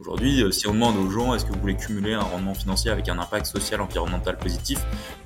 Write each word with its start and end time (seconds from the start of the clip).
Aujourd'hui, 0.00 0.42
euh, 0.42 0.50
si 0.50 0.66
on 0.66 0.72
demande 0.72 0.96
aux 0.96 1.10
gens 1.10 1.34
est-ce 1.34 1.44
que 1.44 1.52
vous 1.52 1.60
voulez 1.60 1.76
cumuler 1.76 2.14
un 2.14 2.22
rendement 2.22 2.54
financier 2.54 2.90
avec 2.90 3.10
un 3.10 3.18
impact 3.18 3.44
social, 3.44 3.82
environnemental 3.82 4.38
positif, 4.38 4.78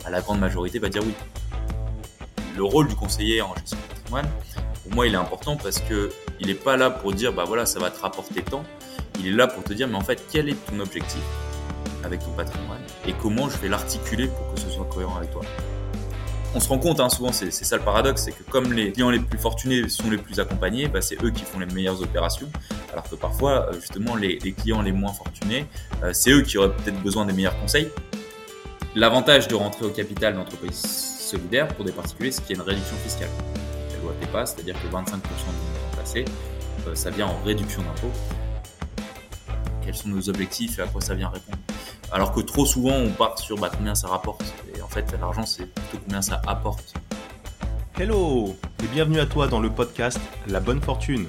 bah, 0.03 0.11
la 0.11 0.21
grande 0.21 0.41
majorité 0.41 0.81
va 0.81 0.89
dire 0.89 1.03
oui. 1.07 1.15
Le 2.57 2.65
rôle 2.65 2.89
du 2.89 2.97
conseiller 2.97 3.41
en 3.41 3.55
gestion 3.55 3.79
de 3.79 3.95
patrimoine, 3.95 4.29
pour 4.83 4.93
moi, 4.97 5.07
il 5.07 5.15
est 5.15 5.17
important 5.17 5.57
parce 5.57 5.79
que 5.79 6.11
il 6.41 6.49
n'est 6.49 6.55
pas 6.55 6.77
là 6.77 6.91
pour 6.91 7.13
dire 7.13 7.33
bah 7.33 7.45
voilà, 7.47 7.67
ça 7.67 7.79
va 7.79 7.89
te 7.91 8.01
rapporter 8.01 8.43
tant. 8.43 8.65
Il 9.21 9.29
est 9.29 9.33
là 9.33 9.47
pour 9.47 9.63
te 9.63 9.73
dire 9.73 9.87
mais 9.87 9.95
en 9.95 10.01
fait, 10.01 10.25
quel 10.33 10.49
est 10.49 10.67
ton 10.67 10.81
objectif 10.81 11.23
avec 12.03 12.19
ton 12.25 12.33
patrimoine 12.33 12.83
et 13.07 13.13
comment 13.23 13.49
je 13.49 13.57
vais 13.59 13.69
l'articuler 13.69 14.27
pour 14.27 14.55
que 14.55 14.61
ce 14.61 14.69
soit 14.71 14.87
cohérent 14.87 15.19
avec 15.19 15.31
toi 15.31 15.43
on 16.57 16.61
se 16.61 16.69
rend 16.69 16.79
compte, 16.79 17.01
hein, 17.01 17.09
souvent, 17.09 17.33
c'est 17.33 17.51
ça 17.51 17.77
le 17.77 17.83
paradoxe, 17.83 18.23
c'est 18.23 18.31
que 18.31 18.49
comme 18.49 18.73
les 18.73 18.93
clients 18.93 19.11
les 19.11 19.19
plus 19.19 19.39
fortunés 19.39 19.89
sont 19.89 20.09
les 20.09 20.19
plus 20.19 20.39
accompagnés, 20.39 20.87
bah, 20.87 21.01
c'est 21.03 21.21
eux 21.25 21.31
qui 21.31 21.43
font 21.43 21.59
les 21.59 21.67
meilleures 21.67 22.01
opérations, 22.01 22.49
alors 22.95 23.11
que 23.11 23.17
parfois, 23.17 23.69
euh, 23.69 23.73
justement, 23.75 24.15
les, 24.15 24.39
clients 24.39 24.81
les 24.81 24.93
moins 24.93 25.13
fortunés, 25.13 25.67
euh, 26.05 26.13
c'est 26.13 26.31
eux 26.31 26.43
qui 26.43 26.59
auraient 26.59 26.73
peut-être 26.73 27.03
besoin 27.03 27.27
des 27.27 27.33
meilleurs 27.33 27.59
conseils. 27.61 27.91
L'avantage 28.95 29.49
de 29.49 29.57
rentrer 29.57 29.85
au 29.85 29.91
capital 29.91 30.37
d'entreprise 30.37 30.81
solidaire 30.81 31.67
pour 31.67 31.85
des 31.85 31.91
particuliers, 31.91 32.31
c'est 32.31 32.43
qu'il 32.43 32.57
y 32.57 32.61
a 32.61 32.63
une 32.63 32.69
réduction 32.69 32.97
fiscale. 32.99 33.31
La 33.91 33.99
loi 33.99 34.13
TEPA, 34.21 34.47
c'est-à-dire 34.47 34.77
que 34.81 34.87
25% 34.87 34.91
du 34.91 35.17
montant 35.17 35.97
placé, 35.97 36.25
euh, 36.87 36.95
ça 36.95 37.11
vient 37.11 37.27
en 37.27 37.43
réduction 37.45 37.83
d'impôts. 37.83 38.13
Quels 39.85 39.97
sont 39.97 40.09
nos 40.09 40.29
objectifs 40.29 40.79
et 40.79 40.83
à 40.83 40.87
quoi 40.87 41.01
ça 41.01 41.15
vient 41.15 41.31
répondre? 41.31 41.59
Alors 42.13 42.33
que 42.33 42.41
trop 42.41 42.65
souvent, 42.65 42.95
on 42.95 43.11
part 43.11 43.37
sur 43.41 43.59
bah, 43.59 43.73
combien 43.77 43.97
ça 43.97 44.07
rapporte. 44.07 44.45
Et 44.77 44.81
en 44.81 44.89
fait, 44.89 45.13
l'argent, 45.21 45.45
c'est 45.45 45.67
plutôt 45.67 45.99
combien 46.05 46.23
ça 46.23 46.41
apporte. 46.47 46.95
Hello 47.99 48.57
et 48.83 48.87
bienvenue 48.87 49.21
à 49.21 49.27
toi 49.27 49.49
dans 49.49 49.61
le 49.61 49.71
podcast 49.71 50.21
La 50.49 50.61
Bonne 50.61 50.81
Fortune, 50.81 51.29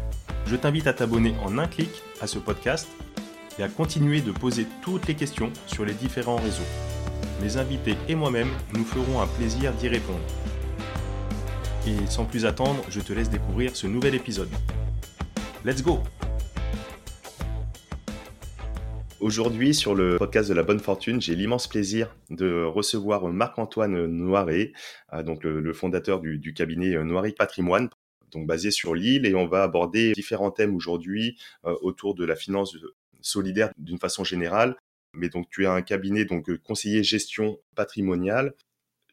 je 0.45 0.55
t'invite 0.55 0.87
à 0.87 0.93
t'abonner 0.93 1.33
en 1.43 1.57
un 1.57 1.67
clic 1.67 1.89
à 2.21 2.27
ce 2.27 2.39
podcast 2.39 2.87
et 3.59 3.63
à 3.63 3.67
continuer 3.67 4.21
de 4.21 4.31
poser 4.31 4.65
toutes 4.81 5.07
les 5.07 5.15
questions 5.15 5.51
sur 5.67 5.85
les 5.85 5.93
différents 5.93 6.37
réseaux. 6.37 6.67
Mes 7.41 7.57
invités 7.57 7.95
et 8.07 8.15
moi-même 8.15 8.49
nous 8.73 8.83
ferons 8.83 9.21
un 9.21 9.27
plaisir 9.27 9.73
d'y 9.73 9.87
répondre. 9.87 10.19
Et 11.87 12.09
sans 12.09 12.25
plus 12.25 12.45
attendre, 12.45 12.83
je 12.89 12.99
te 12.99 13.13
laisse 13.13 13.29
découvrir 13.29 13.75
ce 13.75 13.87
nouvel 13.87 14.15
épisode. 14.15 14.49
Let's 15.65 15.81
go 15.81 15.99
Aujourd'hui, 19.21 19.75
sur 19.75 19.93
le 19.93 20.17
podcast 20.17 20.49
de 20.49 20.55
la 20.55 20.63
bonne 20.63 20.79
fortune, 20.79 21.21
j'ai 21.21 21.35
l'immense 21.35 21.67
plaisir 21.67 22.15
de 22.31 22.63
recevoir 22.63 23.27
Marc-Antoine 23.27 24.07
Noiret, 24.07 24.73
euh, 25.13 25.21
donc 25.21 25.43
le, 25.43 25.73
fondateur 25.73 26.21
du, 26.21 26.53
cabinet 26.55 26.95
euh, 26.95 27.03
Noiret 27.03 27.31
Patrimoine, 27.31 27.89
basé 28.39 28.71
sur 28.71 28.95
l'île, 28.95 29.25
et 29.25 29.35
on 29.35 29.47
va 29.47 29.63
aborder 29.63 30.13
différents 30.13 30.51
thèmes 30.51 30.75
aujourd'hui 30.75 31.37
euh, 31.65 31.75
autour 31.81 32.15
de 32.15 32.25
la 32.25 32.35
finance 32.35 32.75
solidaire 33.21 33.71
d'une 33.77 33.99
façon 33.99 34.23
générale. 34.23 34.75
Mais 35.13 35.29
donc 35.29 35.49
tu 35.49 35.65
as 35.65 35.73
un 35.73 35.81
cabinet 35.81 36.25
donc 36.25 36.55
conseiller 36.63 37.03
gestion 37.03 37.59
patrimoniale 37.75 38.53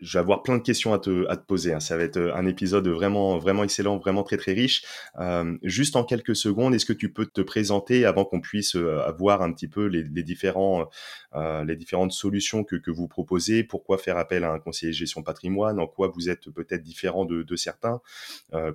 je 0.01 0.13
vais 0.17 0.21
avoir 0.21 0.43
plein 0.43 0.57
de 0.57 0.63
questions 0.63 0.93
à 0.93 0.99
te, 0.99 1.27
à 1.29 1.37
te 1.37 1.45
poser. 1.45 1.73
Hein. 1.73 1.81
Ça 1.81 1.97
va 1.97 2.05
être 2.05 2.17
euh, 2.17 2.35
un 2.35 2.47
épisode 2.47 2.87
vraiment, 2.89 3.39
vraiment 3.39 3.65
excellent, 3.65 3.99
vraiment 3.99 4.23
très, 4.23 4.37
très 4.37 4.53
riche. 4.53 4.85
Euh, 5.19 5.57
juste 5.63 5.97
en 5.97 6.05
quelques 6.05 6.37
secondes, 6.37 6.75
est-ce 6.75 6.87
que 6.87 6.93
tu 6.93 7.13
peux 7.13 7.27
te 7.27 7.41
présenter 7.41 8.05
avant 8.05 8.25
qu'on 8.25 8.41
puisse 8.41 8.77
euh, 8.77 9.01
avoir 9.01 9.43
un 9.43 9.53
petit 9.53 9.69
peu 9.69 9.87
les, 9.87 10.03
les 10.03 10.23
différents, 10.23 10.89
euh, 11.35 11.65
les 11.65 11.77
différentes 11.77 12.13
solutions 12.13 12.65
que, 12.65 12.77
que 12.77 12.91
vous 12.91 13.09
proposez? 13.09 13.65
Pourquoi 13.65 13.99
faire 13.99 14.19
appel 14.19 14.45
à 14.45 14.53
un 14.53 14.59
conseiller 14.59 14.93
de 14.93 14.97
gestion 14.97 15.23
patrimoine? 15.23 15.81
En 15.81 15.87
quoi 15.87 16.09
vous 16.09 16.29
êtes 16.29 16.51
peut-être 16.51 16.83
différent 16.83 17.25
de, 17.25 17.43
de 17.43 17.57
certains? 17.57 18.01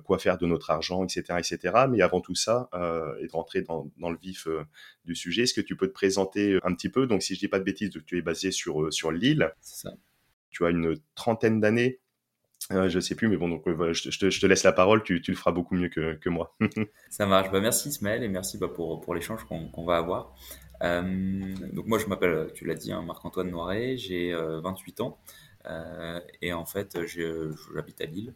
Quoi 0.04 0.18
faire 0.18 0.38
de 0.38 0.46
notre 0.46 0.70
argent, 0.70 1.04
etc., 1.04 1.38
etc. 1.38 1.74
Mais 1.90 2.02
avant 2.02 2.20
tout 2.20 2.34
ça, 2.34 2.68
et 3.20 3.26
de 3.26 3.32
rentrer 3.32 3.62
dans, 3.62 3.90
dans 3.98 4.10
le 4.10 4.18
vif 4.20 4.48
du 5.04 5.14
sujet, 5.14 5.42
est-ce 5.42 5.54
que 5.54 5.60
tu 5.60 5.76
peux 5.76 5.86
te 5.86 5.92
présenter 5.92 6.58
un 6.62 6.74
petit 6.74 6.88
peu? 6.88 7.06
Donc, 7.06 7.22
si 7.22 7.34
je 7.34 7.40
dis 7.40 7.48
pas 7.48 7.58
de 7.58 7.64
bêtises, 7.64 7.90
tu 8.06 8.18
es 8.18 8.22
basé 8.22 8.50
sur 8.50 8.92
sur 8.92 9.10
l'île. 9.10 9.52
C'est 9.60 9.88
ça 9.88 9.94
tu 10.54 10.64
as 10.64 10.70
une 10.70 10.96
trentaine 11.14 11.60
d'années. 11.60 12.00
Euh, 12.72 12.88
je 12.88 12.98
sais 12.98 13.14
plus, 13.14 13.28
mais 13.28 13.36
bon, 13.36 13.48
donc 13.48 13.68
voilà, 13.68 13.92
je, 13.92 14.08
te, 14.08 14.46
laisse 14.46 14.62
la 14.62 14.72
parole, 14.72 15.02
tu, 15.02 15.20
le 15.26 15.34
feras 15.34 15.52
beaucoup 15.52 15.74
mieux 15.74 15.88
que, 15.88 16.28
moi. 16.30 16.56
Ça 17.10 17.26
marche. 17.26 17.50
Bah, 17.50 17.60
merci 17.60 17.90
Ismaël 17.90 18.22
et 18.22 18.28
merci 18.28 18.56
bah, 18.56 18.68
pour, 18.68 19.00
pour 19.00 19.14
l'échange 19.14 19.44
qu'on 19.44 19.84
va 19.84 19.98
avoir. 19.98 20.34
Euh, 20.82 21.02
donc 21.72 21.86
moi, 21.86 21.98
je 21.98 22.06
m'appelle, 22.06 22.50
tu 22.54 22.64
l'as 22.64 22.74
dit, 22.74 22.92
hein, 22.92 23.02
Marc-Antoine 23.02 23.50
Noiret, 23.50 23.96
j'ai 23.96 24.34
28 24.34 25.00
euh, 25.00 25.04
ans 25.04 25.18
et 26.40 26.52
en 26.52 26.64
fait, 26.64 26.98
j'habite 27.04 28.00
à 28.00 28.06
Lille 28.06 28.34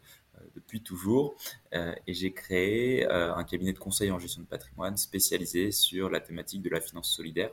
depuis 0.55 0.83
toujours 0.83 1.37
et 1.73 2.15
j'ai 2.15 2.33
créé 2.33 3.07
un 3.11 3.43
cabinet 3.45 3.73
de 3.73 3.79
conseil 3.79 4.11
en 4.11 4.19
gestion 4.19 4.41
de 4.43 4.47
patrimoine 4.47 4.97
spécialisé 4.97 5.73
sur 5.73 6.11
la 6.11 6.21
thématique 6.21 6.63
de 6.63 6.71
la 6.71 6.81
finance 6.81 7.11
solidaire 7.11 7.51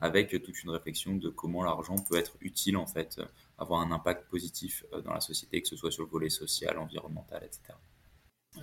avec 0.00 0.30
toute 0.42 0.62
une 0.64 0.70
réflexion 0.70 1.14
de 1.14 1.28
comment 1.28 1.62
l'argent 1.62 1.96
peut 1.96 2.16
être 2.16 2.36
utile 2.40 2.76
en 2.76 2.86
fait 2.86 3.20
avoir 3.58 3.80
un 3.80 3.92
impact 3.92 4.28
positif 4.28 4.84
euh, 4.92 5.00
dans 5.00 5.12
la 5.12 5.20
société, 5.20 5.60
que 5.62 5.68
ce 5.68 5.76
soit 5.76 5.90
sur 5.90 6.04
le 6.04 6.08
volet 6.08 6.28
social, 6.28 6.78
environnemental, 6.78 7.42
etc. 7.44 7.74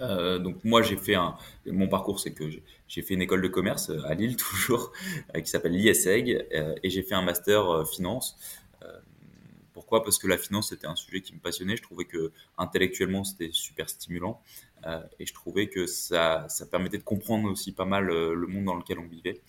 Euh, 0.01 0.37
donc 0.37 0.63
moi 0.63 0.83
j'ai 0.83 0.97
fait 0.97 1.15
un 1.15 1.35
mon 1.65 1.87
parcours 1.87 2.19
c'est 2.19 2.31
que 2.31 2.47
j'ai 2.87 3.01
fait 3.01 3.15
une 3.15 3.23
école 3.23 3.41
de 3.41 3.47
commerce 3.47 3.89
euh, 3.89 4.05
à 4.05 4.13
Lille 4.13 4.35
toujours 4.37 4.93
qui 5.33 5.49
s'appelle 5.49 5.71
l'ISEG 5.71 6.45
et 6.83 6.89
j'ai 6.91 7.01
fait 7.01 7.15
un 7.15 7.23
master 7.23 7.87
finance. 7.87 8.37
Pourquoi? 9.73 10.03
Parce 10.03 10.19
que 10.19 10.27
la 10.27 10.37
finance 10.37 10.69
c'était 10.69 10.85
un 10.85 10.95
sujet 10.95 11.21
qui 11.21 11.33
me 11.33 11.39
passionnait. 11.39 11.75
Je 11.75 11.81
trouvais 11.81 12.05
que 12.05 12.31
intellectuellement 12.59 13.23
c'était 13.23 13.49
super 13.51 13.89
stimulant 13.89 14.43
et 15.17 15.25
je 15.25 15.33
trouvais 15.33 15.69
que 15.69 15.87
ça 15.87 16.45
ça 16.49 16.67
permettait 16.67 16.99
de 16.99 17.03
comprendre 17.03 17.49
aussi 17.49 17.71
pas 17.71 17.85
mal 17.85 18.05
le 18.05 18.47
monde 18.47 18.65
dans 18.65 18.75
lequel 18.75 18.99
on 18.99 19.07
vivait 19.07 19.41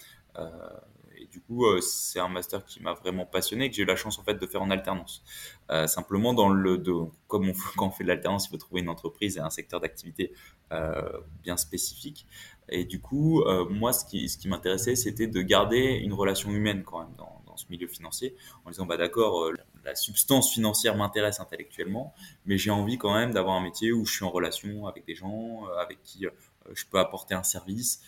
du 1.31 1.41
coup, 1.41 1.67
euh, 1.67 1.81
c'est 1.81 2.19
un 2.19 2.29
master 2.29 2.65
qui 2.65 2.83
m'a 2.83 2.95
vraiment 2.95 3.25
passionné 3.25 3.67
et 3.67 3.71
que 3.71 3.77
j'ai 3.77 3.83
eu 3.83 3.87
la 3.87 3.97
chance 3.97 4.19
en 4.19 4.25
fait 4.25 4.35
de 4.35 4.47
faire 4.47 4.63
en 4.63 4.71
alternance. 4.71 5.23
Euh, 5.71 5.87
simplement, 5.87 6.35
dans 6.35 6.49
le, 6.49 6.79
de, 6.79 6.93
comme 7.29 7.49
on, 7.49 7.53
quand 7.77 7.89
on 7.89 7.91
fait 7.91 8.05
de 8.05 8.09
l'alternance, 8.09 8.47
il 8.47 8.51
faut 8.51 8.57
trouver 8.57 8.81
une 8.81 8.89
entreprise 8.89 9.37
et 9.37 9.41
un 9.41 9.51
secteur 9.51 9.81
d'activité 9.81 10.33
euh, 10.73 11.21
bien 11.43 11.57
spécifique. 11.57 12.27
Et 12.69 12.85
du 12.85 13.01
coup, 13.01 13.43
moi, 13.69 13.93
ce 13.93 14.05
qui, 14.05 14.49
m'intéressait, 14.49 14.95
c'était 14.95 15.27
de 15.27 15.43
garder 15.43 15.77
une 16.05 16.13
relation 16.13 16.53
humaine 16.53 16.85
quand 16.85 17.01
même 17.01 17.17
dans, 17.19 17.43
dans 17.45 17.57
ce 17.57 17.67
milieu 17.69 17.89
financier, 17.89 18.37
en 18.65 18.71
disant, 18.71 18.87
bah 18.87 18.97
d'accord, 18.97 19.51
la 19.85 19.97
substance 19.97 20.53
financière 20.53 20.97
m'intéresse 20.97 21.41
intellectuellement, 21.41 22.15
mais 22.47 22.59
j'ai 22.59 22.71
envie 22.71 22.97
quand 22.97 23.13
même 23.13 23.33
d'avoir 23.33 23.57
un 23.57 23.61
métier 23.61 23.91
où 23.91 24.07
je 24.07 24.15
suis 24.15 24.25
en 24.25 24.31
relation 24.31 24.87
avec 24.87 25.05
des 25.05 25.17
gens, 25.17 25.65
avec 25.81 26.01
qui 26.05 26.27
je 26.73 26.85
peux 26.89 27.01
apporter 27.01 27.35
un 27.35 27.43
service 27.43 28.03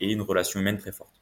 et 0.00 0.10
une 0.10 0.22
relation 0.22 0.58
humaine 0.58 0.78
très 0.78 0.92
forte. 0.92 1.15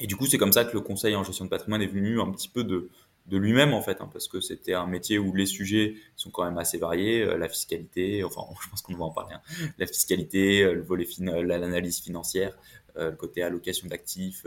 Et 0.00 0.06
du 0.06 0.16
coup, 0.16 0.26
c'est 0.26 0.38
comme 0.38 0.52
ça 0.52 0.64
que 0.64 0.72
le 0.72 0.80
conseil 0.80 1.14
en 1.14 1.24
gestion 1.24 1.44
de 1.44 1.50
patrimoine 1.50 1.82
est 1.82 1.86
venu 1.86 2.20
un 2.20 2.30
petit 2.30 2.48
peu 2.48 2.64
de, 2.64 2.88
lui-même 3.30 3.72
en 3.72 3.82
fait, 3.82 4.00
hein, 4.00 4.08
parce 4.12 4.26
que 4.26 4.40
c'était 4.40 4.74
un 4.74 4.86
métier 4.86 5.18
où 5.18 5.32
les 5.34 5.46
sujets 5.46 5.94
sont 6.16 6.30
quand 6.30 6.44
même 6.44 6.58
assez 6.58 6.76
variés, 6.76 7.22
euh, 7.22 7.36
la 7.36 7.48
fiscalité, 7.48 8.24
enfin 8.24 8.42
je 8.62 8.68
pense 8.68 8.82
qu'on 8.82 8.94
va 8.94 9.04
en 9.04 9.10
parler, 9.10 9.34
hein, 9.34 9.40
la 9.78 9.86
fiscalité, 9.86 10.64
euh, 10.64 10.82
volet 10.82 11.06
l'analyse 11.20 12.00
financière, 12.00 12.56
euh, 12.96 13.10
le 13.10 13.16
côté 13.16 13.42
allocation 13.42 13.88
d'actifs, 13.88 14.44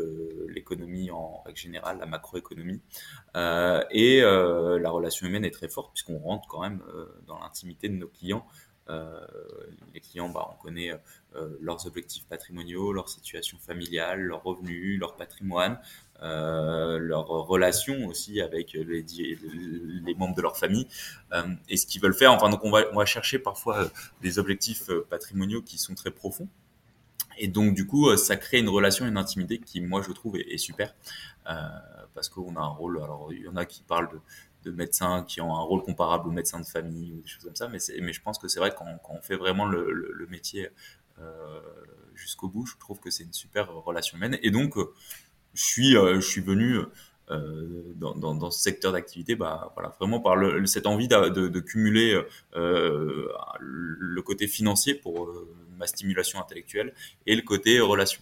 l'économie 0.50 1.09
en 1.09 1.41
règle 1.45 1.57
générale, 1.57 1.97
la 2.00 2.05
macroéconomie, 2.05 2.81
et 3.35 4.22
la 4.22 4.90
relation 4.90 5.28
humaine 5.28 5.46
est 5.46 5.52
très 5.52 5.69
forte 5.69 5.93
puisqu'on 5.93 6.19
rentre 6.19 6.47
quand 6.47 6.61
même 6.61 6.81
dans 7.28 7.40
l'intimité 7.40 7.87
de 7.87 7.96
nos 7.96 8.08
clients. 8.08 8.46
Les 8.87 9.99
clients, 9.99 10.29
bah, 10.29 10.47
on 10.52 10.61
connaît 10.61 10.91
euh, 11.35 11.49
leurs 11.59 11.85
objectifs 11.85 12.26
patrimoniaux, 12.26 12.93
leur 12.93 13.09
situation 13.09 13.58
familiale, 13.58 14.22
leurs 14.22 14.43
revenus, 14.43 14.97
leur 14.99 15.16
patrimoine, 15.16 15.78
euh, 16.23 16.97
leurs 16.97 17.28
relations 17.28 18.05
aussi 18.05 18.40
avec 18.40 18.72
les, 18.73 20.16
membres 20.17 20.35
de 20.35 20.41
leur 20.41 20.58
famille 20.58 20.87
euh, 21.34 21.43
et 21.67 21.76
ce 21.76 21.85
qu'ils 21.87 22.02
veulent 22.02 22.14
faire. 22.14 22.32
Enfin, 22.32 22.49
donc 22.49 22.64
on 22.64 22.72
va 22.72 23.05
chercher 23.05 23.37
parfois 23.37 23.90
des 24.22 24.40
objectifs 24.40 24.90
patrimoniaux 25.09 25.61
qui 25.61 25.78
sont 25.78 25.93
très 25.93 26.11
profonds. 26.11 26.47
Et 27.38 27.49
donc, 27.49 27.73
du 27.73 27.85
coup, 27.85 28.16
ça 28.16 28.38
crée 28.38 28.59
une 28.59 28.70
relation, 28.70 29.05
une 29.05 29.17
intimité 29.17 29.59
qui, 29.59 29.81
moi, 29.81 30.02
je 30.02 30.14
trouve 30.14 30.38
est, 30.38 30.58
super. 30.58 30.96
parce 31.43 32.29
qu'on 32.29 32.55
a 32.55 32.61
un 32.61 32.67
rôle, 32.67 33.02
alors 33.03 33.34
il 33.34 33.41
y 33.41 33.47
en 33.49 33.58
a 33.58 33.66
qui 33.66 33.84
parlent 33.84 34.09
de, 34.09 34.20
de, 34.66 34.72
médecins 34.72 35.23
qui 35.23 35.41
ont 35.41 35.56
un 35.56 35.62
rôle 35.62 35.84
comparable 35.84 36.28
aux 36.28 36.32
médecins 36.32 36.59
de 36.59 36.66
famille 36.66 37.14
ou 37.14 37.22
des 37.22 37.28
choses 37.28 37.44
comme 37.44 37.56
ça, 37.56 37.67
mais, 37.67 37.78
mais 38.02 38.14
je 38.14 38.22
pense 38.22 38.38
que 38.38 38.47
c'est 38.47 38.59
vrai 38.59 38.72
que 38.72 38.76
quand, 38.78 38.85
on 39.09 39.22
fait 39.22 39.35
vraiment 39.35 39.66
le, 39.66 40.28
métier 40.29 40.70
euh, 41.20 41.59
jusqu'au 42.14 42.50
bout. 42.50 42.66
Je 42.66 42.78
trouve 42.78 43.00
que 43.00 43.09
c'est 43.09 43.23
une 43.23 43.34
super 43.34 43.72
relation 43.72 44.17
humaine. 44.17 44.38
Et 44.41 44.52
donc, 44.52 44.78
euh, 44.78 44.94
je 45.53 45.64
suis, 45.64 45.97
euh, 45.97 46.16
je 46.16 46.28
suis 46.28 46.41
venu 46.41 46.79
dans, 47.28 48.14
dans, 48.16 48.52
ce 48.52 48.59
secteur 48.59 48.91
d'activité, 48.91 49.35
bah 49.35 49.72
voilà, 49.73 49.96
vraiment 50.00 50.20
par 50.20 50.38
cette 50.66 50.85
envie 50.85 51.08
de, 51.08 51.59
cumuler 51.59 52.22
le 52.53 54.22
côté 54.22 54.47
financier 54.47 54.94
pour 54.94 55.34
ma 55.78 55.88
stimulation 55.88 56.40
intellectuelle 56.40 56.94
et 57.26 57.35
le 57.35 57.41
côté 57.41 57.79
relation. 57.79 58.22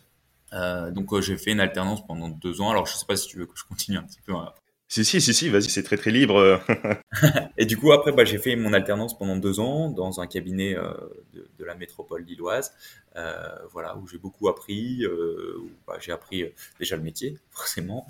Donc 0.53 1.19
j'ai 1.19 1.35
fait 1.35 1.51
une 1.51 1.59
alternance 1.59 2.05
pendant 2.07 2.29
deux 2.29 2.61
ans. 2.61 2.69
Alors 2.69 2.85
je 2.85 2.95
sais 2.95 3.05
pas 3.05 3.17
si 3.17 3.27
tu 3.27 3.39
veux 3.39 3.45
que 3.45 3.57
je 3.57 3.65
continue 3.65 3.97
un 3.97 4.03
petit 4.03 4.21
peu 4.21 4.33
hein, 4.33 4.53
si, 4.93 5.03
si, 5.03 5.21
si, 5.21 5.33
si, 5.33 5.49
vas-y, 5.49 5.71
c'est 5.71 5.81
très, 5.81 5.97
très 5.97 6.11
libre. 6.11 6.61
et 7.57 7.65
du 7.65 7.77
coup, 7.77 7.91
après, 7.93 8.11
bah, 8.11 8.25
j'ai 8.25 8.37
fait 8.37 8.55
mon 8.55 8.73
alternance 8.73 9.17
pendant 9.17 9.37
deux 9.37 9.59
ans 9.59 9.89
dans 9.89 10.21
un 10.21 10.27
cabinet 10.27 10.77
euh, 10.77 10.93
de, 11.33 11.65
la 11.65 11.73
métropole 11.73 12.23
lilloise, 12.23 12.71
euh, 13.15 13.57
voilà, 13.71 13.97
où 13.97 14.05
j'ai 14.05 14.19
beaucoup 14.19 14.49
appris, 14.49 15.03
euh, 15.03 15.57
où 15.63 15.71
bah, 15.87 15.97
j'ai 15.99 16.11
appris 16.11 16.45
déjà 16.77 16.95
le 16.95 17.01
métier, 17.01 17.39
forcément, 17.49 18.05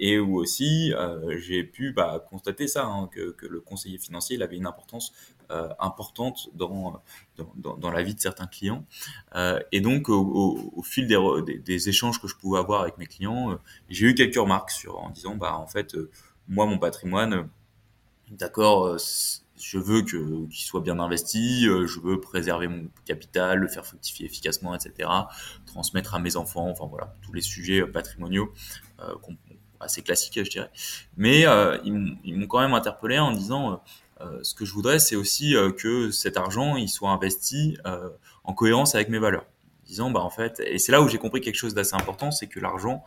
et 0.00 0.18
où 0.18 0.38
aussi 0.38 0.92
j'ai 1.38 1.62
pu 1.62 1.92
bah, 1.92 2.26
constater 2.28 2.66
ça, 2.66 2.86
hein, 2.86 3.08
que, 3.12 3.30
que, 3.30 3.46
le 3.46 3.60
conseiller 3.60 3.98
financier 3.98 4.34
il 4.34 4.42
avait 4.42 4.56
une 4.56 4.66
importance 4.66 5.12
importante 5.78 6.50
dans, 6.54 7.02
dans, 7.56 7.76
dans, 7.76 7.90
la 7.90 8.02
vie 8.02 8.14
de 8.14 8.20
certains 8.20 8.46
clients. 8.46 8.84
et 9.72 9.80
donc, 9.80 10.08
au, 10.08 10.82
fil 10.82 11.06
des, 11.06 11.58
des, 11.58 11.88
échanges 11.88 12.20
que 12.20 12.28
je 12.28 12.36
pouvais 12.36 12.58
avoir 12.58 12.82
avec 12.82 12.98
mes 12.98 13.06
clients, 13.06 13.58
j'ai 13.88 14.06
eu 14.06 14.14
quelques 14.14 14.36
remarques 14.36 14.70
sur, 14.70 14.98
en 14.98 15.10
disant, 15.10 15.36
bah, 15.36 15.56
en 15.56 15.66
fait, 15.66 15.96
moi, 16.48 16.66
mon 16.66 16.78
patrimoine, 16.78 17.48
d'accord, 18.30 18.98
je 19.60 19.78
veux 19.78 20.02
que 20.02 20.46
qu'il 20.46 20.64
soit 20.64 20.80
bien 20.80 20.98
investi, 20.98 21.68
euh, 21.68 21.86
je 21.86 22.00
veux 22.00 22.20
préserver 22.20 22.68
mon 22.68 22.88
capital, 23.04 23.58
le 23.58 23.68
faire 23.68 23.84
fructifier 23.84 24.26
efficacement, 24.26 24.74
etc. 24.74 25.08
Transmettre 25.66 26.14
à 26.14 26.18
mes 26.18 26.36
enfants, 26.36 26.68
enfin 26.70 26.86
voilà, 26.86 27.14
tous 27.22 27.32
les 27.32 27.42
sujets 27.42 27.82
euh, 27.82 27.86
patrimoniaux 27.90 28.52
euh, 29.00 29.14
assez 29.78 30.02
classiques, 30.02 30.42
je 30.42 30.50
dirais. 30.50 30.70
Mais 31.16 31.46
euh, 31.46 31.78
ils 31.84 32.38
m'ont 32.38 32.46
quand 32.46 32.60
même 32.60 32.74
interpellé 32.74 33.18
en 33.18 33.32
disant 33.32 33.82
ce 34.42 34.54
que 34.54 34.64
je 34.64 34.72
voudrais, 34.72 34.98
c'est 34.98 35.16
aussi 35.16 35.54
que 35.78 36.10
cet 36.10 36.36
argent 36.36 36.76
il 36.76 36.88
soit 36.88 37.10
investi 37.10 37.78
en 38.44 38.54
cohérence 38.54 38.94
avec 38.94 39.08
mes 39.08 39.18
valeurs. 39.18 39.46
Disant 39.86 40.10
bah 40.10 40.20
en 40.20 40.30
fait, 40.30 40.60
et 40.64 40.78
c'est 40.78 40.92
là 40.92 41.02
où 41.02 41.08
j'ai 41.08 41.18
compris 41.18 41.40
quelque 41.40 41.56
chose 41.56 41.74
d'assez 41.74 41.94
important, 41.94 42.30
c'est 42.30 42.46
que 42.46 42.60
l'argent 42.60 43.02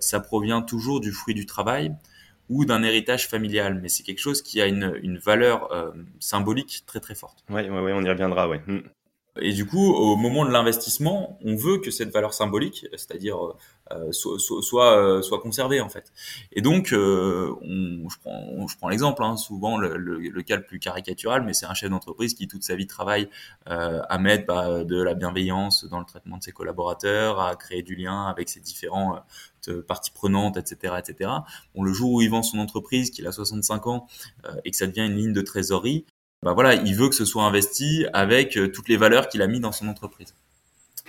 ça 0.00 0.20
provient 0.20 0.62
toujours 0.62 1.00
du 1.00 1.12
fruit 1.12 1.34
du 1.34 1.46
travail 1.46 1.94
ou 2.48 2.64
d'un 2.64 2.82
héritage 2.82 3.28
familial, 3.28 3.80
mais 3.80 3.88
c'est 3.88 4.02
quelque 4.02 4.18
chose 4.18 4.42
qui 4.42 4.60
a 4.60 4.66
une, 4.66 4.98
une 5.02 5.18
valeur 5.18 5.72
euh, 5.72 5.90
symbolique 6.20 6.84
très 6.86 7.00
très 7.00 7.14
forte. 7.14 7.44
Oui, 7.48 7.62
ouais, 7.62 7.80
ouais, 7.80 7.92
on 7.94 8.02
y 8.02 8.08
reviendra, 8.08 8.48
ouais. 8.48 8.60
Mm. 8.66 8.80
Et 9.40 9.52
du 9.54 9.64
coup, 9.64 9.94
au 9.94 10.16
moment 10.16 10.44
de 10.44 10.50
l'investissement, 10.50 11.38
on 11.42 11.56
veut 11.56 11.78
que 11.78 11.90
cette 11.90 12.10
valeur 12.10 12.34
symbolique, 12.34 12.86
c'est-à-dire 12.92 13.42
euh, 13.42 13.56
soit, 14.10 14.38
soit, 14.38 14.98
euh, 14.98 15.22
soit, 15.22 15.40
conservée 15.40 15.80
en 15.80 15.88
fait. 15.88 16.12
Et 16.52 16.60
donc, 16.60 16.92
euh, 16.92 17.54
je 17.62 18.76
prends, 18.78 18.88
l'exemple, 18.88 19.22
hein, 19.22 19.36
souvent 19.36 19.78
le, 19.78 20.42
cas 20.42 20.56
le 20.56 20.64
plus 20.64 20.78
caricatural, 20.78 21.42
mais 21.42 21.52
c'est 21.52 21.66
un 21.66 21.74
chef 21.74 21.90
d'entreprise 21.90 22.34
qui 22.34 22.48
toute 22.48 22.62
sa 22.62 22.76
vie 22.76 22.86
travaille 22.86 23.28
euh, 23.68 24.00
à 24.08 24.18
mettre 24.18 24.46
bah, 24.46 24.84
de 24.84 25.00
la 25.00 25.14
bienveillance 25.14 25.84
dans 25.84 25.98
le 25.98 26.04
traitement 26.04 26.38
de 26.38 26.42
ses 26.42 26.52
collaborateurs, 26.52 27.40
à 27.40 27.56
créer 27.56 27.82
du 27.82 27.94
lien 27.94 28.26
avec 28.26 28.48
ses 28.48 28.60
différents 28.60 29.18
parties 29.86 30.10
prenantes, 30.10 30.56
etc., 30.56 30.94
etc. 30.98 31.30
Le 31.78 31.92
jour 31.92 32.12
où 32.12 32.22
il 32.22 32.30
vend 32.30 32.42
son 32.42 32.58
entreprise, 32.58 33.10
qu'il 33.10 33.26
a 33.26 33.32
65 33.32 33.86
ans 33.86 34.06
et 34.64 34.70
que 34.70 34.76
ça 34.76 34.86
devient 34.86 35.06
une 35.06 35.16
ligne 35.16 35.32
de 35.32 35.42
trésorerie, 35.42 36.04
bah 36.42 36.54
voilà, 36.54 36.74
il 36.74 36.94
veut 36.96 37.08
que 37.08 37.14
ce 37.14 37.24
soit 37.24 37.44
investi 37.44 38.04
avec 38.12 38.56
euh, 38.56 38.68
toutes 38.68 38.88
les 38.88 38.96
valeurs 38.96 39.28
qu'il 39.28 39.42
a 39.42 39.46
mis 39.46 39.60
dans 39.60 39.70
son 39.70 39.86
entreprise. 39.86 40.34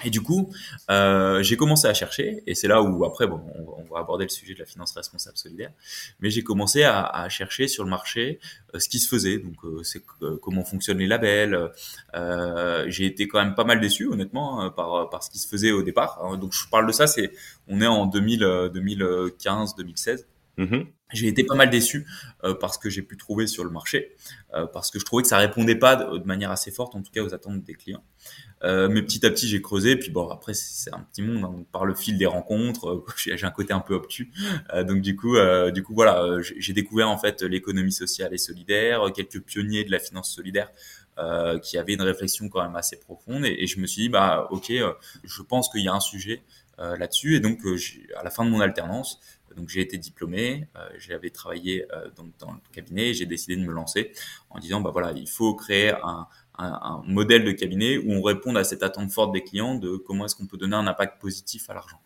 Et 0.03 0.09
du 0.09 0.21
coup, 0.21 0.51
euh, 0.89 1.43
j'ai 1.43 1.55
commencé 1.55 1.87
à 1.87 1.93
chercher, 1.93 2.43
et 2.47 2.55
c'est 2.55 2.67
là 2.67 2.81
où 2.81 3.05
après, 3.05 3.27
bon, 3.27 3.41
on, 3.77 3.93
va 3.93 3.99
aborder 3.99 4.25
le 4.25 4.29
sujet 4.29 4.53
de 4.53 4.59
la 4.59 4.65
finance 4.65 4.93
responsable 4.93 5.37
solidaire, 5.37 5.71
mais 6.19 6.29
j'ai 6.29 6.43
commencé 6.43 6.83
à, 6.83 7.03
à, 7.05 7.29
chercher 7.29 7.67
sur 7.67 7.83
le 7.83 7.89
marché 7.89 8.39
euh, 8.73 8.79
ce 8.79 8.89
qui 8.89 8.99
se 8.99 9.07
faisait, 9.07 9.37
donc 9.37 9.55
euh, 9.63 9.83
c'est 9.83 10.03
comment 10.41 10.63
fonctionnent 10.63 10.97
les 10.97 11.07
labels. 11.07 11.71
Euh, 12.15 12.85
j'ai 12.87 13.05
été 13.05 13.27
quand 13.27 13.39
même 13.39 13.55
pas 13.55 13.65
mal 13.65 13.79
déçu, 13.79 14.07
honnêtement, 14.07 14.61
hein, 14.61 14.71
par, 14.71 15.09
par 15.09 15.23
ce 15.23 15.29
qui 15.29 15.37
se 15.37 15.47
faisait 15.47 15.71
au 15.71 15.83
départ. 15.83 16.19
Hein, 16.23 16.37
donc 16.37 16.53
je 16.53 16.67
parle 16.69 16.87
de 16.87 16.91
ça, 16.91 17.07
c'est 17.07 17.31
on 17.67 17.79
est 17.79 17.87
en 17.87 18.07
2000, 18.07 18.71
2015, 18.73 19.75
2016. 19.75 20.27
Mmh. 20.57 20.83
J'ai 21.13 21.27
été 21.27 21.43
pas 21.43 21.55
mal 21.55 21.69
déçu 21.69 22.07
euh, 22.43 22.55
parce 22.55 22.77
que 22.77 22.89
j'ai 22.89 23.03
pu 23.03 23.17
trouver 23.17 23.47
sur 23.47 23.63
le 23.63 23.69
marché, 23.69 24.15
euh, 24.53 24.65
parce 24.65 24.89
que 24.89 24.99
je 24.99 25.05
trouvais 25.05 25.21
que 25.21 25.29
ça 25.29 25.37
répondait 25.37 25.75
pas 25.75 25.95
de, 25.95 26.17
de, 26.17 26.25
manière 26.25 26.51
assez 26.51 26.71
forte, 26.71 26.95
en 26.95 27.01
tout 27.01 27.11
cas 27.11 27.21
aux 27.23 27.33
attentes 27.33 27.63
des 27.63 27.75
clients. 27.75 28.03
Euh, 28.63 28.87
mais 28.89 29.01
petit 29.01 29.25
à 29.25 29.29
petit, 29.29 29.47
j'ai 29.47 29.61
creusé, 29.61 29.95
puis 29.95 30.09
bon, 30.09 30.29
après 30.29 30.53
c'est 30.53 30.93
un 30.93 30.99
petit 30.99 31.21
monde, 31.21 31.43
hein, 31.43 31.63
par 31.71 31.85
le 31.85 31.93
fil 31.93 32.17
des 32.17 32.25
rencontres, 32.25 32.89
euh, 32.89 33.05
j'ai 33.17 33.45
un 33.45 33.51
côté 33.51 33.73
un 33.73 33.79
peu 33.79 33.93
obtus, 33.95 34.31
euh, 34.73 34.83
donc 34.83 35.01
du 35.01 35.15
coup, 35.15 35.35
du 35.73 35.83
coup 35.83 35.93
voilà, 35.93 36.37
j'ai 36.41 36.73
découvert 36.73 37.09
en 37.09 37.17
fait 37.17 37.41
l'économie 37.41 37.91
sociale 37.91 38.33
et 38.33 38.37
solidaire, 38.37 39.11
quelques 39.13 39.41
pionniers 39.41 39.83
de 39.83 39.91
la 39.91 39.99
finance 39.99 40.33
solidaire. 40.33 40.71
qui 41.61 41.77
avaient 41.77 41.93
une 41.93 42.01
réflexion 42.01 42.49
quand 42.49 42.63
même 42.63 42.75
assez 42.75 42.99
profonde. 42.99 43.45
Et, 43.45 43.67
je 43.67 43.79
me 43.79 43.85
suis 43.85 44.03
dit 44.03 44.09
bah 44.09 44.47
ok 44.49 44.71
je 45.23 45.41
pense 45.43 45.69
qu'il 45.69 45.81
y 45.81 45.87
a 45.87 45.93
un 45.93 45.99
sujet 45.99 46.41
là-dessus. 46.77 47.35
Et 47.35 47.39
donc 47.39 47.59
à 48.15 48.23
la 48.23 48.31
fin 48.31 48.45
de 48.45 48.49
mon 48.49 48.61
alternance 48.61 49.19
donc 49.55 49.69
j'ai 49.69 49.81
été 49.81 49.97
diplômé, 49.97 50.67
euh, 50.75 50.89
j'avais 50.97 51.29
travaillé 51.29 51.85
euh, 51.93 52.09
dans, 52.15 52.27
dans, 52.39 52.53
le 52.53 52.59
cabinet 52.71 53.09
et 53.09 53.13
j'ai 53.13 53.25
décidé 53.25 53.55
de 53.55 53.61
me 53.61 53.71
lancer 53.71 54.11
en 54.49 54.59
disant 54.59 54.81
bah 54.81 54.91
voilà 54.91 55.11
il 55.13 55.27
faut 55.27 55.55
créer 55.55 55.91
un, 55.91 56.27
un, 56.57 56.79
un, 56.81 57.03
modèle 57.05 57.43
de 57.43 57.51
cabinet 57.51 57.97
où 57.97 58.11
on 58.11 58.21
réponde 58.21 58.57
à 58.57 58.63
cette 58.63 58.83
attente 58.83 59.11
forte 59.11 59.33
des 59.33 59.43
clients 59.43 59.75
de 59.75 59.97
comment 59.97 60.25
est-ce 60.25 60.35
qu'on 60.35 60.47
peut 60.47 60.57
donner 60.57 60.75
un 60.75 60.87
impact 60.87 61.21
positif 61.21 61.69
à 61.69 61.73
l'argent. 61.73 62.01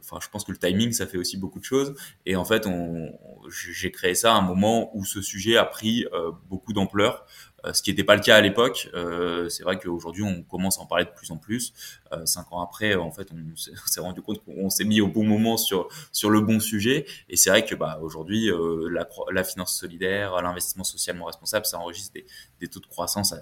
Enfin, 0.00 0.18
je 0.22 0.28
pense 0.28 0.44
que 0.44 0.52
le 0.52 0.58
timing, 0.58 0.92
ça 0.92 1.06
fait 1.06 1.18
aussi 1.18 1.36
beaucoup 1.36 1.60
de 1.60 1.64
choses. 1.64 1.94
Et 2.26 2.36
en 2.36 2.44
fait, 2.44 2.66
on, 2.66 3.12
j'ai 3.48 3.90
créé 3.90 4.14
ça 4.14 4.34
à 4.34 4.38
un 4.38 4.40
moment 4.40 4.90
où 4.96 5.04
ce 5.04 5.22
sujet 5.22 5.56
a 5.56 5.64
pris 5.64 6.06
euh, 6.12 6.32
beaucoup 6.48 6.72
d'ampleur. 6.72 7.26
Euh, 7.66 7.72
ce 7.72 7.82
qui 7.82 7.90
n'était 7.90 8.04
pas 8.04 8.16
le 8.16 8.22
cas 8.22 8.36
à 8.36 8.40
l'époque. 8.40 8.88
Euh, 8.94 9.48
c'est 9.48 9.62
vrai 9.62 9.78
qu'aujourd'hui, 9.78 10.22
on 10.22 10.42
commence 10.42 10.78
à 10.78 10.82
en 10.82 10.86
parler 10.86 11.04
de 11.04 11.10
plus 11.10 11.30
en 11.30 11.36
plus. 11.36 11.72
Euh, 12.12 12.24
cinq 12.26 12.52
ans 12.52 12.60
après, 12.60 12.94
en 12.94 13.10
fait, 13.10 13.28
on 13.32 13.56
s'est 13.56 14.00
rendu 14.00 14.22
compte 14.22 14.42
qu'on 14.44 14.70
s'est 14.70 14.84
mis 14.84 15.00
au 15.00 15.08
bon 15.08 15.24
moment 15.24 15.56
sur 15.56 15.88
sur 16.12 16.30
le 16.30 16.40
bon 16.40 16.60
sujet. 16.60 17.06
Et 17.28 17.36
c'est 17.36 17.50
vrai 17.50 17.64
que 17.64 17.74
bah, 17.74 17.98
aujourd'hui, 18.02 18.50
la, 18.90 19.44
finance 19.44 19.74
solidaire, 19.74 20.40
l'investissement 20.42 20.84
socialement 20.84 21.26
responsable, 21.26 21.66
ça 21.66 21.78
enregistre 21.78 22.14
des, 22.60 22.68
taux 22.68 22.80
de 22.80 22.86
croissance 22.86 23.34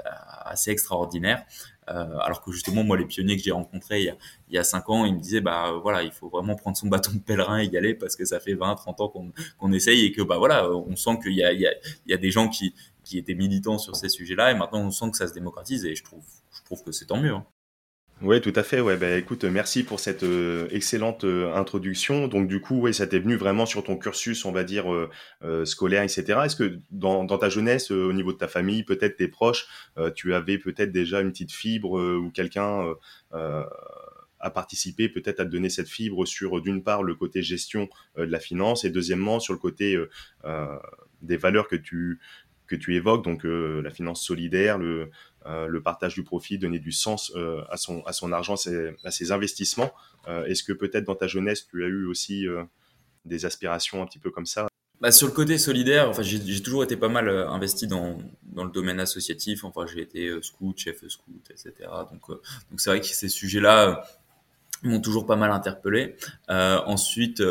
assez 0.44 0.70
extraordinaires. 0.70 1.44
Alors 1.86 2.42
que 2.42 2.52
justement, 2.52 2.84
moi, 2.84 2.98
les 2.98 3.06
pionniers 3.06 3.36
que 3.36 3.42
j'ai 3.42 3.50
rencontrés 3.50 4.00
il 4.00 4.04
y, 4.04 4.10
a, 4.10 4.16
il 4.50 4.54
y 4.54 4.58
a 4.58 4.64
cinq 4.64 4.90
ans, 4.90 5.06
ils 5.06 5.14
me 5.14 5.20
disaient, 5.20 5.40
bah 5.40 5.72
voilà, 5.82 6.02
il 6.02 6.12
faut 6.12 6.28
vraiment 6.28 6.54
prendre 6.54 6.76
son 6.76 6.86
bâton 6.86 7.12
de 7.14 7.20
pèlerin 7.20 7.60
et 7.60 7.66
y 7.66 7.76
aller 7.78 7.94
parce 7.94 8.14
que 8.14 8.26
ça 8.26 8.40
fait 8.40 8.54
20, 8.54 8.74
30 8.74 9.00
ans 9.00 9.08
qu'on 9.08 9.32
qu'on 9.58 9.72
essaye 9.72 10.04
et 10.04 10.12
que 10.12 10.22
bah 10.22 10.36
voilà, 10.36 10.70
on 10.70 10.96
sent 10.96 11.18
qu'il 11.22 11.32
y 11.32 11.40
y, 11.40 11.66
y 12.06 12.14
a 12.14 12.16
des 12.18 12.30
gens 12.30 12.48
qui, 12.48 12.74
qui 13.08 13.18
étaient 13.18 13.34
militants 13.34 13.78
sur 13.78 13.96
ces 13.96 14.08
sujets-là, 14.08 14.52
et 14.52 14.54
maintenant 14.54 14.80
on 14.80 14.90
sent 14.90 15.10
que 15.10 15.16
ça 15.16 15.26
se 15.26 15.32
démocratise, 15.32 15.84
et 15.84 15.94
je 15.94 16.04
trouve, 16.04 16.24
je 16.52 16.62
trouve 16.64 16.84
que 16.84 16.92
c'est 16.92 17.06
tant 17.06 17.20
mieux. 17.20 17.32
Hein. 17.32 17.46
Oui, 18.20 18.40
tout 18.40 18.52
à 18.56 18.64
fait. 18.64 18.80
Ouais, 18.80 18.96
bah, 18.96 19.16
écoute, 19.16 19.44
merci 19.44 19.84
pour 19.84 20.00
cette 20.00 20.24
euh, 20.24 20.66
excellente 20.72 21.22
euh, 21.22 21.54
introduction. 21.54 22.26
Donc, 22.26 22.48
du 22.48 22.60
coup, 22.60 22.80
ouais, 22.80 22.92
ça 22.92 23.06
t'est 23.06 23.20
venu 23.20 23.36
vraiment 23.36 23.64
sur 23.64 23.84
ton 23.84 23.96
cursus, 23.96 24.44
on 24.44 24.50
va 24.50 24.64
dire 24.64 24.92
euh, 24.92 25.64
scolaire, 25.64 26.02
etc. 26.02 26.40
Est-ce 26.44 26.56
que 26.56 26.80
dans, 26.90 27.22
dans, 27.22 27.38
ta 27.38 27.48
jeunesse, 27.48 27.92
au 27.92 28.12
niveau 28.12 28.32
de 28.32 28.38
ta 28.38 28.48
famille, 28.48 28.82
peut-être 28.82 29.16
tes 29.16 29.28
proches, 29.28 29.68
tu 30.16 30.34
avais 30.34 30.58
peut-être 30.58 30.90
déjà 30.90 31.20
une 31.20 31.30
petite 31.30 31.52
fibre 31.52 32.00
ou 32.18 32.30
quelqu'un 32.30 32.94
a 34.40 34.50
participé 34.50 35.08
peut-être 35.08 35.40
à 35.40 35.44
te 35.44 35.50
donner 35.50 35.68
cette 35.68 35.88
fibre 35.88 36.24
sur 36.24 36.60
d'une 36.60 36.82
part 36.82 37.02
le 37.02 37.14
côté 37.14 37.42
gestion 37.42 37.88
de 38.16 38.22
la 38.22 38.38
finance 38.38 38.84
et 38.84 38.90
deuxièmement 38.90 39.40
sur 39.40 39.52
le 39.52 39.58
côté 39.58 39.98
des 41.22 41.36
valeurs 41.36 41.68
que 41.68 41.76
tu 41.76 42.20
que 42.68 42.76
tu 42.76 42.94
évoques, 42.94 43.24
donc 43.24 43.44
euh, 43.44 43.80
la 43.82 43.90
finance 43.90 44.22
solidaire, 44.22 44.78
le, 44.78 45.10
euh, 45.46 45.66
le 45.66 45.82
partage 45.82 46.14
du 46.14 46.22
profit, 46.22 46.58
donner 46.58 46.78
du 46.78 46.92
sens 46.92 47.32
euh, 47.34 47.62
à, 47.70 47.76
son, 47.76 48.02
à 48.04 48.12
son 48.12 48.30
argent, 48.30 48.54
à 49.04 49.10
ses 49.10 49.32
investissements. 49.32 49.90
Est-ce 50.46 50.62
que 50.62 50.74
peut-être 50.74 51.04
dans 51.04 51.14
ta 51.14 51.26
jeunesse, 51.26 51.66
tu 51.66 51.82
as 51.82 51.86
eu 51.86 52.04
aussi 52.04 52.46
des 53.24 53.46
aspirations 53.46 54.02
un 54.02 54.06
petit 54.06 54.18
peu 54.18 54.30
comme 54.30 54.44
ça? 54.44 54.68
Bah, 55.00 55.10
sur 55.10 55.26
le 55.26 55.32
côté 55.32 55.56
solidaire, 55.56 56.10
enfin, 56.10 56.20
j'ai 56.20 56.62
toujours 56.62 56.84
été 56.84 56.98
pas 56.98 57.08
mal 57.08 57.30
investi 57.30 57.86
dans, 57.86 58.18
dans 58.42 58.64
le 58.64 58.70
domaine 58.70 59.00
associatif. 59.00 59.64
Enfin, 59.64 59.86
j'ai 59.86 60.02
été 60.02 60.30
scout, 60.42 60.76
chef 60.76 61.02
scout, 61.08 61.50
etc. 61.50 61.72
Donc, 62.12 62.28
donc 62.28 62.78
c'est 62.78 62.90
vrai 62.90 63.00
que 63.00 63.06
ces 63.06 63.30
sujets-là 63.30 64.04
m'ont 64.82 65.00
toujours 65.00 65.24
pas 65.24 65.36
mal 65.36 65.50
interpellé. 65.50 66.14
ensuite, 66.48 67.42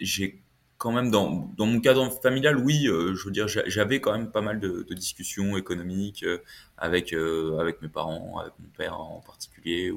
j'ai 0.00 0.39
quand 0.80 0.92
même 0.92 1.10
dans, 1.10 1.52
dans 1.58 1.66
mon 1.66 1.78
cadre 1.78 2.10
familial, 2.22 2.56
oui, 2.56 2.88
euh, 2.88 3.14
je 3.14 3.26
veux 3.26 3.30
dire, 3.30 3.48
j'avais 3.48 4.00
quand 4.00 4.12
même 4.12 4.30
pas 4.30 4.40
mal 4.40 4.58
de, 4.60 4.86
discussions 4.94 5.58
économiques 5.58 6.22
euh, 6.22 6.38
avec 6.78 7.12
euh, 7.12 7.58
avec 7.58 7.82
mes 7.82 7.88
parents, 7.88 8.38
avec 8.38 8.54
mon 8.58 8.68
père 8.70 8.98
en 8.98 9.20
particulier, 9.20 9.92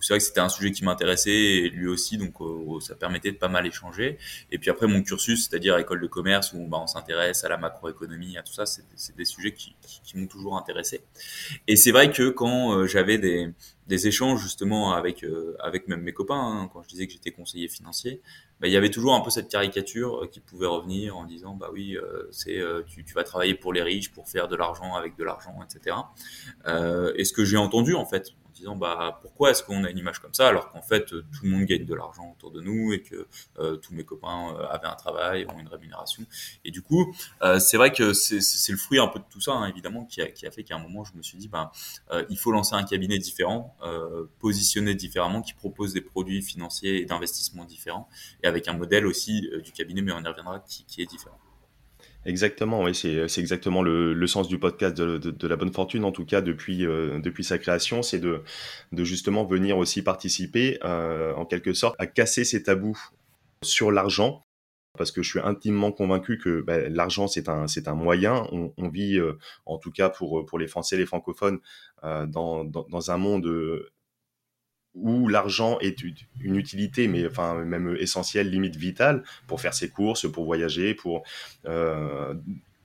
c'est 0.00 0.12
vrai 0.12 0.18
que 0.18 0.24
c'était 0.24 0.40
un 0.40 0.48
sujet 0.48 0.72
qui 0.72 0.84
m'intéressait 0.84 1.70
lui 1.72 1.88
aussi, 1.88 2.18
donc 2.18 2.34
ça 2.80 2.94
permettait 2.94 3.32
de 3.32 3.36
pas 3.36 3.48
mal 3.48 3.66
échanger. 3.66 4.18
Et 4.50 4.58
puis 4.58 4.70
après 4.70 4.86
mon 4.86 5.02
cursus, 5.02 5.48
c'est-à-dire 5.48 5.76
école 5.78 6.00
de 6.00 6.06
commerce 6.06 6.52
où 6.52 6.66
bah, 6.66 6.78
on 6.80 6.86
s'intéresse 6.86 7.44
à 7.44 7.48
la 7.48 7.56
macroéconomie, 7.56 8.36
à 8.36 8.42
tout 8.42 8.52
ça, 8.52 8.66
c'est 8.66 9.16
des 9.16 9.24
sujets 9.24 9.52
qui, 9.52 9.74
m'ont 10.14 10.26
toujours 10.26 10.56
intéressé. 10.56 11.02
Et 11.66 11.76
c'est 11.76 11.92
vrai 11.92 12.10
que 12.10 12.30
quand 12.30 12.86
j'avais 12.86 13.18
des 13.18 14.06
échanges 14.06 14.42
justement 14.42 14.92
avec 14.92 15.24
avec 15.60 15.88
même 15.88 16.02
mes 16.02 16.12
copains, 16.12 16.34
hein, 16.34 16.70
quand 16.72 16.82
je 16.82 16.88
disais 16.88 17.06
que 17.06 17.12
j'étais 17.12 17.30
conseiller 17.30 17.68
financier, 17.68 18.20
bah, 18.60 18.66
il 18.66 18.72
y 18.72 18.76
avait 18.76 18.90
toujours 18.90 19.14
un 19.14 19.20
peu 19.20 19.30
cette 19.30 19.48
caricature 19.48 20.28
qui 20.30 20.40
pouvait 20.40 20.66
revenir 20.66 21.16
en 21.16 21.24
disant 21.24 21.54
bah 21.54 21.70
oui 21.72 21.96
c'est 22.30 22.58
tu, 22.86 23.04
vas 23.14 23.24
travailler 23.24 23.54
pour 23.54 23.72
les 23.72 23.82
riches 23.82 24.10
pour 24.12 24.28
faire 24.28 24.48
de 24.48 24.56
l'argent 24.56 24.94
avec 24.94 25.16
de 25.16 25.24
l'argent 25.24 25.58
etc 25.62 25.96
et 27.16 27.24
ce 27.24 27.32
que 27.32 27.44
j'ai 27.44 27.56
entendu 27.56 27.94
en 27.94 28.04
fait 28.04 28.32
disant 28.58 28.76
bah 28.76 29.18
pourquoi 29.22 29.50
est-ce 29.50 29.62
qu'on 29.62 29.84
a 29.84 29.90
une 29.90 29.98
image 29.98 30.18
comme 30.18 30.34
ça 30.34 30.48
alors 30.48 30.70
qu'en 30.70 30.82
fait 30.82 31.06
tout 31.06 31.44
le 31.44 31.50
monde 31.50 31.64
gagne 31.64 31.84
de 31.84 31.94
l'argent 31.94 32.32
autour 32.32 32.50
de 32.50 32.60
nous 32.60 32.92
et 32.92 33.02
que 33.02 33.26
euh, 33.58 33.76
tous 33.76 33.94
mes 33.94 34.04
copains 34.04 34.54
euh, 34.54 34.66
avaient 34.68 34.86
un 34.86 34.94
travail, 34.94 35.46
ont 35.54 35.58
une 35.58 35.68
rémunération. 35.68 36.24
Et 36.64 36.70
du 36.70 36.82
coup, 36.82 37.14
euh, 37.42 37.58
c'est 37.58 37.76
vrai 37.76 37.92
que 37.92 38.12
c'est 38.12 38.72
le 38.72 38.78
fruit 38.78 38.98
un 38.98 39.08
peu 39.08 39.18
de 39.18 39.24
tout 39.30 39.40
ça, 39.40 39.52
hein, 39.52 39.66
évidemment, 39.66 40.04
qui 40.04 40.20
a, 40.20 40.26
qui 40.26 40.46
a 40.46 40.50
fait 40.50 40.64
qu'à 40.64 40.76
un 40.76 40.78
moment 40.78 41.04
je 41.04 41.14
me 41.14 41.22
suis 41.22 41.38
dit 41.38 41.48
bah 41.48 41.72
il 42.30 42.38
faut 42.38 42.52
lancer 42.52 42.74
un 42.74 42.84
cabinet 42.84 43.18
différent, 43.18 43.76
positionné 44.38 44.94
différemment, 44.94 45.42
qui 45.42 45.54
propose 45.54 45.92
des 45.92 46.00
produits 46.00 46.42
financiers 46.42 47.00
et 47.02 47.04
d'investissement 47.04 47.64
différents 47.64 48.08
et 48.42 48.46
avec 48.46 48.68
un 48.68 48.74
modèle 48.74 49.06
aussi 49.06 49.48
du 49.62 49.72
cabinet, 49.72 50.02
mais 50.02 50.12
on 50.12 50.22
y 50.22 50.28
reviendra, 50.28 50.60
qui 50.60 51.02
est 51.02 51.06
différent. 51.06 51.38
Exactement, 52.28 52.82
oui, 52.82 52.94
c'est, 52.94 53.38
exactement 53.38 53.82
le, 53.82 54.26
sens 54.26 54.48
du 54.48 54.58
podcast 54.58 54.94
de, 54.94 55.48
la 55.48 55.56
bonne 55.56 55.72
fortune, 55.72 56.04
en 56.04 56.12
tout 56.12 56.26
cas 56.26 56.42
depuis, 56.42 56.84
euh, 56.84 57.18
depuis 57.20 57.42
sa 57.42 57.56
création, 57.56 58.02
c'est 58.02 58.18
de, 58.18 58.42
de 58.92 59.02
justement 59.02 59.46
venir 59.46 59.78
aussi 59.78 60.02
participer, 60.02 60.78
euh, 60.84 61.32
en 61.36 61.46
quelque 61.46 61.72
sorte, 61.72 61.96
à 61.98 62.06
casser 62.06 62.44
ces 62.44 62.62
tabous 62.62 62.98
sur 63.62 63.90
l'argent, 63.90 64.44
parce 64.98 65.10
que 65.10 65.22
je 65.22 65.30
suis 65.30 65.40
intimement 65.40 65.90
convaincu 65.90 66.36
que 66.36 66.60
bah, 66.60 66.90
l'argent 66.90 67.28
c'est 67.28 67.48
un 67.48 67.66
c'est 67.66 67.88
un 67.88 67.94
moyen. 67.94 68.46
On, 68.52 68.88
vit, 68.90 69.18
euh, 69.18 69.38
en 69.64 69.78
tout 69.78 69.90
cas 69.90 70.10
pour 70.10 70.44
pour 70.44 70.58
les 70.58 70.66
Français, 70.66 70.98
les 70.98 71.06
francophones, 71.06 71.60
dans, 72.02 72.64
dans, 72.64 73.10
un 73.10 73.16
monde 73.16 73.46
où 74.94 75.28
l'argent 75.28 75.78
est 75.80 75.96
une 76.40 76.56
utilité, 76.56 77.08
mais 77.08 77.26
enfin 77.26 77.64
même 77.64 77.96
essentielle, 77.98 78.50
limite 78.50 78.76
vitale, 78.76 79.22
pour 79.46 79.60
faire 79.60 79.74
ses 79.74 79.90
courses, 79.90 80.30
pour 80.30 80.44
voyager, 80.44 80.94
pour 80.94 81.22
euh, 81.66 82.34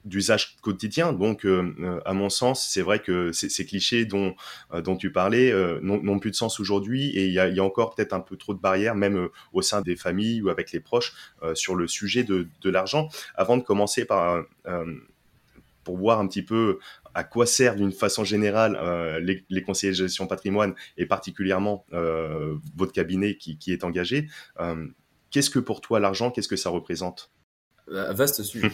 d'usage 0.06 0.58
quotidien. 0.62 1.14
Donc, 1.14 1.46
euh, 1.46 1.74
euh, 1.80 2.02
à 2.06 2.14
mon 2.14 2.30
sens, 2.30 2.68
c'est 2.70 2.82
vrai 2.82 3.00
que 3.00 3.32
ces 3.32 3.66
clichés 3.66 4.06
dont, 4.06 4.36
dont 4.84 4.98
tu 4.98 5.12
parlais 5.12 5.54
n'ont 5.82 6.20
plus 6.20 6.32
de 6.32 6.36
sens 6.36 6.60
aujourd'hui 6.60 7.10
et 7.10 7.28
il 7.28 7.34
y 7.34 7.40
a, 7.40 7.64
encore 7.64 7.96
peut-être 7.96 8.14
un 8.14 8.20
peu 8.20 8.36
trop 8.36 8.54
de 8.54 8.60
barrières, 8.60 8.96
même 8.96 9.30
au 9.54 9.62
sein 9.62 9.82
des 9.82 9.96
familles 9.96 10.42
ou 10.42 10.50
avec 10.50 10.72
les 10.72 10.82
proches, 10.82 11.14
sur 11.54 11.76
le 11.76 11.88
sujet 11.88 12.24
de, 12.24 12.48
de 12.62 12.70
l'argent. 12.70 13.08
Avant 13.36 13.58
de 13.58 13.64
commencer 13.64 14.06
par 14.06 14.44
pour 15.84 15.98
voir 15.98 16.20
un 16.20 16.28
petit 16.28 16.44
peu 16.44 16.80
à 17.14 17.24
quoi 17.24 17.46
servent 17.46 17.78
d'une 17.78 17.92
façon 17.92 18.24
générale 18.24 18.76
euh, 18.76 19.20
les, 19.20 19.62
conseillers 19.62 19.92
de 19.92 19.98
gestion 19.98 20.28
patrimoine 20.28 20.74
et 20.98 21.06
particulièrement 21.06 21.86
euh, 21.94 22.56
votre 22.76 22.92
cabinet 22.92 23.36
qui, 23.38 23.60
est 23.72 23.84
engagé. 23.84 24.30
Euh, 24.60 24.88
qu'est-ce 25.30 25.50
que 25.50 25.60
pour 25.60 25.82
toi 25.82 26.00
l'argent, 26.00 26.32
qu'est-ce 26.32 26.48
que 26.48 26.56
ça 26.56 26.70
représente? 26.70 27.32
Vaste 27.88 28.44
sujet. 28.44 28.72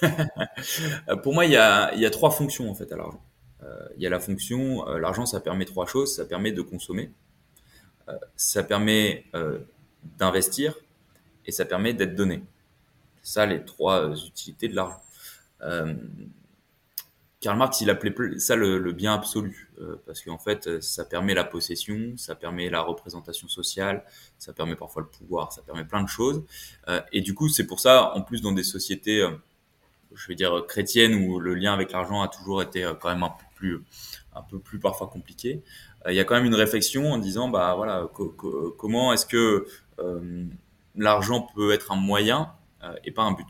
pour 1.22 1.34
moi, 1.34 1.44
il 1.44 1.52
y, 1.52 1.56
a, 1.56 1.92
il 1.94 2.00
y 2.00 2.06
a, 2.06 2.10
trois 2.10 2.30
fonctions 2.30 2.70
en 2.70 2.74
fait 2.74 2.90
à 2.92 2.96
l'argent. 2.96 3.22
il 3.96 4.02
y 4.02 4.06
a 4.06 4.10
la 4.10 4.20
fonction, 4.20 4.86
l'argent, 4.96 5.26
ça 5.26 5.40
permet 5.40 5.64
trois 5.64 5.86
choses. 5.86 6.14
Ça 6.14 6.24
permet 6.24 6.52
de 6.52 6.62
consommer, 6.62 7.10
ça 8.36 8.62
permet 8.62 9.26
d'investir 10.16 10.76
et 11.44 11.50
ça 11.50 11.64
permet 11.64 11.92
d'être 11.92 12.14
donné. 12.14 12.44
C'est 13.22 13.34
ça 13.34 13.46
les 13.46 13.64
trois 13.64 14.14
utilités 14.14 14.68
de 14.68 14.76
l'argent. 14.76 15.02
Karl 17.42 17.58
Marx, 17.58 17.80
il 17.80 17.90
appelait 17.90 18.14
ça 18.38 18.54
le, 18.54 18.92
bien 18.92 19.14
absolu, 19.14 19.68
euh, 19.80 20.00
parce 20.06 20.22
qu'en 20.22 20.38
fait, 20.38 20.68
euh, 20.68 20.80
ça 20.80 21.04
permet 21.04 21.34
la 21.34 21.42
possession, 21.42 22.14
ça 22.16 22.36
permet 22.36 22.70
la 22.70 22.80
représentation 22.82 23.48
sociale, 23.48 24.04
ça 24.38 24.52
permet 24.52 24.76
parfois 24.76 25.02
le 25.02 25.08
pouvoir, 25.08 25.52
ça 25.52 25.60
permet 25.60 25.84
plein 25.84 26.04
de 26.04 26.08
choses. 26.08 26.44
Euh, 26.86 27.00
et 27.10 27.20
du 27.20 27.34
coup, 27.34 27.48
c'est 27.48 27.66
pour 27.66 27.80
ça, 27.80 28.14
en 28.14 28.22
plus, 28.22 28.42
dans 28.42 28.52
des 28.52 28.62
sociétés, 28.62 29.28
je 30.14 30.28
vais 30.28 30.36
dire 30.36 30.64
chrétiennes, 30.68 31.14
où 31.16 31.40
le 31.40 31.54
lien 31.54 31.74
avec 31.74 31.90
l'argent 31.90 32.22
a 32.22 32.28
toujours 32.28 32.62
été 32.62 32.88
quand 33.00 33.08
même 33.08 33.24
un 33.24 33.30
peu 33.30 33.44
plus, 33.56 33.82
un 34.36 34.42
peu 34.42 34.60
plus 34.60 34.78
parfois 34.78 35.08
compliqué, 35.08 35.62
il 36.08 36.14
y 36.14 36.20
a 36.20 36.24
quand 36.24 36.36
même 36.36 36.44
une 36.44 36.54
réflexion 36.54 37.12
en 37.12 37.18
disant, 37.18 37.48
bah 37.48 37.74
voilà, 37.74 38.08
comment 38.78 39.12
est-ce 39.12 39.26
que 39.26 39.66
l'argent 40.94 41.48
peut 41.56 41.72
être 41.72 41.90
un 41.90 41.96
moyen 41.96 42.52
et 43.04 43.10
pas 43.10 43.22
un 43.22 43.32
but. 43.32 43.48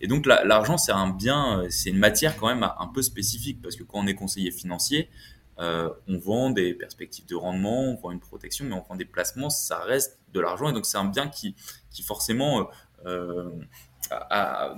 Et 0.00 0.06
donc 0.06 0.26
l'argent, 0.26 0.78
c'est 0.78 0.92
un 0.92 1.10
bien, 1.10 1.60
euh, 1.60 1.66
c'est 1.70 1.90
une 1.90 1.98
matière 1.98 2.36
quand 2.36 2.48
même 2.48 2.62
un 2.62 2.86
peu 2.88 3.02
spécifique 3.02 3.62
parce 3.62 3.76
que 3.76 3.82
quand 3.82 3.98
on 3.98 4.06
est 4.06 4.14
conseiller 4.14 4.50
financier, 4.50 5.10
euh, 5.58 5.88
on 6.06 6.18
vend 6.18 6.50
des 6.50 6.74
perspectives 6.74 7.26
de 7.26 7.34
rendement, 7.34 7.84
on 7.84 7.96
vend 7.96 8.10
une 8.10 8.20
protection, 8.20 8.64
mais 8.64 8.74
on 8.74 8.82
vend 8.82 8.96
des 8.96 9.04
placements, 9.04 9.50
ça 9.50 9.78
reste 9.78 10.18
de 10.32 10.40
l'argent 10.40 10.68
et 10.68 10.72
donc 10.72 10.86
c'est 10.86 10.98
un 10.98 11.06
bien 11.06 11.28
qui, 11.28 11.54
qui 11.90 12.02
forcément 12.02 12.68
euh, 13.06 13.50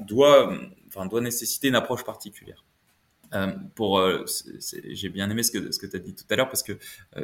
doit, 0.06 0.52
enfin, 0.86 1.06
doit 1.06 1.20
nécessiter 1.20 1.68
une 1.68 1.74
approche 1.74 2.04
particulière. 2.04 2.64
j'ai 3.32 5.08
bien 5.08 5.28
aimé 5.28 5.42
ce 5.42 5.50
que, 5.50 5.72
ce 5.72 5.78
que 5.78 5.86
tu 5.86 5.96
as 5.96 5.98
dit 5.98 6.14
tout 6.14 6.24
à 6.30 6.36
l'heure 6.36 6.48
parce 6.48 6.62
que 6.62 6.78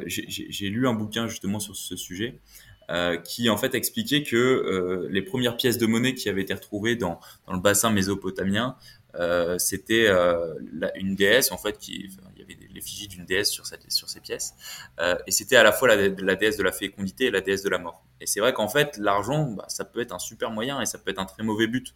j'ai 0.05 0.69
lu 0.69 0.87
un 0.87 0.93
bouquin 0.93 1.27
justement 1.27 1.59
sur 1.59 1.75
ce 1.75 1.95
sujet 1.95 2.41
euh, 2.89 3.17
qui 3.17 3.49
en 3.49 3.57
fait 3.57 3.75
expliquait 3.75 4.23
que 4.23 4.35
euh, 4.35 5.07
les 5.09 5.21
premières 5.21 5.57
pièces 5.57 5.77
de 5.77 5.85
monnaie 5.85 6.13
qui 6.13 6.29
avaient 6.29 6.41
été 6.41 6.53
retrouvées 6.53 6.95
dans, 6.95 7.19
dans 7.47 7.53
le 7.53 7.59
bassin 7.59 7.89
mésopotamien, 7.89 8.75
euh, 9.19 9.57
c'était 9.57 10.07
euh, 10.07 10.53
une 10.95 11.15
déesse 11.15 11.51
en 11.51 11.57
fait 11.57 11.77
qui 11.77 12.09
il 12.35 12.39
y 12.39 12.43
avait 12.43 12.57
l'effigie 12.73 13.07
d'une 13.07 13.25
déesse 13.25 13.49
sur 13.49 13.65
cette, 13.65 13.89
sur 13.91 14.09
ces 14.09 14.19
pièces. 14.19 14.55
Euh, 14.99 15.15
et 15.25 15.31
c'était 15.31 15.55
à 15.55 15.63
la 15.63 15.71
fois 15.71 15.87
la, 15.87 16.09
la, 16.09 16.35
déesse 16.35 16.57
de 16.57 16.63
la 16.63 16.71
fécondité 16.71 17.25
et 17.25 17.31
la 17.31 17.41
déesse 17.41 17.63
de 17.63 17.69
la 17.69 17.77
mort. 17.77 18.03
Et 18.19 18.27
c'est 18.27 18.39
vrai 18.39 18.53
qu'en 18.53 18.67
fait 18.67 18.97
l'argent 18.97 19.51
bah, 19.51 19.65
ça 19.67 19.85
peut 19.85 20.01
être 20.01 20.13
un 20.13 20.19
super 20.19 20.51
moyen 20.51 20.81
et 20.81 20.85
ça 20.85 20.97
peut 20.97 21.11
être 21.11 21.19
un 21.19 21.25
très 21.25 21.43
mauvais 21.43 21.67
but. 21.67 21.93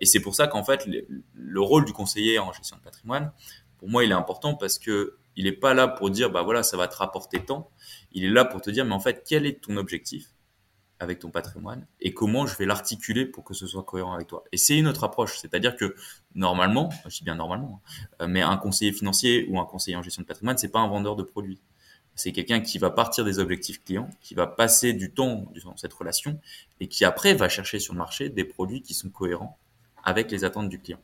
Et 0.00 0.06
c'est 0.06 0.20
pour 0.20 0.34
ça 0.34 0.48
qu'en 0.48 0.64
fait 0.64 0.86
le, 0.86 1.06
le, 1.34 1.60
rôle 1.60 1.84
du 1.84 1.92
conseiller 1.92 2.38
en 2.38 2.52
gestion 2.52 2.76
de 2.76 2.82
patrimoine 2.82 3.32
pour 3.78 3.88
moi 3.88 4.04
il 4.04 4.10
est 4.10 4.14
important 4.14 4.54
parce 4.54 4.78
que 4.78 5.16
il 5.36 5.44
n'est 5.44 5.52
pas 5.52 5.72
là 5.74 5.88
pour 5.88 6.10
dire 6.10 6.30
bah 6.30 6.42
voilà 6.42 6.62
ça 6.62 6.76
va 6.76 6.86
te 6.88 6.96
rapporter 6.96 7.42
tant 7.44 7.70
il 8.12 8.24
est 8.24 8.30
là 8.30 8.44
pour 8.44 8.60
te 8.60 8.70
dire, 8.70 8.84
mais 8.84 8.94
en 8.94 9.00
fait, 9.00 9.24
quel 9.26 9.46
est 9.46 9.60
ton 9.60 9.76
objectif 9.76 10.28
avec 10.98 11.18
ton 11.18 11.30
patrimoine 11.30 11.86
et 12.00 12.12
comment 12.12 12.46
je 12.46 12.56
vais 12.56 12.66
l'articuler 12.66 13.24
pour 13.24 13.42
que 13.42 13.54
ce 13.54 13.66
soit 13.66 13.82
cohérent 13.82 14.14
avec 14.14 14.26
toi? 14.26 14.44
Et 14.52 14.56
c'est 14.56 14.76
une 14.76 14.86
autre 14.86 15.04
approche, 15.04 15.38
c'est-à-dire 15.38 15.76
que 15.76 15.94
normalement, 16.34 16.90
je 17.06 17.18
dis 17.18 17.24
bien 17.24 17.36
normalement, 17.36 17.80
hein, 18.18 18.26
mais 18.26 18.42
un 18.42 18.56
conseiller 18.56 18.92
financier 18.92 19.46
ou 19.48 19.58
un 19.58 19.64
conseiller 19.64 19.96
en 19.96 20.02
gestion 20.02 20.22
de 20.22 20.26
patrimoine, 20.26 20.58
c'est 20.58 20.68
pas 20.68 20.80
un 20.80 20.88
vendeur 20.88 21.16
de 21.16 21.22
produits. 21.22 21.60
C'est 22.14 22.32
quelqu'un 22.32 22.60
qui 22.60 22.78
va 22.78 22.90
partir 22.90 23.24
des 23.24 23.38
objectifs 23.38 23.82
clients, 23.82 24.10
qui 24.20 24.34
va 24.34 24.46
passer 24.46 24.92
du 24.92 25.10
temps 25.10 25.50
dans 25.64 25.76
cette 25.76 25.92
relation 25.94 26.38
et 26.80 26.86
qui 26.86 27.04
après 27.04 27.34
va 27.34 27.48
chercher 27.48 27.78
sur 27.78 27.94
le 27.94 27.98
marché 27.98 28.28
des 28.28 28.44
produits 28.44 28.82
qui 28.82 28.92
sont 28.92 29.08
cohérents 29.08 29.58
avec 30.02 30.30
les 30.30 30.44
attentes 30.44 30.68
du 30.68 30.78
client. 30.78 30.98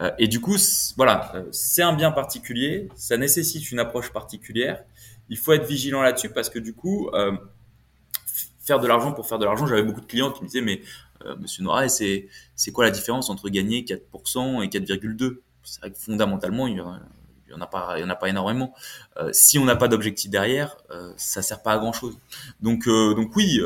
Euh, 0.00 0.10
et 0.18 0.28
du 0.28 0.40
coup, 0.40 0.56
voilà, 0.96 1.32
euh, 1.34 1.48
c'est 1.50 1.82
un 1.82 1.92
bien 1.92 2.10
particulier, 2.10 2.88
ça 2.94 3.16
nécessite 3.16 3.70
une 3.70 3.78
approche 3.78 4.12
particulière 4.12 4.84
il 5.30 5.38
faut 5.38 5.52
être 5.52 5.64
vigilant 5.66 6.02
là-dessus 6.02 6.28
parce 6.30 6.50
que 6.50 6.58
du 6.58 6.74
coup, 6.74 7.08
euh, 7.14 7.32
faire 8.60 8.80
de 8.80 8.86
l'argent 8.86 9.12
pour 9.12 9.26
faire 9.26 9.38
de 9.38 9.46
l'argent, 9.46 9.66
j'avais 9.66 9.82
beaucoup 9.82 10.02
de 10.02 10.06
clients 10.06 10.30
qui 10.30 10.42
me 10.42 10.48
disaient 10.48 10.60
mais 10.60 10.82
euh, 11.24 11.36
Monsieur 11.36 11.62
Nora, 11.62 11.88
c'est 11.88 12.28
c'est 12.54 12.72
quoi 12.72 12.84
la 12.84 12.90
différence 12.90 13.30
entre 13.30 13.48
gagner 13.48 13.82
4% 13.82 14.62
et 14.62 14.68
4,2 14.68 15.38
C'est 15.62 15.80
vrai 15.80 15.90
que 15.90 15.98
fondamentalement, 15.98 16.66
il 16.66 16.76
y 16.76 16.80
en 17.54 17.60
a 17.60 17.66
pas, 17.66 17.94
il 17.96 18.00
y 18.00 18.04
en 18.04 18.10
a 18.10 18.16
pas 18.16 18.28
énormément. 18.28 18.74
Euh, 19.16 19.30
si 19.32 19.58
on 19.58 19.64
n'a 19.64 19.76
pas 19.76 19.88
d'objectif 19.88 20.30
derrière, 20.30 20.76
euh, 20.90 21.12
ça 21.16 21.42
sert 21.42 21.62
pas 21.62 21.72
à 21.72 21.78
grand 21.78 21.92
chose. 21.92 22.18
Donc, 22.60 22.86
euh, 22.86 23.14
donc 23.14 23.34
oui, 23.36 23.60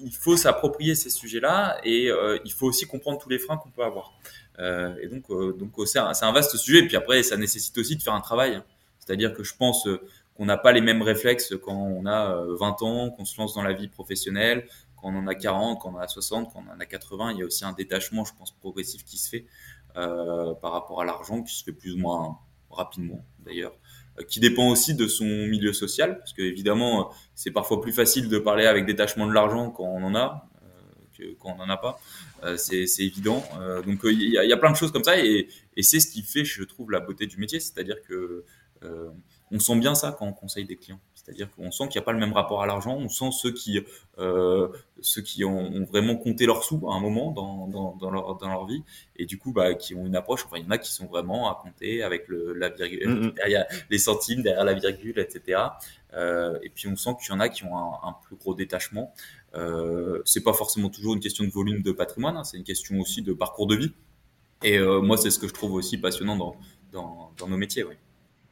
il 0.00 0.14
faut 0.14 0.36
s'approprier 0.36 0.94
ces 0.94 1.10
sujets-là 1.10 1.78
et 1.84 2.10
il 2.44 2.52
faut 2.52 2.66
aussi 2.66 2.86
comprendre 2.86 3.18
tous 3.18 3.28
les 3.28 3.38
freins 3.38 3.56
qu'on 3.56 3.70
peut 3.70 3.84
avoir. 3.84 4.12
et 4.58 5.08
donc, 5.08 5.28
donc 5.58 5.72
c'est 5.86 5.98
un, 5.98 6.12
un, 6.20 6.32
vaste 6.32 6.56
sujet. 6.56 6.80
Et 6.80 6.86
puis 6.86 6.96
après, 6.96 7.22
ça 7.22 7.36
nécessite 7.36 7.76
aussi 7.78 7.96
de 7.96 8.02
faire 8.02 8.14
un 8.14 8.20
travail. 8.20 8.62
C'est-à-dire 9.00 9.34
que 9.34 9.42
je 9.42 9.54
pense 9.56 9.88
qu'on 10.34 10.46
n'a 10.46 10.56
pas 10.56 10.72
les 10.72 10.80
mêmes 10.80 11.02
réflexes 11.02 11.54
quand 11.62 11.76
on 11.76 12.06
a 12.06 12.34
20 12.58 12.82
euh, 12.82 12.84
ans, 12.84 13.10
qu'on 13.10 13.24
se 13.24 13.40
lance 13.40 13.54
dans 13.54 13.62
la 13.62 13.72
vie 13.72 13.88
professionnelle, 13.88 14.66
quand 14.96 15.08
on 15.08 15.16
en 15.16 15.26
a 15.26 15.34
40, 15.34 15.80
quand 15.80 15.90
on 15.90 15.96
en 15.96 16.00
a 16.00 16.08
60, 16.08 16.52
quand 16.52 16.64
on 16.68 16.72
en 16.72 16.80
a 16.80 16.86
80. 16.86 17.32
Il 17.32 17.38
y 17.38 17.42
a 17.42 17.46
aussi 17.46 17.64
un 17.64 17.72
détachement, 17.72 18.24
je 18.24 18.34
pense, 18.34 18.52
progressif 18.52 19.04
qui 19.04 19.16
se 19.16 19.28
fait 19.28 19.46
euh, 19.96 20.54
par 20.54 20.72
rapport 20.72 21.00
à 21.00 21.04
l'argent, 21.04 21.42
qui 21.42 21.54
se 21.54 21.62
fait 21.62 21.72
plus 21.72 21.94
ou 21.94 21.98
moins 21.98 22.38
rapidement 22.70 23.24
d'ailleurs, 23.38 23.74
euh, 24.18 24.24
qui 24.24 24.40
dépend 24.40 24.68
aussi 24.68 24.94
de 24.94 25.06
son 25.06 25.24
milieu 25.24 25.72
social, 25.72 26.18
parce 26.18 26.32
que 26.32 26.42
évidemment, 26.42 27.12
c'est 27.36 27.52
parfois 27.52 27.80
plus 27.80 27.92
facile 27.92 28.28
de 28.28 28.38
parler 28.38 28.66
avec 28.66 28.86
détachement 28.86 29.28
de 29.28 29.32
l'argent 29.32 29.70
quand 29.70 29.84
on 29.84 30.02
en 30.02 30.14
a 30.14 30.48
que 31.16 31.32
quand 31.34 31.50
on 31.52 31.64
n'en 31.64 31.68
a 31.68 31.76
pas. 31.76 32.00
c'est 32.56 32.84
évident. 32.98 33.44
donc 33.86 34.00
il 34.02 34.30
y, 34.30 34.52
a 34.52 34.56
plein 34.56 34.72
de 34.72 34.76
choses 34.76 34.90
comme 34.90 35.04
ça 35.04 35.16
et, 35.16 35.46
et 35.76 35.82
c'est 35.84 36.00
ce 36.00 36.10
qui 36.10 36.22
fait, 36.22 36.44
je 36.44 36.64
trouve, 36.64 36.90
la 36.90 36.98
beauté 36.98 37.28
du 37.28 37.36
métier, 37.36 37.60
c'est-à-dire 37.60 38.02
que 38.02 38.44
on 39.54 39.60
sent 39.60 39.76
bien 39.76 39.94
ça 39.94 40.14
quand 40.18 40.26
on 40.26 40.32
conseille 40.32 40.64
des 40.64 40.76
clients. 40.76 40.98
C'est-à-dire 41.14 41.48
qu'on 41.52 41.70
sent 41.70 41.84
qu'il 41.88 41.98
n'y 41.98 42.02
a 42.02 42.04
pas 42.04 42.12
le 42.12 42.18
même 42.18 42.32
rapport 42.32 42.62
à 42.62 42.66
l'argent. 42.66 42.96
On 42.96 43.08
sent 43.08 43.30
ceux 43.30 43.52
qui, 43.52 43.80
euh, 44.18 44.68
ceux 45.00 45.22
qui 45.22 45.44
ont, 45.44 45.84
vraiment 45.84 46.16
compté 46.16 46.44
leurs 46.44 46.64
sous 46.64 46.90
à 46.90 46.94
un 46.94 47.00
moment 47.00 47.30
dans, 47.30 47.68
dans, 47.68 47.96
dans, 47.96 48.10
leur, 48.10 48.36
dans 48.36 48.48
leur 48.48 48.66
vie 48.66 48.82
et 49.16 49.26
du 49.26 49.38
coup, 49.38 49.52
bah, 49.52 49.74
qui 49.74 49.94
ont 49.94 50.06
une 50.06 50.16
approche. 50.16 50.44
Enfin, 50.44 50.58
il 50.58 50.64
y 50.64 50.66
en 50.66 50.70
a 50.70 50.78
qui 50.78 50.92
sont 50.92 51.06
vraiment 51.06 51.48
à 51.48 51.54
compter 51.62 52.02
avec 52.02 52.26
le, 52.26 52.52
la 52.52 52.68
virgule, 52.68 53.08
mm, 53.08 53.26
mm. 53.26 53.30
derrière 53.32 53.66
les 53.90 53.98
centimes, 53.98 54.42
derrière 54.42 54.64
la 54.64 54.74
virgule, 54.74 55.18
etc. 55.20 55.62
Euh, 56.14 56.58
et 56.62 56.68
puis 56.68 56.88
on 56.88 56.96
sent 56.96 57.10
qu'il 57.22 57.32
y 57.32 57.36
en 57.36 57.40
a 57.40 57.48
qui 57.48 57.64
ont 57.64 57.78
un, 57.78 58.08
un 58.08 58.16
plus 58.26 58.36
gros 58.36 58.54
détachement. 58.54 59.14
Euh, 59.54 60.20
c'est 60.24 60.42
pas 60.42 60.52
forcément 60.52 60.90
toujours 60.90 61.14
une 61.14 61.20
question 61.20 61.44
de 61.44 61.50
volume 61.50 61.80
de 61.80 61.92
patrimoine, 61.92 62.36
hein, 62.36 62.44
c'est 62.44 62.56
une 62.56 62.64
question 62.64 62.98
aussi 62.98 63.22
de 63.22 63.32
parcours 63.32 63.68
de 63.68 63.76
vie. 63.76 63.92
Et 64.64 64.78
euh, 64.78 65.00
moi, 65.00 65.16
c'est 65.16 65.30
ce 65.30 65.38
que 65.38 65.46
je 65.46 65.54
trouve 65.54 65.74
aussi 65.74 65.96
passionnant 65.96 66.36
dans, 66.36 66.56
dans, 66.92 67.32
dans 67.38 67.48
nos 67.48 67.56
métiers. 67.56 67.84
Oui. 67.84 67.94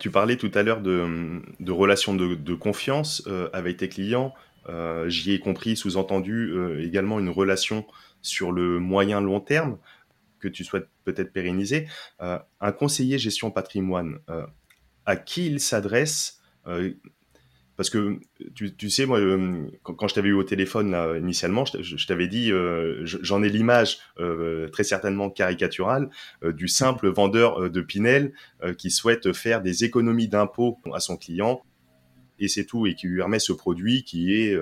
Tu 0.02 0.10
parlais 0.10 0.34
tout 0.34 0.50
à 0.54 0.64
l'heure 0.64 0.80
de, 0.80 1.40
de, 1.60 1.70
relations 1.70 2.12
de, 2.12 2.54
confiance 2.54 3.22
euh, 3.28 3.48
avec 3.52 3.76
tes 3.76 3.88
clients. 3.88 4.34
Euh, 4.68 5.08
J'y 5.08 5.30
ai 5.30 5.38
compris, 5.38 5.76
sous-entendu, 5.76 6.50
euh, 6.50 6.84
également 6.84 7.20
une 7.20 7.28
relation 7.28 7.86
sur 8.20 8.50
le 8.50 8.80
moyen 8.80 9.20
long 9.20 9.38
terme 9.38 9.78
que 10.40 10.48
tu 10.48 10.64
souhaites 10.64 10.88
peut-être 11.04 11.32
pérenniser. 11.32 11.86
Un 12.18 12.72
conseiller 12.72 13.16
gestion 13.16 13.52
patrimoine, 13.52 14.18
à 15.06 15.14
qui 15.14 15.46
il 15.46 15.60
s'adresse 15.60 16.42
parce 17.76 17.88
que 17.88 18.20
tu, 18.54 18.90
sais, 18.90 19.06
moi, 19.06 19.18
euh, 19.18 19.66
quand, 19.82 20.06
je 20.06 20.14
t'avais 20.14 20.28
eu 20.28 20.34
au 20.34 20.44
téléphone 20.44 20.94
initialement, 21.18 21.64
je, 21.64 22.06
t'avais 22.06 22.28
dit, 22.28 22.52
euh, 22.52 23.00
j'en 23.04 23.42
ai 23.42 23.48
l'image 23.48 23.98
euh, 24.20 24.68
très 24.68 24.84
certainement 24.84 25.30
caricaturale 25.30 26.10
du 26.44 26.68
simple 26.68 27.08
vendeur 27.08 27.70
de 27.70 27.80
Pinel 27.80 28.32
qui 28.76 28.90
souhaite 28.90 29.32
faire 29.32 29.62
des 29.62 29.84
économies 29.84 30.28
d'impôts 30.28 30.78
à 30.92 31.00
son 31.00 31.16
client. 31.16 31.62
Et 32.38 32.48
c'est 32.48 32.64
tout, 32.64 32.86
et 32.86 32.94
qui 32.94 33.06
lui 33.06 33.22
remet 33.22 33.38
ce 33.38 33.52
produit 33.52 34.04
qui 34.04 34.34
est 34.34 34.56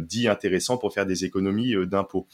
dit 0.00 0.28
intéressant 0.28 0.76
pour 0.76 0.92
faire 0.92 1.06
des 1.06 1.24
économies 1.24 1.74
d'impôts 1.86 2.28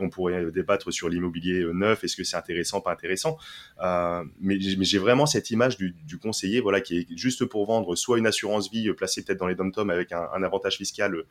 on 0.00 0.10
pourrait 0.10 0.50
débattre 0.50 0.92
sur 0.92 1.08
l'immobilier 1.08 1.60
euh, 1.60 1.72
neuf, 1.72 2.04
est-ce 2.04 2.16
que 2.16 2.24
c'est 2.24 2.36
intéressant, 2.36 2.80
pas 2.80 2.92
intéressant. 2.92 3.38
Euh, 3.82 4.24
mais, 4.40 4.58
j'ai 4.60 4.98
vraiment 4.98 5.26
cette 5.26 5.50
image 5.50 5.76
du, 5.76 6.18
conseiller, 6.18 6.60
voilà, 6.60 6.80
qui 6.80 6.98
est 6.98 7.16
juste 7.16 7.44
pour 7.44 7.66
vendre 7.66 7.94
soit 7.96 8.18
une 8.18 8.26
assurance 8.26 8.70
vie 8.70 8.88
euh, 8.88 8.94
placée 8.94 9.24
peut-être 9.24 9.38
dans 9.38 9.46
les 9.46 9.54
dom 9.54 9.90
avec 9.90 10.12
un, 10.12 10.42
avantage 10.42 10.76
fiscal 10.76 11.24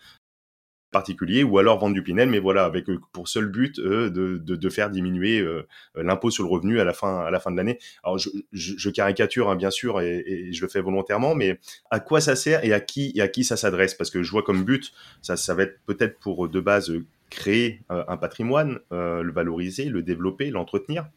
particulier, 0.92 1.44
ou 1.44 1.60
alors 1.60 1.78
vendre 1.78 1.94
du 1.94 2.02
Pinel, 2.02 2.30
mais 2.30 2.40
voilà, 2.40 2.66
avec 2.66 2.86
pour 3.12 3.28
seul 3.28 3.46
but 3.46 3.80
de, 3.80 4.70
faire 4.70 4.90
diminuer 4.90 5.46
l'impôt 5.94 6.32
sur 6.32 6.44
le 6.44 6.50
revenu 6.50 6.80
à 6.80 6.84
la 6.84 6.94
fin, 6.94 7.52
de 7.52 7.56
l'année. 7.56 7.78
Alors 8.04 8.18
je, 8.18 8.90
caricature 8.90 9.50
hein, 9.50 9.56
bien 9.56 9.70
sûr 9.70 10.02
et, 10.02 10.24
et, 10.26 10.54
je 10.54 10.62
le 10.62 10.68
fais 10.68 10.82
volontairement, 10.82 11.36
mais 11.36 11.60
à 11.92 12.00
quoi 12.00 12.22
ça 12.22 12.36
sert 12.36 12.66
et 12.66 12.74
à 12.74 12.80
qui 12.80 13.12
et 13.16 13.22
à 13.22 13.28
qui 13.28 13.44
ça 13.44 13.56
s'adresse? 13.56 13.94
Parce 13.94 14.10
que 14.10 14.24
je 14.24 14.32
vois 14.32 14.42
comme 14.42 14.64
but, 14.64 14.92
ça, 15.22 15.38
ça 15.38 15.54
va 15.54 15.64
être 15.64 15.80
peut-être 15.86 16.18
pour 16.20 16.50
de 16.50 16.60
base 16.60 16.92
créer 17.30 17.82
euh, 17.92 18.04
un 18.08 18.18
patrimoine, 18.18 18.80
euh, 18.92 19.22
le 19.22 19.32
valoriser, 19.32 19.86
le 19.86 20.02
développer, 20.02 20.50
l'entretenir, 20.50 21.08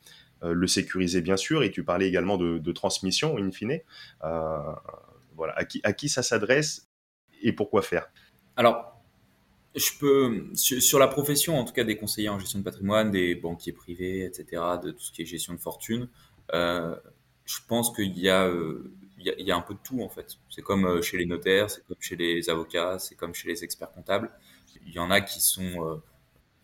euh, 0.42 0.52
le 0.52 0.66
sécuriser 0.66 1.20
bien 1.20 1.36
sûr, 1.36 1.62
et 1.62 1.70
tu 1.70 1.84
parlais 1.84 2.06
également 2.08 2.36
de, 2.36 2.72
transmission 2.72 3.36
in 3.38 3.50
fine. 3.50 3.80
voilà, 4.20 5.54
à 5.56 5.64
qui, 5.64 5.80
à 5.84 5.92
qui 5.92 6.08
ça 6.08 6.22
s'adresse 6.22 6.88
et 7.42 7.52
pourquoi 7.52 7.82
faire? 7.82 8.08
Alors, 8.56 9.02
je 9.74 9.90
peux, 9.98 10.44
sur, 10.54 10.98
la 10.98 11.08
profession, 11.08 11.58
en 11.58 11.64
tout 11.64 11.72
cas 11.72 11.84
des 11.84 11.96
conseillers 11.96 12.28
en 12.28 12.38
gestion 12.38 12.58
de 12.58 12.64
patrimoine, 12.64 13.10
des 13.10 13.34
banquiers 13.34 13.72
privés, 13.72 14.24
etc., 14.24 14.62
de 14.82 14.90
tout 14.90 15.00
ce 15.00 15.12
qui 15.12 15.22
est 15.22 15.24
gestion 15.24 15.54
de 15.54 15.60
fortune, 15.60 16.08
je 16.52 17.58
pense 17.66 17.92
qu'il 17.94 18.18
y 18.18 18.28
a, 18.28 18.52
y, 19.18 19.50
a, 19.50 19.56
un 19.56 19.62
peu 19.62 19.74
de 19.74 19.80
tout 19.82 20.02
en 20.02 20.08
fait. 20.10 20.36
C'est 20.50 20.62
comme 20.62 21.02
chez 21.02 21.16
les 21.16 21.26
notaires, 21.26 21.70
c'est 21.70 21.84
comme 21.86 21.96
chez 22.00 22.16
les 22.16 22.50
avocats, 22.50 22.98
c'est 22.98 23.14
comme 23.14 23.34
chez 23.34 23.48
les 23.48 23.64
experts 23.64 23.90
comptables 23.90 24.30
il 24.86 24.92
y 24.92 24.98
en 24.98 25.10
a 25.10 25.20
qui 25.20 25.40
sont 25.40 25.86
euh, 25.86 26.02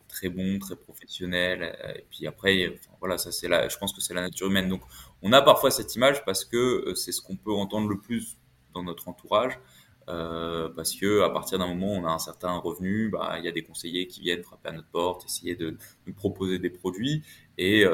très 0.08 0.28
bons, 0.28 0.58
très 0.58 0.76
professionnels. 0.76 1.62
Euh, 1.62 1.92
et 1.94 2.04
puis 2.10 2.26
après, 2.26 2.78
voilà, 3.00 3.18
ça 3.18 3.32
c'est 3.32 3.48
là. 3.48 3.68
Je 3.68 3.76
pense 3.78 3.92
que 3.92 4.00
c'est 4.00 4.14
la 4.14 4.22
nature 4.22 4.48
humaine. 4.48 4.68
Donc, 4.68 4.82
on 5.22 5.32
a 5.32 5.42
parfois 5.42 5.70
cette 5.70 5.94
image 5.96 6.24
parce 6.24 6.44
que 6.44 6.56
euh, 6.56 6.94
c'est 6.94 7.12
ce 7.12 7.20
qu'on 7.20 7.36
peut 7.36 7.52
entendre 7.52 7.88
le 7.88 7.98
plus 7.98 8.36
dans 8.74 8.82
notre 8.82 9.08
entourage. 9.08 9.58
parce 10.06 10.94
que 10.94 11.22
à 11.22 11.30
partir 11.30 11.58
d'un 11.58 11.68
moment, 11.68 11.92
on 11.92 12.04
a 12.06 12.10
un 12.10 12.18
certain 12.18 12.56
revenu, 12.56 13.10
bah, 13.10 13.36
il 13.38 13.44
y 13.44 13.48
a 13.48 13.52
des 13.52 13.62
conseillers 13.62 14.06
qui 14.06 14.20
viennent 14.20 14.42
frapper 14.42 14.70
à 14.70 14.72
notre 14.72 14.88
porte, 14.88 15.24
essayer 15.24 15.54
de 15.56 15.76
nous 16.06 16.14
proposer 16.14 16.58
des 16.58 16.70
produits. 16.70 17.22
Et 17.58 17.84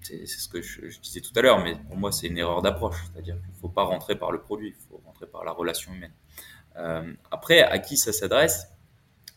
c'est 0.00 0.26
ce 0.26 0.48
que 0.48 0.62
je, 0.62 0.98
disais 1.00 1.20
tout 1.20 1.32
à 1.36 1.42
l'heure, 1.42 1.62
mais 1.62 1.76
pour 1.88 1.96
moi, 1.96 2.12
c'est 2.12 2.28
une 2.28 2.38
erreur 2.38 2.62
d'approche. 2.62 2.96
C'est-à-dire 3.12 3.36
qu'il 3.40 3.50
ne 3.50 3.60
faut 3.60 3.68
pas 3.68 3.84
rentrer 3.84 4.16
par 4.16 4.32
le 4.32 4.40
produit, 4.40 4.68
il 4.68 4.88
faut 4.88 5.00
rentrer 5.04 5.26
par 5.26 5.44
la 5.44 5.52
relation 5.52 5.92
humaine. 5.92 6.14
après, 7.30 7.62
à 7.62 7.78
qui 7.78 7.96
ça 7.96 8.12
s'adresse? 8.12 8.71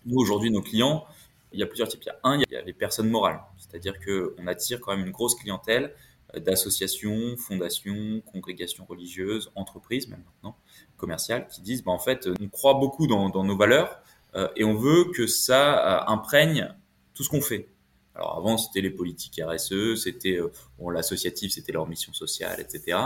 Nous, 0.06 0.18
aujourd'hui, 0.18 0.52
nos 0.52 0.62
clients, 0.62 1.06
il 1.52 1.60
y 1.60 1.64
a 1.64 1.68
plusieurs 1.68 1.88
types. 1.88 2.02
Il 2.04 2.08
y 2.08 2.10
a 2.10 2.20
un, 2.24 2.38
il 2.38 2.46
y 2.52 2.56
a 2.56 2.62
les 2.62 2.74
personnes 2.74 3.10
morales. 3.10 3.42
C'est-à-dire 3.58 3.96
qu'on 4.04 4.48
attire 4.48 4.80
quand 4.82 4.96
même 4.96 5.06
une 5.06 5.12
grosse 5.12 5.36
clientèle 5.36 5.94
euh, 6.36 6.40
d'associations, 6.40 7.38
fondations, 7.38 8.22
congrégations 8.32 8.86
religieuses, 8.86 9.52
entreprises, 9.56 10.08
même 10.08 10.24
maintenant, 10.26 10.58
commerciales, 10.98 11.48
qui 11.48 11.62
disent, 11.62 11.84
bah, 11.84 11.92
en 11.92 12.00
fait, 12.00 12.28
on 12.42 12.48
croit 12.50 12.76
beaucoup 12.76 13.08
dans, 13.08 13.30
dans 13.30 13.44
nos 13.44 13.58
valeurs 13.58 14.02
euh, 14.36 14.50
et 14.56 14.64
on 14.64 14.76
veut 14.76 15.06
que 15.14 15.28
ça 15.28 16.02
euh, 16.04 16.12
imprègne 16.12 16.74
tout 17.14 17.24
ce 17.24 17.30
qu'on 17.30 17.42
fait. 17.42 17.70
Alors 18.14 18.38
avant, 18.38 18.58
c'était 18.58 18.82
les 18.82 18.90
politiques 18.90 19.42
RSE, 19.46 19.96
c'était 19.96 20.38
euh, 20.40 20.52
bon, 20.78 20.90
l'associatif, 20.90 21.52
c'était 21.52 21.72
leur 21.72 21.88
mission 21.88 22.14
sociale, 22.14 22.60
etc. 22.60 22.98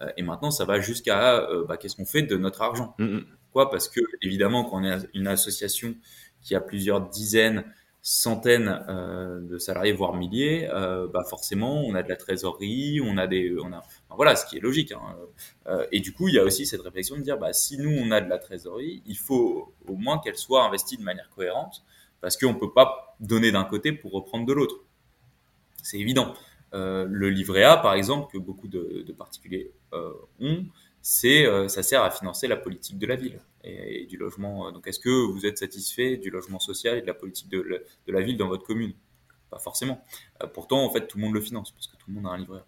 Euh, 0.00 0.10
et 0.16 0.22
maintenant, 0.22 0.50
ça 0.50 0.64
va 0.64 0.80
jusqu'à 0.80 1.46
bah, 1.68 1.76
qu'est-ce 1.76 1.96
qu'on 1.96 2.04
fait 2.04 2.22
de 2.22 2.36
notre 2.36 2.62
argent? 2.62 2.94
Mm 2.98 3.04
-hmm. 3.06 3.24
Pourquoi? 3.44 3.70
Parce 3.70 3.88
que 3.88 4.00
évidemment, 4.22 4.64
quand 4.64 4.80
on 4.80 4.84
est 4.84 5.08
une 5.14 5.26
association 5.26 5.94
qui 6.42 6.54
a 6.54 6.60
plusieurs 6.60 7.08
dizaines, 7.08 7.64
centaines 8.02 8.84
euh, 8.88 9.40
de 9.40 9.58
salariés, 9.58 9.92
voire 9.92 10.14
milliers, 10.14 10.68
euh, 10.70 11.06
bah 11.06 11.22
forcément, 11.22 11.82
on 11.84 11.94
a 11.94 12.02
de 12.02 12.08
la 12.08 12.16
trésorerie, 12.16 13.00
on 13.00 13.16
a 13.16 13.28
des, 13.28 13.54
on 13.62 13.72
a, 13.72 13.84
voilà, 14.10 14.34
ce 14.34 14.44
qui 14.44 14.56
est 14.56 14.60
logique. 14.60 14.90
Hein. 14.90 15.16
Euh, 15.68 15.86
et 15.92 16.00
du 16.00 16.12
coup, 16.12 16.26
il 16.26 16.34
y 16.34 16.38
a 16.38 16.42
aussi 16.42 16.66
cette 16.66 16.82
réflexion 16.82 17.16
de 17.16 17.22
dire, 17.22 17.38
bah, 17.38 17.52
si 17.52 17.78
nous 17.78 17.90
on 17.90 18.10
a 18.10 18.20
de 18.20 18.28
la 18.28 18.38
trésorerie, 18.38 19.02
il 19.06 19.16
faut 19.16 19.72
au 19.86 19.94
moins 19.94 20.18
qu'elle 20.18 20.36
soit 20.36 20.64
investie 20.64 20.96
de 20.96 21.02
manière 21.02 21.30
cohérente, 21.30 21.84
parce 22.20 22.36
qu'on 22.36 22.54
peut 22.54 22.72
pas 22.72 23.16
donner 23.20 23.52
d'un 23.52 23.64
côté 23.64 23.92
pour 23.92 24.10
reprendre 24.10 24.46
de 24.46 24.52
l'autre. 24.52 24.80
C'est 25.82 25.98
évident. 25.98 26.34
Le 26.72 27.28
livret 27.28 27.64
A, 27.64 27.76
par 27.76 27.94
exemple, 27.94 28.32
que 28.32 28.38
beaucoup 28.38 28.68
de, 28.68 29.04
de 29.06 29.12
particuliers 29.12 29.72
ont, 30.40 30.64
c'est, 31.02 31.44
ça 31.68 31.82
sert 31.82 32.02
à 32.02 32.10
financer 32.10 32.46
la 32.46 32.56
politique 32.56 32.98
de 32.98 33.06
la 33.06 33.16
ville 33.16 33.40
et, 33.64 34.06
du 34.06 34.16
logement. 34.16 34.70
Donc, 34.72 34.86
est-ce 34.86 35.00
que 35.00 35.08
vous 35.08 35.46
êtes 35.46 35.58
satisfait 35.58 36.16
du 36.16 36.30
logement 36.30 36.60
social 36.60 36.98
et 36.98 37.02
de 37.02 37.06
la 37.06 37.14
politique 37.14 37.48
de, 37.48 37.84
la 38.06 38.20
ville 38.20 38.36
dans 38.36 38.48
votre 38.48 38.64
commune? 38.64 38.92
Pas 39.50 39.58
forcément. 39.58 40.02
Euh, 40.42 40.46
pourtant, 40.46 40.82
en 40.82 40.90
fait, 40.90 41.06
tout 41.06 41.18
le 41.18 41.24
monde 41.24 41.34
le 41.34 41.40
finance 41.40 41.72
parce 41.72 41.86
que 41.86 41.96
tout 41.96 42.06
le 42.08 42.14
monde 42.14 42.26
a 42.26 42.30
un 42.30 42.38
livret. 42.38 42.62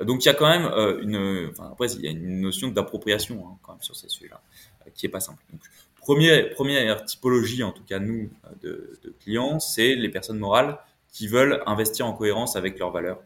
Euh, 0.00 0.04
donc, 0.04 0.24
il 0.24 0.26
y 0.26 0.30
a 0.30 0.34
quand 0.34 0.48
même 0.48 0.64
euh, 0.64 1.02
une, 1.02 1.50
enfin, 1.50 1.70
après, 1.70 1.92
il 1.92 2.00
y 2.00 2.08
a 2.08 2.10
une 2.10 2.40
notion 2.40 2.68
d'appropriation 2.68 3.46
hein, 3.46 3.58
quand 3.62 3.72
même 3.72 3.82
sur 3.82 3.94
ces 3.94 4.08
sujets-là 4.08 4.40
qui 4.94 5.06
est 5.06 5.10
pas 5.10 5.20
simple. 5.20 5.42
Donc, 5.52 5.60
première, 6.00 6.50
première 6.50 7.04
typologie, 7.04 7.62
en 7.62 7.72
tout 7.72 7.84
cas 7.84 7.98
nous, 7.98 8.30
de, 8.62 8.98
clients, 9.20 9.60
c'est 9.60 9.94
les 9.94 10.08
personnes 10.08 10.38
morales 10.38 10.78
qui 11.12 11.28
veulent 11.28 11.62
investir 11.66 12.06
en 12.06 12.12
cohérence 12.12 12.56
avec 12.56 12.78
leurs 12.78 12.90
valeurs. 12.90 13.20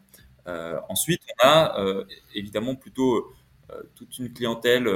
Euh, 0.46 0.78
ensuite, 0.88 1.22
on 1.38 1.46
a 1.46 1.80
euh, 1.80 2.04
évidemment 2.34 2.74
plutôt 2.74 3.32
euh, 3.70 3.82
toute 3.94 4.18
une 4.18 4.32
clientèle 4.32 4.88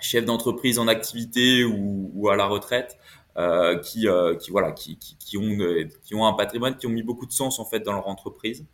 chefs 0.00 0.24
d'entreprise 0.24 0.78
en 0.78 0.88
activité 0.88 1.64
ou, 1.64 2.28
à 2.28 2.36
la 2.36 2.46
retraite 2.46 2.98
euh, 3.36 3.78
qui, 3.78 4.08
euh, 4.08 4.36
qui 4.36 4.50
voilà 4.50 4.72
qui, 4.72 4.96
ont 5.36 5.58
qui 6.04 6.14
ont 6.14 6.26
un 6.26 6.32
patrimoine 6.34 6.76
qui 6.76 6.86
ont 6.86 6.90
mis 6.90 7.02
beaucoup 7.02 7.26
de 7.26 7.32
sens 7.32 7.58
en 7.58 7.64
fait 7.64 7.80
dans 7.80 7.92
leur 7.92 8.08
entreprise. 8.08 8.64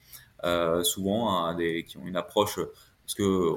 Euh, 0.44 0.82
souvent 0.82 1.44
hein, 1.44 1.56
qui 1.86 1.98
ont 1.98 2.06
une 2.06 2.16
approche 2.16 2.56
parce 2.56 3.14
que 3.14 3.54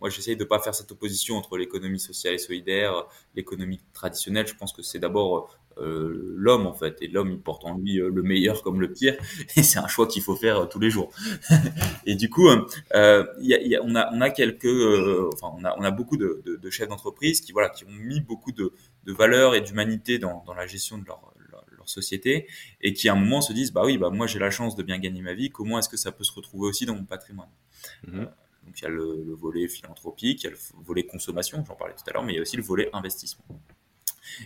moi 0.00 0.08
j'essaye 0.08 0.36
de 0.36 0.44
pas 0.44 0.60
faire 0.60 0.72
cette 0.72 0.92
opposition 0.92 1.36
entre 1.36 1.56
l'économie 1.56 1.98
sociale 1.98 2.34
et 2.34 2.38
solidaire 2.38 3.06
l'économie 3.34 3.80
traditionnelle. 3.92 4.46
Je 4.46 4.54
pense 4.54 4.72
que 4.72 4.82
c'est 4.82 5.00
d'abord 5.00 5.56
euh, 5.78 6.34
l'homme 6.36 6.66
en 6.66 6.72
fait. 6.72 6.96
Et 7.02 7.08
l'homme 7.08 7.30
il 7.30 7.40
porte 7.40 7.64
en 7.64 7.76
lui 7.76 8.00
euh, 8.00 8.10
le 8.10 8.22
meilleur 8.22 8.62
comme 8.62 8.80
le 8.80 8.90
pire. 8.90 9.16
Et 9.56 9.62
c'est 9.62 9.78
un 9.78 9.88
choix 9.88 10.06
qu'il 10.06 10.22
faut 10.22 10.36
faire 10.36 10.58
euh, 10.62 10.66
tous 10.66 10.78
les 10.78 10.90
jours. 10.90 11.12
Et 12.06 12.14
du 12.14 12.30
coup 12.30 12.48
y 12.48 12.54
a, 12.94 13.26
y 13.40 13.76
a, 13.76 13.82
on 13.82 13.94
a 13.94 14.10
on 14.12 14.20
a 14.20 14.30
quelques 14.30 14.64
enfin 15.34 15.54
on 15.58 15.64
a 15.64 15.76
on 15.78 15.82
a 15.82 15.90
beaucoup 15.90 16.16
de, 16.16 16.42
de, 16.46 16.56
de 16.56 16.70
chefs 16.70 16.88
d'entreprise 16.88 17.40
qui 17.40 17.52
voilà 17.52 17.68
qui 17.68 17.84
ont 17.84 17.90
mis 17.90 18.20
beaucoup 18.20 18.52
de, 18.52 18.72
de 19.04 19.12
valeur 19.12 19.54
et 19.54 19.60
d'humanité 19.60 20.18
dans, 20.18 20.42
dans 20.46 20.54
la 20.54 20.66
gestion 20.66 20.98
de 20.98 21.04
leur, 21.04 21.34
leur, 21.50 21.64
leur 21.76 21.88
société 21.88 22.46
et 22.80 22.92
qui 22.92 23.08
à 23.08 23.12
un 23.12 23.16
moment 23.16 23.40
se 23.40 23.52
disent 23.52 23.72
bah 23.72 23.82
oui 23.84 23.98
bah 23.98 24.10
moi 24.10 24.26
j'ai 24.26 24.38
la 24.38 24.50
chance 24.50 24.76
de 24.76 24.82
bien 24.82 24.98
gagner 24.98 25.20
ma 25.20 25.34
vie. 25.34 25.50
Comment 25.50 25.78
est-ce 25.78 25.88
que 25.88 25.96
ça 25.98 26.12
peut 26.12 26.24
se 26.24 26.32
retrouver 26.32 26.68
aussi 26.68 26.86
dans 26.86 26.94
mon 26.94 27.04
patrimoine? 27.04 27.50
Mmh. 28.06 28.20
donc 28.64 28.80
il 28.80 28.82
y 28.82 28.86
a 28.86 28.88
le, 28.88 29.22
le 29.24 29.34
volet 29.34 29.68
philanthropique 29.68 30.42
il 30.42 30.44
y 30.44 30.48
a 30.48 30.50
le 30.50 30.58
volet 30.84 31.04
consommation 31.04 31.62
j'en 31.64 31.76
parlais 31.76 31.94
tout 31.94 32.02
à 32.08 32.12
l'heure 32.12 32.24
mais 32.24 32.32
il 32.32 32.36
y 32.36 32.38
a 32.38 32.42
aussi 32.42 32.56
le 32.56 32.64
volet 32.64 32.88
investissement 32.92 33.44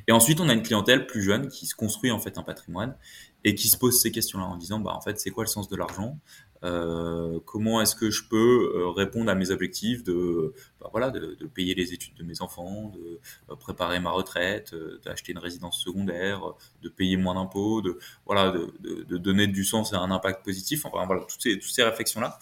Et 0.06 0.12
ensuite, 0.12 0.40
on 0.40 0.48
a 0.48 0.52
une 0.52 0.62
clientèle 0.62 1.06
plus 1.06 1.22
jeune 1.22 1.48
qui 1.48 1.66
se 1.66 1.74
construit 1.74 2.10
en 2.10 2.18
fait 2.18 2.38
un 2.38 2.42
patrimoine 2.42 2.96
et 3.44 3.54
qui 3.54 3.68
se 3.68 3.76
pose 3.76 4.00
ces 4.00 4.10
questions-là 4.10 4.44
en 4.44 4.56
disant, 4.56 4.80
bah 4.80 4.92
en 4.94 5.00
fait, 5.00 5.18
c'est 5.18 5.30
quoi 5.30 5.44
le 5.44 5.48
sens 5.48 5.68
de 5.68 5.76
l'argent? 5.76 6.18
Euh, 6.62 7.40
comment 7.46 7.80
est-ce 7.80 7.94
que 7.94 8.10
je 8.10 8.24
peux 8.24 8.72
euh, 8.74 8.90
répondre 8.90 9.30
à 9.30 9.34
mes 9.34 9.50
objectifs 9.50 10.04
de, 10.04 10.52
bah 10.78 10.88
voilà, 10.90 11.10
de, 11.10 11.34
de, 11.40 11.46
payer 11.46 11.74
les 11.74 11.94
études 11.94 12.14
de 12.16 12.22
mes 12.22 12.42
enfants, 12.42 12.92
de 12.94 13.18
euh, 13.50 13.56
préparer 13.56 13.98
ma 13.98 14.10
retraite, 14.10 14.74
d'acheter 15.04 15.32
une 15.32 15.38
résidence 15.38 15.80
secondaire, 15.82 16.42
de 16.82 16.88
payer 16.90 17.16
moins 17.16 17.34
d'impôts, 17.34 17.80
de 17.80 17.98
voilà, 18.26 18.50
de, 18.50 18.74
de, 18.80 19.16
donner 19.16 19.46
du 19.46 19.64
sens 19.64 19.92
et 19.92 19.96
un 19.96 20.10
impact 20.10 20.44
positif. 20.44 20.84
Enfin 20.84 21.06
voilà, 21.06 21.22
toutes 21.22 21.40
ces, 21.40 21.58
toutes 21.58 21.72
ces 21.72 21.82
réflexions-là. 21.82 22.38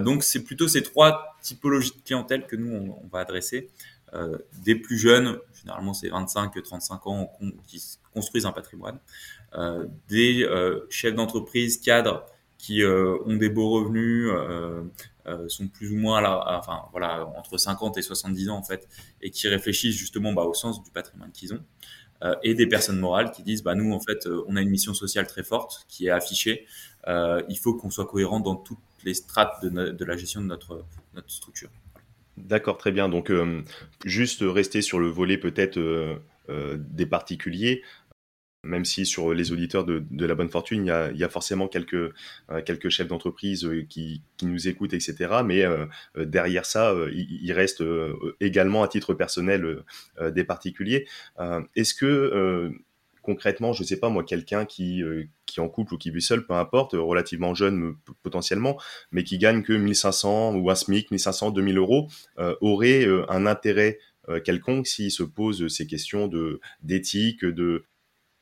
donc 0.00 0.24
c'est 0.24 0.42
plutôt 0.42 0.66
ces 0.66 0.82
trois 0.82 1.36
typologies 1.40 1.92
de 1.92 2.02
clientèle 2.02 2.46
que 2.46 2.56
nous 2.56 2.72
on 3.02 3.06
va 3.08 3.20
adresser. 3.20 3.70
Des 4.64 4.74
plus 4.74 4.98
jeunes, 4.98 5.38
généralement 5.54 5.94
c'est 5.94 6.08
25-35 6.08 7.08
ans, 7.08 7.32
qui 7.66 7.82
construisent 8.12 8.46
un 8.46 8.52
patrimoine. 8.52 8.98
des 10.08 10.46
chefs 10.90 11.14
d'entreprise, 11.14 11.80
cadres 11.80 12.26
qui 12.60 12.82
euh, 12.82 13.16
ont 13.24 13.36
des 13.36 13.48
beaux 13.48 13.70
revenus, 13.70 14.28
euh, 14.30 14.82
euh, 15.26 15.48
sont 15.48 15.68
plus 15.68 15.92
ou 15.92 15.96
moins 15.96 16.18
à 16.18 16.20
la, 16.20 16.58
enfin 16.58 16.82
voilà 16.92 17.26
entre 17.38 17.56
50 17.56 17.96
et 17.96 18.02
70 18.02 18.50
ans 18.50 18.56
en 18.56 18.62
fait, 18.62 18.86
et 19.22 19.30
qui 19.30 19.48
réfléchissent 19.48 19.96
justement 19.96 20.32
bah, 20.32 20.42
au 20.42 20.54
sens 20.54 20.82
du 20.82 20.90
patrimoine 20.90 21.32
qu'ils 21.32 21.54
ont. 21.54 21.64
et 22.42 22.54
des 22.54 22.66
personnes 22.66 22.98
morales 22.98 23.30
qui 23.30 23.42
disent 23.42 23.62
bah 23.62 23.74
nous 23.74 23.92
en 23.94 24.00
fait 24.00 24.28
on 24.46 24.56
a 24.56 24.60
une 24.60 24.68
mission 24.68 24.92
sociale 24.92 25.26
très 25.26 25.42
forte 25.42 25.86
qui 25.88 26.08
est 26.08 26.10
affichée 26.10 26.66
il 27.06 27.58
faut 27.58 27.74
qu'on 27.74 27.90
soit 27.90 28.06
cohérent 28.06 28.40
dans 28.40 28.56
toutes 28.56 28.78
les 29.04 29.14
strates 29.14 29.62
de, 29.62 29.70
de 29.70 30.04
la 30.04 30.16
gestion 30.18 30.42
de 30.42 30.46
notre, 30.46 30.84
notre 31.14 31.30
structure 31.30 31.70
D'accord, 32.44 32.78
très 32.78 32.92
bien. 32.92 33.08
Donc, 33.08 33.32
juste 34.04 34.42
rester 34.42 34.82
sur 34.82 34.98
le 34.98 35.08
volet 35.08 35.38
peut-être 35.38 35.78
des 36.48 37.06
particuliers 37.06 37.82
même 38.62 38.84
si 38.84 39.06
sur 39.06 39.32
les 39.32 39.52
auditeurs 39.52 39.84
de, 39.84 40.04
la 40.26 40.34
bonne 40.34 40.48
fortune, 40.48 40.84
il 41.12 41.18
y 41.18 41.24
a, 41.24 41.28
forcément 41.28 41.68
quelques, 41.68 41.94
euh, 41.94 42.62
quelques 42.64 42.90
chefs 42.90 43.08
d'entreprise 43.08 43.64
euh, 43.64 43.86
qui, 43.88 44.22
nous 44.42 44.68
écoutent, 44.68 44.92
etc. 44.92 45.42
Mais 45.44 45.64
euh, 45.64 45.86
derrière 46.16 46.66
ça, 46.66 46.94
il, 47.12 47.52
reste 47.52 47.82
également 48.40 48.82
à 48.82 48.88
titre 48.88 49.14
personnel 49.14 49.82
des 50.20 50.44
particuliers. 50.44 51.06
Est-ce 51.76 51.94
que 51.94 52.72
concrètement, 53.22 53.72
je 53.72 53.82
ne 53.82 53.86
sais 53.86 53.98
pas 53.98 54.08
moi, 54.08 54.24
quelqu'un 54.24 54.64
qui, 54.64 55.02
qui 55.46 55.60
est 55.60 55.62
en 55.62 55.68
couple 55.68 55.94
ou 55.94 55.98
qui 55.98 56.10
vit 56.10 56.22
seul, 56.22 56.46
peu 56.46 56.54
importe, 56.54 56.92
relativement 56.92 57.54
jeune 57.54 57.94
potentiellement, 58.22 58.78
mais 59.12 59.24
qui 59.24 59.38
gagne 59.38 59.62
que 59.62 59.72
1500 59.72 60.54
ou 60.56 60.70
un 60.70 60.74
SMIC, 60.74 61.10
1500, 61.10 61.50
2000 61.50 61.78
euros, 61.78 62.08
aurait 62.60 63.06
un 63.28 63.46
intérêt 63.46 63.98
quelconque 64.44 64.86
s'il 64.86 65.10
se 65.10 65.22
pose 65.22 65.68
ces 65.68 65.86
questions 65.86 66.30
d'éthique, 66.82 67.44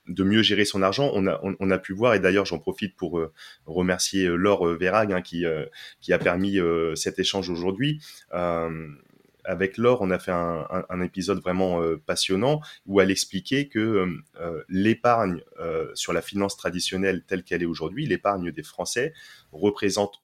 de 0.08 0.24
mieux 0.24 0.42
gérer 0.42 0.64
son 0.64 0.82
argent. 0.82 1.10
On 1.14 1.26
a, 1.26 1.40
on, 1.42 1.70
a 1.70 1.78
pu 1.78 1.92
voir, 1.92 2.14
et 2.14 2.20
d'ailleurs 2.20 2.46
j'en 2.46 2.58
profite 2.58 2.96
pour 2.96 3.18
euh, 3.18 3.32
remercier 3.66 4.26
euh, 4.26 4.36
Laure 4.36 4.66
euh, 4.66 4.76
Verag 4.76 5.12
hein, 5.12 5.22
qui 5.22 5.44
a 5.44 6.18
permis 6.18 6.58
cet 6.94 7.18
échange 7.18 7.50
aujourd'hui. 7.50 8.00
Avec 9.48 9.78
Laure, 9.78 10.02
on 10.02 10.10
a 10.10 10.18
fait 10.18 10.32
un, 10.32 11.00
épisode 11.00 11.40
vraiment 11.40 11.80
passionnant 12.06 12.60
où 12.86 13.00
elle 13.00 13.10
expliquait 13.10 13.66
que 13.68 14.06
l'épargne 14.68 15.40
sur 15.94 16.12
la 16.12 16.22
finance 16.22 16.56
traditionnelle 16.56 17.24
telle 17.26 17.42
qu'elle 17.42 17.62
est 17.62 17.66
aujourd'hui, 17.66 18.06
l'épargne 18.06 18.52
des 18.52 18.62
Français, 18.62 19.12
représente 19.52 20.22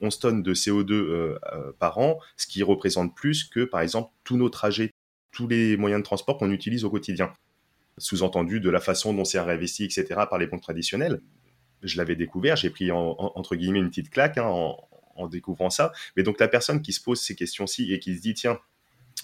11 0.00 0.18
tonnes 0.18 0.42
de 0.42 0.54
CO2 0.54 1.38
par 1.78 1.98
an, 1.98 2.18
ce 2.36 2.46
qui 2.46 2.62
représente 2.62 3.14
plus 3.14 3.44
que, 3.44 3.64
par 3.64 3.80
exemple, 3.80 4.10
tous 4.24 4.36
nos 4.36 4.48
trajets, 4.48 4.90
tous 5.30 5.46
les 5.46 5.76
moyens 5.76 6.00
de 6.00 6.04
transport 6.04 6.38
qu'on 6.38 6.50
utilise 6.50 6.84
au 6.84 6.90
quotidien 6.90 7.32
sous-entendu 7.98 8.60
de 8.60 8.70
la 8.70 8.80
façon 8.80 9.12
dont 9.12 9.24
c'est 9.24 9.40
réinvesti, 9.40 9.84
etc., 9.84 10.06
par 10.28 10.38
les 10.38 10.46
banques 10.46 10.62
traditionnelles. 10.62 11.20
Je 11.82 11.96
l'avais 11.96 12.16
découvert, 12.16 12.56
j'ai 12.56 12.70
pris 12.70 12.90
entre 12.90 13.54
guillemets 13.54 13.78
une 13.78 13.88
petite 13.88 14.10
claque 14.10 14.38
hein, 14.38 14.46
en, 14.46 14.88
découvrant 15.26 15.70
ça. 15.70 15.92
Mais 16.16 16.22
donc 16.22 16.38
la 16.38 16.48
personne 16.48 16.82
qui 16.82 16.92
se 16.92 17.02
pose 17.02 17.20
ces 17.20 17.34
questions-ci 17.34 17.92
et 17.92 17.98
qui 17.98 18.16
se 18.16 18.20
dit, 18.20 18.34
tiens, 18.34 18.58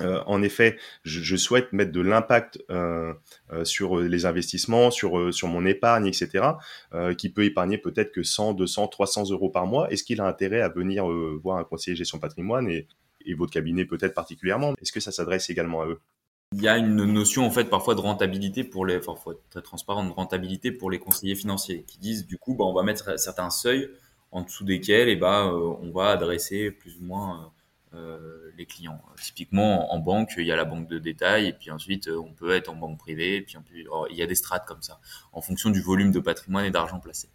euh, 0.01 0.23
en 0.27 0.43
effet, 0.43 0.77
je, 1.05 1.37
souhaite 1.37 1.73
mettre 1.73 1.93
de 1.93 2.01
l'impact 2.01 2.59
euh, 2.71 3.15
euh, 3.53 3.65
sur 3.65 3.99
les 3.99 4.27
investissements, 4.27 4.91
sur, 4.91 5.33
sur 5.33 5.49
mon 5.49 5.65
épargne, 5.67 6.07
etc., 6.07 6.45
qui 7.17 7.31
peut 7.31 7.45
épargner 7.45 7.79
peut-être 7.79 8.13
que 8.13 8.23
100, 8.23 8.55
200, 8.55 8.89
300 8.89 9.31
euros 9.31 9.51
par 9.51 9.67
mois. 9.67 9.91
Est-ce 9.91 10.05
qu'il 10.05 10.21
a 10.21 10.27
intérêt 10.27 10.61
à 10.61 10.69
venir 10.69 11.07
voir 11.43 11.59
un 11.59 11.65
conseiller 11.65 11.97
gestion 11.97 12.19
patrimoine 12.19 12.69
et, 12.69 12.87
et 13.25 13.35
votre 13.35 13.53
cabinet 13.53 13.85
peut-être 13.85 14.15
particulièrement? 14.15 14.75
Est-ce 14.81 14.93
que 14.93 15.01
ça 15.01 15.13
s'adresse 15.13 15.51
également 15.51 15.83
à 15.83 15.87
eux? 15.87 16.01
Il 16.53 16.63
y 16.63 16.69
a 16.69 16.79
une 16.79 17.05
notion 17.05 17.45
en 17.45 17.51
fait 17.51 17.65
parfois 17.65 17.97
de 17.97 18.01
rentabilité 18.01 18.63
pour 18.63 18.87
les, 18.87 19.01
transparent, 19.65 20.05
de 20.05 20.13
rentabilité 20.13 20.71
pour 20.71 20.89
les 20.89 21.01
conseillers 21.01 21.35
financiers 21.35 21.83
qui 21.83 21.99
disent 21.99 22.27
du 22.27 22.39
coup, 22.39 22.55
bah, 22.55 22.65
on 22.65 22.73
va 22.73 22.85
mettre 22.85 23.19
certains 23.19 23.51
seuils 23.51 23.91
en 24.35 24.43
dessous 24.43 24.65
desquels 24.65 25.09
eh 25.09 25.17
bah, 25.17 25.47
euh, 25.47 25.77
on 25.81 25.91
va 25.91 26.11
adresser 26.11 26.71
plus 26.71 26.99
ou 26.99 27.05
moins 27.05 27.53
euh, 27.95 28.51
les 28.57 28.67
clients. 28.67 29.01
Typiquement 29.23 29.95
en 29.95 29.99
banque, 29.99 30.35
il 30.37 30.45
y 30.45 30.53
a 30.53 30.57
la 30.57 30.65
banque 30.65 30.89
de 30.89 30.99
détail 30.99 31.47
et 31.47 31.53
puis 31.53 31.71
ensuite 31.71 32.09
on 32.09 32.33
peut 32.33 32.51
être 32.51 32.69
en 32.69 32.77
banque 32.77 32.99
privée 32.99 33.37
et 33.37 33.43
puis 33.43 33.57
il 34.11 34.17
y 34.17 34.23
a 34.23 34.27
des 34.27 34.35
strates 34.35 34.67
comme 34.67 34.83
ça 34.83 35.01
en 35.33 35.41
fonction 35.41 35.71
du 35.71 35.81
volume 35.81 36.11
de 36.11 36.21
patrimoine 36.21 36.67
et 36.67 36.71
d'argent 36.71 37.01
placé. 37.01 37.29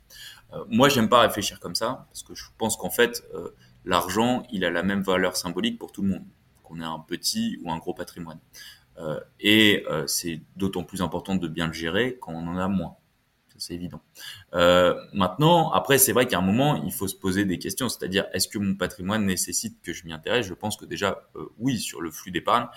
Euh, 0.54 0.64
moi, 0.68 0.90
j'aime 0.90 1.10
pas 1.10 1.22
réfléchir 1.22 1.60
comme 1.60 1.76
ça 1.76 2.08
parce 2.10 2.24
que 2.24 2.36
je 2.36 2.46
pense 2.58 2.78
qu'en 2.78 2.90
fait 2.90 3.24
euh, 3.34 3.50
l'argent, 3.86 4.44
il 4.52 4.66
a 4.66 4.70
la 4.70 4.84
même 4.84 5.02
valeur 5.02 5.38
symbolique 5.38 5.80
pour 5.80 5.92
tout 5.92 6.02
le 6.02 6.10
monde, 6.10 6.26
qu'on 6.64 6.80
ait 6.80 6.86
un 6.86 7.00
petit 7.00 7.60
ou 7.64 7.72
un 7.72 7.78
gros 7.78 7.94
patrimoine. 7.94 8.40
Euh, 9.00 9.20
et 9.40 9.86
euh, 9.90 10.06
c'est 10.08 10.42
d'autant 10.56 10.84
plus 10.84 11.02
important 11.02 11.36
de 11.36 11.48
bien 11.48 11.68
le 11.68 11.74
gérer 11.74 12.18
quand 12.20 12.34
on 12.34 12.48
en 12.48 12.58
a 12.58 12.68
moins. 12.68 12.98
C'est 13.60 13.74
évident. 13.74 14.02
Euh, 14.54 14.96
maintenant, 15.14 15.72
après, 15.72 15.98
c'est 15.98 16.14
vrai 16.14 16.28
qu'à 16.28 16.40
un 16.40 16.42
moment, 16.42 16.84
il 16.84 16.92
faut 16.92 17.08
se 17.08 17.16
poser 17.16 17.46
des 17.46 17.60
questions, 17.60 17.90
c'est-à-dire, 17.90 18.26
est-ce 18.34 18.48
que 18.48 18.58
mon 18.58 18.76
patrimoine 18.76 19.26
nécessite 19.26 19.82
que 19.82 19.94
je 19.94 20.06
m'y 20.06 20.14
intéresse? 20.14 20.46
Je 20.46 20.54
pense 20.54 20.78
que 20.78 20.86
déjà, 20.86 21.30
oui, 21.60 21.80
sur 21.80 22.02
le 22.02 22.12
flux 22.12 22.32
d'épargne, 22.32 22.68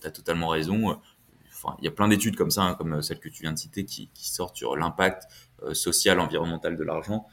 tu 0.00 0.06
as 0.06 0.10
totalement 0.10 0.48
raison. 0.48 0.98
Enfin, 1.52 1.76
il 1.80 1.84
y 1.84 1.88
a 1.88 1.90
plein 1.90 2.08
d'études 2.08 2.36
comme 2.36 2.50
ça, 2.50 2.62
hein, 2.62 2.74
comme 2.74 3.02
celle 3.02 3.18
que 3.20 3.28
tu 3.28 3.42
viens 3.42 3.52
de 3.52 3.58
citer, 3.58 3.84
qui, 3.84 4.08
sortent 4.14 4.56
sur 4.56 4.76
l'impact 4.76 5.24
social, 5.72 6.20
environnemental 6.20 6.76
de 6.76 6.84
l'argent. 6.84 7.26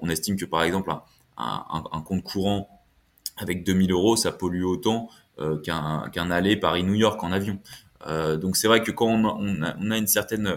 on 0.00 0.08
estime 0.08 0.36
que, 0.36 0.44
par 0.44 0.62
exemple, 0.62 0.92
un, 1.36 2.02
compte 2.04 2.22
courant 2.22 2.84
avec 3.36 3.64
2000 3.64 3.90
euros, 3.92 4.16
ça 4.16 4.32
pollue 4.32 4.64
autant 4.64 5.08
qu'un 5.62 6.30
aller 6.30 6.56
Paris-New 6.56 6.94
York 6.94 7.22
en 7.24 7.32
avion. 7.32 7.58
Euh, 8.06 8.36
donc 8.36 8.56
c'est 8.56 8.68
vrai 8.68 8.82
que 8.82 8.90
quand 8.90 9.08
on 9.08 9.62
a 9.62 9.98
une 9.98 10.06
certaine 10.06 10.56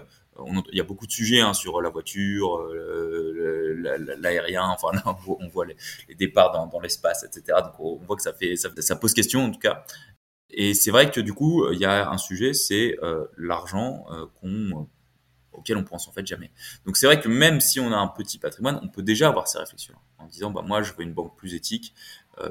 il 0.72 0.76
y 0.76 0.80
a 0.80 0.84
beaucoup 0.84 1.06
de 1.06 1.12
sujets 1.12 1.40
hein, 1.40 1.52
sur 1.52 1.80
la 1.80 1.90
voiture, 1.90 2.56
euh, 2.56 4.16
l'aérien, 4.18 4.64
enfin 4.64 4.88
on 5.06 5.48
voit 5.48 5.66
les, 5.66 6.14
départs 6.14 6.68
dans, 6.70 6.80
l'espace, 6.80 7.24
etc. 7.24 7.58
Donc 7.64 7.78
on 7.78 8.04
voit 8.04 8.16
que 8.16 8.22
ça 8.22 8.96
pose 8.96 9.14
question 9.14 9.44
en 9.44 9.50
tout 9.50 9.60
cas. 9.60 9.84
Et 10.50 10.74
c'est 10.74 10.90
vrai 10.90 11.10
que 11.10 11.20
du 11.20 11.32
coup 11.32 11.70
il 11.70 11.78
y 11.78 11.84
a 11.84 12.10
un 12.10 12.18
sujet, 12.18 12.52
c'est 12.52 12.96
euh, 13.02 13.26
l'argent 13.36 14.06
euh, 14.10 14.26
auquel 15.52 15.76
on 15.76 15.84
pense 15.84 16.08
en 16.08 16.12
fait 16.12 16.26
jamais. 16.26 16.50
Donc 16.84 16.96
c'est 16.96 17.06
vrai 17.06 17.20
que 17.20 17.28
même 17.28 17.60
si 17.60 17.78
on 17.78 17.92
a 17.92 17.96
un 17.96 18.08
petit 18.08 18.38
patrimoine, 18.38 18.80
on 18.82 18.88
peut 18.88 19.02
déjà 19.02 19.28
avoir 19.28 19.46
ces 19.46 19.58
réflexions 19.58 19.94
en 20.18 20.26
disant 20.26 20.50
bah 20.50 20.62
moi 20.62 20.82
je 20.82 20.92
veux 20.92 21.02
une 21.02 21.14
banque 21.14 21.36
plus 21.36 21.54
éthique, 21.54 21.94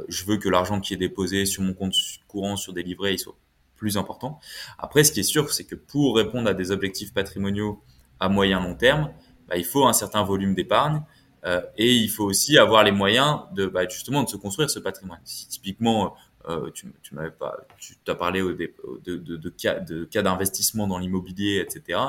je 0.07 0.23
veux 0.25 0.37
que 0.37 0.47
l'argent 0.47 0.79
qui 0.79 0.93
est 0.93 0.97
déposé 0.97 1.45
sur 1.45 1.63
mon 1.63 1.73
compte 1.73 1.95
courant 2.27 2.55
sur 2.55 2.71
des 2.71 2.83
livrets 2.83 3.15
il 3.15 3.19
soit 3.19 3.35
plus 3.83 3.97
important. 3.97 4.39
Après, 4.77 5.03
ce 5.03 5.11
qui 5.11 5.19
est 5.19 5.29
sûr, 5.35 5.51
c'est 5.51 5.65
que 5.65 5.75
pour 5.75 6.15
répondre 6.15 6.49
à 6.49 6.53
des 6.53 6.71
objectifs 6.71 7.13
patrimoniaux 7.13 7.83
à 8.17 8.29
moyen 8.29 8.61
long 8.61 8.75
terme, 8.75 9.11
bah, 9.49 9.57
il 9.57 9.65
faut 9.65 9.85
un 9.85 9.91
certain 9.91 10.23
volume 10.23 10.55
d'épargne 10.55 11.01
euh, 11.45 11.61
et 11.77 11.93
il 11.93 12.07
faut 12.09 12.23
aussi 12.23 12.57
avoir 12.57 12.85
les 12.85 12.93
moyens 12.93 13.41
de 13.53 13.65
bah, 13.65 13.85
justement 13.89 14.23
de 14.23 14.29
se 14.29 14.37
construire 14.37 14.69
ce 14.69 14.79
patrimoine. 14.79 15.19
Si 15.25 15.49
typiquement 15.49 16.15
euh, 16.47 16.71
tu, 16.71 16.93
tu 17.01 17.13
m'avais 17.13 17.31
pas, 17.31 17.57
tu 17.77 17.97
as 18.07 18.15
parlé 18.15 18.39
de, 18.41 18.71
de, 19.05 19.17
de, 19.17 19.49
cas, 19.49 20.21
d'investissement 20.21 20.87
dans 20.87 20.97
l'immobilier, 20.97 21.59
etc. 21.59 21.99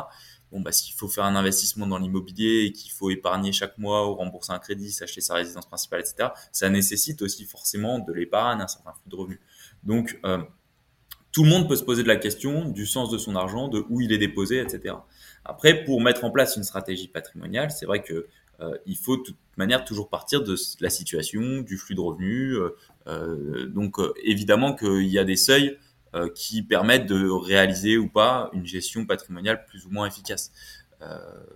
Bon, 0.53 0.61
bah, 0.61 0.71
s'il 0.71 0.95
faut 0.95 1.09
faire 1.09 1.25
un 1.25 1.35
investissement 1.35 1.89
dans 1.89 1.99
l'immobilier 1.99 2.67
et 2.67 2.73
qu'il 2.73 2.93
faut 2.93 3.11
épargner 3.11 3.51
chaque 3.51 3.79
mois 3.79 4.09
ou 4.09 4.15
rembourser 4.15 4.53
un 4.53 4.61
crédit, 4.61 4.93
s'acheter 4.93 5.21
sa 5.21 5.35
résidence 5.35 5.67
principale, 5.67 6.03
etc., 6.03 6.29
ça 6.53 6.71
nécessite 6.71 7.21
aussi 7.23 7.45
forcément 7.47 7.99
de 7.99 8.13
l'épargne, 8.13 8.61
un 8.61 8.69
certain 8.69 8.93
flux 8.93 9.11
de 9.11 9.17
revenus. 9.17 9.41
Donc, 9.83 10.21
euh, 10.25 10.39
tout 11.35 11.43
le 11.43 11.51
monde 11.51 11.69
peut 11.69 11.75
se 11.75 11.83
poser 11.83 12.05
de 12.05 12.09
la 12.09 12.17
question 12.17 12.65
du 12.65 12.87
sens 12.87 13.11
de 13.11 13.19
son 13.19 13.35
argent, 13.35 13.67
de 13.67 13.85
où 13.91 14.01
il 14.01 14.13
est 14.13 14.19
déposé, 14.19 14.61
etc. 14.61 14.95
Après, 15.45 15.83
pour 15.85 16.01
mettre 16.01 16.25
en 16.25 16.31
place 16.31 16.57
une 16.57 16.63
stratégie 16.63 17.09
patrimoniale, 17.09 17.73
c'est 17.73 17.87
vrai 17.87 18.03
que 18.03 18.29
euh, 18.61 18.79
il 18.87 18.97
faut 18.97 19.17
de 19.17 19.23
toute 19.23 19.37
manière 19.57 19.85
toujours 19.85 20.09
partir 20.09 20.45
de 20.45 20.55
la 20.81 20.91
situation, 20.91 21.61
du 21.63 21.77
flux 21.77 21.97
de 21.97 22.01
revenus. 22.01 22.57
Euh, 22.57 22.77
euh 23.09 23.67
donc 23.67 23.97
évidemment 24.23 24.75
qu'il 24.77 25.09
y 25.09 25.19
a 25.19 25.25
des 25.25 25.37
seuils 25.37 25.77
qui 26.37 26.63
permettent 26.63 27.07
de 27.07 27.29
réaliser 27.29 27.99
ou 27.99 28.09
pas 28.09 28.49
une 28.53 28.65
gestion 28.65 29.05
patrimoniale 29.05 29.65
plus 29.65 29.85
ou 29.85 29.91
moins 29.91 30.07
efficace. 30.07 30.53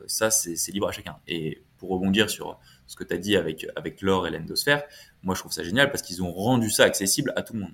ça, 0.09 0.33
c'est 0.33 0.73
libre 0.73 0.89
à 0.89 0.93
chacun. 0.93 1.17
Et 1.29 1.63
pour 1.77 1.91
rebondir 1.91 2.29
sur 2.29 2.59
ce 2.89 2.97
que 2.97 3.05
tu 3.05 3.15
as 3.15 3.19
dit 3.19 3.37
avec, 3.37 3.69
avec 3.77 4.03
l'or 4.03 4.27
et 4.27 4.33
l'endosphère, 4.33 4.83
moi 5.23 5.37
je 5.37 5.41
trouve 5.43 5.53
ça 5.53 5.63
génial 5.63 5.93
parce 5.93 6.03
qu'ils 6.03 6.25
ont 6.25 6.33
rendu 6.33 6.71
ça 6.71 6.83
accessible 6.83 7.33
à 7.37 7.43
tout 7.43 7.53
le 7.53 7.61
monde 7.61 7.73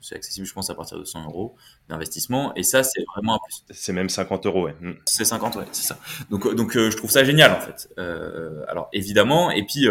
c'est 0.00 0.16
accessible, 0.16 0.46
je 0.46 0.52
pense, 0.52 0.70
à 0.70 0.74
partir 0.74 0.98
de 0.98 1.04
100 1.04 1.26
euros 1.26 1.56
d'investissement. 1.88 2.54
Et 2.54 2.62
ça, 2.62 2.82
c'est 2.82 3.02
vraiment 3.14 3.34
un 3.34 3.38
plus. 3.38 3.62
C'est 3.70 3.92
même 3.92 4.08
50 4.08 4.46
euros, 4.46 4.64
ouais. 4.64 4.76
Mm. 4.80 4.92
C'est 5.04 5.24
50, 5.24 5.56
ouais, 5.56 5.64
c'est 5.72 5.86
ça. 5.86 5.98
Donc, 6.30 6.46
euh, 6.46 6.54
donc 6.54 6.72
je 6.72 6.96
trouve 6.96 7.10
ça 7.10 7.24
génial, 7.24 7.52
en 7.52 7.60
fait. 7.60 7.88
Euh, 7.98 8.64
alors, 8.68 8.88
évidemment, 8.92 9.50
et 9.50 9.64
puis 9.64 9.86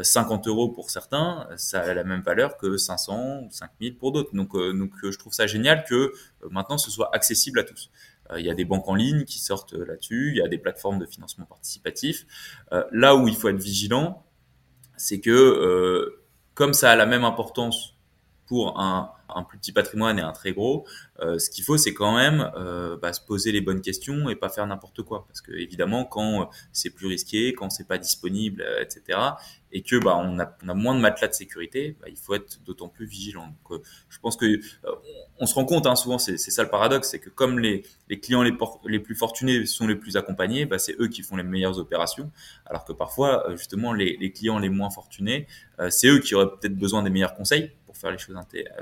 50 0.00 0.46
euros 0.48 0.68
pour 0.68 0.90
certains, 0.90 1.48
ça 1.56 1.80
a 1.80 1.94
la 1.94 2.04
même 2.04 2.22
valeur 2.22 2.56
que 2.56 2.76
500 2.76 3.42
ou 3.44 3.48
5000 3.50 3.96
pour 3.96 4.12
d'autres. 4.12 4.34
Donc, 4.34 4.52
donc 4.52 4.92
je 5.02 5.18
trouve 5.18 5.32
ça 5.32 5.46
génial 5.46 5.84
que 5.84 6.12
maintenant 6.50 6.78
ce 6.78 6.90
soit 6.90 7.14
accessible 7.14 7.58
à 7.60 7.64
tous. 7.64 7.90
Il 8.36 8.44
y 8.44 8.50
a 8.50 8.54
des 8.54 8.64
banques 8.64 8.88
en 8.88 8.94
ligne 8.94 9.24
qui 9.24 9.38
sortent 9.38 9.74
là-dessus, 9.74 10.30
il 10.34 10.38
y 10.38 10.42
a 10.42 10.48
des 10.48 10.58
plateformes 10.58 10.98
de 10.98 11.06
financement 11.06 11.44
participatif. 11.44 12.26
là 12.90 13.14
où 13.14 13.28
il 13.28 13.36
faut 13.36 13.48
être 13.48 13.60
vigilant, 13.60 14.24
c'est 14.96 15.20
que 15.20 16.18
comme 16.54 16.72
ça 16.72 16.90
a 16.90 16.96
la 16.96 17.06
même 17.06 17.24
importance 17.24 17.94
pour 18.46 18.80
un, 18.80 19.10
un 19.28 19.42
plus 19.42 19.58
petit 19.58 19.72
patrimoine 19.72 20.18
et 20.18 20.22
un 20.22 20.32
très 20.32 20.52
gros, 20.52 20.86
euh, 21.20 21.38
ce 21.38 21.50
qu'il 21.50 21.64
faut, 21.64 21.76
c'est 21.76 21.94
quand 21.94 22.14
même 22.14 22.50
euh, 22.56 22.96
bah, 22.96 23.12
se 23.12 23.20
poser 23.20 23.52
les 23.52 23.60
bonnes 23.60 23.80
questions 23.80 24.28
et 24.28 24.36
pas 24.36 24.48
faire 24.48 24.66
n'importe 24.66 25.02
quoi. 25.02 25.26
Parce 25.28 25.40
que 25.40 25.52
évidemment, 25.52 26.04
quand 26.04 26.42
euh, 26.42 26.44
c'est 26.72 26.90
plus 26.90 27.06
risqué, 27.06 27.52
quand 27.52 27.70
c'est 27.70 27.86
pas 27.86 27.98
disponible, 27.98 28.62
euh, 28.62 28.82
etc., 28.82 29.18
et 29.76 29.82
que 29.82 29.96
bah, 29.96 30.16
on, 30.16 30.38
a, 30.38 30.56
on 30.64 30.68
a 30.68 30.74
moins 30.74 30.94
de 30.94 31.00
matelas 31.00 31.26
de 31.26 31.32
sécurité, 31.34 31.96
bah, 32.00 32.06
il 32.08 32.16
faut 32.16 32.34
être 32.34 32.60
d'autant 32.64 32.88
plus 32.88 33.06
vigilant. 33.06 33.48
Donc, 33.68 33.82
je 34.08 34.18
pense 34.20 34.36
que 34.36 34.60
on 35.40 35.46
se 35.46 35.54
rend 35.54 35.64
compte, 35.64 35.86
hein, 35.86 35.96
souvent, 35.96 36.18
c'est 36.18 36.36
ça 36.38 36.62
le 36.62 36.68
paradoxe, 36.68 37.10
c'est 37.10 37.18
que 37.18 37.28
comme 37.28 37.58
les, 37.58 37.82
les 38.08 38.20
clients 38.20 38.44
les, 38.44 38.56
les, 38.86 39.00
plus 39.00 39.16
fortunés 39.16 39.66
sont 39.66 39.88
les 39.88 39.96
plus 39.96 40.16
accompagnés, 40.16 40.64
bah, 40.64 40.78
c'est 40.78 40.94
eux 41.00 41.08
qui 41.08 41.22
font 41.22 41.36
les 41.36 41.42
meilleures 41.42 41.80
opérations, 41.80 42.30
alors 42.66 42.84
que 42.84 42.92
parfois, 42.92 43.46
justement, 43.56 43.92
les, 43.92 44.16
les 44.16 44.30
clients 44.30 44.60
les 44.60 44.68
moins 44.68 44.90
fortunés, 44.90 45.48
c'est 45.90 46.06
eux 46.06 46.20
qui 46.20 46.36
auraient 46.36 46.50
peut-être 46.50 46.76
besoin 46.76 47.02
des 47.02 47.10
meilleurs 47.10 47.34
conseils 47.34 47.72
faire 47.94 48.10
les 48.10 48.18
choses 48.18 48.36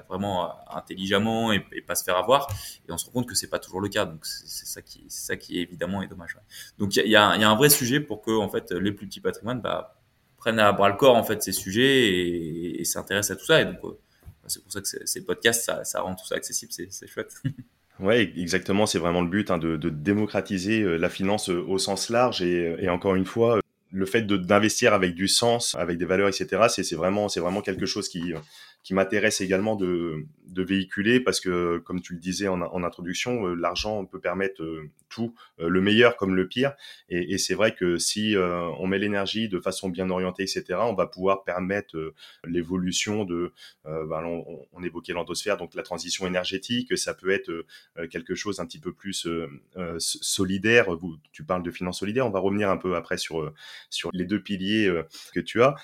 vraiment 0.08 0.52
intelligemment 0.70 1.52
et, 1.52 1.60
pas 1.86 1.94
se 1.94 2.04
faire 2.04 2.16
avoir. 2.16 2.48
Et 2.88 2.92
on 2.92 2.98
se 2.98 3.06
rend 3.06 3.12
compte 3.12 3.28
que 3.28 3.34
c'est 3.34 3.50
pas 3.50 3.58
toujours 3.58 3.80
le 3.80 3.88
cas. 3.88 4.04
Donc 4.04 4.24
c'est 4.24 4.66
ça 4.66 4.82
qui, 4.82 5.08
qui 5.38 5.60
évidemment 5.60 6.02
est 6.02 6.08
dommage. 6.08 6.36
Donc 6.78 6.96
il 6.96 7.08
y 7.08 7.16
a, 7.16 7.28
un 7.28 7.56
vrai 7.56 7.70
sujet 7.70 8.00
pour 8.00 8.22
que 8.22 8.30
en 8.30 8.48
fait 8.48 8.72
les 8.72 8.92
plus 8.92 9.06
petits 9.06 9.20
patrimoines 9.20 9.60
bah, 9.60 9.96
prennent 10.42 10.58
à 10.58 10.72
bras 10.72 10.88
le 10.88 10.96
corps 10.96 11.16
en 11.16 11.22
fait 11.22 11.42
ces 11.42 11.52
sujets 11.52 12.80
et, 12.80 12.84
s'intéressent 12.84 13.36
à 13.36 13.40
tout 13.40 13.46
ça. 13.46 13.60
Et 13.60 13.64
donc 13.64 13.78
euh, 13.84 13.98
c'est 14.46 14.62
pour 14.62 14.72
ça 14.72 14.80
que 14.80 14.88
ces 15.06 15.24
podcasts 15.24 15.70
ça, 15.84 16.00
rend 16.00 16.14
tout 16.14 16.26
ça 16.26 16.34
accessible. 16.34 16.72
C'est, 16.72 17.06
chouette. 17.06 17.34
Ouais, 18.00 18.32
exactement. 18.36 18.86
C'est 18.86 18.98
vraiment 18.98 19.20
le 19.20 19.28
but 19.28 19.50
hein, 19.50 19.58
de, 19.58 19.76
démocratiser 19.76 20.80
euh, 20.80 20.96
la 20.96 21.08
finance 21.08 21.50
euh, 21.50 21.64
au 21.68 21.78
sens 21.78 22.08
large 22.08 22.42
et, 22.42 22.88
encore 22.88 23.14
une 23.14 23.26
fois, 23.26 23.60
le 23.92 24.06
fait 24.06 24.22
d'investir 24.26 24.94
avec 24.94 25.14
du 25.14 25.28
sens, 25.28 25.76
avec 25.76 25.98
des 25.98 26.06
valeurs, 26.06 26.28
etc. 26.28 26.64
C'est 26.68 26.96
vraiment, 26.96 27.26
vraiment 27.28 27.60
quelque 27.60 27.86
chose 27.86 28.08
qui 28.08 28.32
qui 28.82 28.94
m'intéresse 28.94 29.40
également 29.40 29.76
de, 29.76 30.26
de, 30.46 30.62
véhiculer 30.62 31.20
parce 31.20 31.40
que, 31.40 31.78
comme 31.78 32.00
tu 32.00 32.14
le 32.14 32.18
disais 32.18 32.48
en, 32.48 32.60
en 32.60 32.82
introduction, 32.82 33.46
euh, 33.46 33.54
l'argent 33.54 34.04
peut 34.04 34.20
permettre 34.20 34.62
euh, 34.62 34.90
tout, 35.08 35.34
euh, 35.60 35.68
le 35.68 35.80
meilleur 35.80 36.16
comme 36.16 36.34
le 36.34 36.48
pire. 36.48 36.72
Et, 37.08 37.34
et 37.34 37.38
c'est 37.38 37.54
vrai 37.54 37.74
que 37.74 37.96
si 37.98 38.34
on 38.36 38.86
met 38.86 38.98
l'énergie 38.98 39.48
de 39.48 39.60
façon 39.60 39.88
bien 39.88 40.10
orientée, 40.10 40.42
etc., 40.42 40.80
on 40.80 40.94
va 40.94 41.06
pouvoir 41.06 41.44
permettre 41.44 42.12
l'évolution 42.44 43.24
de, 43.24 43.52
ben, 43.84 44.24
on, 44.24 44.66
on, 44.72 44.82
évoquait 44.82 45.12
l'endosphère, 45.12 45.56
donc 45.56 45.74
la 45.74 45.82
transition 45.82 46.26
énergétique, 46.26 46.96
ça 46.96 47.14
peut 47.14 47.30
être 47.30 47.64
quelque 48.10 48.34
chose 48.34 48.60
un 48.60 48.66
petit 48.66 48.80
peu 48.80 48.92
plus 48.92 49.26
solidaire. 49.98 50.86
Tu 51.32 51.44
parles 51.44 51.62
de 51.62 51.70
finances 51.70 52.00
solidaires, 52.00 52.26
on 52.26 52.30
va 52.30 52.40
revenir 52.40 52.70
un 52.70 52.76
peu 52.76 52.96
après 52.96 53.18
sur, 53.18 53.52
sur 53.90 54.10
les 54.12 54.24
deux 54.24 54.40
piliers 54.40 54.92
que 55.34 55.40
tu 55.40 55.62
as 55.62 55.74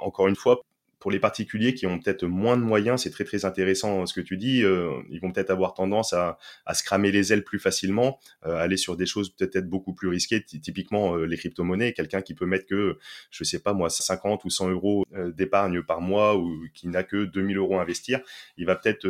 encore 0.00 0.28
une 0.28 0.36
fois, 0.36 0.62
pour 1.00 1.10
les 1.10 1.18
particuliers 1.18 1.74
qui 1.74 1.86
ont 1.86 1.98
peut-être 1.98 2.24
moins 2.26 2.58
de 2.58 2.62
moyens, 2.62 3.02
c'est 3.02 3.10
très 3.10 3.24
très 3.24 3.46
intéressant 3.46 4.04
ce 4.04 4.12
que 4.12 4.20
tu 4.20 4.36
dis. 4.36 4.62
Euh, 4.62 4.92
ils 5.08 5.18
vont 5.18 5.32
peut-être 5.32 5.50
avoir 5.50 5.72
tendance 5.72 6.12
à, 6.12 6.38
à, 6.66 6.74
se 6.74 6.84
cramer 6.84 7.10
les 7.10 7.32
ailes 7.32 7.42
plus 7.42 7.58
facilement, 7.58 8.18
euh, 8.46 8.54
aller 8.56 8.76
sur 8.76 8.96
des 8.96 9.06
choses 9.06 9.30
peut-être 9.30 9.68
beaucoup 9.68 9.94
plus 9.94 10.08
risquées. 10.08 10.44
Typiquement 10.44 11.16
euh, 11.16 11.24
les 11.24 11.38
crypto-monnaies, 11.38 11.94
quelqu'un 11.94 12.20
qui 12.20 12.34
peut 12.34 12.44
mettre 12.44 12.66
que, 12.66 12.98
je 13.30 13.44
sais 13.44 13.60
pas 13.60 13.72
moi, 13.72 13.88
50 13.88 14.44
ou 14.44 14.50
100 14.50 14.70
euros 14.70 15.04
d'épargne 15.34 15.82
par 15.82 16.02
mois 16.02 16.36
ou 16.36 16.66
qui 16.74 16.88
n'a 16.88 17.02
que 17.02 17.24
2000 17.24 17.56
euros 17.56 17.78
à 17.78 17.82
investir, 17.82 18.20
il 18.58 18.66
va 18.66 18.76
peut-être 18.76 19.06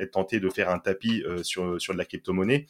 être 0.00 0.12
tenté 0.12 0.40
de 0.40 0.48
faire 0.48 0.70
un 0.70 0.78
tapis 0.78 1.22
sur 1.42 1.80
sur 1.80 1.92
de 1.92 1.98
la 1.98 2.06
crypto-monnaie 2.06 2.66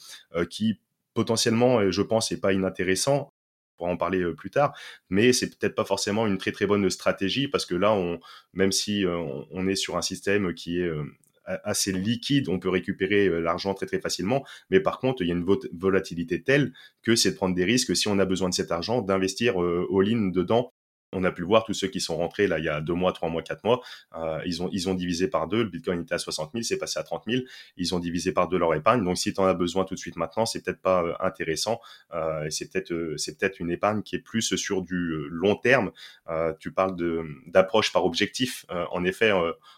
qui 0.50 0.80
potentiellement, 1.14 1.90
je 1.90 2.02
pense, 2.02 2.32
n'est 2.32 2.38
pas 2.38 2.52
inintéressant 2.52 3.32
pourra 3.76 3.90
en 3.90 3.96
parler 3.96 4.24
plus 4.36 4.50
tard, 4.50 4.76
mais 5.10 5.32
c'est 5.32 5.50
peut-être 5.58 5.74
pas 5.74 5.84
forcément 5.84 6.26
une 6.26 6.38
très 6.38 6.52
très 6.52 6.66
bonne 6.66 6.88
stratégie 6.90 7.48
parce 7.48 7.66
que 7.66 7.74
là, 7.74 7.96
même 8.52 8.72
si 8.72 9.04
on 9.50 9.66
est 9.66 9.76
sur 9.76 9.96
un 9.96 10.02
système 10.02 10.54
qui 10.54 10.80
est 10.80 10.90
assez 11.44 11.92
liquide, 11.92 12.48
on 12.48 12.58
peut 12.58 12.68
récupérer 12.70 13.28
l'argent 13.40 13.74
très 13.74 13.86
très 13.86 14.00
facilement, 14.00 14.44
mais 14.70 14.80
par 14.80 14.98
contre, 14.98 15.22
il 15.22 15.28
y 15.28 15.32
a 15.32 15.34
une 15.34 15.46
volatilité 15.72 16.42
telle 16.42 16.72
que 17.02 17.16
c'est 17.16 17.32
de 17.32 17.36
prendre 17.36 17.54
des 17.54 17.64
risques 17.64 17.94
si 17.96 18.08
on 18.08 18.18
a 18.18 18.24
besoin 18.24 18.48
de 18.48 18.54
cet 18.54 18.70
argent, 18.70 19.02
d'investir 19.02 19.58
all-in 19.58 20.30
dedans 20.30 20.72
on 21.14 21.24
a 21.24 21.32
pu 21.32 21.42
le 21.42 21.46
voir, 21.46 21.64
tous 21.64 21.74
ceux 21.74 21.88
qui 21.88 22.00
sont 22.00 22.16
rentrés 22.16 22.46
là 22.46 22.58
il 22.58 22.64
y 22.64 22.68
a 22.68 22.80
deux 22.80 22.94
mois, 22.94 23.12
trois 23.12 23.28
mois, 23.28 23.42
quatre 23.42 23.64
mois, 23.64 23.80
euh, 24.16 24.40
ils 24.46 24.62
ont 24.62 24.68
ils 24.72 24.88
ont 24.88 24.94
divisé 24.94 25.28
par 25.28 25.48
deux. 25.48 25.62
Le 25.62 25.70
Bitcoin 25.70 26.02
était 26.02 26.14
à 26.14 26.18
60 26.18 26.50
000, 26.52 26.62
c'est 26.62 26.78
passé 26.78 26.98
à 26.98 27.02
30 27.02 27.24
000. 27.26 27.42
Ils 27.76 27.94
ont 27.94 27.98
divisé 27.98 28.32
par 28.32 28.48
deux 28.48 28.58
leur 28.58 28.74
épargne. 28.74 29.04
Donc 29.04 29.18
si 29.18 29.32
tu 29.32 29.40
en 29.40 29.46
as 29.46 29.54
besoin 29.54 29.84
tout 29.84 29.94
de 29.94 29.98
suite 29.98 30.16
maintenant, 30.16 30.46
c'est 30.46 30.62
peut-être 30.62 30.80
pas 30.80 31.02
euh, 31.02 31.14
intéressant. 31.20 31.80
Euh, 32.12 32.48
c'est 32.50 32.70
peut-être 32.70 32.92
euh, 32.92 33.16
c'est 33.16 33.38
peut-être 33.38 33.60
une 33.60 33.70
épargne 33.70 34.02
qui 34.02 34.16
est 34.16 34.20
plus 34.20 34.54
sur 34.56 34.82
du 34.82 34.94
euh, 34.94 35.28
long 35.30 35.56
terme. 35.56 35.90
tu 36.58 36.72
parles 36.72 36.96
d'approche 37.46 37.92
par 37.92 38.04
objectif. 38.04 38.66
en 38.68 39.04
effet, 39.04 39.30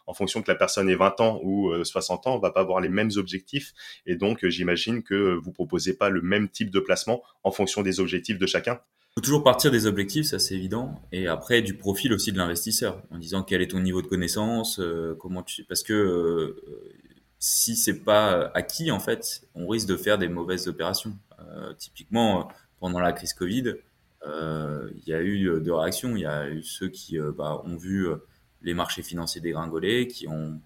en 0.06 0.14
fonction 0.14 0.42
que 0.42 0.50
la 0.50 0.54
personne 0.56 0.88
ait 0.88 0.94
20 0.94 1.20
ans 1.20 1.40
ou 1.42 1.72
60 1.84 2.26
ans, 2.26 2.36
on 2.36 2.38
va 2.38 2.50
pas 2.50 2.60
avoir 2.60 2.80
les 2.80 2.88
mêmes 2.88 3.10
objectifs. 3.16 3.72
Et 4.06 4.16
donc 4.16 4.46
j'imagine 4.46 5.02
que 5.02 5.34
vous 5.34 5.52
proposez 5.52 5.96
pas 5.96 6.08
le 6.08 6.22
même 6.22 6.48
type 6.48 6.70
de 6.70 6.80
placement 6.80 7.22
en 7.42 7.50
fonction 7.50 7.82
des 7.82 8.00
objectifs 8.00 8.38
de 8.38 8.46
chacun 8.46 8.80
faut 9.16 9.22
toujours 9.22 9.42
partir 9.42 9.70
des 9.70 9.86
objectifs, 9.86 10.26
ça 10.26 10.38
c'est 10.38 10.54
évident, 10.54 11.00
et 11.10 11.26
après 11.26 11.62
du 11.62 11.74
profil 11.74 12.12
aussi 12.12 12.32
de 12.32 12.36
l'investisseur, 12.36 13.02
en 13.10 13.16
disant 13.16 13.42
quel 13.42 13.62
est 13.62 13.68
ton 13.68 13.80
niveau 13.80 14.02
de 14.02 14.06
connaissance, 14.06 14.78
euh, 14.78 15.16
comment 15.18 15.42
tu, 15.42 15.64
parce 15.64 15.82
que 15.82 15.94
euh, 15.94 16.62
si 17.38 17.76
c'est 17.76 18.00
pas 18.00 18.50
acquis 18.52 18.90
en 18.90 19.00
fait, 19.00 19.48
on 19.54 19.66
risque 19.68 19.88
de 19.88 19.96
faire 19.96 20.18
des 20.18 20.28
mauvaises 20.28 20.68
opérations. 20.68 21.16
Euh, 21.40 21.72
typiquement 21.74 22.48
pendant 22.78 23.00
la 23.00 23.12
crise 23.12 23.32
Covid, 23.32 23.74
il 24.26 25.02
y 25.06 25.14
a 25.14 25.22
eu 25.22 25.60
deux 25.60 25.72
réactions. 25.72 26.16
Il 26.16 26.22
y 26.22 26.26
a 26.26 26.48
eu 26.48 26.62
ceux 26.62 26.88
qui 26.88 27.18
bah, 27.36 27.62
ont 27.64 27.76
vu 27.76 28.08
les 28.62 28.74
marchés 28.74 29.02
financiers 29.02 29.40
dégringoler, 29.40 30.08
qui 30.08 30.26
ont 30.28 30.60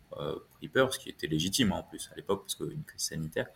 pris 0.55 0.69
peur, 0.69 0.95
ce 0.95 0.99
qui 0.99 1.11
était 1.11 1.27
légitime 1.27 1.73
hein, 1.73 1.77
en 1.77 1.83
plus 1.83 2.09
à 2.13 2.17
l'époque 2.17 2.43
parce 2.43 2.55
qu'une 2.55 2.83
crise 2.85 3.03
sanitaire, 3.03 3.47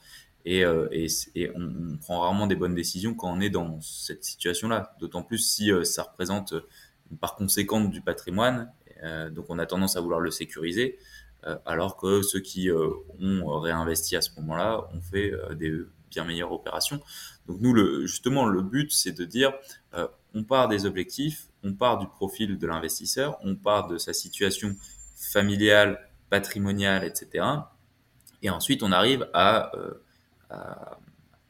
et, 0.45 0.65
euh, 0.65 0.89
et, 0.93 1.07
et 1.35 1.51
on, 1.55 1.93
on, 1.93 1.97
prend 1.97 2.21
rarement 2.21 2.47
des 2.47 2.57
bonnes 2.57 2.75
décisions 2.75 3.15
quand 3.15 3.33
on 3.33 3.41
est 3.41 3.51
dans 3.51 3.81
cette 3.81 4.25
situation-là. 4.25 4.95
D'autant 5.01 5.23
plus 5.23 5.39
si 5.39 5.73
euh, 5.73 5.85
ça 5.85 6.03
représente 6.03 6.55
une 7.11 7.17
part 7.17 7.35
conséquente 7.37 7.91
du 7.91 8.03
patrimoine. 8.03 8.71
Euh, 9.03 9.31
donc 9.31 9.47
on 9.49 9.59
a 9.59 9.67
tendance 9.67 9.97
à 9.97 10.01
vouloir 10.01 10.21
le 10.21 10.31
sécuriser, 10.31 10.99
alors 11.67 11.99
que 11.99 12.23
ceux 12.23 12.41
qui 12.41 12.71
ont 12.73 13.61
réinvesti 13.61 14.17
à 14.17 14.23
ce 14.23 14.31
moment-là 14.41 14.89
ont 14.95 15.03
fait 15.03 15.31
des 15.57 15.75
bien 16.11 16.25
meilleures 16.25 16.53
opérations. 16.53 17.03
Donc 17.47 17.61
nous, 17.61 17.75
le, 17.75 18.07
justement, 18.07 18.47
le 18.47 18.63
but, 18.63 18.91
c'est 18.91 19.13
de 19.13 19.27
dire, 19.27 19.53
on 20.35 20.43
part 20.43 20.69
des 20.69 20.87
objectifs, 20.87 21.49
on 21.63 21.75
part 21.75 21.99
du 21.99 22.07
profil 22.07 22.57
de 22.57 22.67
l'investisseur, 22.67 23.37
on 23.43 23.57
part 23.57 23.89
de 23.89 23.99
sa 23.99 24.15
situation 24.15 24.75
familiale, 25.17 26.09
patrimoniale, 26.31 27.05
etc. 27.05 27.45
Et 28.41 28.49
ensuite, 28.49 28.83
on 28.83 28.91
arrive 28.91 29.29
à 29.35 29.71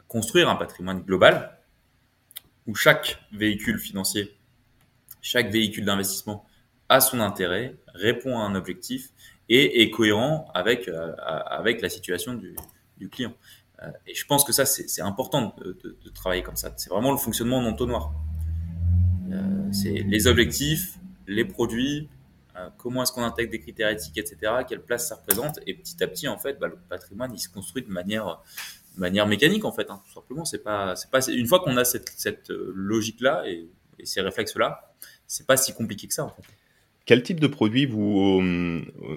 construire 0.08 0.48
un 0.48 0.56
patrimoine 0.56 1.00
global 1.00 1.58
où 2.66 2.74
chaque 2.74 3.18
véhicule 3.32 3.78
financier, 3.78 4.36
chaque 5.20 5.50
véhicule 5.50 5.84
d'investissement 5.84 6.46
a 6.88 7.00
son 7.00 7.20
intérêt, 7.20 7.76
répond 7.94 8.38
à 8.38 8.42
un 8.42 8.54
objectif 8.54 9.10
et 9.48 9.82
est 9.82 9.90
cohérent 9.90 10.50
avec, 10.54 10.88
euh, 10.88 11.14
avec 11.18 11.82
la 11.82 11.88
situation 11.88 12.34
du, 12.34 12.56
client. 13.10 13.34
Euh, 13.82 13.90
et 14.06 14.14
je 14.14 14.24
pense 14.26 14.44
que 14.44 14.52
ça, 14.52 14.64
c'est 14.64 15.02
important 15.02 15.54
de, 15.58 15.76
travailler 16.14 16.42
comme 16.42 16.56
ça. 16.56 16.72
C'est 16.76 16.90
vraiment 16.90 17.12
le 17.12 17.18
fonctionnement 17.18 17.58
en 17.58 17.66
entonnoir. 17.66 18.12
Euh, 19.30 19.72
c'est 19.72 19.92
les 19.92 20.26
objectifs, 20.26 20.98
les 21.26 21.44
produits, 21.44 22.08
euh, 22.56 22.68
comment 22.78 23.02
est-ce 23.02 23.12
qu'on 23.12 23.24
intègre 23.24 23.50
des 23.50 23.60
critères 23.60 23.88
éthiques, 23.88 24.16
etc., 24.16 24.52
quelle 24.68 24.82
place 24.82 25.08
ça 25.08 25.16
représente. 25.16 25.58
Et 25.66 25.74
petit 25.74 26.02
à 26.02 26.06
petit, 26.06 26.28
en 26.28 26.38
fait, 26.38 26.58
bah, 26.58 26.68
le 26.68 26.76
patrimoine, 26.76 27.32
il 27.34 27.38
se 27.38 27.48
construit 27.48 27.82
de 27.82 27.90
manière 27.90 28.42
manière 28.96 29.26
mécanique 29.26 29.64
en 29.64 29.72
fait, 29.72 29.90
hein, 29.90 30.00
tout 30.06 30.12
simplement. 30.12 30.44
C'est 30.44 30.62
pas, 30.62 30.96
c'est 30.96 31.10
pas, 31.10 31.20
une 31.28 31.46
fois 31.46 31.60
qu'on 31.60 31.76
a 31.76 31.84
cette, 31.84 32.12
cette 32.16 32.50
euh, 32.50 32.72
logique-là 32.74 33.44
et, 33.46 33.68
et, 33.98 34.06
ces 34.06 34.20
réflexes-là, 34.20 34.94
c'est 35.26 35.46
pas 35.46 35.56
si 35.56 35.72
compliqué 35.72 36.06
que 36.06 36.14
ça 36.14 36.24
en 36.24 36.30
fait. 36.30 36.42
Quel 37.06 37.22
type 37.22 37.38
de 37.38 37.46
produit 37.46 37.84
vous, 37.84 38.40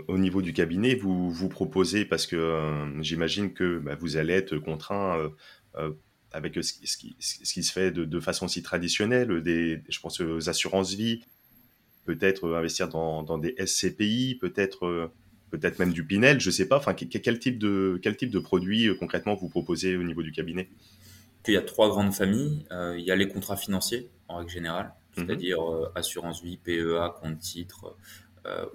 au, 0.09 0.17
niveau 0.17 0.41
du 0.41 0.51
cabinet, 0.51 0.95
vous 0.95 1.31
vous 1.31 1.47
proposez? 1.47 2.03
Parce 2.03 2.27
que 2.27 2.35
euh, 2.35 3.01
j'imagine 3.01 3.53
que 3.53 3.79
bah, 3.79 3.95
vous 3.95 4.17
allez 4.17 4.33
être 4.33 4.57
contraint 4.57 5.31
euh, 5.77 5.91
avec 6.33 6.61
ce, 6.61 6.97
qui, 6.97 7.15
se 7.19 7.71
fait 7.71 7.91
de, 7.91 8.19
façon 8.19 8.49
si 8.49 8.61
traditionnelle, 8.61 9.41
des, 9.41 9.81
je 9.87 9.99
pense 10.01 10.19
aux 10.19 10.49
assurances 10.49 10.95
vie, 10.95 11.21
peut-être 12.03 12.55
investir 12.55 12.89
dans 12.89 13.37
des 13.37 13.55
SCPI, 13.65 14.35
peut-être 14.35 15.09
peut-être 15.49 15.79
même 15.79 15.93
du 15.93 16.03
Pinel, 16.05 16.39
je 16.39 16.51
sais 16.51 16.67
pas. 16.67 16.77
Enfin, 16.77 16.93
quel 16.93 17.39
type 17.39 17.59
de 17.59 17.99
quel 18.01 18.17
type 18.17 18.31
de 18.31 18.39
produit 18.39 18.89
concrètement 18.97 19.35
vous 19.35 19.49
proposez 19.49 19.95
au 19.95 20.03
niveau 20.03 20.23
du 20.23 20.31
cabinet 20.31 20.69
Il 21.47 21.53
y 21.53 21.57
a 21.57 21.61
trois 21.61 21.89
grandes 21.89 22.13
familles. 22.13 22.65
il 22.71 23.03
y 23.03 23.11
a 23.11 23.15
les 23.15 23.27
contrats 23.27 23.57
financiers 23.57 24.09
en 24.27 24.37
règle 24.37 24.51
générale, 24.51 24.93
mhm. 25.15 25.25
c'est-à-dire 25.25 25.59
assurance 25.95 26.43
vie, 26.43 26.57
PEA, 26.57 27.13
compte 27.21 27.39
titre, 27.39 27.95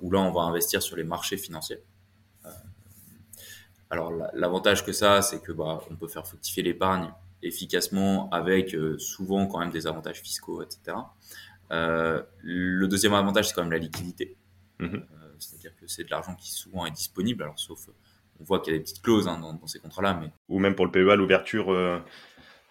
où 0.00 0.10
là 0.10 0.20
on 0.20 0.32
va 0.32 0.42
investir 0.42 0.82
sur 0.82 0.96
les 0.96 1.04
marchés 1.04 1.36
financiers. 1.36 1.78
Alors 3.90 4.10
l'avantage 4.32 4.86
que 4.86 4.92
ça, 4.92 5.20
c'est 5.20 5.42
que 5.42 5.52
bah, 5.52 5.82
on 5.90 5.96
peut 5.96 6.08
faire 6.08 6.26
fructifier 6.26 6.62
l'épargne 6.62 7.12
efficacement 7.42 8.30
avec 8.30 8.74
euh, 8.74 8.98
souvent 8.98 9.46
quand 9.46 9.58
même 9.58 9.70
des 9.70 9.86
avantages 9.86 10.20
fiscaux, 10.22 10.62
etc. 10.62 10.96
Euh, 11.70 12.22
le 12.42 12.86
deuxième 12.86 13.14
avantage, 13.14 13.48
c'est 13.48 13.54
quand 13.54 13.62
même 13.62 13.72
la 13.72 13.78
liquidité. 13.78 14.36
Mhm. 14.78 15.04
Euh, 15.42 15.48
c'est-à-dire 15.48 15.76
que 15.80 15.86
c'est 15.86 16.04
de 16.04 16.10
l'argent 16.10 16.34
qui 16.34 16.50
souvent 16.50 16.86
est 16.86 16.90
disponible, 16.90 17.42
alors 17.42 17.58
sauf 17.58 17.88
on 18.40 18.44
voit 18.44 18.60
qu'il 18.60 18.72
y 18.72 18.76
a 18.76 18.78
des 18.78 18.84
petites 18.84 19.02
clauses 19.02 19.28
hein, 19.28 19.38
dans, 19.38 19.66
ces 19.66 19.78
contrats-là, 19.78 20.18
mais 20.20 20.30
ou 20.48 20.58
même 20.58 20.74
pour 20.74 20.86
le 20.86 20.90
PEA, 20.90 21.16
l'ouverture. 21.16 21.74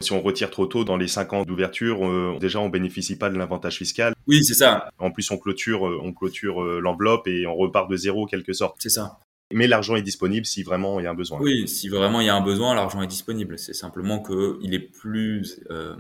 Si 0.02 0.12
on 0.12 0.20
retire 0.20 0.50
trop 0.50 0.66
tôt 0.66 0.84
dans 0.84 0.98
les 0.98 1.08
5 1.08 1.32
ans 1.32 1.44
d'ouverture, 1.44 2.40
déjà 2.40 2.60
on 2.60 2.70
bénéficie 2.70 3.18
pas 3.18 3.30
de 3.30 3.38
l'avantage 3.38 3.78
fiscal. 3.78 4.16
Oui, 4.26 4.44
c'est 4.44 4.56
ça. 4.56 4.90
En 4.98 5.12
plus, 5.12 5.30
on 5.30 5.38
clôture, 5.38 5.84
on 5.84 6.12
clôture 6.12 6.64
l'enveloppe 6.82 7.28
et 7.28 7.46
on 7.46 7.56
repart 7.56 7.90
de 7.90 7.96
zéro 7.96 8.26
quelque 8.26 8.52
sorte. 8.52 8.78
C'est 8.80 8.90
ça. 8.90 9.20
Mais 9.54 9.68
l'argent 9.68 9.96
est 9.96 10.02
disponible 10.02 10.46
si 10.46 10.64
vraiment 10.64 11.00
il 11.00 11.04
y 11.04 11.08
a 11.08 11.12
un 11.12 11.16
besoin. 11.16 11.40
Oui, 11.40 11.68
si 11.68 11.90
vraiment 11.90 12.22
il 12.22 12.28
y 12.28 12.30
a 12.30 12.36
un 12.36 12.42
besoin, 12.42 12.74
l'argent 12.74 13.02
est 13.02 13.08
disponible. 13.08 13.60
C'est 13.60 13.74
simplement 13.74 14.22
qu'il 14.22 14.74
est 14.74 14.80
plus 14.80 15.60
euh, 15.70 15.96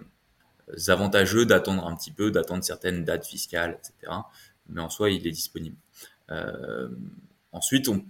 avantageux 0.87 1.45
d'attendre 1.45 1.85
un 1.85 1.95
petit 1.95 2.11
peu, 2.11 2.31
d'attendre 2.31 2.63
certaines 2.63 3.03
dates 3.03 3.25
fiscales, 3.25 3.77
etc. 3.79 4.13
Mais 4.69 4.81
en 4.81 4.89
soi, 4.89 5.09
il 5.09 5.27
est 5.27 5.31
disponible. 5.31 5.75
Euh, 6.31 6.89
ensuite, 7.51 7.87
on 7.87 8.03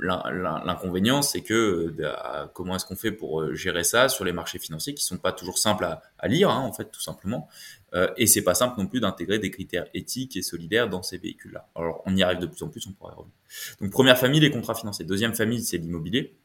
L'inconvénient, 0.00 1.22
c'est 1.22 1.42
que 1.42 1.92
euh, 1.98 2.46
comment 2.54 2.76
est-ce 2.76 2.86
qu'on 2.86 2.94
fait 2.94 3.10
pour 3.10 3.40
euh, 3.40 3.54
gérer 3.54 3.82
ça 3.82 4.08
sur 4.08 4.24
les 4.24 4.32
marchés 4.32 4.60
financiers 4.60 4.94
qui 4.94 5.02
sont 5.02 5.18
pas 5.18 5.32
toujours 5.32 5.58
simples 5.58 5.84
à, 5.84 6.28
lire, 6.28 6.50
hein, 6.50 6.60
en 6.60 6.72
fait, 6.72 6.88
tout 6.92 7.00
simplement. 7.00 7.48
Euh, 7.94 8.08
et 8.16 8.28
c'est 8.28 8.42
pas 8.42 8.54
simple 8.54 8.78
non 8.78 8.86
plus 8.86 9.00
d'intégrer 9.00 9.40
des 9.40 9.50
critères 9.50 9.86
éthiques 9.94 10.36
et 10.36 10.42
solidaires 10.42 10.88
dans 10.88 11.02
ces 11.02 11.18
véhicules-là. 11.18 11.68
Alors, 11.74 12.02
on 12.06 12.14
y 12.14 12.22
arrive 12.22 12.38
de 12.38 12.46
plus 12.46 12.62
en 12.62 12.68
plus, 12.68 12.86
on 12.86 12.92
pourrait 12.92 13.14
revenir. 13.14 13.34
Donc, 13.80 13.90
première 13.90 14.18
famille, 14.18 14.38
les 14.38 14.52
contrats 14.52 14.76
financiers. 14.76 15.04
Deuxième 15.04 15.34
famille, 15.34 15.62
c'est 15.62 15.78
l'immobilier. 15.78 16.36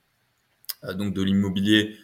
Donc, 0.95 1.13
de 1.13 1.21
l'immobilier 1.21 1.95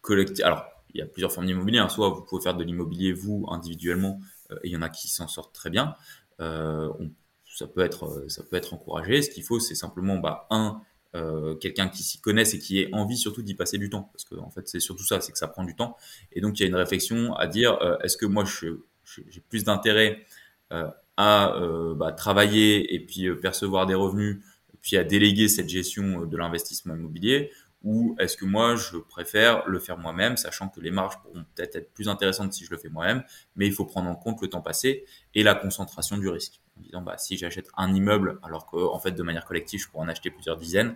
collectif. 0.00 0.42
Alors, 0.46 0.64
il 0.94 1.00
y 1.00 1.02
a 1.02 1.06
plusieurs 1.06 1.30
formes 1.30 1.46
d'immobilier. 1.46 1.78
Hein. 1.78 1.90
Soit 1.90 2.08
vous 2.08 2.22
pouvez 2.22 2.42
faire 2.42 2.54
de 2.54 2.64
l'immobilier 2.64 3.12
vous 3.12 3.46
individuellement, 3.50 4.18
et 4.50 4.68
il 4.68 4.72
y 4.72 4.76
en 4.78 4.82
a 4.82 4.88
qui 4.88 5.08
s'en 5.08 5.28
sortent 5.28 5.54
très 5.54 5.68
bien. 5.68 5.94
on 6.38 7.10
ça 7.58 7.66
peut 7.66 7.80
être, 7.80 8.04
euh, 8.04 8.28
ça 8.28 8.44
peut 8.44 8.56
être 8.56 8.72
encouragé. 8.72 9.20
Ce 9.22 9.30
qu'il 9.30 9.42
faut, 9.42 9.58
c'est 9.58 9.74
simplement, 9.74 10.16
bah, 10.16 10.46
un, 10.50 10.80
euh, 11.16 11.56
quelqu'un 11.56 11.88
qui 11.88 12.04
s'y 12.04 12.20
connaisse 12.20 12.54
et 12.54 12.58
qui 12.60 12.78
ait 12.78 12.88
envie 12.92 13.16
surtout 13.16 13.42
d'y 13.42 13.54
passer 13.54 13.78
du 13.78 13.90
temps. 13.90 14.10
Parce 14.12 14.24
que, 14.24 14.36
en 14.36 14.50
fait, 14.50 14.68
c'est 14.68 14.80
surtout 14.80 15.04
ça, 15.04 15.20
c'est 15.20 15.32
que 15.32 15.38
ça 15.38 15.48
prend 15.48 15.64
du 15.64 15.74
temps. 15.74 15.96
Et 16.32 16.40
donc, 16.40 16.58
il 16.58 16.62
y 16.62 16.66
a 16.66 16.68
une 16.68 16.76
réflexion 16.76 17.34
à 17.34 17.48
dire, 17.48 17.78
euh, 17.82 17.98
est-ce 18.04 18.16
que 18.16 18.26
moi, 18.26 18.44
j'ai 18.44 19.40
plus 19.48 19.64
d'intérêt 19.64 20.24
à 20.70 21.54
bah, 21.96 22.12
travailler 22.12 22.94
et 22.94 23.00
puis 23.00 23.34
percevoir 23.36 23.86
des 23.86 23.94
revenus, 23.94 24.40
puis 24.82 24.96
à 24.96 25.02
déléguer 25.02 25.48
cette 25.48 25.68
gestion 25.68 26.26
de 26.26 26.36
l'investissement 26.36 26.94
immobilier? 26.94 27.50
Ou 27.82 28.16
est-ce 28.18 28.36
que 28.36 28.44
moi 28.44 28.76
je 28.76 28.98
préfère 28.98 29.66
le 29.68 29.78
faire 29.78 29.98
moi-même, 29.98 30.36
sachant 30.36 30.68
que 30.68 30.80
les 30.80 30.90
marges 30.90 31.16
pourront 31.22 31.44
peut-être 31.54 31.76
être 31.76 31.92
plus 31.94 32.08
intéressantes 32.08 32.52
si 32.52 32.64
je 32.64 32.70
le 32.70 32.76
fais 32.76 32.88
moi-même, 32.88 33.22
mais 33.56 33.66
il 33.66 33.72
faut 33.72 33.84
prendre 33.84 34.10
en 34.10 34.16
compte 34.16 34.42
le 34.42 34.48
temps 34.48 34.60
passé 34.60 35.06
et 35.34 35.42
la 35.42 35.54
concentration 35.54 36.18
du 36.18 36.28
risque? 36.28 36.60
Disant 36.82 37.02
bah 37.02 37.18
si 37.18 37.36
j'achète 37.36 37.68
un 37.76 37.94
immeuble 37.94 38.38
alors 38.42 38.66
qu'en 38.66 38.94
en 38.94 38.98
fait 38.98 39.12
de 39.12 39.22
manière 39.22 39.44
collective 39.44 39.80
je 39.80 39.88
pourrais 39.88 40.04
en 40.04 40.08
acheter 40.08 40.30
plusieurs 40.30 40.56
dizaines, 40.56 40.94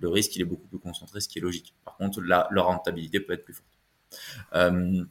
le 0.00 0.08
risque 0.08 0.34
il 0.36 0.42
est 0.42 0.46
beaucoup 0.46 0.66
plus 0.66 0.78
concentré, 0.78 1.20
ce 1.20 1.28
qui 1.28 1.38
est 1.38 1.42
logique. 1.42 1.74
Par 1.84 1.96
contre 1.96 2.20
la, 2.20 2.48
leur 2.50 2.66
rentabilité 2.66 3.20
peut 3.20 3.32
être 3.32 3.44
plus 3.44 3.54
forte. 3.54 3.68
Euh, 4.54 5.04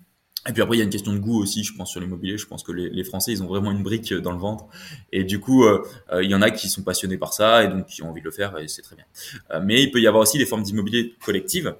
et 0.47 0.51
puis 0.51 0.62
après, 0.62 0.75
il 0.75 0.79
y 0.79 0.81
a 0.81 0.83
une 0.83 0.89
question 0.89 1.13
de 1.13 1.19
goût 1.19 1.41
aussi, 1.41 1.63
je 1.63 1.73
pense, 1.73 1.89
sur 1.89 2.01
l'immobilier. 2.01 2.38
Je 2.38 2.45
pense 2.45 2.63
que 2.63 2.73
les, 2.73 3.03
Français, 3.05 3.31
ils 3.31 3.41
ont 3.41 3.47
vraiment 3.47 3.71
une 3.71 3.81
brique 3.81 4.13
dans 4.13 4.33
le 4.33 4.38
ventre. 4.38 4.65
Et 5.13 5.23
du 5.23 5.39
coup, 5.39 5.63
euh, 5.63 5.88
euh, 6.12 6.21
il 6.21 6.29
y 6.29 6.36
en 6.36 6.41
a 6.41 6.51
qui 6.51 6.67
sont 6.67 6.83
passionnés 6.83 7.17
par 7.17 7.33
ça 7.33 7.63
et 7.63 7.69
donc 7.69 7.86
qui 7.86 8.03
ont 8.03 8.09
envie 8.09 8.19
de 8.19 8.25
le 8.25 8.31
faire 8.31 8.57
et 8.57 8.67
c'est 8.67 8.81
très 8.81 8.97
bien. 8.97 9.05
Mais 9.62 9.81
il 9.81 9.91
peut 9.91 10.01
y 10.01 10.07
avoir 10.07 10.21
aussi 10.21 10.38
des 10.38 10.45
formes 10.45 10.63
d'immobilier 10.63 11.15
collectives 11.23 11.73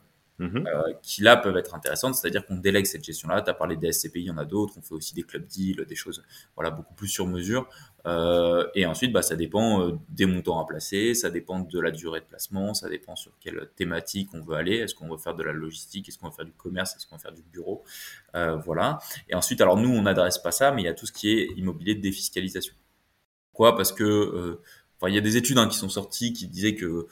Mhm. 0.44 0.68
Euh, 0.68 0.94
qui 1.02 1.22
là 1.22 1.38
peuvent 1.38 1.56
être 1.56 1.74
intéressantes, 1.74 2.16
c'est-à-dire 2.16 2.46
qu'on 2.46 2.58
délègue 2.58 2.86
cette 2.86 3.04
gestion-là. 3.04 3.42
Tu 3.42 3.50
as 3.50 3.54
parlé 3.54 3.78
des 3.78 3.92
SCPI, 3.94 4.22
il 4.22 4.26
y 4.26 4.32
en 4.32 4.38
a 4.38 4.44
d'autres, 4.44 4.74
on 4.78 4.82
fait 4.82 4.94
aussi 4.94 5.14
des 5.14 5.24
club 5.24 5.48
deals, 5.48 5.86
des 5.88 5.96
choses 5.96 6.22
voilà, 6.56 6.70
beaucoup 6.70 6.94
plus 6.94 7.08
sur 7.08 7.26
mesure. 7.28 7.70
Euh, 8.06 8.68
et 8.76 8.86
ensuite, 8.86 9.14
bah, 9.14 9.22
ça 9.22 9.38
dépend 9.38 9.88
euh, 9.88 9.94
des 10.10 10.26
montants 10.26 10.60
à 10.60 10.66
placer, 10.66 11.14
ça 11.14 11.30
dépend 11.30 11.62
de 11.62 11.80
la 11.80 11.92
durée 11.92 12.20
de 12.20 12.26
placement, 12.26 12.74
ça 12.74 12.90
dépend 12.90 13.16
sur 13.16 13.32
quelle 13.40 13.70
thématique 13.78 14.30
on 14.34 14.42
veut 14.42 14.56
aller. 14.56 14.76
Est-ce 14.76 14.96
qu'on 14.96 15.10
veut 15.10 15.18
faire 15.18 15.36
de 15.36 15.44
la 15.44 15.54
logistique, 15.54 16.10
est-ce 16.10 16.18
qu'on 16.18 16.28
veut 16.28 16.36
faire 16.36 16.46
du 16.46 16.52
commerce, 16.52 16.94
est-ce 16.98 17.08
qu'on 17.08 17.16
veut 17.16 17.22
faire 17.22 17.34
du 17.34 17.44
bureau? 17.44 17.84
Voilà. 18.34 19.00
Et 19.30 19.36
ensuite, 19.36 19.62
alors 19.62 19.78
nous, 19.78 19.90
on 19.90 20.02
n'adresse 20.02 20.40
pas 20.40 20.52
ça, 20.52 20.72
mais 20.72 20.82
il 20.82 20.86
y 20.86 20.90
a 20.90 20.94
tout 20.94 21.06
ce 21.06 21.14
qui 21.14 21.30
est 21.30 21.46
immobilier 21.56 21.96
de 21.96 22.02
défiscalisation. 22.02 22.74
Pourquoi? 23.52 23.78
Parce 23.78 23.94
que 23.94 24.60
il 25.08 25.16
y 25.16 25.18
a 25.18 25.22
des 25.22 25.38
études 25.38 25.58
hein, 25.58 25.68
qui 25.68 25.78
sont 25.78 25.90
sorties 25.90 26.34
qui 26.34 26.48
disaient 26.48 26.76
que 26.76 26.86
euh, 26.86 27.08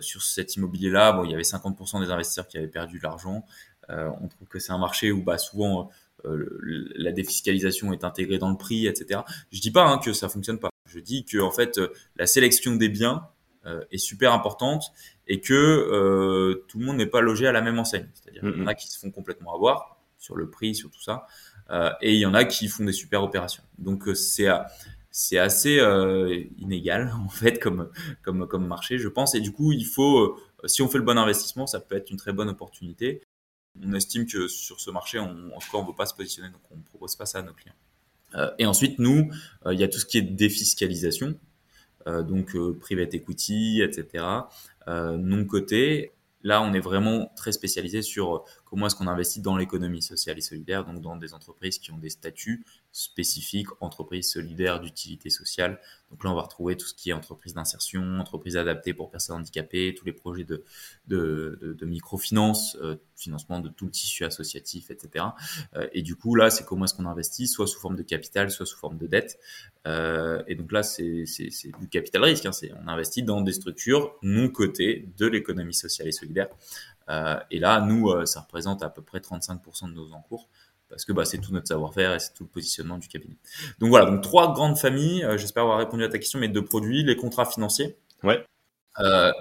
sur 0.00 0.22
cet 0.22 0.56
immobilier-là, 0.56 1.12
bon, 1.12 1.24
il 1.24 1.30
y 1.30 1.34
avait 1.34 1.42
50% 1.42 2.00
des 2.00 2.10
investisseurs 2.10 2.46
qui 2.46 2.58
avaient 2.58 2.68
perdu 2.68 2.98
de 2.98 3.02
l'argent. 3.02 3.44
Euh, 3.90 4.10
on 4.20 4.28
trouve 4.28 4.48
que 4.48 4.58
c'est 4.58 4.72
un 4.72 4.78
marché 4.78 5.12
où 5.12 5.22
bah, 5.22 5.38
souvent 5.38 5.90
euh, 6.24 6.58
la 6.96 7.12
défiscalisation 7.12 7.92
est 7.92 8.04
intégrée 8.04 8.38
dans 8.38 8.50
le 8.50 8.56
prix, 8.56 8.86
etc. 8.86 9.20
Je 9.52 9.60
dis 9.60 9.70
pas 9.70 9.84
hein, 9.86 9.98
que 9.98 10.12
ça 10.12 10.28
fonctionne 10.28 10.58
pas. 10.58 10.70
Je 10.86 10.98
dis 11.00 11.24
que 11.24 11.38
en 11.38 11.50
fait 11.50 11.80
la 12.16 12.26
sélection 12.26 12.76
des 12.76 12.88
biens 12.88 13.28
est 13.90 13.96
super 13.96 14.34
importante 14.34 14.92
et 15.26 15.40
que 15.40 16.62
tout 16.68 16.78
le 16.78 16.84
monde 16.84 16.98
n'est 16.98 17.06
pas 17.06 17.22
logé 17.22 17.46
à 17.46 17.52
la 17.52 17.62
même 17.62 17.78
enseigne. 17.78 18.06
C'est-à-dire 18.12 18.42
qu'il 18.42 18.60
y 18.60 18.62
en 18.62 18.66
a 18.66 18.74
qui 18.74 18.88
se 18.88 18.98
font 18.98 19.10
complètement 19.10 19.54
avoir 19.54 19.96
sur 20.18 20.36
le 20.36 20.50
prix, 20.50 20.74
sur 20.74 20.90
tout 20.90 21.00
ça, 21.00 21.26
et 22.02 22.12
il 22.12 22.18
y 22.18 22.26
en 22.26 22.34
a 22.34 22.44
qui 22.44 22.68
font 22.68 22.84
des 22.84 22.92
super 22.92 23.24
opérations. 23.24 23.62
Donc 23.78 24.06
c'est 24.14 24.48
c'est 25.16 25.38
assez 25.38 25.78
euh, 25.78 26.42
inégal 26.58 27.14
en 27.24 27.28
fait 27.28 27.60
comme 27.60 27.88
comme 28.22 28.48
comme 28.48 28.66
marché 28.66 28.98
je 28.98 29.08
pense. 29.08 29.34
Et 29.36 29.40
du 29.40 29.52
coup 29.52 29.70
il 29.70 29.86
faut 29.86 30.18
euh, 30.18 30.66
si 30.66 30.82
on 30.82 30.88
fait 30.88 30.98
le 30.98 31.04
bon 31.04 31.16
investissement 31.16 31.66
ça 31.68 31.78
peut 31.80 31.94
être 31.94 32.10
une 32.10 32.16
très 32.16 32.32
bonne 32.32 32.48
opportunité. 32.48 33.22
On 33.80 33.92
estime 33.94 34.26
que 34.26 34.48
sur 34.48 34.80
ce 34.80 34.90
marché 34.90 35.20
on, 35.20 35.54
en 35.54 35.58
tout 35.60 35.70
cas 35.70 35.78
on 35.78 35.84
veut 35.84 35.94
pas 35.94 36.06
se 36.06 36.14
positionner 36.14 36.50
donc 36.50 36.62
on 36.72 36.80
propose 36.80 37.14
pas 37.14 37.26
ça 37.26 37.38
à 37.38 37.42
nos 37.42 37.52
clients. 37.52 37.76
Euh, 38.34 38.50
et 38.58 38.66
ensuite 38.66 38.98
nous 38.98 39.30
il 39.70 39.78
y 39.78 39.84
a 39.84 39.88
tout 39.88 40.00
ce 40.00 40.04
qui 40.04 40.18
est 40.18 40.22
défiscalisation 40.22 41.38
donc 42.06 42.54
private 42.80 43.14
equity 43.14 43.82
etc 43.82 44.24
non 44.88 45.44
coté 45.46 46.12
Là, 46.44 46.60
on 46.60 46.74
est 46.74 46.80
vraiment 46.80 47.32
très 47.36 47.52
spécialisé 47.52 48.02
sur 48.02 48.44
comment 48.74 48.88
est-ce 48.88 48.96
qu'on 48.96 49.06
investit 49.06 49.40
dans 49.40 49.56
l'économie 49.56 50.02
sociale 50.02 50.36
et 50.36 50.40
solidaire, 50.40 50.84
donc 50.84 51.00
dans 51.00 51.14
des 51.14 51.32
entreprises 51.32 51.78
qui 51.78 51.92
ont 51.92 51.98
des 51.98 52.10
statuts 52.10 52.66
spécifiques, 52.90 53.68
entreprises 53.78 54.32
solidaires 54.32 54.80
d'utilité 54.80 55.30
sociale. 55.30 55.78
Donc 56.10 56.24
là, 56.24 56.32
on 56.32 56.34
va 56.34 56.42
retrouver 56.42 56.76
tout 56.76 56.86
ce 56.86 56.94
qui 56.94 57.10
est 57.10 57.12
entreprise 57.12 57.54
d'insertion, 57.54 58.18
entreprise 58.18 58.56
adaptée 58.56 58.92
pour 58.92 59.12
personnes 59.12 59.36
handicapées, 59.36 59.94
tous 59.96 60.04
les 60.04 60.12
projets 60.12 60.44
de, 60.44 61.84
microfinance, 61.84 62.76
euh, 62.82 62.96
financement 63.14 63.60
de 63.60 63.68
tout 63.68 63.84
le 63.84 63.92
tissu 63.92 64.24
associatif, 64.24 64.90
etc. 64.90 65.24
Euh, 65.76 65.86
et 65.92 66.02
du 66.02 66.16
coup, 66.16 66.34
là, 66.34 66.50
c'est 66.50 66.64
comment 66.64 66.84
est-ce 66.84 66.94
qu'on 66.94 67.06
investit, 67.06 67.46
soit 67.46 67.68
sous 67.68 67.78
forme 67.78 67.94
de 67.94 68.02
capital, 68.02 68.50
soit 68.50 68.66
sous 68.66 68.78
forme 68.78 68.98
de 68.98 69.06
dette. 69.06 69.38
Euh, 69.86 70.42
et 70.48 70.56
donc 70.56 70.72
là, 70.72 70.82
c'est 70.82 71.24
du 71.80 71.88
capital 71.88 72.24
risque. 72.24 72.46
Hein, 72.46 72.52
on 72.84 72.88
investit 72.88 73.22
dans 73.22 73.40
des 73.40 73.52
structures 73.52 74.16
non 74.22 74.48
cotées 74.48 75.08
de 75.16 75.26
l'économie 75.26 75.74
sociale 75.74 76.08
et 76.08 76.12
solidaire. 76.12 76.48
Euh, 77.08 77.36
et 77.50 77.58
là, 77.58 77.80
nous, 77.80 78.10
euh, 78.10 78.26
ça 78.26 78.40
représente 78.40 78.82
à 78.82 78.88
peu 78.88 79.02
près 79.02 79.18
35% 79.18 79.88
de 79.88 79.94
nos 79.94 80.12
encours 80.12 80.48
parce 80.88 81.04
que 81.04 81.12
bah, 81.12 81.24
c'est 81.24 81.38
tout 81.38 81.52
notre 81.52 81.68
savoir-faire 81.68 82.14
et 82.14 82.18
c'est 82.18 82.34
tout 82.34 82.44
le 82.44 82.48
positionnement 82.48 82.98
du 82.98 83.08
cabinet. 83.08 83.36
Donc 83.78 83.90
voilà, 83.90 84.06
donc 84.06 84.22
trois 84.22 84.52
grandes 84.52 84.78
familles. 84.78 85.24
Euh, 85.24 85.36
j'espère 85.36 85.64
avoir 85.64 85.78
répondu 85.78 86.04
à 86.04 86.08
ta 86.08 86.18
question, 86.18 86.38
mais 86.38 86.48
de 86.48 86.60
produits 86.60 87.02
les 87.02 87.16
contrats 87.16 87.46
financiers, 87.46 87.96
ouais. 88.22 88.44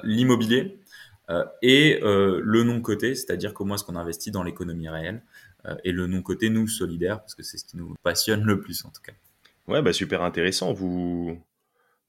l'immobilier 0.03 0.79
et 1.61 1.99
le 2.01 2.63
non 2.63 2.81
coté, 2.81 3.15
c'est-à-dire 3.15 3.53
comment 3.53 3.75
est-ce 3.75 3.83
qu'on 3.83 3.95
investit 3.95 4.29
dans 4.29 4.43
l'économie 4.43 4.89
réelle 4.89 5.23
et 5.83 5.91
le 5.91 6.05
non 6.05 6.21
coté 6.21 6.49
nous 6.49 6.67
solidaire 6.67 7.21
parce 7.21 7.33
que 7.33 7.43
c'est 7.43 7.57
ce 7.57 7.65
qui 7.65 7.77
nous 7.77 7.95
passionne 8.03 8.43
le 8.43 8.59
plus 8.59 8.85
en 8.85 8.89
tout 8.89 9.01
cas. 9.01 9.13
Ouais, 9.67 9.81
bah 9.81 9.93
super 9.93 10.21
intéressant. 10.21 10.73
Vous 10.73 11.39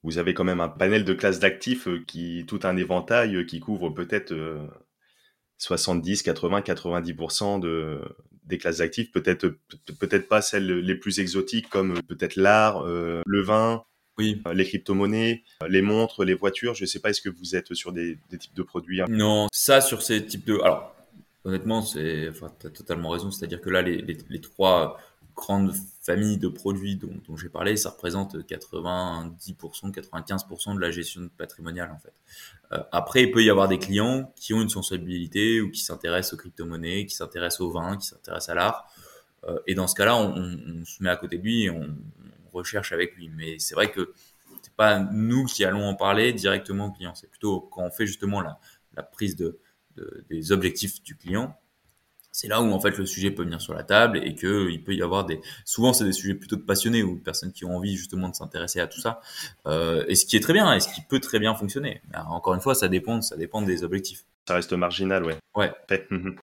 vous 0.02 0.18
avez 0.18 0.34
quand 0.34 0.44
même 0.44 0.60
un 0.60 0.68
panel 0.68 1.04
de 1.04 1.14
classes 1.14 1.38
d'actifs 1.38 1.88
qui 2.06 2.44
tout 2.46 2.60
un 2.64 2.76
éventail 2.76 3.46
qui 3.46 3.60
couvre 3.60 3.88
peut-être 3.90 4.34
70, 5.64 6.22
80, 6.22 6.60
90% 6.60 7.60
de, 7.60 8.00
des 8.44 8.58
classes 8.58 8.78
d'actifs, 8.78 9.10
peut-être 9.12 9.56
peut-être 9.98 10.28
pas 10.28 10.42
celles 10.42 10.66
les 10.66 10.94
plus 10.94 11.20
exotiques 11.20 11.68
comme 11.70 12.02
peut-être 12.02 12.36
l'art, 12.36 12.82
euh, 12.86 13.22
le 13.26 13.42
vin, 13.42 13.84
oui. 14.18 14.42
Euh, 14.46 14.52
les 14.52 14.64
crypto-monnaies, 14.64 15.42
euh, 15.62 15.68
les 15.68 15.82
montres, 15.82 16.24
les 16.24 16.34
voitures. 16.34 16.74
Je 16.74 16.84
ne 16.84 16.86
sais 16.86 17.00
pas, 17.00 17.10
est-ce 17.10 17.22
que 17.22 17.30
vous 17.30 17.56
êtes 17.56 17.74
sur 17.74 17.92
des, 17.92 18.18
des 18.30 18.38
types 18.38 18.54
de 18.54 18.62
produits 18.62 19.00
hein? 19.00 19.06
Non, 19.08 19.48
ça 19.52 19.80
sur 19.80 20.02
ces 20.02 20.24
types 20.24 20.46
de. 20.46 20.54
Alors, 20.60 20.94
honnêtement, 21.44 21.82
c'est, 21.82 22.28
enfin, 22.28 22.52
as 22.64 22.70
totalement 22.70 23.08
raison. 23.08 23.30
C'est-à-dire 23.30 23.60
que 23.60 23.70
là, 23.70 23.82
les, 23.82 23.96
les, 24.02 24.18
les 24.28 24.40
trois 24.40 25.00
grande 25.34 25.74
famille 26.00 26.38
de 26.38 26.48
produits 26.48 26.96
dont, 26.96 27.36
j'ai 27.36 27.48
parlé, 27.48 27.76
ça 27.76 27.90
représente 27.90 28.36
90%, 28.36 29.92
95% 29.92 30.74
de 30.76 30.80
la 30.80 30.90
gestion 30.90 31.28
patrimoniale 31.36 31.90
en 31.90 31.98
fait. 31.98 32.12
Euh, 32.72 32.82
après, 32.92 33.24
il 33.24 33.30
peut 33.30 33.42
y 33.42 33.50
avoir 33.50 33.68
des 33.68 33.78
clients 33.78 34.32
qui 34.36 34.54
ont 34.54 34.62
une 34.62 34.68
sensibilité 34.68 35.60
ou 35.60 35.70
qui 35.70 35.80
s'intéressent 35.80 36.34
aux 36.34 36.36
crypto-monnaies, 36.36 37.06
qui 37.06 37.14
s'intéressent 37.14 37.62
au 37.62 37.70
vin, 37.70 37.96
qui 37.96 38.06
s'intéressent 38.06 38.50
à 38.50 38.54
l'art. 38.54 38.92
Euh, 39.44 39.58
et 39.66 39.74
dans 39.74 39.86
ce 39.86 39.94
cas-là, 39.94 40.16
on, 40.16 40.84
se 40.84 41.02
met 41.02 41.10
à 41.10 41.16
côté 41.16 41.38
de 41.38 41.42
lui 41.42 41.64
et 41.64 41.70
on, 41.70 41.96
recherche 42.52 42.92
avec 42.92 43.16
lui. 43.16 43.28
Mais 43.30 43.58
c'est 43.58 43.74
vrai 43.74 43.90
que 43.90 44.14
c'est 44.62 44.74
pas 44.74 45.00
nous 45.00 45.44
qui 45.44 45.64
allons 45.64 45.84
en 45.88 45.96
parler 45.96 46.32
directement 46.32 46.86
au 46.86 46.92
client. 46.92 47.12
C'est 47.16 47.28
plutôt 47.28 47.60
quand 47.60 47.82
on 47.82 47.90
fait 47.90 48.06
justement 48.06 48.40
la, 48.40 49.02
prise 49.02 49.34
de, 49.34 49.58
des 50.30 50.52
objectifs 50.52 51.02
du 51.02 51.16
client 51.16 51.58
c'est 52.34 52.48
là 52.48 52.60
où 52.60 52.72
en 52.72 52.80
fait 52.80 52.98
le 52.98 53.06
sujet 53.06 53.30
peut 53.30 53.44
venir 53.44 53.60
sur 53.60 53.74
la 53.74 53.84
table 53.84 54.18
et 54.18 54.34
que 54.34 54.68
il 54.68 54.82
peut 54.82 54.92
y 54.92 55.02
avoir 55.02 55.24
des 55.24 55.40
souvent 55.64 55.92
c'est 55.92 56.04
des 56.04 56.12
sujets 56.12 56.34
plutôt 56.34 56.56
de 56.56 56.62
passionnés 56.62 57.04
ou 57.04 57.16
de 57.16 57.22
personnes 57.22 57.52
qui 57.52 57.64
ont 57.64 57.76
envie 57.76 57.96
justement 57.96 58.28
de 58.28 58.34
s'intéresser 58.34 58.80
à 58.80 58.88
tout 58.88 59.00
ça. 59.00 59.20
Euh, 59.68 60.04
et 60.08 60.16
ce 60.16 60.26
qui 60.26 60.36
est 60.36 60.40
très 60.40 60.52
bien 60.52 60.74
et 60.74 60.80
ce 60.80 60.92
qui 60.92 61.00
peut 61.00 61.20
très 61.20 61.38
bien 61.38 61.54
fonctionner. 61.54 62.02
Encore 62.28 62.54
une 62.54 62.60
fois 62.60 62.74
ça 62.74 62.88
dépend 62.88 63.22
ça 63.22 63.36
dépend 63.36 63.62
des 63.62 63.84
objectifs. 63.84 64.24
Ça 64.48 64.56
reste 64.56 64.72
marginal 64.72 65.24
ouais. 65.24 65.38
Ouais. 65.54 65.72
Mhm. 66.10 66.34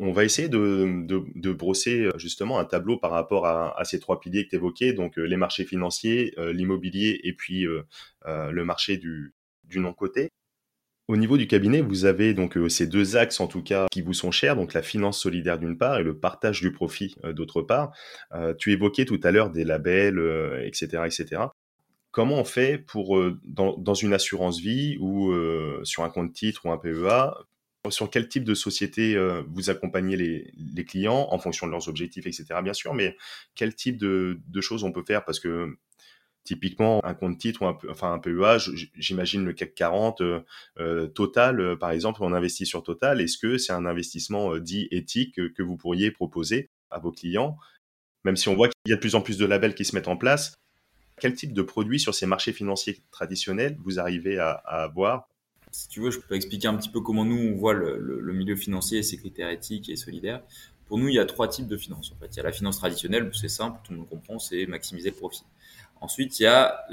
on 0.00 0.12
va 0.12 0.22
essayer 0.22 0.48
de, 0.48 1.04
de, 1.06 1.24
de, 1.34 1.52
brosser 1.52 2.04
euh, 2.04 2.12
justement 2.18 2.60
un 2.60 2.64
tableau 2.64 2.96
par 2.96 3.10
rapport 3.10 3.46
à, 3.46 3.76
à 3.78 3.84
ces 3.84 3.98
trois 3.98 4.20
piliers 4.20 4.44
que 4.44 4.50
tu 4.50 4.56
évoquais, 4.56 4.92
donc 4.92 5.18
euh, 5.18 5.24
les 5.24 5.36
marchés 5.36 5.64
financiers, 5.64 6.34
l'immobilier 6.38 7.20
et 7.24 7.32
puis 7.32 7.66
euh, 7.66 7.82
euh, 8.26 8.52
le 8.52 8.64
marché 8.64 8.96
du, 8.96 9.34
du 9.64 9.80
non-coté. 9.80 10.30
Au 11.08 11.16
niveau 11.16 11.36
du 11.36 11.48
cabinet, 11.48 11.80
vous 11.80 12.04
avez 12.04 12.32
donc 12.32 12.56
euh, 12.56 12.68
ces 12.68 12.86
deux 12.86 13.16
axes 13.16 13.40
en 13.40 13.48
tout 13.48 13.62
cas 13.62 13.86
qui 13.90 14.02
vous 14.02 14.14
sont 14.14 14.30
chers, 14.30 14.54
donc 14.54 14.72
la 14.72 14.82
finance 14.82 15.20
solidaire 15.20 15.58
d'une 15.58 15.76
part 15.76 15.98
et 15.98 16.04
le 16.04 16.16
partage 16.16 16.60
du 16.60 16.72
profit 16.72 17.16
euh, 17.24 17.32
d'autre 17.32 17.60
part. 17.60 17.92
Euh, 18.32 18.54
tu 18.54 18.70
évoquais 18.70 19.04
tout 19.04 19.20
à 19.24 19.32
l'heure 19.32 19.50
des 19.50 19.64
labels, 19.64 20.20
etc., 20.64 21.02
etc. 21.04 21.42
Comment 22.12 22.36
on 22.36 22.44
fait 22.44 22.78
pour 22.78 23.18
dans, 23.42 23.94
une 23.94 24.12
assurance 24.12 24.60
vie 24.60 24.98
ou 25.00 25.32
sur 25.82 26.04
un 26.04 26.10
compte 26.10 26.34
titre 26.34 26.66
ou 26.66 26.70
un 26.70 26.76
PEA 26.76 27.32
sur 27.88 28.10
quel 28.10 28.28
type 28.28 28.44
de 28.44 28.54
société 28.54 29.16
vous 29.48 29.70
accompagnez 29.70 30.16
les, 30.16 30.52
les, 30.74 30.84
clients 30.84 31.28
en 31.30 31.38
fonction 31.38 31.66
de 31.66 31.72
leurs 31.72 31.88
objectifs, 31.88 32.26
etc. 32.26 32.44
Bien 32.62 32.74
sûr, 32.74 32.92
mais 32.92 33.16
quel 33.54 33.74
type 33.74 33.96
de, 33.96 34.40
de 34.46 34.60
choses 34.60 34.84
on 34.84 34.92
peut 34.92 35.02
faire? 35.06 35.24
Parce 35.24 35.40
que 35.40 35.74
Typiquement, 36.44 37.04
un 37.04 37.14
compte 37.14 37.38
titre 37.38 37.62
ou 37.62 37.66
un, 37.66 37.78
enfin 37.88 38.12
un 38.12 38.18
PEA, 38.18 38.58
j'imagine 38.96 39.44
le 39.44 39.52
CAC 39.52 39.74
40 39.74 40.20
euh, 40.20 40.40
euh, 40.80 41.06
Total, 41.06 41.60
euh, 41.60 41.76
par 41.76 41.92
exemple, 41.92 42.20
on 42.22 42.32
investit 42.32 42.66
sur 42.66 42.82
Total. 42.82 43.20
Est-ce 43.20 43.38
que 43.38 43.58
c'est 43.58 43.72
un 43.72 43.86
investissement 43.86 44.58
dit 44.58 44.88
éthique 44.90 45.34
que 45.54 45.62
vous 45.62 45.76
pourriez 45.76 46.10
proposer 46.10 46.68
à 46.90 46.98
vos 46.98 47.12
clients? 47.12 47.56
Même 48.24 48.36
si 48.36 48.48
on 48.48 48.56
voit 48.56 48.68
qu'il 48.68 48.90
y 48.90 48.92
a 48.92 48.96
de 48.96 49.00
plus 49.00 49.14
en 49.14 49.20
plus 49.20 49.38
de 49.38 49.46
labels 49.46 49.74
qui 49.74 49.84
se 49.84 49.94
mettent 49.94 50.08
en 50.08 50.16
place, 50.16 50.54
quel 51.20 51.34
type 51.34 51.52
de 51.52 51.62
produits 51.62 52.00
sur 52.00 52.14
ces 52.14 52.26
marchés 52.26 52.52
financiers 52.52 53.00
traditionnels 53.12 53.76
vous 53.84 54.00
arrivez 54.00 54.38
à, 54.38 54.50
à 54.50 54.82
avoir 54.82 55.28
Si 55.70 55.88
tu 55.88 56.00
veux, 56.00 56.10
je 56.10 56.18
peux 56.18 56.34
expliquer 56.34 56.66
un 56.66 56.74
petit 56.74 56.90
peu 56.90 57.00
comment 57.00 57.24
nous 57.24 57.38
on 57.38 57.54
voit 57.54 57.74
le 57.74 58.32
milieu 58.32 58.56
financier 58.56 58.98
et 58.98 59.02
ses 59.04 59.16
critères 59.16 59.50
éthiques 59.50 59.88
et 59.88 59.96
solidaires. 59.96 60.42
Pour 60.92 60.98
nous, 60.98 61.08
il 61.08 61.14
y 61.14 61.18
a 61.18 61.24
trois 61.24 61.48
types 61.48 61.68
de 61.68 61.78
finances. 61.78 62.12
En 62.12 62.16
fait, 62.16 62.26
il 62.32 62.36
y 62.36 62.40
a 62.40 62.42
la 62.42 62.52
finance 62.52 62.76
traditionnelle, 62.76 63.30
c'est 63.32 63.48
simple, 63.48 63.80
tout 63.82 63.92
le 63.92 64.00
monde 64.00 64.08
comprend, 64.10 64.38
c'est 64.38 64.66
maximiser 64.66 65.08
le 65.08 65.16
profit. 65.16 65.44
Ensuite, 66.02 66.40
il 66.40 66.42
y 66.42 66.46
a 66.46 66.84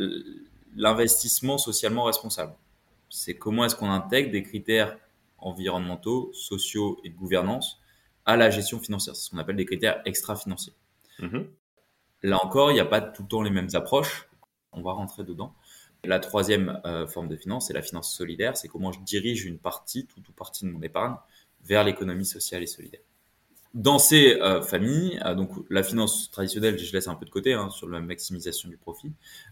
l'investissement 0.76 1.58
socialement 1.58 2.04
responsable. 2.04 2.54
C'est 3.10 3.34
comment 3.34 3.66
est-ce 3.66 3.76
qu'on 3.76 3.90
intègre 3.90 4.32
des 4.32 4.44
critères 4.44 4.98
environnementaux, 5.40 6.32
sociaux 6.34 7.00
et 7.04 7.10
de 7.10 7.16
gouvernance 7.16 7.82
à 8.26 8.38
la 8.38 8.52
gestion 8.52 8.80
financière. 8.80 9.16
C'est 9.16 9.26
ce 9.26 9.30
qu'on 9.32 9.40
appelle 9.40 9.56
des 9.56 9.66
critères 9.66 10.00
extra-financiers. 10.06 10.74
Mmh. 11.18 11.40
Là 12.22 12.46
encore, 12.46 12.70
il 12.70 12.76
n'y 12.76 12.80
a 12.80 12.86
pas 12.86 13.02
tout 13.02 13.24
le 13.24 13.28
temps 13.28 13.42
les 13.42 13.50
mêmes 13.50 13.70
approches. 13.74 14.30
On 14.74 14.84
va 14.84 14.92
rentrer 14.92 15.24
dedans. 15.24 15.56
La 16.04 16.20
troisième 16.20 16.80
euh, 16.86 17.08
forme 17.08 17.30
de 17.30 17.36
finance, 17.36 17.68
c'est 17.68 17.74
la 17.74 17.82
finance 17.82 18.14
solidaire. 18.14 18.56
C'est 18.58 18.68
comment 18.68 18.92
je 18.92 19.00
dirige 19.00 19.44
une 19.44 19.58
partie, 19.58 20.06
toute 20.06 20.30
ou 20.30 20.34
partie 20.34 20.66
de 20.66 20.70
mon 20.70 20.84
épargne, 20.84 21.16
vers 21.64 21.84
l'économie 21.84 22.26
sociale 22.26 22.62
et 22.62 22.68
solidaire 22.68 23.02
dans 23.74 24.00
ces 24.00 24.40
euh, 24.42 24.62
familles, 24.62 25.20
euh, 25.26 25.36
donc 25.36 25.52
la 25.70 25.84
finance 25.84 26.32
traditionnelle, 26.32 26.78
je 26.78 26.92
laisse 26.92 27.08
un 27.08 27.16
peu 27.16 27.26
de 27.26 27.30
côté 27.30 27.54
hein, 27.54 27.70
sur 27.70 27.88
la 27.88 28.00
maximisation 28.00 28.68
du 28.70 28.78
profit, 28.78 29.12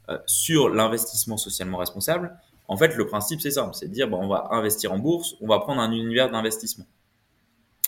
euh, 0.09 0.17
sur 0.25 0.69
l'investissement 0.69 1.37
socialement 1.37 1.77
responsable, 1.77 2.37
en 2.67 2.75
fait, 2.75 2.95
le 2.95 3.07
principe, 3.07 3.39
c'est 3.41 3.51
simple, 3.51 3.73
c'est 3.73 3.87
de 3.87 3.93
dire, 3.93 4.09
bon, 4.09 4.17
on 4.21 4.27
va 4.27 4.49
investir 4.51 4.91
en 4.91 4.99
bourse, 4.99 5.35
on 5.39 5.47
va 5.47 5.59
prendre 5.59 5.81
un 5.81 5.91
univers 5.91 6.29
d'investissement. 6.29 6.85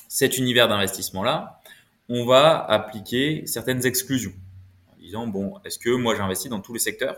Cet 0.08 0.38
univers 0.38 0.68
d'investissement-là, 0.68 1.60
on 2.08 2.26
va 2.26 2.64
appliquer 2.64 3.46
certaines 3.46 3.86
exclusions, 3.86 4.34
en 4.94 5.02
disant, 5.02 5.28
bon, 5.28 5.56
est-ce 5.66 5.78
que 5.78 5.90
moi 5.90 6.16
j'investis 6.16 6.50
dans 6.50 6.62
tous 6.62 6.74
les 6.74 6.80
secteurs 6.80 7.18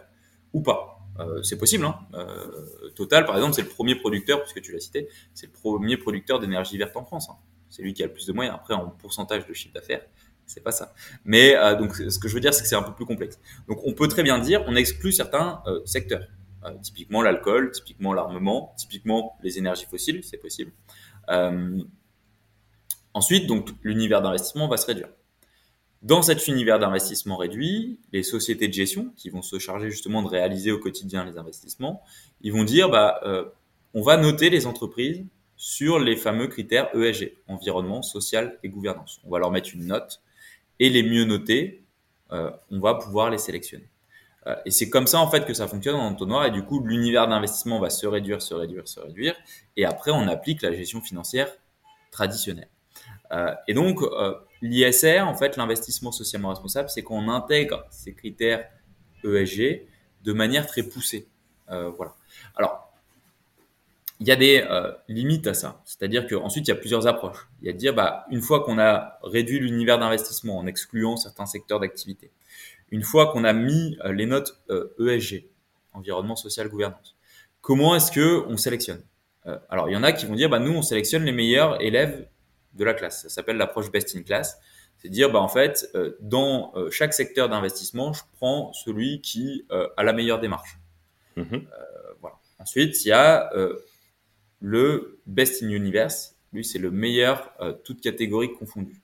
ou 0.54 0.62
pas? 0.62 0.98
Euh, 1.20 1.44
c'est 1.44 1.58
possible. 1.58 1.86
Hein. 1.86 2.00
Euh, 2.14 2.92
Total, 2.96 3.26
par 3.26 3.36
exemple, 3.36 3.54
c'est 3.54 3.62
le 3.62 3.70
premier 3.70 3.96
producteur, 3.96 4.42
puisque 4.42 4.62
tu 4.62 4.72
l'as 4.72 4.80
cité, 4.80 5.08
c'est 5.34 5.46
le 5.46 5.52
premier 5.52 5.98
producteur 5.98 6.40
d'énergie 6.40 6.78
verte 6.78 6.98
en 6.98 7.06
France. 7.06 7.30
Hein 7.30 7.36
c'est 7.72 7.82
lui 7.82 7.94
qui 7.94 8.04
a 8.04 8.06
le 8.06 8.14
plus 8.14 8.28
de 8.28 8.34
moyens. 8.34 8.56
Après, 8.56 8.76
en 8.76 8.90
pourcentage 8.90 9.48
de 9.48 9.54
chiffre 9.54 9.74
d'affaires, 9.74 10.02
c'est 10.46 10.62
pas 10.62 10.72
ça. 10.72 10.94
Mais 11.26 11.56
euh, 11.56 12.10
ce 12.10 12.20
que 12.20 12.28
je 12.28 12.34
veux 12.36 12.42
dire, 12.42 12.54
c'est 12.54 12.64
que 12.64 12.68
c'est 12.68 12.76
un 12.76 12.84
peu 12.84 12.94
plus 12.94 13.06
complexe. 13.06 13.40
Donc, 13.68 13.80
on 13.86 13.94
peut 13.94 14.08
très 14.08 14.22
bien 14.22 14.38
dire, 14.38 14.64
on 14.68 14.76
exclut 14.76 15.12
certains 15.12 15.64
euh, 15.66 15.80
secteurs. 15.86 16.28
Euh, 16.64 16.78
typiquement 16.84 17.24
l'alcool, 17.24 17.72
typiquement 17.72 18.14
l'armement, 18.14 18.76
typiquement 18.78 19.36
les 19.42 19.58
énergies 19.58 19.88
fossiles, 19.90 20.24
c'est 20.24 20.38
possible. 20.38 20.72
Ensuite, 23.14 23.48
donc, 23.48 23.70
l'univers 23.84 24.22
d'investissement 24.22 24.68
va 24.68 24.78
se 24.78 24.86
réduire. 24.86 25.10
Dans 26.02 26.22
cet 26.22 26.48
univers 26.48 26.80
d'investissement 26.80 27.38
réduit, 27.38 28.00
les 28.12 28.24
sociétés 28.24 28.68
de 28.68 28.74
gestion 28.74 29.14
qui 29.18 29.30
vont 29.30 29.42
se 29.42 29.60
charger 29.60 29.92
justement 29.92 30.22
de 30.24 30.28
réaliser 30.28 30.72
au 30.72 30.80
quotidien 30.80 31.26
les 31.26 31.38
investissements, 31.38 32.04
ils 32.42 32.52
vont 32.52 32.64
dire, 32.64 32.90
bah, 32.90 33.22
on 33.94 34.02
va 34.02 34.18
noter 34.18 34.50
les 34.50 34.66
entreprises 34.66 35.26
sur 35.62 36.00
les 36.00 36.16
fameux 36.16 36.48
critères 36.48 36.90
ESG, 36.96 37.38
environnement, 37.48 38.02
social 38.02 38.58
et 38.64 38.70
gouvernance. 38.70 39.22
On 39.24 39.30
va 39.30 39.38
leur 39.38 39.52
mettre 39.52 39.70
une 39.76 39.86
note 39.86 40.20
et 40.80 40.90
les 40.90 41.04
mieux 41.04 41.24
notés, 41.24 41.84
euh, 42.32 42.50
on 42.72 42.80
va 42.80 42.96
pouvoir 42.96 43.30
les 43.30 43.38
sélectionner. 43.38 43.88
Euh, 44.48 44.56
et 44.66 44.72
c'est 44.72 44.90
comme 44.90 45.06
ça 45.06 45.20
en 45.20 45.30
fait 45.30 45.46
que 45.46 45.54
ça 45.54 45.68
fonctionne 45.68 45.98
en 45.98 46.08
entonnoir 46.08 46.48
et 46.48 46.50
du 46.50 46.64
coup 46.64 46.84
l'univers 46.84 47.28
d'investissement 47.28 47.80
va 47.80 47.92
se 47.92 48.08
réduire, 48.08 48.42
se 48.42 48.56
réduire, 48.56 48.88
se 48.88 49.00
réduire 49.02 49.36
et 49.78 49.86
après 49.86 50.10
on 50.10 50.28
applique 50.28 50.64
la 50.64 50.74
gestion 50.74 51.00
financière 51.00 51.48
traditionnelle. 52.10 52.70
Euh, 53.32 53.54
et 53.68 53.76
donc 53.76 54.00
l'ISR, 54.64 55.22
en 55.28 55.36
fait 55.36 55.58
l'investissement 55.58 56.12
socialement 56.12 56.50
responsable, 56.50 56.90
c'est 56.90 57.04
qu'on 57.04 57.30
intègre 57.30 57.86
ces 57.92 58.16
critères 58.16 58.68
ESG 59.24 59.86
de 60.24 60.34
manière 60.34 60.66
très 60.66 60.82
poussée. 60.82 61.28
Voilà. 61.68 62.16
Alors 62.56 62.91
il 64.22 64.28
y 64.28 64.32
a 64.32 64.36
des 64.36 64.64
euh, 64.70 64.92
limites 65.08 65.48
à 65.48 65.56
ça. 65.56 65.82
C'est-à-dire 65.84 66.28
qu'ensuite, 66.28 66.68
il 66.68 66.70
y 66.70 66.74
a 66.74 66.78
plusieurs 66.78 67.08
approches. 67.08 67.50
Il 67.60 67.66
y 67.66 67.70
a 67.72 67.74
de 67.74 67.78
dire, 67.78 67.96
bah, 67.96 68.28
une 68.30 68.42
fois 68.42 68.64
qu'on 68.64 68.78
a 68.78 69.18
réduit 69.24 69.60
l'univers 69.60 69.98
d'investissement 69.98 70.60
en 70.60 70.68
excluant 70.68 71.18
certains 71.18 71.48
secteurs 71.48 71.80
d'activité, 71.80 72.32
une 72.92 73.02
fois 73.02 73.32
qu'on 73.32 73.44
a 73.44 73.52
mis 73.52 73.98
euh, 74.06 74.14
les 74.14 74.28
notes 74.28 74.62
euh, 74.70 74.94
ESG, 75.00 75.48
environnement 75.94 76.36
social 76.36 76.70
gouvernance, 76.70 77.16
comment 77.62 77.96
est-ce 77.96 78.12
que 78.12 78.46
on 78.48 78.58
sélectionne? 78.58 79.04
Alors, 79.70 79.90
il 79.90 79.94
y 79.94 79.96
en 79.96 80.04
a 80.04 80.12
qui 80.12 80.28
vont 80.28 80.36
dire, 80.36 80.52
bah, 80.52 80.60
nous, 80.60 80.72
on 80.72 80.84
sélectionne 80.84 81.24
les 81.24 81.32
meilleurs 81.32 81.82
élèves 81.82 82.28
de 82.76 82.86
la 82.86 82.94
classe. 82.94 83.24
Ça 83.24 83.30
s'appelle 83.30 83.58
l'approche 83.58 83.92
best 83.92 84.16
in 84.16 84.22
class. 84.22 84.60
C'est 85.00 85.10
dire, 85.10 85.32
bah, 85.32 85.40
en 85.40 85.48
fait, 85.48 85.92
dans 86.20 86.76
chaque 86.92 87.12
secteur 87.16 87.50
d'investissement, 87.50 88.14
je 88.14 88.22
prends 88.34 88.72
celui 88.74 89.20
qui 89.22 89.66
a 89.72 90.04
la 90.04 90.14
meilleure 90.14 90.40
démarche. 90.40 90.78
Mmh. 91.38 91.58
voilà. 92.22 92.36
Ensuite, 92.60 93.04
il 93.04 93.08
y 93.08 93.12
a 93.14 93.50
le 94.62 95.20
best 95.26 95.64
in 95.64 95.70
universe, 95.70 96.36
lui, 96.54 96.64
c'est 96.64 96.80
le 96.80 96.92
meilleur, 96.92 97.52
euh, 97.60 97.74
toutes 97.84 98.02
catégories 98.02 98.54
confondues. 98.54 99.02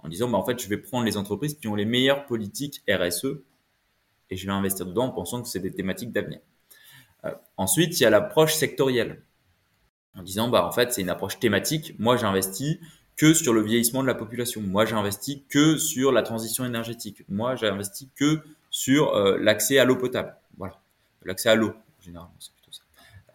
En 0.00 0.08
disant, 0.08 0.28
bah, 0.28 0.38
en 0.38 0.44
fait, 0.44 0.62
je 0.62 0.68
vais 0.68 0.76
prendre 0.76 1.04
les 1.04 1.16
entreprises 1.16 1.54
qui 1.54 1.66
ont 1.66 1.74
les 1.74 1.84
meilleures 1.84 2.26
politiques 2.26 2.82
RSE 2.88 3.40
et 4.30 4.36
je 4.36 4.46
vais 4.46 4.52
investir 4.52 4.86
dedans 4.86 5.06
en 5.06 5.10
pensant 5.10 5.42
que 5.42 5.48
c'est 5.48 5.60
des 5.60 5.72
thématiques 5.72 6.12
d'avenir. 6.12 6.40
Euh, 7.24 7.32
ensuite, 7.56 7.98
il 7.98 8.02
y 8.02 8.06
a 8.06 8.10
l'approche 8.10 8.54
sectorielle. 8.54 9.22
En 10.14 10.22
disant, 10.22 10.48
bah, 10.48 10.66
en 10.66 10.72
fait, 10.72 10.92
c'est 10.92 11.00
une 11.00 11.10
approche 11.10 11.38
thématique. 11.38 11.94
Moi, 11.98 12.16
j'investis 12.16 12.78
que 13.16 13.34
sur 13.34 13.52
le 13.52 13.62
vieillissement 13.62 14.02
de 14.02 14.06
la 14.06 14.14
population. 14.14 14.60
Moi, 14.60 14.84
j'investis 14.84 15.40
que 15.48 15.76
sur 15.78 16.12
la 16.12 16.22
transition 16.22 16.64
énergétique. 16.64 17.24
Moi, 17.28 17.56
j'investis 17.56 18.08
que 18.14 18.40
sur 18.70 19.14
euh, 19.14 19.38
l'accès 19.38 19.78
à 19.78 19.84
l'eau 19.84 19.96
potable. 19.96 20.36
Voilà. 20.56 20.80
L'accès 21.24 21.48
à 21.48 21.54
l'eau, 21.54 21.72
généralement. 22.00 22.34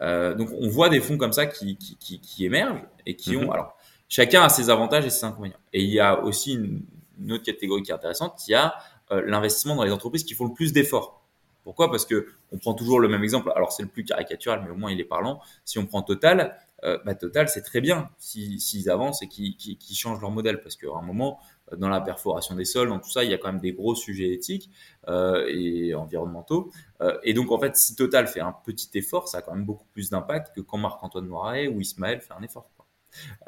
Euh, 0.00 0.34
donc 0.34 0.50
on 0.58 0.68
voit 0.68 0.88
des 0.88 1.00
fonds 1.00 1.16
comme 1.18 1.32
ça 1.32 1.46
qui, 1.46 1.76
qui, 1.76 1.96
qui, 1.96 2.20
qui 2.20 2.44
émergent 2.44 2.82
et 3.06 3.16
qui 3.16 3.36
ont. 3.36 3.42
Mhm. 3.42 3.50
Alors, 3.50 3.76
chacun 4.08 4.42
a 4.42 4.48
ses 4.48 4.70
avantages 4.70 5.06
et 5.06 5.10
ses 5.10 5.24
inconvénients. 5.24 5.56
Et 5.72 5.82
il 5.82 5.90
y 5.90 6.00
a 6.00 6.22
aussi 6.22 6.54
une, 6.54 6.82
une 7.20 7.32
autre 7.32 7.44
catégorie 7.44 7.82
qui 7.82 7.90
est 7.90 7.94
intéressante, 7.94 8.42
il 8.48 8.52
y 8.52 8.54
a 8.54 8.74
euh, 9.12 9.22
l'investissement 9.26 9.76
dans 9.76 9.84
les 9.84 9.92
entreprises 9.92 10.24
qui 10.24 10.34
font 10.34 10.46
le 10.46 10.54
plus 10.54 10.72
d'efforts. 10.72 11.22
Pourquoi? 11.62 11.90
Parce 11.90 12.04
que 12.04 12.28
on 12.52 12.58
prend 12.58 12.74
toujours 12.74 13.00
le 13.00 13.08
même 13.08 13.22
exemple. 13.22 13.50
Alors 13.56 13.72
c'est 13.72 13.82
le 13.82 13.88
plus 13.88 14.04
caricatural, 14.04 14.62
mais 14.64 14.70
au 14.70 14.76
moins 14.76 14.90
il 14.90 15.00
est 15.00 15.04
parlant. 15.04 15.40
Si 15.64 15.78
on 15.78 15.86
prend 15.86 16.02
Total, 16.02 16.58
euh, 16.84 16.98
bah, 17.04 17.14
Total 17.14 17.48
c'est 17.48 17.62
très 17.62 17.80
bien 17.80 18.10
s'ils 18.18 18.90
avancent 18.90 19.22
et 19.22 19.28
qu'ils 19.28 19.96
changent 19.96 20.20
leur 20.20 20.30
modèle, 20.30 20.60
parce 20.60 20.76
qu'à 20.76 20.88
un 20.94 21.02
moment 21.02 21.40
dans 21.76 21.88
la 21.88 22.00
perforation 22.00 22.54
des 22.54 22.64
sols, 22.64 22.88
dans 22.88 22.98
tout 22.98 23.10
ça, 23.10 23.24
il 23.24 23.30
y 23.30 23.34
a 23.34 23.38
quand 23.38 23.52
même 23.52 23.60
des 23.60 23.72
gros 23.72 23.94
sujets 23.94 24.32
éthiques 24.32 24.70
euh, 25.08 25.46
et 25.48 25.94
environnementaux. 25.94 26.70
Euh, 27.00 27.18
et 27.22 27.34
donc, 27.34 27.50
en 27.50 27.58
fait, 27.58 27.76
si 27.76 27.96
Total 27.96 28.26
fait 28.26 28.40
un 28.40 28.54
petit 28.64 28.90
effort, 28.94 29.28
ça 29.28 29.38
a 29.38 29.42
quand 29.42 29.54
même 29.54 29.64
beaucoup 29.64 29.86
plus 29.92 30.10
d'impact 30.10 30.54
que 30.54 30.60
quand 30.60 30.78
Marc-Antoine 30.78 31.26
Noiret 31.26 31.68
ou 31.68 31.80
Ismaël 31.80 32.20
fait 32.20 32.34
un 32.34 32.42
effort. 32.42 32.70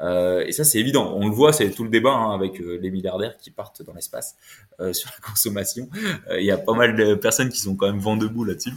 Euh, 0.01 0.45
et 0.45 0.51
ça, 0.51 0.63
c'est 0.63 0.79
évident. 0.79 1.13
On 1.15 1.27
le 1.27 1.33
voit, 1.33 1.53
c'est 1.53 1.69
tout 1.71 1.83
le 1.83 1.89
débat 1.89 2.11
hein, 2.11 2.33
avec 2.33 2.59
euh, 2.59 2.77
les 2.81 2.91
milliardaires 2.91 3.37
qui 3.37 3.51
partent 3.51 3.81
dans 3.81 3.93
l'espace 3.93 4.35
euh, 4.79 4.93
sur 4.93 5.09
la 5.09 5.27
consommation. 5.27 5.89
Il 6.31 6.45
y 6.45 6.51
a 6.51 6.57
pas 6.57 6.73
mal 6.73 6.95
de 6.95 7.15
personnes 7.15 7.49
qui 7.49 7.59
sont 7.59 7.75
quand 7.75 7.87
même 7.87 7.99
vent 7.99 8.17
debout 8.17 8.43
là-dessus. 8.43 8.73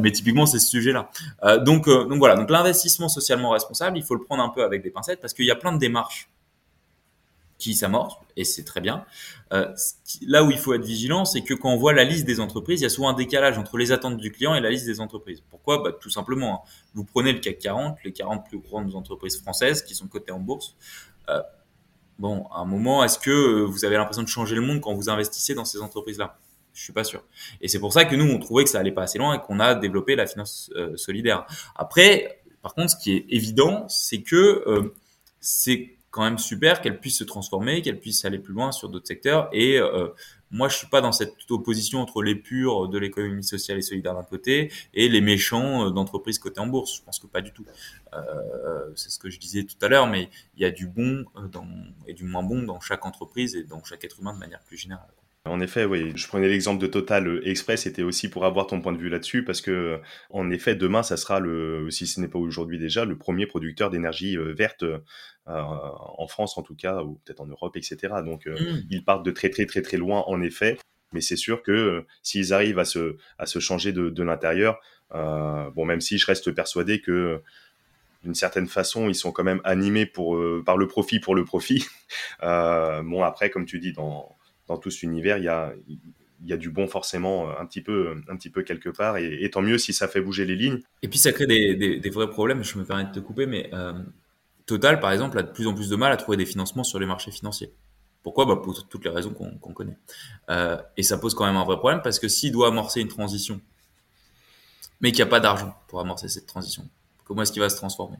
mais 0.00 0.12
typiquement, 0.12 0.46
c'est 0.46 0.58
ce 0.58 0.68
sujet-là. 0.68 1.10
donc, 1.58 1.88
donc 1.88 2.18
voilà. 2.18 2.36
Donc 2.36 2.50
l'investissement 2.50 3.08
socialement 3.08 3.50
responsable, 3.50 3.98
il 3.98 4.04
faut 4.04 4.14
le 4.14 4.22
prendre 4.22 4.42
un 4.42 4.48
peu 4.48 4.64
avec 4.64 4.82
des 4.82 4.90
pincettes 4.90 5.20
parce 5.20 5.34
qu'il 5.34 5.44
y 5.44 5.50
a 5.50 5.56
plein 5.56 5.72
de 5.72 5.78
démarches 5.78 6.29
qui 7.60 7.74
s'amorce, 7.74 8.16
et 8.36 8.44
c'est 8.44 8.64
très 8.64 8.80
bien. 8.80 9.04
Euh, 9.52 9.72
là 10.26 10.42
où 10.42 10.50
il 10.50 10.58
faut 10.58 10.74
être 10.74 10.84
vigilant, 10.84 11.24
c'est 11.24 11.42
que 11.42 11.54
quand 11.54 11.70
on 11.70 11.76
voit 11.76 11.92
la 11.92 12.04
liste 12.04 12.24
des 12.24 12.40
entreprises, 12.40 12.80
il 12.80 12.84
y 12.84 12.86
a 12.86 12.90
souvent 12.90 13.10
un 13.10 13.14
décalage 13.14 13.58
entre 13.58 13.76
les 13.76 13.92
attentes 13.92 14.16
du 14.16 14.32
client 14.32 14.54
et 14.54 14.60
la 14.60 14.70
liste 14.70 14.86
des 14.86 15.00
entreprises. 15.00 15.42
Pourquoi? 15.48 15.82
Bah, 15.82 15.92
Tout 15.92 16.10
simplement, 16.10 16.64
hein. 16.64 16.70
vous 16.94 17.04
prenez 17.04 17.32
le 17.32 17.38
CAC 17.38 17.58
40, 17.58 17.98
les 18.04 18.12
40 18.12 18.48
plus 18.48 18.58
grandes 18.58 18.96
entreprises 18.96 19.40
françaises 19.40 19.82
qui 19.82 19.94
sont 19.94 20.08
cotées 20.08 20.32
en 20.32 20.40
bourse. 20.40 20.74
Euh, 21.28 21.40
bon, 22.18 22.46
à 22.52 22.60
un 22.60 22.64
moment, 22.64 23.04
est-ce 23.04 23.18
que 23.18 23.62
vous 23.62 23.84
avez 23.84 23.96
l'impression 23.96 24.22
de 24.22 24.28
changer 24.28 24.56
le 24.56 24.62
monde 24.62 24.80
quand 24.80 24.94
vous 24.94 25.08
investissez 25.10 25.54
dans 25.54 25.64
ces 25.64 25.80
entreprises-là? 25.80 26.38
Je 26.72 26.82
suis 26.82 26.92
pas 26.92 27.04
sûr. 27.04 27.22
Et 27.60 27.68
c'est 27.68 27.80
pour 27.80 27.92
ça 27.92 28.04
que 28.04 28.16
nous, 28.16 28.24
on 28.24 28.38
trouvait 28.38 28.64
que 28.64 28.70
ça 28.70 28.78
allait 28.78 28.92
pas 28.92 29.02
assez 29.02 29.18
loin 29.18 29.34
et 29.34 29.40
qu'on 29.40 29.60
a 29.60 29.74
développé 29.74 30.16
la 30.16 30.26
finance 30.26 30.70
euh, 30.76 30.96
solidaire. 30.96 31.46
Après, 31.76 32.40
par 32.62 32.74
contre, 32.74 32.90
ce 32.90 32.96
qui 32.96 33.12
est 33.12 33.26
évident, 33.28 33.86
c'est 33.88 34.22
que 34.22 34.64
euh, 34.66 34.94
c'est 35.40 35.96
quand 36.10 36.24
même 36.24 36.38
super 36.38 36.80
qu'elle 36.80 36.98
puisse 36.98 37.18
se 37.18 37.24
transformer, 37.24 37.82
qu'elle 37.82 38.00
puisse 38.00 38.24
aller 38.24 38.38
plus 38.38 38.52
loin 38.52 38.72
sur 38.72 38.88
d'autres 38.88 39.06
secteurs. 39.06 39.48
Et 39.52 39.78
euh, 39.78 40.08
moi, 40.50 40.68
je 40.68 40.76
suis 40.76 40.88
pas 40.88 41.00
dans 41.00 41.12
cette 41.12 41.34
opposition 41.50 42.00
entre 42.00 42.22
les 42.22 42.34
purs 42.34 42.88
de 42.88 42.98
l'économie 42.98 43.44
sociale 43.44 43.78
et 43.78 43.82
solidaire 43.82 44.14
d'un 44.14 44.24
côté 44.24 44.72
et 44.92 45.08
les 45.08 45.20
méchants 45.20 45.86
euh, 45.86 45.90
d'entreprises 45.90 46.38
cotées 46.38 46.60
en 46.60 46.66
bourse. 46.66 46.96
Je 46.96 47.02
pense 47.02 47.20
que 47.20 47.28
pas 47.28 47.40
du 47.40 47.52
tout. 47.52 47.64
Euh, 48.12 48.90
c'est 48.96 49.10
ce 49.10 49.18
que 49.18 49.30
je 49.30 49.38
disais 49.38 49.64
tout 49.64 49.76
à 49.82 49.88
l'heure, 49.88 50.08
mais 50.08 50.30
il 50.56 50.62
y 50.62 50.64
a 50.64 50.70
du 50.70 50.88
bon 50.88 51.24
dans, 51.52 51.66
et 52.06 52.14
du 52.14 52.24
moins 52.24 52.42
bon 52.42 52.62
dans 52.62 52.80
chaque 52.80 53.06
entreprise 53.06 53.54
et 53.54 53.62
dans 53.62 53.82
chaque 53.84 54.04
être 54.04 54.18
humain 54.20 54.34
de 54.34 54.38
manière 54.38 54.60
plus 54.60 54.76
générale. 54.76 55.06
En 55.46 55.60
effet, 55.60 55.86
oui. 55.86 56.12
Je 56.16 56.28
prenais 56.28 56.48
l'exemple 56.48 56.80
de 56.80 56.86
Total 56.86 57.40
Express, 57.44 57.82
c'était 57.82 58.02
aussi 58.02 58.28
pour 58.28 58.44
avoir 58.44 58.66
ton 58.66 58.82
point 58.82 58.92
de 58.92 58.98
vue 58.98 59.08
là-dessus, 59.08 59.42
parce 59.42 59.62
que, 59.62 59.98
en 60.28 60.50
effet, 60.50 60.74
demain, 60.74 61.02
ça 61.02 61.16
sera 61.16 61.40
le, 61.40 61.90
si 61.90 62.06
ce 62.06 62.20
n'est 62.20 62.28
pas 62.28 62.38
aujourd'hui 62.38 62.78
déjà, 62.78 63.06
le 63.06 63.16
premier 63.16 63.46
producteur 63.46 63.88
d'énergie 63.90 64.36
verte 64.36 64.84
euh, 65.50 65.62
en 66.18 66.28
France 66.28 66.58
en 66.58 66.62
tout 66.62 66.76
cas, 66.76 67.02
ou 67.02 67.18
peut-être 67.24 67.40
en 67.40 67.46
Europe, 67.46 67.76
etc. 67.76 67.96
Donc 68.24 68.46
euh, 68.46 68.54
mmh. 68.54 68.82
ils 68.90 69.04
partent 69.04 69.24
de 69.24 69.30
très 69.30 69.48
très 69.48 69.66
très 69.66 69.82
très 69.82 69.96
loin 69.96 70.22
en 70.26 70.42
effet, 70.42 70.78
mais 71.12 71.20
c'est 71.22 71.36
sûr 71.36 71.62
que 71.62 71.72
euh, 71.72 72.06
s'ils 72.22 72.52
arrivent 72.52 72.78
à 72.78 72.84
se, 72.84 73.16
à 73.38 73.46
se 73.46 73.58
changer 73.58 73.92
de, 73.92 74.10
de 74.10 74.22
l'intérieur, 74.22 74.78
bon 75.12 75.84
même 75.84 76.00
si 76.00 76.18
je 76.18 76.26
reste 76.26 76.52
persuadé 76.52 77.00
que 77.00 77.40
d'une 78.22 78.34
certaine 78.34 78.68
façon, 78.68 79.08
ils 79.08 79.14
sont 79.14 79.32
quand 79.32 79.42
même 79.42 79.62
animés 79.64 80.06
pour, 80.06 80.38
par 80.64 80.76
le 80.76 80.86
profit 80.86 81.20
pour 81.20 81.34
le 81.34 81.44
profit. 81.44 81.86
bon, 82.42 83.22
après, 83.22 83.48
comme 83.48 83.64
tu 83.64 83.80
dis, 83.80 83.92
dans, 83.92 84.36
dans 84.70 84.78
tout 84.78 84.90
cet 84.90 85.02
univers, 85.02 85.38
il 85.38 85.44
y 85.44 85.48
a, 86.52 86.56
du 86.56 86.70
bon 86.70 86.86
forcément 86.86 87.50
un 87.58 87.66
petit 87.66 87.82
peu, 87.82 88.14
un 88.28 88.36
petit 88.36 88.50
peu 88.50 88.62
quelque 88.62 88.88
part, 88.88 89.18
et, 89.18 89.48
tant 89.50 89.62
mieux 89.62 89.78
si 89.78 89.92
ça 89.92 90.08
fait 90.08 90.20
bouger 90.20 90.44
les 90.44 90.56
lignes. 90.56 90.80
Et 91.02 91.08
puis 91.08 91.18
ça 91.18 91.32
crée 91.32 91.46
des, 91.46 92.10
vrais 92.10 92.30
problèmes. 92.30 92.64
Je 92.64 92.78
me 92.78 92.84
permets 92.84 93.04
de 93.04 93.12
te 93.12 93.20
couper, 93.20 93.46
mais 93.46 93.70
Total, 94.70 95.00
par 95.00 95.10
exemple, 95.10 95.36
a 95.36 95.42
de 95.42 95.50
plus 95.50 95.66
en 95.66 95.74
plus 95.74 95.88
de 95.88 95.96
mal 95.96 96.12
à 96.12 96.16
trouver 96.16 96.36
des 96.36 96.46
financements 96.46 96.84
sur 96.84 97.00
les 97.00 97.06
marchés 97.06 97.32
financiers. 97.32 97.74
Pourquoi? 98.22 98.46
Bah 98.46 98.54
Pour 98.54 98.86
toutes 98.86 99.04
les 99.04 99.10
raisons 99.10 99.34
qu'on 99.34 99.72
connaît. 99.72 99.98
Euh, 100.48 100.80
et 100.96 101.02
ça 101.02 101.18
pose 101.18 101.34
quand 101.34 101.44
même 101.44 101.56
un 101.56 101.64
vrai 101.64 101.76
problème 101.76 102.02
parce 102.04 102.20
que 102.20 102.28
s'il 102.28 102.52
doit 102.52 102.68
amorcer 102.68 103.00
une 103.00 103.08
transition, 103.08 103.60
mais 105.00 105.10
qu'il 105.10 105.24
n'y 105.24 105.28
a 105.28 105.30
pas 105.30 105.40
d'argent 105.40 105.76
pour 105.88 105.98
amorcer 105.98 106.28
cette 106.28 106.46
transition, 106.46 106.88
comment 107.24 107.42
est-ce 107.42 107.50
qu'il 107.50 107.62
va 107.62 107.68
se 107.68 107.74
transformer? 107.74 108.18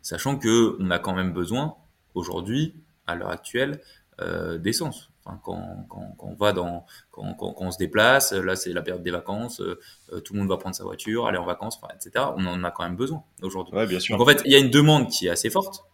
Sachant 0.00 0.36
que 0.36 0.76
on 0.80 0.90
a 0.90 0.98
quand 0.98 1.14
même 1.14 1.32
besoin, 1.32 1.76
aujourd'hui, 2.14 2.74
à 3.06 3.14
l'heure 3.14 3.30
actuelle, 3.30 3.80
euh, 4.20 4.58
d'essence. 4.58 5.11
Enfin, 5.24 5.40
quand, 5.44 5.86
quand, 5.88 6.14
quand, 6.18 6.26
on 6.28 6.34
va 6.34 6.52
dans, 6.52 6.84
quand, 7.10 7.34
quand, 7.34 7.54
on 7.58 7.70
se 7.70 7.78
déplace, 7.78 8.32
là 8.32 8.56
c'est 8.56 8.72
la 8.72 8.82
période 8.82 9.04
des 9.04 9.12
vacances, 9.12 9.60
euh, 9.60 9.78
tout 10.20 10.32
le 10.32 10.40
monde 10.40 10.48
va 10.48 10.56
prendre 10.56 10.74
sa 10.74 10.84
voiture, 10.84 11.26
aller 11.26 11.38
en 11.38 11.44
vacances, 11.44 11.80
etc. 11.94 12.26
On 12.36 12.44
en 12.46 12.64
a 12.64 12.70
quand 12.72 12.82
même 12.82 12.96
besoin 12.96 13.22
aujourd'hui. 13.40 13.74
Ouais, 13.74 13.86
bien 13.86 14.00
sûr. 14.00 14.16
Donc 14.16 14.26
en 14.26 14.30
fait, 14.30 14.42
il 14.44 14.52
y 14.52 14.56
a 14.56 14.58
une 14.58 14.70
demande 14.70 15.08
qui 15.08 15.28
est 15.28 15.30
assez 15.30 15.48
forte 15.48 15.84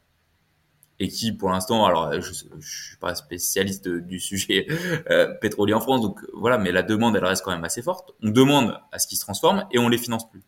et 0.99 1.09
qui 1.09 1.33
pour 1.33 1.51
l'instant, 1.51 1.85
alors 1.85 2.13
je, 2.21 2.33
je 2.59 2.87
suis 2.87 2.97
pas 2.97 3.15
spécialiste 3.15 3.89
du 3.89 4.19
sujet 4.19 4.67
euh, 5.11 5.33
pétrolier 5.35 5.75
en 5.75 5.81
France, 5.81 6.01
donc 6.01 6.21
voilà, 6.33 6.57
mais 6.57 6.73
la 6.73 6.83
demande 6.83 7.15
elle 7.17 7.25
reste 7.25 7.45
quand 7.45 7.53
même 7.53 7.65
assez 7.65 7.83
forte. 7.83 8.13
On 8.23 8.31
demande 8.31 8.81
à 8.93 8.99
ce 8.99 9.07
qu'ils 9.07 9.19
se 9.19 9.25
transforment 9.25 9.67
et 9.73 9.79
on 9.79 9.89
les 9.89 9.99
finance 9.99 10.29
plus. 10.31 10.43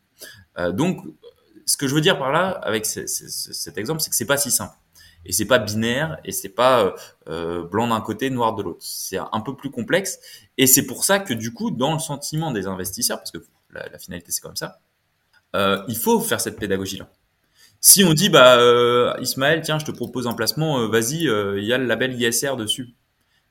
Euh, 0.59 0.73
donc, 0.73 1.05
ce 1.67 1.77
que 1.77 1.87
je 1.87 1.95
veux 1.95 2.01
dire 2.01 2.19
par 2.19 2.33
là 2.33 2.49
avec 2.49 2.87
cet 2.87 3.79
exemple, 3.79 4.01
c'est 4.01 4.11
que 4.11 4.17
c'est 4.17 4.25
pas 4.25 4.39
si 4.39 4.51
simple 4.51 4.75
et 5.25 5.33
c'est 5.33 5.45
pas 5.45 5.59
binaire 5.59 6.19
et 6.25 6.33
c'est 6.33 6.49
pas 6.49 6.85
euh, 6.85 6.93
euh 7.29 7.65
blanc 7.65 7.89
d'un 7.89 8.01
côté, 8.01 8.31
noir 8.31 8.55
de 8.55 8.63
l'autre. 8.63 8.81
C'est 8.81 9.19
un 9.19 9.41
peu 9.41 9.55
plus 9.57 9.71
complexe 9.71 10.19
et 10.59 10.67
c'est 10.67 10.87
pour 10.87 11.05
ça 11.05 11.19
que 11.19 11.35
du 11.35 11.53
coup, 11.53 11.71
dans 11.71 11.93
le 11.93 11.99
sentiment 11.99 12.51
des 12.53 12.67
investisseurs, 12.67 13.19
parce 13.19 13.31
que 13.31 13.39
la, 13.73 13.99
finalité 13.99 14.33
c'est 14.33 14.41
comme 14.41 14.57
ça, 14.57 14.81
euh, 15.57 15.83
il 15.89 15.97
faut 15.97 16.21
faire 16.21 16.41
cette 16.41 16.59
pédagogie 16.59 16.99
là. 16.99 17.09
Si 17.83 18.05
on 18.05 18.13
dit, 18.13 18.29
bah, 18.29 18.59
euh, 18.59 19.15
Ismaël, 19.21 19.63
tiens, 19.63 19.79
je 19.79 19.87
te 19.87 19.91
propose 19.91 20.27
un 20.27 20.35
placement, 20.35 20.81
euh, 20.81 20.87
vas-y, 20.87 21.27
euh, 21.29 21.59
il 21.59 21.65
y 21.65 21.73
a 21.73 21.79
le 21.79 21.87
label 21.87 22.21
ISR 22.21 22.57
dessus, 22.57 22.95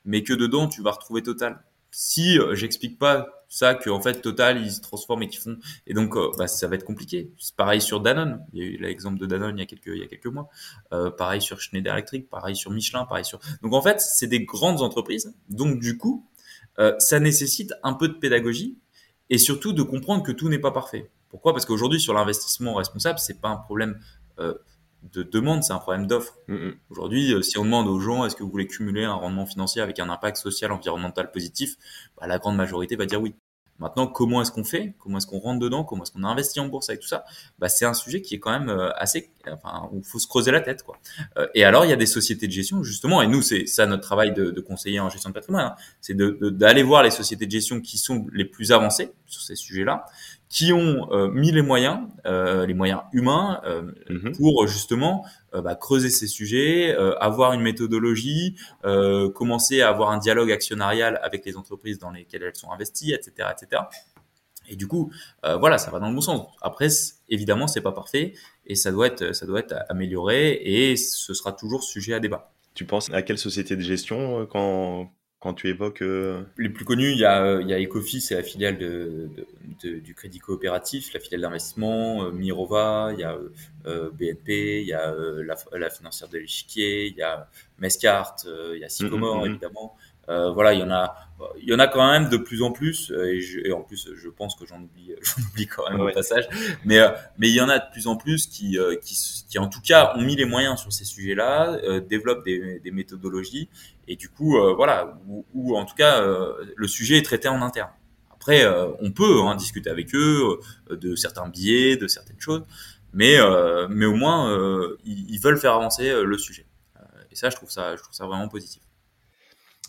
mais 0.04 0.22
que 0.22 0.32
dedans, 0.32 0.68
tu 0.68 0.82
vas 0.82 0.92
retrouver 0.92 1.22
Total. 1.22 1.60
Si 1.90 2.38
j'explique 2.52 2.98
pas 2.98 3.39
ça, 3.50 3.74
que 3.74 3.90
fait 4.00 4.22
Total, 4.22 4.62
ils 4.64 4.72
se 4.72 4.80
transforment 4.80 5.24
et 5.24 5.28
qu'ils 5.28 5.40
font, 5.40 5.58
et 5.86 5.92
donc 5.92 6.14
bah, 6.38 6.48
ça 6.48 6.66
va 6.68 6.76
être 6.76 6.84
compliqué. 6.84 7.30
C'est 7.36 7.54
pareil 7.54 7.82
sur 7.82 8.00
Danone. 8.00 8.42
Il 8.54 8.62
y 8.62 8.62
a 8.62 8.70
eu 8.70 8.76
l'exemple 8.78 9.18
de 9.18 9.26
Danone 9.26 9.58
il 9.58 9.60
y 9.60 9.62
a 9.62 9.66
quelques 9.66 9.88
il 9.88 9.98
y 9.98 10.02
a 10.02 10.06
quelques 10.06 10.26
mois. 10.26 10.48
pareil 11.18 11.42
sur 11.42 11.60
Schneider 11.60 11.92
Electric, 11.92 12.30
pareil 12.30 12.56
sur 12.56 12.70
Michelin, 12.70 13.04
pareil 13.04 13.26
sur. 13.26 13.40
Donc 13.62 13.74
en 13.74 13.82
fait, 13.82 14.00
c'est 14.00 14.28
des 14.28 14.44
grandes 14.44 14.80
entreprises. 14.80 15.34
Donc 15.50 15.78
du 15.80 15.98
coup, 15.98 16.26
ça 16.98 17.20
nécessite 17.20 17.74
un 17.82 17.92
peu 17.92 18.08
de 18.08 18.14
pédagogie 18.14 18.78
et 19.30 19.38
surtout 19.38 19.72
de 19.72 19.82
comprendre 19.82 20.22
que 20.22 20.32
tout 20.32 20.48
n'est 20.48 20.58
pas 20.58 20.72
parfait. 20.72 21.10
Pourquoi? 21.30 21.52
Parce 21.52 21.64
qu'aujourd'hui, 21.64 22.00
sur 22.00 22.12
l'investissement 22.12 22.74
responsable, 22.74 23.18
c'est 23.18 23.40
pas 23.40 23.48
un 23.48 23.56
problème 23.56 23.98
euh, 24.40 24.54
de 25.02 25.22
demande, 25.22 25.64
c'est 25.64 25.72
un 25.72 25.78
problème 25.78 26.06
d'offre. 26.06 26.36
Mm, 26.48 26.54
mm. 26.54 26.74
Aujourd'hui, 26.90 27.34
euh, 27.34 27.42
si 27.42 27.58
on 27.58 27.64
demande 27.64 27.88
aux 27.88 28.00
gens 28.00 28.24
est-ce 28.24 28.36
que 28.36 28.42
vous 28.42 28.50
voulez 28.50 28.66
cumuler 28.66 29.04
un 29.04 29.14
rendement 29.14 29.46
financier 29.46 29.80
avec 29.82 29.98
un 29.98 30.08
impact 30.10 30.36
social, 30.36 30.72
environnemental 30.72 31.30
positif, 31.30 31.76
bah, 32.18 32.26
la 32.26 32.38
grande 32.38 32.56
majorité 32.56 32.96
va 32.96 33.06
dire 33.06 33.20
oui. 33.20 33.34
Maintenant, 33.78 34.06
comment 34.06 34.42
est-ce 34.42 34.52
qu'on 34.52 34.62
fait? 34.62 34.92
Comment 34.98 35.16
est-ce 35.16 35.26
qu'on 35.26 35.38
rentre 35.38 35.58
dedans? 35.58 35.84
Comment 35.84 36.02
est-ce 36.02 36.12
qu'on 36.12 36.24
investit 36.24 36.60
en 36.60 36.66
bourse 36.66 36.90
avec 36.90 37.00
tout 37.00 37.08
ça? 37.08 37.24
Bah, 37.58 37.70
C'est 37.70 37.86
un 37.86 37.94
sujet 37.94 38.20
qui 38.20 38.34
est 38.34 38.38
quand 38.38 38.50
même 38.50 38.68
euh, 38.68 38.90
assez... 38.96 39.30
Enfin, 39.50 39.88
où 39.90 40.00
il 40.00 40.04
faut 40.04 40.18
se 40.18 40.26
creuser 40.26 40.50
la 40.50 40.60
tête. 40.60 40.82
quoi. 40.82 40.98
et 41.54 41.64
alors, 41.64 41.86
il 41.86 41.88
y 41.88 41.94
a 41.94 41.96
des 41.96 42.04
sociétés 42.04 42.46
de 42.46 42.52
gestion, 42.52 42.82
justement, 42.82 43.22
et 43.22 43.26
nous, 43.26 43.40
c'est 43.40 43.64
ça 43.64 43.86
notre 43.86 44.02
travail 44.02 44.34
de, 44.34 44.50
de 44.50 44.60
conseiller 44.60 45.00
en 45.00 45.08
gestion 45.08 45.30
de 45.30 45.34
patrimoine, 45.34 45.64
hein, 45.64 45.74
c'est 46.02 46.14
d'aller 46.14 46.82
voir 46.82 47.02
les 47.02 47.10
sociétés 47.10 47.46
de 47.46 47.50
gestion 47.50 47.80
qui 47.80 47.96
sont 47.96 48.26
les 48.34 48.44
plus 48.44 48.70
avancées 48.70 49.12
sur 49.24 49.40
ces 49.40 49.56
sujets-là, 49.56 50.04
qui 50.50 50.72
ont 50.72 51.08
euh, 51.12 51.28
mis 51.28 51.52
les 51.52 51.62
moyens, 51.62 52.00
euh, 52.26 52.66
les 52.66 52.74
moyens 52.74 53.02
humains, 53.12 53.60
euh, 53.64 53.92
mhm. 54.10 54.36
pour 54.36 54.66
justement 54.66 55.24
bah, 55.52 55.74
creuser 55.76 56.10
ces 56.10 56.28
sujets, 56.28 56.94
avoir 57.18 57.54
une 57.54 57.60
méthodologie, 57.60 58.54
commencer 59.34 59.80
à 59.80 59.88
avoir 59.88 60.10
un 60.10 60.18
dialogue 60.18 60.52
actionnarial 60.52 61.18
avec 61.24 61.44
les 61.44 61.56
entreprises 61.56 61.98
dans 61.98 62.12
lesquelles 62.12 62.44
elles 62.44 62.54
sont 62.54 62.70
investies, 62.70 63.12
etc., 63.12 63.48
etc. 63.50 63.82
Et 64.68 64.76
du 64.76 64.86
coup, 64.86 65.10
voilà, 65.42 65.76
ça 65.76 65.90
va 65.90 65.98
dans 65.98 66.08
le 66.08 66.14
bon 66.14 66.20
sens. 66.20 66.46
Après, 66.62 66.86
évidemment, 67.28 67.66
c'est 67.66 67.80
pas 67.80 67.90
parfait 67.90 68.34
et 68.64 68.76
ça 68.76 68.92
doit 68.92 69.08
être, 69.08 69.34
ça 69.34 69.44
doit 69.44 69.58
être 69.58 69.74
amélioré 69.88 70.52
et 70.62 70.96
ce 70.96 71.34
sera 71.34 71.50
toujours 71.50 71.82
sujet 71.82 72.14
à 72.14 72.20
débat. 72.20 72.52
Tu 72.74 72.84
penses 72.84 73.10
à 73.12 73.22
quelle 73.22 73.38
société 73.38 73.74
de 73.74 73.82
gestion 73.82 74.46
quand 74.46 75.10
quand 75.40 75.54
tu 75.54 75.68
évoques 75.68 76.02
euh, 76.02 76.42
les 76.58 76.68
plus 76.68 76.84
connus, 76.84 77.12
il 77.12 77.18
y 77.18 77.24
a, 77.24 77.42
euh, 77.42 77.62
il 77.62 77.68
y 77.68 77.72
a 77.72 77.80
Ecofis, 77.80 78.20
c'est 78.20 78.34
la 78.34 78.42
filiale 78.42 78.76
de, 78.76 79.30
de, 79.82 79.98
du 79.98 80.14
crédit 80.14 80.38
coopératif, 80.38 81.14
la 81.14 81.20
filiale 81.20 81.40
d'investissement, 81.40 82.24
euh, 82.24 82.30
Mirova, 82.30 83.10
il 83.14 83.20
y 83.20 83.24
a 83.24 83.38
BNP, 84.12 84.82
il 84.82 84.86
y 84.86 84.92
a 84.92 85.14
la, 85.16 85.56
la, 85.72 85.88
financière 85.88 86.28
de 86.28 86.36
l'échiquier, 86.36 87.06
il 87.06 87.16
y 87.16 87.22
a 87.22 87.48
Mescart, 87.78 88.36
il 88.74 88.80
y 88.80 88.84
a 88.84 88.90
Sycomore 88.90 89.36
mm, 89.36 89.40
mm, 89.40 89.42
mm. 89.42 89.50
évidemment. 89.50 89.96
Voilà, 90.28 90.74
il 90.74 90.80
y 90.80 90.82
en 90.82 90.90
a, 90.90 91.16
il 91.60 91.68
y 91.68 91.74
en 91.74 91.78
a 91.78 91.88
quand 91.88 92.08
même 92.08 92.28
de 92.28 92.36
plus 92.36 92.62
en 92.62 92.70
plus, 92.70 93.10
et, 93.10 93.40
et 93.64 93.72
en 93.72 93.82
plus, 93.82 94.10
je 94.14 94.28
pense 94.28 94.54
que 94.54 94.64
j'en 94.66 94.80
oublie, 94.80 95.14
j'en 95.22 95.42
oublie 95.42 95.66
quand 95.66 95.90
même 95.90 96.00
au 96.00 96.12
passage, 96.12 96.48
mais 96.84 97.00
mais 97.38 97.48
il 97.48 97.54
y 97.54 97.60
en 97.60 97.68
a 97.68 97.78
de 97.78 97.90
plus 97.90 98.06
en 98.06 98.16
plus 98.16 98.46
qui, 98.46 98.78
qui, 99.02 99.44
qui 99.48 99.58
en 99.58 99.68
tout 99.68 99.80
cas 99.80 100.12
ont 100.16 100.22
mis 100.22 100.36
les 100.36 100.44
moyens 100.44 100.80
sur 100.80 100.92
ces 100.92 101.04
sujets-là, 101.04 102.00
développent 102.00 102.44
des, 102.44 102.78
des 102.78 102.90
méthodologies 102.92 103.68
et 104.10 104.16
du 104.16 104.28
coup, 104.28 104.58
euh, 104.58 104.74
voilà, 104.74 105.16
ou, 105.54 105.76
en 105.76 105.84
tout 105.84 105.94
cas, 105.94 106.20
euh, 106.20 106.52
le 106.74 106.88
sujet 106.88 107.16
est 107.16 107.22
traité 107.22 107.46
en 107.46 107.62
interne. 107.62 107.90
Après, 108.32 108.64
euh, 108.64 108.88
on 108.98 109.12
peut 109.12 109.42
hein, 109.42 109.54
discuter 109.54 109.88
avec 109.88 110.12
eux 110.16 110.58
de 110.90 111.14
certains 111.14 111.48
billets, 111.48 111.96
de 111.96 112.08
certaines 112.08 112.40
choses, 112.40 112.64
mais, 113.12 113.36
mais 113.88 114.06
au 114.06 114.14
moins, 114.14 114.52
ils, 115.04 115.38
veulent 115.38 115.58
faire 115.58 115.74
avancer 115.74 116.12
le 116.24 116.38
sujet. 116.38 116.66
et 117.30 117.36
ça, 117.36 117.50
je 117.50 117.56
trouve 117.56 117.70
ça, 117.70 117.94
je 117.94 118.02
trouve 118.02 118.14
ça 118.14 118.26
vraiment 118.26 118.48
positif. 118.48 118.82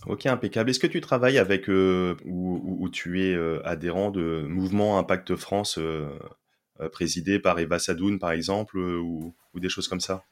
Ok, 0.07 0.25
impeccable. 0.25 0.69
Est-ce 0.69 0.79
que 0.79 0.87
tu 0.87 0.99
travailles 0.99 1.37
avec 1.37 1.69
euh, 1.69 2.15
ou, 2.25 2.89
tu 2.91 3.21
es 3.21 3.35
euh, 3.35 3.61
adhérent 3.65 4.09
de 4.09 4.43
Mouvement 4.47 4.97
Impact 4.97 5.35
France 5.35 5.77
euh, 5.77 6.09
présidé 6.91 7.39
par 7.39 7.59
Eva 7.59 7.77
Sadoun, 7.77 8.17
par 8.17 8.31
exemple, 8.31 8.77
ou, 8.77 9.33
des 9.55 9.69
choses 9.69 9.87
comme 9.87 9.99
ça? 9.99 10.23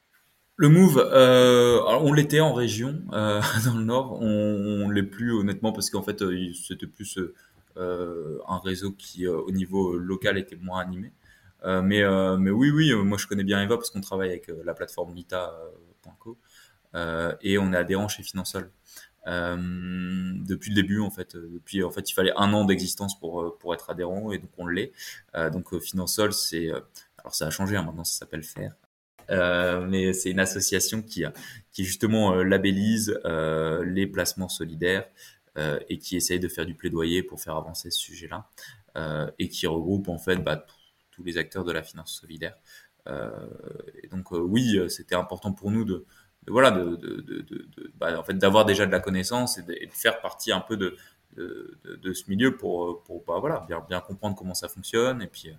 Le 0.55 0.69
Move, 0.69 0.97
on 0.97 2.13
l'était 2.13 2.39
en 2.39 2.53
région, 2.53 3.01
dans 3.11 3.75
le 3.77 3.83
Nord. 3.83 4.19
On, 4.21 4.85
on 4.85 4.89
l'est 4.89 5.03
plus 5.03 5.33
honnêtement 5.33 5.71
parce 5.71 5.89
qu'en 5.89 6.01
fait, 6.01 6.23
c'était 6.67 6.87
plus 6.87 7.19
un 7.77 8.59
réseau 8.63 8.91
qui, 8.91 9.27
au 9.27 9.51
niveau 9.51 9.97
local, 9.97 10.37
était 10.37 10.57
moins 10.57 10.81
animé. 10.81 11.13
Mais, 11.63 12.03
mais 12.37 12.49
oui, 12.49 12.71
oui, 12.71 12.91
moi 12.95 13.17
je 13.19 13.27
connais 13.27 13.43
bien 13.43 13.61
Eva 13.61 13.77
parce 13.77 13.91
qu'on 13.91 14.01
travaille 14.01 14.29
avec 14.29 14.51
la 14.65 14.73
plateforme 14.73 15.13
Lita.co 15.13 16.37
et 17.41 17.57
on 17.59 17.71
est 17.71 17.77
adhérent 17.77 18.07
chez 18.07 18.23
Finansol. 18.23 18.71
Euh, 19.29 19.57
depuis 19.57 20.71
le 20.71 20.75
début 20.75 20.99
en 20.99 21.11
fait, 21.11 21.35
euh, 21.35 21.49
depuis 21.53 21.83
en 21.83 21.91
fait 21.91 22.09
il 22.09 22.13
fallait 22.13 22.33
un 22.35 22.51
an 22.53 22.65
d'existence 22.65 23.19
pour 23.19 23.41
euh, 23.41 23.57
pour 23.59 23.73
être 23.73 23.89
adhérent 23.89 24.31
et 24.31 24.39
donc 24.39 24.49
on 24.57 24.65
l'est. 24.65 24.91
Euh, 25.35 25.49
donc 25.49 25.77
Finansol 25.79 26.33
c'est 26.33 26.69
alors 27.17 27.35
ça 27.35 27.47
a 27.47 27.49
changé 27.51 27.75
hein, 27.75 27.83
maintenant 27.83 28.03
ça 28.03 28.19
s'appelle 28.19 28.43
Faire 28.43 28.75
euh, 29.29 29.85
mais 29.85 30.13
c'est 30.13 30.31
une 30.31 30.39
association 30.39 31.03
qui, 31.03 31.23
qui 31.71 31.83
justement 31.83 32.33
labellise 32.37 33.19
les 33.85 34.07
placements 34.07 34.49
solidaires 34.49 35.05
et 35.89 35.97
qui 35.99 36.15
essaye 36.15 36.39
de 36.39 36.47
faire 36.47 36.65
du 36.65 36.73
plaidoyer 36.73 37.21
pour 37.21 37.39
faire 37.39 37.55
avancer 37.55 37.91
ce 37.91 37.99
sujet-là 37.99 38.49
et 39.37 39.49
qui 39.49 39.67
regroupe 39.67 40.07
en 40.07 40.17
fait 40.17 40.37
bah, 40.37 40.65
tous 41.11 41.23
les 41.23 41.37
acteurs 41.37 41.63
de 41.63 41.71
la 41.71 41.83
finance 41.83 42.11
solidaire. 42.19 42.55
Donc 44.09 44.31
oui, 44.31 44.79
c'était 44.87 45.15
important 45.15 45.53
pour 45.53 45.69
nous 45.69 45.85
de, 45.85 46.05
voilà 46.47 46.71
bah, 47.95 48.19
en 48.19 48.23
fait 48.23 48.35
d'avoir 48.35 48.65
déjà 48.65 48.85
de 48.85 48.91
la 48.91 48.99
connaissance 48.99 49.57
et 49.57 49.63
de, 49.63 49.75
faire 49.91 50.21
partie 50.21 50.51
un 50.51 50.61
peu 50.61 50.77
de, 50.77 50.97
de, 51.35 52.13
ce 52.13 52.29
milieu 52.29 52.57
pour 52.57 53.03
pour 53.03 53.23
bah, 53.25 53.37
voilà 53.39 53.65
bien 53.67 53.83
bien 53.87 53.99
comprendre 53.99 54.35
comment 54.35 54.53
ça 54.53 54.67
fonctionne 54.67 55.21
et 55.21 55.27
puis 55.27 55.51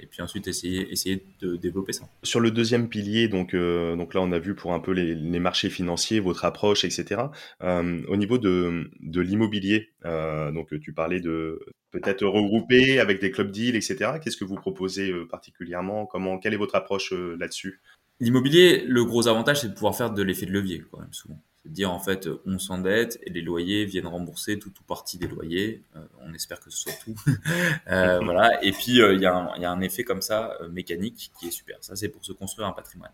et 0.00 0.06
puis 0.06 0.22
ensuite 0.22 0.46
essayer, 0.46 0.90
essayer 0.92 1.24
de 1.40 1.56
développer 1.56 1.92
ça. 1.92 2.08
Sur 2.22 2.40
le 2.40 2.50
deuxième 2.50 2.88
pilier, 2.88 3.28
donc, 3.28 3.54
euh, 3.54 3.96
donc 3.96 4.14
là 4.14 4.20
on 4.20 4.32
a 4.32 4.38
vu 4.38 4.54
pour 4.54 4.72
un 4.72 4.80
peu 4.80 4.92
les, 4.92 5.40
marchés 5.40 5.70
financiers, 5.70 6.20
votre 6.20 6.44
approche, 6.44 6.84
etc. 6.84 7.22
Euh, 7.62 8.02
au 8.08 8.16
niveau 8.16 8.38
de, 8.38 8.90
de 9.00 9.20
l'immobilier, 9.20 9.90
euh, 10.04 10.52
donc 10.52 10.78
tu 10.80 10.92
parlais 10.92 11.20
de 11.20 11.60
peut-être 11.90 12.26
regrouper 12.26 13.00
avec 13.00 13.20
des 13.20 13.30
clubs 13.30 13.50
deals, 13.50 13.76
etc. 13.76 14.12
Qu'est-ce 14.22 14.36
que 14.36 14.44
vous 14.44 14.56
proposez 14.56 15.12
particulièrement? 15.30 16.06
Comment, 16.06 16.38
Quelle 16.38 16.54
est 16.54 16.58
votre 16.58 16.74
approche 16.74 17.12
là-dessus? 17.12 17.80
L'immobilier, 18.20 18.84
le 18.84 19.04
gros 19.04 19.28
avantage, 19.28 19.60
c'est 19.60 19.68
de 19.68 19.74
pouvoir 19.74 19.94
faire 19.96 20.10
de 20.10 20.22
l'effet 20.22 20.46
de 20.46 20.52
levier, 20.52 20.84
quand 20.90 20.98
même, 20.98 21.12
souvent. 21.12 21.40
C'est 21.62 21.68
de 21.68 21.74
dire, 21.74 21.92
en 21.92 22.00
fait, 22.00 22.28
on 22.46 22.58
s'endette 22.58 23.18
et 23.24 23.30
les 23.30 23.42
loyers 23.42 23.84
viennent 23.84 24.06
rembourser 24.06 24.58
tout 24.58 24.70
ou 24.80 24.82
partie 24.84 25.18
des 25.18 25.28
loyers. 25.28 25.84
Euh, 25.96 26.04
on 26.22 26.34
espère 26.34 26.60
que 26.60 26.70
ce 26.70 26.78
soit 26.78 26.92
tout. 27.04 27.14
euh, 27.88 28.20
voilà. 28.24 28.62
Et 28.64 28.72
puis, 28.72 29.00
euh, 29.00 29.14
il 29.14 29.20
y, 29.20 29.26
a 29.26 29.34
un, 29.34 29.56
y, 29.58 29.64
a 29.64 29.70
un 29.70 29.80
effet 29.80 30.02
comme 30.02 30.22
ça, 30.22 30.56
euh, 30.60 30.68
mécanique, 30.68 31.32
qui 31.38 31.48
est 31.48 31.52
super. 31.52 31.78
Ça, 31.80 31.94
c'est 31.96 32.08
pour 32.08 32.24
se 32.24 32.32
construire 32.32 32.66
un 32.68 32.72
patrimoine. 32.72 33.12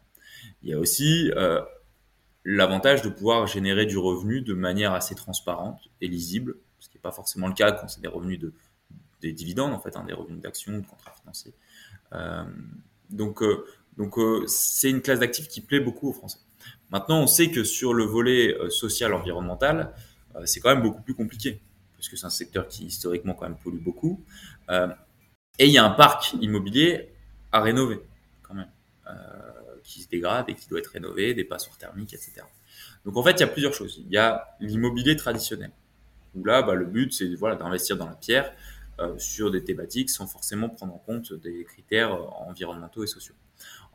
Il 0.62 0.70
y 0.70 0.72
a 0.72 0.78
aussi 0.78 1.30
euh, 1.36 1.60
l'avantage 2.44 3.02
de 3.02 3.08
pouvoir 3.08 3.46
générer 3.46 3.86
du 3.86 3.98
revenu 3.98 4.40
de 4.40 4.54
manière 4.54 4.92
assez 4.92 5.14
transparente 5.14 5.80
et 6.00 6.08
lisible, 6.08 6.56
ce 6.80 6.88
qui 6.88 6.96
n'est 6.96 7.02
pas 7.02 7.12
forcément 7.12 7.48
le 7.48 7.54
cas 7.54 7.72
quand 7.72 7.88
c'est 7.88 8.00
des 8.00 8.08
revenus 8.08 8.38
de 8.38 8.52
des 9.20 9.32
dividendes, 9.32 9.72
en 9.72 9.80
fait, 9.80 9.96
hein, 9.96 10.04
des 10.06 10.12
revenus 10.12 10.42
d'action, 10.42 10.78
de 10.78 10.86
contrats 10.86 11.14
financiers. 11.18 11.54
Euh, 12.12 12.44
donc, 13.08 13.42
donc 13.96 14.18
euh, 14.18 14.44
c'est 14.46 14.90
une 14.90 15.02
classe 15.02 15.20
d'actifs 15.20 15.48
qui 15.48 15.60
plaît 15.60 15.80
beaucoup 15.80 16.08
aux 16.08 16.12
Français. 16.12 16.38
Maintenant, 16.90 17.20
on 17.20 17.26
sait 17.26 17.50
que 17.50 17.64
sur 17.64 17.94
le 17.94 18.04
volet 18.04 18.54
euh, 18.54 18.70
social 18.70 19.14
environnemental, 19.14 19.92
euh, 20.36 20.42
c'est 20.46 20.60
quand 20.60 20.70
même 20.70 20.82
beaucoup 20.82 21.02
plus 21.02 21.14
compliqué 21.14 21.60
parce 21.96 22.08
que 22.08 22.16
c'est 22.16 22.26
un 22.26 22.30
secteur 22.30 22.68
qui 22.68 22.86
historiquement 22.86 23.34
quand 23.34 23.48
même 23.48 23.58
pollue 23.62 23.82
beaucoup. 23.82 24.22
et 25.58 25.66
il 25.66 25.70
y 25.70 25.78
a 25.78 25.84
un 25.84 25.90
parc 25.90 26.34
immobilier 26.40 27.08
à 27.50 27.62
rénover 27.62 28.00
quand 28.42 28.54
même, 28.54 28.68
qui 29.82 30.02
se 30.02 30.08
dégrade 30.08 30.46
et 30.48 30.54
qui 30.54 30.68
doit 30.68 30.80
être 30.80 30.88
rénové, 30.88 31.32
des 31.32 31.44
passoires 31.44 31.78
thermiques, 31.78 32.12
etc. 32.12 32.42
Donc 33.06 33.16
en 33.16 33.22
fait, 33.22 33.32
il 33.32 33.40
y 33.40 33.44
a 33.44 33.46
plusieurs 33.46 33.72
choses. 33.72 34.02
Il 34.04 34.12
y 34.12 34.18
a 34.18 34.54
l'immobilier 34.60 35.16
traditionnel 35.16 35.70
où 36.34 36.44
là, 36.44 36.62
bah, 36.62 36.74
le 36.74 36.84
but 36.84 37.12
c'est 37.12 37.34
voilà 37.36 37.56
d'investir 37.56 37.96
dans 37.96 38.06
la 38.06 38.16
pierre 38.16 38.52
euh, 39.00 39.18
sur 39.18 39.50
des 39.50 39.64
thématiques 39.64 40.10
sans 40.10 40.26
forcément 40.26 40.68
prendre 40.68 40.94
en 40.94 40.98
compte 40.98 41.32
des 41.32 41.64
critères 41.64 42.16
environnementaux 42.42 43.02
et 43.02 43.06
sociaux. 43.06 43.34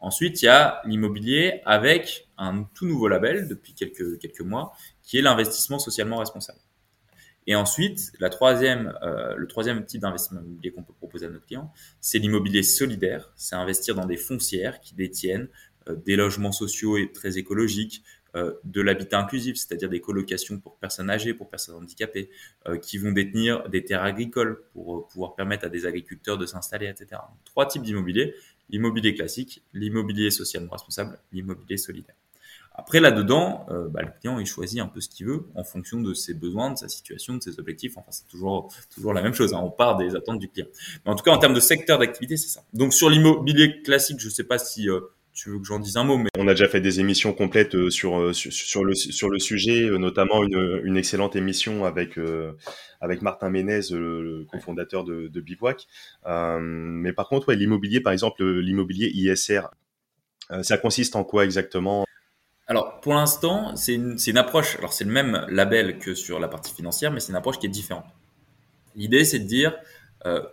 Ensuite, 0.02 0.42
il 0.42 0.46
y 0.46 0.50
a 0.50 0.82
l'immobilier 0.86 1.62
avec 1.66 2.30
un 2.38 2.64
tout 2.74 2.86
nouveau 2.86 3.08
label 3.08 3.48
depuis 3.48 3.74
quelques, 3.74 4.20
quelques 4.20 4.42
mois, 4.42 4.74
qui 5.04 5.18
est 5.18 5.22
l'investissement 5.22 5.80
socialement 5.80 6.18
responsable. 6.18 6.60
Et 7.48 7.56
ensuite, 7.56 8.12
la 8.20 8.30
troisième, 8.30 8.94
euh, 9.02 9.36
le 9.36 9.48
troisième 9.48 9.84
type 9.86 10.02
d'investissement 10.02 10.42
immobilier 10.42 10.72
qu'on 10.72 10.84
peut 10.84 10.94
proposer 10.94 11.26
à 11.26 11.30
nos 11.30 11.40
clients, 11.40 11.72
c'est 12.00 12.20
l'immobilier 12.20 12.64
solidaire. 12.64 13.32
C'est 13.36 13.56
investir 13.56 13.96
dans 13.96 14.06
des 14.06 14.18
foncières 14.18 14.80
qui 14.82 14.94
détiennent 14.94 15.48
euh, 15.88 15.96
des 15.96 16.16
logements 16.16 16.52
sociaux 16.52 16.98
et 16.98 17.12
très 17.12 17.38
écologiques, 17.38 18.04
euh, 18.36 18.54
de 18.64 18.82
l'habitat 18.82 19.20
inclusif, 19.20 19.56
c'est-à-dire 19.56 19.90
des 19.90 20.02
colocations 20.02 20.60
pour 20.60 20.78
personnes 20.78 21.10
âgées, 21.10 21.34
pour 21.34 21.50
personnes 21.50 21.76
handicapées, 21.76 22.30
euh, 22.68 22.78
qui 22.78 23.00
vont 23.00 23.12
détenir 23.12 23.68
des 23.70 23.84
terres 23.84 24.04
agricoles 24.04 24.62
pour 24.72 24.98
euh, 24.98 25.08
pouvoir 25.12 25.34
permettre 25.34 25.66
à 25.66 25.70
des 25.70 25.88
agriculteurs 25.88 26.38
de 26.38 26.46
s'installer, 26.46 26.88
etc. 26.88 27.22
Trois 27.44 27.66
types 27.66 27.82
d'immobilier 27.82 28.36
l'immobilier 28.70 29.14
classique, 29.14 29.64
l'immobilier 29.74 30.32
socialement 30.32 30.72
responsable, 30.72 31.20
l'immobilier 31.32 31.78
solidaire. 31.78 32.16
Après, 32.80 33.02
là-dedans, 33.02 33.66
euh, 33.70 33.90
bah, 33.90 34.02
le 34.02 34.12
client, 34.22 34.40
il 34.40 34.46
choisit 34.46 34.80
un 34.80 34.88
peu 34.88 35.02
ce 35.02 35.10
qu'il 35.10 35.26
veut 35.26 35.46
en 35.54 35.66
fonction 35.66 36.00
de 36.00 36.14
ses 36.14 36.34
besoins, 36.34 36.72
de 36.72 36.78
sa 36.78 36.88
situation, 36.88 37.36
de 37.36 37.42
ses 37.44 37.60
objectifs. 37.60 37.98
Enfin, 37.98 38.10
c'est 38.12 38.28
toujours, 38.30 38.74
toujours 38.94 39.14
la 39.14 39.22
même 39.22 39.34
chose. 39.34 39.54
Hein. 39.54 39.60
On 39.62 39.70
part 39.70 39.98
des 39.98 40.16
attentes 40.16 40.40
du 40.40 40.48
client. 40.48 40.68
Mais 41.06 41.12
en 41.12 41.16
tout 41.16 41.24
cas, 41.24 41.32
en 41.32 41.38
termes 41.40 41.54
de 41.54 41.60
secteur 41.60 42.00
d'activité, 42.00 42.38
c'est 42.38 42.48
ça. 42.48 42.64
Donc, 42.74 42.94
sur 42.94 43.10
l'immobilier 43.10 43.82
classique, 43.82 44.22
je 44.22 44.28
ne 44.28 44.32
sais 44.32 44.46
pas 44.46 44.58
si 44.58 44.90
euh, 44.90 45.02
tu 45.34 45.50
veux 45.50 45.60
que 45.60 45.66
j'en 45.66 45.80
dise 45.80 45.98
un 45.98 46.04
mot, 46.04 46.18
mais 46.18 46.30
on 46.38 46.48
a 46.48 46.54
déjà 46.54 46.68
fait 46.68 46.82
des 46.82 47.00
émissions 47.00 47.34
complètes 47.34 47.76
euh, 47.76 47.90
sur 47.90 48.36
sur, 48.36 48.52
sur 48.52 48.84
le 48.84 48.94
sur 48.94 49.30
le 49.30 49.40
sujet, 49.40 49.84
euh, 49.84 49.98
notamment 49.98 50.44
une, 50.44 50.82
une 50.84 50.98
excellente 50.98 51.36
émission 51.36 51.86
avec 51.86 52.18
euh, 52.18 52.54
avec 53.02 53.22
Martin 53.22 53.50
Ménez, 53.50 53.82
le 53.92 54.46
cofondateur 54.52 55.04
de, 55.04 55.28
de 55.28 55.42
Bivouac. 55.42 55.88
Euh, 56.26 56.60
mais 56.62 57.14
par 57.14 57.28
contre, 57.30 57.50
ouais, 57.50 57.56
l'immobilier, 57.56 58.02
par 58.02 58.14
exemple, 58.14 58.44
l'immobilier 58.44 59.10
ISR, 59.14 59.62
euh, 60.52 60.64
ça 60.64 60.78
consiste 60.78 61.16
en 61.16 61.24
quoi 61.24 61.46
exactement? 61.46 62.06
Alors, 62.68 63.00
pour 63.02 63.14
l'instant, 63.14 63.76
c'est 63.76 63.96
une, 63.96 64.18
une, 64.26 64.38
approche. 64.38 64.78
Alors, 64.78 64.94
c'est 64.94 65.04
le 65.04 65.12
même 65.12 65.46
label 65.50 65.98
que 65.98 66.14
sur 66.14 66.40
la 66.40 66.48
partie 66.48 66.74
financière, 66.74 67.12
mais 67.12 67.20
c'est 67.20 67.32
une 67.32 67.38
approche 67.38 67.60
qui 67.60 67.66
est 67.66 67.70
différente. 67.70 68.06
L'idée, 68.96 69.26
c'est 69.26 69.40
de 69.40 69.48
dire, 69.48 69.76
euh, 70.26 70.44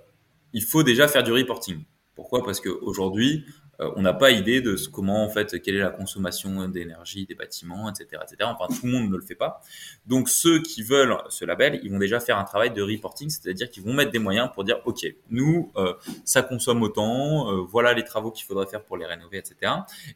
il 0.52 0.62
faut 0.62 0.82
déjà 0.82 1.08
faire 1.08 1.22
du 1.22 1.32
reporting. 1.32 1.82
Pourquoi? 2.14 2.42
Parce 2.42 2.60
qu'aujourd'hui, 2.60 3.44
euh, 3.46 3.50
on 3.78 4.02
n'a 4.02 4.14
pas 4.14 4.30
idée 4.30 4.60
de 4.60 4.76
comment 4.90 5.24
en 5.24 5.28
fait 5.28 5.60
quelle 5.60 5.76
est 5.76 5.80
la 5.80 5.90
consommation 5.90 6.68
d'énergie 6.68 7.26
des 7.26 7.34
bâtiments, 7.34 7.90
etc., 7.90 8.22
etc. 8.22 8.50
Enfin, 8.58 8.72
tout 8.74 8.86
le 8.86 8.92
monde 8.92 9.10
ne 9.10 9.16
le 9.16 9.22
fait 9.22 9.34
pas. 9.34 9.60
Donc, 10.06 10.28
ceux 10.28 10.62
qui 10.62 10.82
veulent 10.82 11.16
ce 11.28 11.44
label, 11.44 11.80
ils 11.82 11.90
vont 11.90 11.98
déjà 11.98 12.20
faire 12.20 12.38
un 12.38 12.44
travail 12.44 12.70
de 12.70 12.82
reporting, 12.82 13.28
c'est-à-dire 13.28 13.70
qu'ils 13.70 13.82
vont 13.82 13.92
mettre 13.92 14.10
des 14.10 14.18
moyens 14.18 14.48
pour 14.52 14.64
dire, 14.64 14.80
ok, 14.84 15.06
nous, 15.30 15.72
euh, 15.76 15.94
ça 16.24 16.42
consomme 16.42 16.82
autant, 16.82 17.50
euh, 17.50 17.62
voilà 17.62 17.92
les 17.92 18.04
travaux 18.04 18.30
qu'il 18.30 18.44
faudrait 18.46 18.66
faire 18.66 18.82
pour 18.84 18.96
les 18.96 19.06
rénover, 19.06 19.38
etc. 19.38 19.72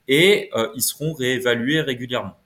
Et 0.08 0.50
euh, 0.54 0.68
ils 0.74 0.82
seront 0.82 1.12
réévalués 1.12 1.80
régulièrement. 1.80 2.38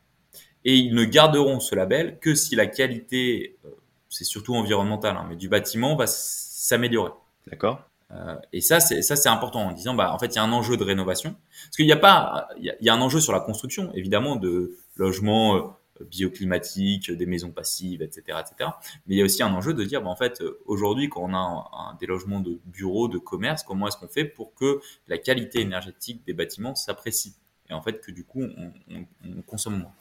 Et 0.65 0.77
ils 0.77 0.95
ne 0.95 1.05
garderont 1.05 1.61
ce 1.61 1.75
label 1.75 2.19
que 2.21 2.35
si 2.35 2.57
la 2.57 2.67
qualité, 2.67 3.57
euh, 3.65 3.71
c'est 4.09 4.25
surtout 4.25 4.55
environnemental, 4.55 5.17
hein, 5.17 5.27
mais 5.29 5.37
du 5.37 5.49
bâtiment 5.49 5.97
va 5.97 6.07
s'améliorer. 6.07 7.13
D'accord. 7.47 7.83
Euh, 8.11 8.37
et 8.53 8.61
ça, 8.61 8.81
c'est 8.81 9.03
ça, 9.03 9.17
c'est 9.17 9.29
important 9.29 9.61
en 9.61 9.73
disant, 9.73 9.95
bah, 9.95 10.13
en 10.13 10.19
fait, 10.19 10.27
il 10.27 10.37
y 10.37 10.39
a 10.39 10.43
un 10.43 10.53
enjeu 10.53 10.77
de 10.77 10.85
rénovation, 10.85 11.37
parce 11.51 11.77
qu'il 11.77 11.87
n'y 11.87 11.93
a 11.93 11.97
pas, 11.97 12.49
il 12.59 12.75
y 12.81 12.89
a, 12.89 12.95
un 12.95 13.01
enjeu 13.01 13.21
sur 13.21 13.33
la 13.33 13.41
construction, 13.41 13.93
évidemment, 13.95 14.37
de 14.37 14.77
logements 14.97 15.57
euh, 15.57 16.05
bioclimatiques, 16.05 17.11
des 17.11 17.27
maisons 17.27 17.51
passives, 17.51 18.03
etc., 18.03 18.39
etc. 18.41 18.71
Mais 19.07 19.17
il 19.17 19.19
y 19.19 19.23
a 19.23 19.25
aussi 19.25 19.43
un 19.43 19.53
enjeu 19.53 19.75
de 19.75 19.85
dire, 19.85 20.03
bah, 20.03 20.11
en 20.11 20.17
fait, 20.17 20.43
aujourd'hui, 20.67 21.09
quand 21.09 21.23
on 21.23 21.35
a 21.35 21.97
des 21.99 22.07
logements 22.07 22.41
de 22.41 22.61
bureaux, 22.67 23.09
de 23.09 23.19
commerce, 23.19 23.63
comment 23.63 23.89
est-ce 23.89 23.97
qu'on 23.97 24.09
fait 24.09 24.25
pour 24.25 24.55
que 24.55 24.81
la 25.09 25.19
qualité 25.19 25.61
énergétique 25.61 26.25
des 26.27 26.35
bâtiments 26.35 26.75
s'apprécie? 26.75 27.35
Et 27.71 27.73
en 27.73 27.81
fait 27.81 28.01
que 28.01 28.11
du 28.11 28.25
coup 28.25 28.43
on, 28.43 28.73
on, 28.91 29.07
on 29.25 29.43
consomme 29.43 29.79
moins. 29.79 29.93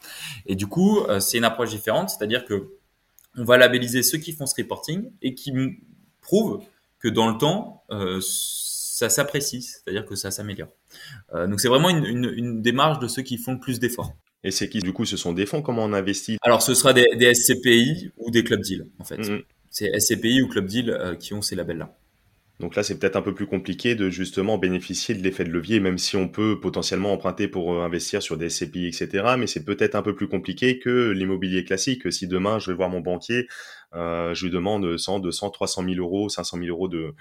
Et 0.46 0.56
du 0.56 0.68
coup, 0.68 1.00
euh, 1.00 1.20
c'est 1.20 1.38
une 1.38 1.46
approche 1.46 1.70
différente, 1.70 2.10
c'est-à-dire 2.10 2.46
que 2.46 2.78
on 3.36 3.44
va 3.44 3.58
labelliser 3.58 4.04
ceux 4.04 4.18
qui 4.18 4.34
font 4.34 4.46
ce 4.46 4.56
reporting 4.62 5.12
et 5.22 5.34
qui 5.34 5.52
prouvent 6.22 6.64
que 7.04 7.10
dans 7.10 7.30
le 7.30 7.38
temps, 7.38 7.84
euh, 7.92 8.20
ça 8.22 9.10
s'apprécie, 9.10 9.62
c'est-à-dire 9.62 10.06
que 10.06 10.16
ça 10.16 10.32
s'améliore. 10.32 10.70
Euh, 11.34 11.48
donc 11.48 11.60
c'est 11.60 11.68
vraiment 11.68 11.90
une, 11.90 12.06
une, 12.06 12.34
une, 12.36 12.62
démarche 12.62 13.00
de 13.00 13.10
ceux 13.10 13.24
qui 13.24 13.38
font 13.38 13.54
le 13.54 13.60
plus 13.60 13.80
d'efforts. 13.80 14.14
Et 14.46 14.52
c'est 14.52 14.70
qui, 14.70 14.80
du 14.80 14.94
coup, 14.94 15.06
ce 15.06 15.18
sont 15.18 15.34
des 15.34 15.46
fonds? 15.46 15.62
Comment 15.62 15.84
on 15.84 15.94
investit? 15.94 16.38
Alors 16.42 16.62
ce 16.62 16.74
sera 16.74 16.94
des, 16.94 17.06
des, 17.18 17.34
SCPI 17.34 18.12
ou 18.18 18.32
des 18.32 18.44
club 18.44 18.62
deals, 18.62 18.86
en 19.00 19.04
fait. 19.04 19.18
Mm 19.18 19.22
-hmm. 19.22 19.44
C'est 19.70 20.00
SCPI 20.00 20.42
ou 20.44 20.48
club 20.48 20.66
deal 20.66 20.90
euh, 20.90 21.16
qui 21.16 21.34
ont 21.34 21.42
ces 21.42 21.56
labels-là. 21.56 21.94
Donc 22.64 22.78
là, 22.78 22.84
c'est 22.84 22.98
peut-être 22.98 23.18
un 23.18 23.22
peu 23.22 23.34
plus 23.34 23.46
compliqué 23.46 23.94
de 23.94 24.10
justement 24.10 24.58
bénéficier 24.58 25.14
de 25.14 25.22
l'effet 25.22 25.44
de 25.44 25.50
levier, 25.50 25.82
même 25.82 25.98
si 25.98 26.16
on 26.16 26.30
peut 26.30 26.62
potentiellement 26.62 27.12
emprunter 27.12 27.50
pour 27.50 27.84
investir 27.84 28.24
sur 28.24 28.38
des 28.38 28.50
SCPI, 28.50 28.88
etc. 28.88 29.36
Mais 29.38 29.48
c'est 29.48 29.66
peut-être 29.66 29.96
un 29.96 30.02
peu 30.02 30.16
plus 30.16 30.30
compliqué 30.30 30.80
que 30.80 31.10
l'immobilier 31.12 31.66
classique. 31.66 32.10
Si 32.14 32.26
demain, 32.26 32.60
je 32.60 32.72
vais 32.72 32.78
voir 32.78 32.88
mon 32.88 33.02
banquier, 33.02 33.50
euh, 33.96 34.34
je 34.34 34.46
lui 34.46 34.52
demande 34.54 34.98
100, 34.98 35.20
200, 35.20 35.50
300 35.50 35.84
000 35.84 35.96
euros, 35.98 36.30
500 36.30 36.58
000 36.60 36.70
euros 36.70 36.88
de, 36.88 37.14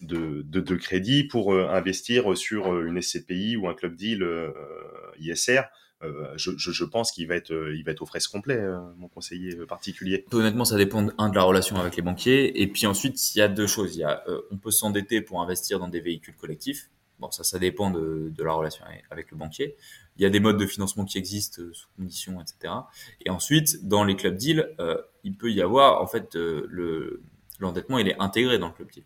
de, 0.00 0.42
de, 0.42 0.74
crédit 0.74 1.22
pour 1.22 1.54
investir 1.54 2.36
sur 2.36 2.80
une 2.80 3.00
SCPI 3.00 3.56
ou 3.56 3.68
un 3.68 3.74
club 3.74 3.94
deal 3.94 4.26
ISR. 5.20 5.60
Euh, 6.02 6.34
je, 6.36 6.84
pense 6.84 7.10
qu'il 7.10 7.26
va 7.26 7.36
être, 7.36 7.52
euh, 7.52 7.74
il 7.74 7.82
va 7.82 7.92
aux 7.98 8.06
fraises 8.06 8.26
complet, 8.26 8.58
euh, 8.58 8.78
mon 8.98 9.08
conseiller 9.08 9.54
particulier. 9.66 10.26
Honnêtement, 10.30 10.66
ça 10.66 10.76
dépend 10.76 11.06
un 11.16 11.28
de 11.30 11.34
la 11.34 11.42
relation 11.42 11.76
avec 11.76 11.96
les 11.96 12.02
banquiers, 12.02 12.60
et 12.60 12.66
puis 12.66 12.86
ensuite 12.86 13.34
il 13.34 13.38
y 13.38 13.42
a 13.42 13.48
deux 13.48 13.66
choses. 13.66 13.96
Il 13.96 14.00
y 14.00 14.04
a, 14.04 14.22
on 14.50 14.58
peut 14.58 14.70
s'endetter 14.70 15.22
pour 15.22 15.40
investir 15.40 15.78
dans 15.78 15.88
des 15.88 16.00
véhicules 16.00 16.36
collectifs. 16.36 16.90
Bon, 17.18 17.30
ça, 17.30 17.44
ça 17.44 17.58
dépend 17.58 17.90
de, 17.90 18.30
la 18.38 18.52
relation 18.52 18.84
avec 19.10 19.30
le 19.30 19.38
banquier. 19.38 19.74
Il 20.18 20.22
y 20.22 20.26
a 20.26 20.30
des 20.30 20.40
modes 20.40 20.58
de 20.58 20.66
financement 20.66 21.06
qui 21.06 21.16
existent 21.16 21.62
sous 21.72 21.88
conditions, 21.96 22.42
etc. 22.42 22.74
Et 23.24 23.30
ensuite, 23.30 23.88
dans 23.88 24.04
les 24.04 24.16
club 24.16 24.36
deals, 24.36 24.68
il 25.24 25.34
peut 25.34 25.50
y 25.50 25.62
avoir, 25.62 26.02
en 26.02 26.06
fait, 26.06 26.34
le 26.34 27.22
l'endettement, 27.58 27.96
il 27.96 28.06
est 28.06 28.20
intégré 28.20 28.58
dans 28.58 28.66
le 28.66 28.74
club 28.74 28.90
deal. 28.90 29.04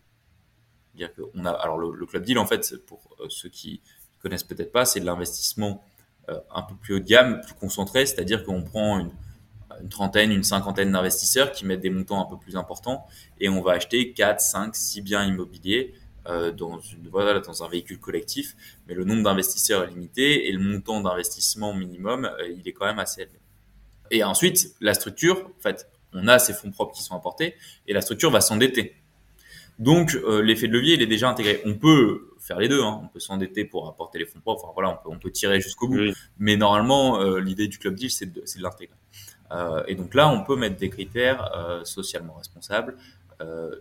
Dire 0.97 1.14
qu'on 1.14 1.45
a, 1.45 1.51
alors 1.51 1.78
le, 1.78 1.95
le, 1.95 2.05
club 2.05 2.24
deal, 2.24 2.36
en 2.36 2.47
fait, 2.47 2.84
pour 2.84 3.16
ceux 3.28 3.49
qui 3.49 3.80
connaissent 4.18 4.43
peut-être 4.43 4.72
pas, 4.72 4.84
c'est 4.84 4.99
de 4.99 5.07
l'investissement 5.07 5.84
un 6.29 6.62
peu 6.62 6.75
plus 6.77 6.95
haut 6.95 6.99
de 6.99 7.05
gamme, 7.05 7.41
plus 7.41 7.55
concentré, 7.55 8.07
c'est-à-dire 8.07 8.45
qu'on 8.45 8.62
prend 8.62 9.01
une, 9.01 9.11
trentaine, 9.89 10.31
une 10.31 10.43
cinquantaine 10.43 10.93
d'investisseurs 10.93 11.53
qui 11.53 11.64
mettent 11.64 11.81
des 11.81 11.91
montants 11.91 12.21
un 12.21 12.29
peu 12.29 12.37
plus 12.37 12.57
importants 12.57 13.07
et 13.41 13.49
on 13.49 13.61
va 13.62 13.73
acheter 13.73 14.12
4, 14.12 14.41
5, 14.41 14.77
6 14.77 15.03
biens 15.03 15.25
immobiliers 15.25 15.95
euh, 16.29 16.53
dans, 16.53 16.79
une, 16.81 17.09
voilà, 17.09 17.41
dans 17.41 17.64
un 17.64 17.68
véhicule 17.68 17.99
collectif, 17.99 18.55
mais 18.87 18.95
le 18.95 19.05
nombre 19.05 19.23
d'investisseurs 19.23 19.85
est 19.85 19.89
limité 19.89 20.49
et 20.49 20.53
le 20.53 20.59
montant 20.59 21.01
d'investissement 21.01 21.73
minimum, 21.75 22.27
euh, 22.27 22.49
il 22.49 22.68
est 22.68 22.73
quand 22.73 22.87
même 22.87 22.99
assez 22.99 23.23
élevé. 23.23 23.39
Et 24.11 24.23
ensuite, 24.23 24.75
la 24.81 24.95
structure, 24.95 25.51
en 25.59 25.62
fait, 25.62 25.89
on 26.12 26.29
a 26.29 26.39
ces 26.39 26.53
fonds 26.53 26.71
propres 26.71 26.95
qui 26.95 27.03
sont 27.03 27.16
apportés 27.16 27.55
et 27.87 27.93
la 27.93 28.01
structure 28.01 28.31
va 28.31 28.41
s'endetter. 28.41 28.97
Donc, 29.79 30.12
l'effet 30.43 30.68
de 30.68 30.75
levier, 30.75 30.95
il 30.95 31.03
est 31.03 31.07
déjà 31.07 31.31
intégré. 31.31 31.62
On 31.64 31.75
peut 31.75 32.30
faire 32.51 32.59
les 32.59 32.68
deux. 32.68 32.82
Hein. 32.82 33.01
On 33.05 33.09
peut 33.09 33.20
s'endetter 33.20 33.64
pour 33.64 33.88
apporter 33.88 34.18
les 34.18 34.26
fonds 34.26 34.40
propres. 34.40 34.64
Enfin, 34.64 34.72
voilà, 34.74 34.90
on 34.90 34.96
peut, 34.96 35.14
on 35.14 35.18
peut 35.18 35.30
tirer 35.30 35.61
jusqu'au 35.61 35.86
bout. 35.86 36.12
Mais 36.38 36.57
normalement, 36.57 37.20
euh, 37.20 37.38
l'idée 37.38 37.68
du 37.68 37.78
club 37.78 37.94
deal, 37.94 38.11
c'est 38.11 38.26
de, 38.26 38.40
de 38.40 38.62
l'intégrer. 38.62 38.96
Euh, 39.53 39.82
et 39.86 39.94
donc 39.94 40.14
là, 40.14 40.28
on 40.28 40.42
peut 40.42 40.57
mettre 40.57 40.76
des 40.76 40.90
critères 40.90 41.51
euh, 41.57 41.84
socialement 41.84 42.34
responsables 42.34 42.96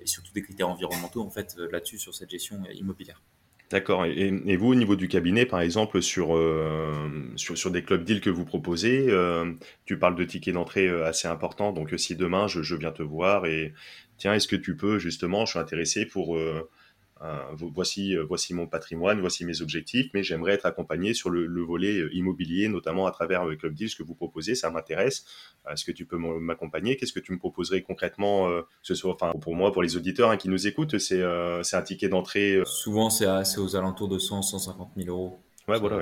et 0.02 0.08
surtout 0.08 0.32
des 0.32 0.42
critères 0.42 0.70
environnementaux 0.70 1.22
en 1.22 1.30
fait 1.30 1.58
là-dessus 1.70 1.98
sur 1.98 2.16
cette 2.16 2.30
gestion 2.30 2.64
immobilière. 2.74 3.22
D'accord. 3.70 4.06
Et, 4.06 4.34
et, 4.46 4.56
vous, 4.56 4.68
au 4.68 4.76
niveau 4.76 4.96
du 4.96 5.08
cabinet, 5.08 5.46
par 5.46 5.62
exemple, 5.62 6.02
sur, 6.02 6.36
euh, 6.36 7.32
sur, 7.36 7.58
sur, 7.58 7.70
des 7.70 7.84
club 7.84 8.04
deals 8.04 8.22
que 8.22 8.30
vous 8.32 8.46
proposez, 8.46 9.08
euh, 9.10 9.52
tu 9.86 10.00
parles 10.00 10.16
de 10.16 10.24
tickets 10.24 10.54
d'entrée 10.54 10.88
assez 11.04 11.28
importants. 11.28 11.72
Donc, 11.72 11.94
si 11.98 12.16
demain, 12.16 12.48
je, 12.48 12.64
je, 12.64 12.76
viens 12.76 12.92
te 12.92 13.04
voir 13.04 13.46
et 13.46 13.74
tiens, 14.18 14.34
est-ce 14.34 14.48
que 14.48 14.56
tu 14.56 14.76
peux, 14.76 14.98
justement, 14.98 15.46
je 15.46 15.52
suis 15.52 15.60
intéressé 15.60 16.08
pour 16.08 16.36
euh, 16.36 16.68
voici, 17.74 18.16
euh, 18.16 18.24
voici 18.24 18.54
mon 18.54 18.68
patrimoine, 18.68 19.20
voici 19.20 19.46
mes 19.46 19.62
objectifs, 19.62 20.10
mais 20.14 20.24
j'aimerais 20.24 20.54
être 20.54 20.66
accompagné 20.66 21.14
sur 21.14 21.30
le, 21.30 21.46
le, 21.46 21.62
volet 21.62 22.00
euh, 22.00 22.16
immobilier, 22.16 22.68
notamment 22.70 23.06
à 23.06 23.12
travers 23.12 23.46
le 23.46 23.56
Club 23.56 23.74
Deal, 23.74 23.90
ce 23.90 23.96
que 23.96 24.04
vous 24.04 24.16
proposez, 24.16 24.56
ça 24.56 24.70
m'intéresse. 24.70 25.26
Est-ce 25.70 25.84
que 25.84 25.92
tu 25.92 26.06
peux 26.06 26.18
m'accompagner? 26.18 26.96
Qu'est-ce 26.96 27.14
que 27.14 27.20
tu 27.20 27.32
me 27.32 27.38
proposerais 27.38 27.82
concrètement 27.82 28.50
que 28.50 28.66
ce 28.82 28.96
soit, 28.96 29.14
enfin, 29.14 29.34
pour 29.40 29.56
moi, 29.56 29.72
pour 29.72 29.84
les 29.84 29.98
auditeurs 29.98 30.30
hein, 30.30 30.38
qui 30.38 30.50
nous 30.50 30.68
écoutent, 30.68 30.98
c'est 30.98 31.22
un 31.22 31.82
ticket 31.82 32.10
d'entrée. 32.10 32.62
Souvent, 32.66 33.10
c'est 33.10 33.28
aux 33.60 33.76
alentours 33.76 34.08
de 34.08 34.18
100, 34.18 34.42
150 34.42 34.92
000 34.96 35.10
euros. 35.10 35.40
Ouais, 35.68 35.80
voilà. 35.80 36.00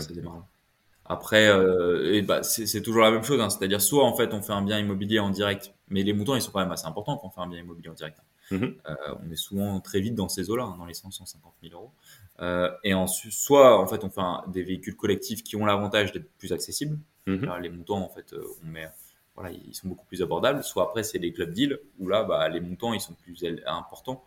Après, 1.10 1.48
euh, 1.48 2.22
bah, 2.24 2.44
c'est 2.44 2.82
toujours 2.82 3.02
la 3.02 3.12
même 3.12 3.24
chose, 3.24 3.40
hein, 3.40 3.50
c'est-à-dire 3.50 3.82
soit 3.82 4.04
en 4.04 4.16
fait 4.16 4.34
on 4.34 4.42
fait 4.42 4.52
un 4.52 4.62
bien 4.62 4.78
immobilier 4.78 5.20
en 5.20 5.30
direct, 5.30 5.74
mais 5.88 6.04
les 6.04 6.12
montants 6.12 6.36
ils 6.36 6.42
sont 6.42 6.52
quand 6.52 6.60
même 6.60 6.72
assez 6.72 6.86
importants 6.86 7.16
quand 7.16 7.28
on 7.28 7.32
fait 7.32 7.40
un 7.40 7.48
bien 7.48 7.60
immobilier 7.60 7.90
en 7.90 7.94
direct. 7.94 8.18
Mhm. 8.52 8.76
Euh, 8.88 8.96
on 9.26 9.32
est 9.32 9.36
souvent 9.38 9.80
très 9.80 10.00
vite 10.00 10.16
dans 10.16 10.30
ces 10.30 10.50
eaux-là, 10.50 10.64
hein, 10.64 10.76
dans 10.78 10.86
les 10.86 10.94
100, 10.94 11.12
150 11.12 11.54
000 11.62 11.74
euros. 11.74 11.92
Euh, 12.40 12.72
et 12.84 12.94
ensuite, 12.94 13.34
soit 13.34 13.80
en 13.80 13.88
fait 13.88 14.04
on 14.04 14.10
fait 14.10 14.22
des 14.52 14.64
véhicules 14.64 14.96
collectifs 14.96 15.44
qui 15.44 15.56
ont 15.56 15.66
l'avantage 15.66 16.12
d'être 16.12 16.30
plus 16.38 16.54
accessibles. 16.54 16.98
Mhm. 17.26 17.52
les 17.62 17.70
montants 17.70 18.00
en 18.00 18.08
fait, 18.08 18.32
euh, 18.32 18.42
on 18.64 18.68
met, 18.68 18.88
voilà, 19.36 19.52
ils 19.52 19.76
sont 19.76 19.90
beaucoup 19.90 20.06
plus 20.06 20.22
abordables. 20.22 20.64
Soit 20.64 20.84
après 20.84 21.04
c'est 21.04 21.20
des 21.20 21.34
clubs 21.34 21.52
deals 21.52 21.80
où 22.00 22.08
là, 22.08 22.24
bah, 22.24 22.48
les 22.48 22.62
montants 22.62 22.94
ils 22.94 23.02
sont 23.02 23.14
plus 23.14 23.44
importants 23.66 24.24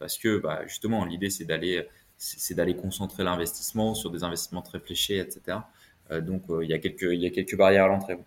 parce 0.00 0.18
que 0.18 0.38
bah, 0.38 0.66
justement 0.66 1.04
l'idée 1.04 1.30
c'est 1.30 1.44
d'aller 1.44 1.86
c'est 2.16 2.54
d'aller 2.54 2.76
concentrer 2.76 3.22
l'investissement 3.24 3.94
sur 3.94 4.10
des 4.10 4.24
investissements 4.24 4.62
très 4.62 4.80
fléchés, 4.80 5.18
etc. 5.18 5.58
Euh, 6.10 6.20
donc 6.20 6.42
il 6.60 6.68
y 6.68 6.74
a 6.74 6.78
quelques 6.78 7.02
il 7.02 7.20
y 7.20 7.26
a 7.26 7.30
quelques 7.30 7.56
barrières 7.56 7.84
à 7.84 7.88
l'entrée. 7.88 8.18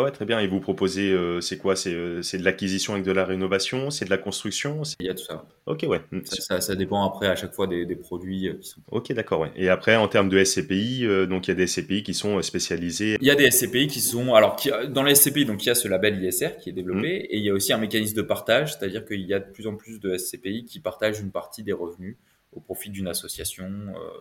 Ouais, 0.00 0.10
très 0.10 0.24
bien. 0.24 0.40
Et 0.40 0.46
vous 0.46 0.60
proposez, 0.60 1.10
euh, 1.12 1.40
c'est 1.40 1.58
quoi? 1.58 1.74
Euh, 1.86 2.22
C'est 2.22 2.38
de 2.38 2.44
l'acquisition 2.44 2.94
avec 2.94 3.04
de 3.04 3.12
la 3.12 3.24
rénovation? 3.24 3.90
C'est 3.90 4.04
de 4.04 4.10
la 4.10 4.18
construction? 4.18 4.82
Il 5.00 5.06
y 5.06 5.10
a 5.10 5.14
tout 5.14 5.24
ça. 5.24 5.44
Ok, 5.66 5.84
ouais. 5.88 6.00
Ça, 6.24 6.60
ça, 6.60 6.76
dépend 6.76 7.04
après 7.04 7.26
à 7.26 7.36
chaque 7.36 7.52
fois 7.52 7.66
des, 7.66 7.84
des 7.84 7.96
produits 7.96 8.48
euh, 8.48 8.54
qui 8.54 8.68
sont. 8.68 8.80
Ok, 8.90 9.12
d'accord, 9.12 9.40
ouais. 9.40 9.50
Et 9.56 9.68
après, 9.68 9.96
en 9.96 10.08
termes 10.08 10.28
de 10.28 10.42
SCPI, 10.42 11.06
donc 11.28 11.48
il 11.48 11.50
y 11.50 11.52
a 11.52 11.54
des 11.54 11.66
SCPI 11.66 12.02
qui 12.02 12.14
sont 12.14 12.40
spécialisés. 12.42 13.18
Il 13.20 13.26
y 13.26 13.30
a 13.30 13.34
des 13.34 13.50
SCPI 13.50 13.86
qui 13.86 14.00
sont. 14.00 14.34
Alors, 14.34 14.56
qui, 14.56 14.70
dans 14.88 15.02
les 15.02 15.14
SCPI, 15.14 15.44
donc 15.44 15.64
il 15.64 15.68
y 15.68 15.70
a 15.70 15.74
ce 15.74 15.88
label 15.88 16.22
ISR 16.22 16.56
qui 16.60 16.70
est 16.70 16.72
développé 16.72 17.20
mm. 17.20 17.26
et 17.30 17.38
il 17.38 17.44
y 17.44 17.50
a 17.50 17.52
aussi 17.52 17.72
un 17.72 17.78
mécanisme 17.78 18.16
de 18.16 18.22
partage, 18.22 18.74
c'est-à-dire 18.74 19.04
qu'il 19.04 19.20
y 19.20 19.34
a 19.34 19.40
de 19.40 19.50
plus 19.50 19.66
en 19.66 19.74
plus 19.74 20.00
de 20.00 20.16
SCPI 20.16 20.64
qui 20.64 20.80
partagent 20.80 21.20
une 21.20 21.30
partie 21.30 21.62
des 21.62 21.72
revenus 21.72 22.16
au 22.52 22.60
profit 22.60 22.90
d'une 22.90 23.08
association, 23.08 23.70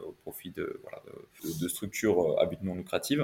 au 0.07 0.13
profit 0.13 0.51
de, 0.51 0.79
voilà, 0.83 1.01
de, 1.05 1.63
de 1.63 1.67
structures 1.67 2.39
à 2.39 2.45
but 2.45 2.59
non 2.63 2.75
lucratif. 2.75 3.19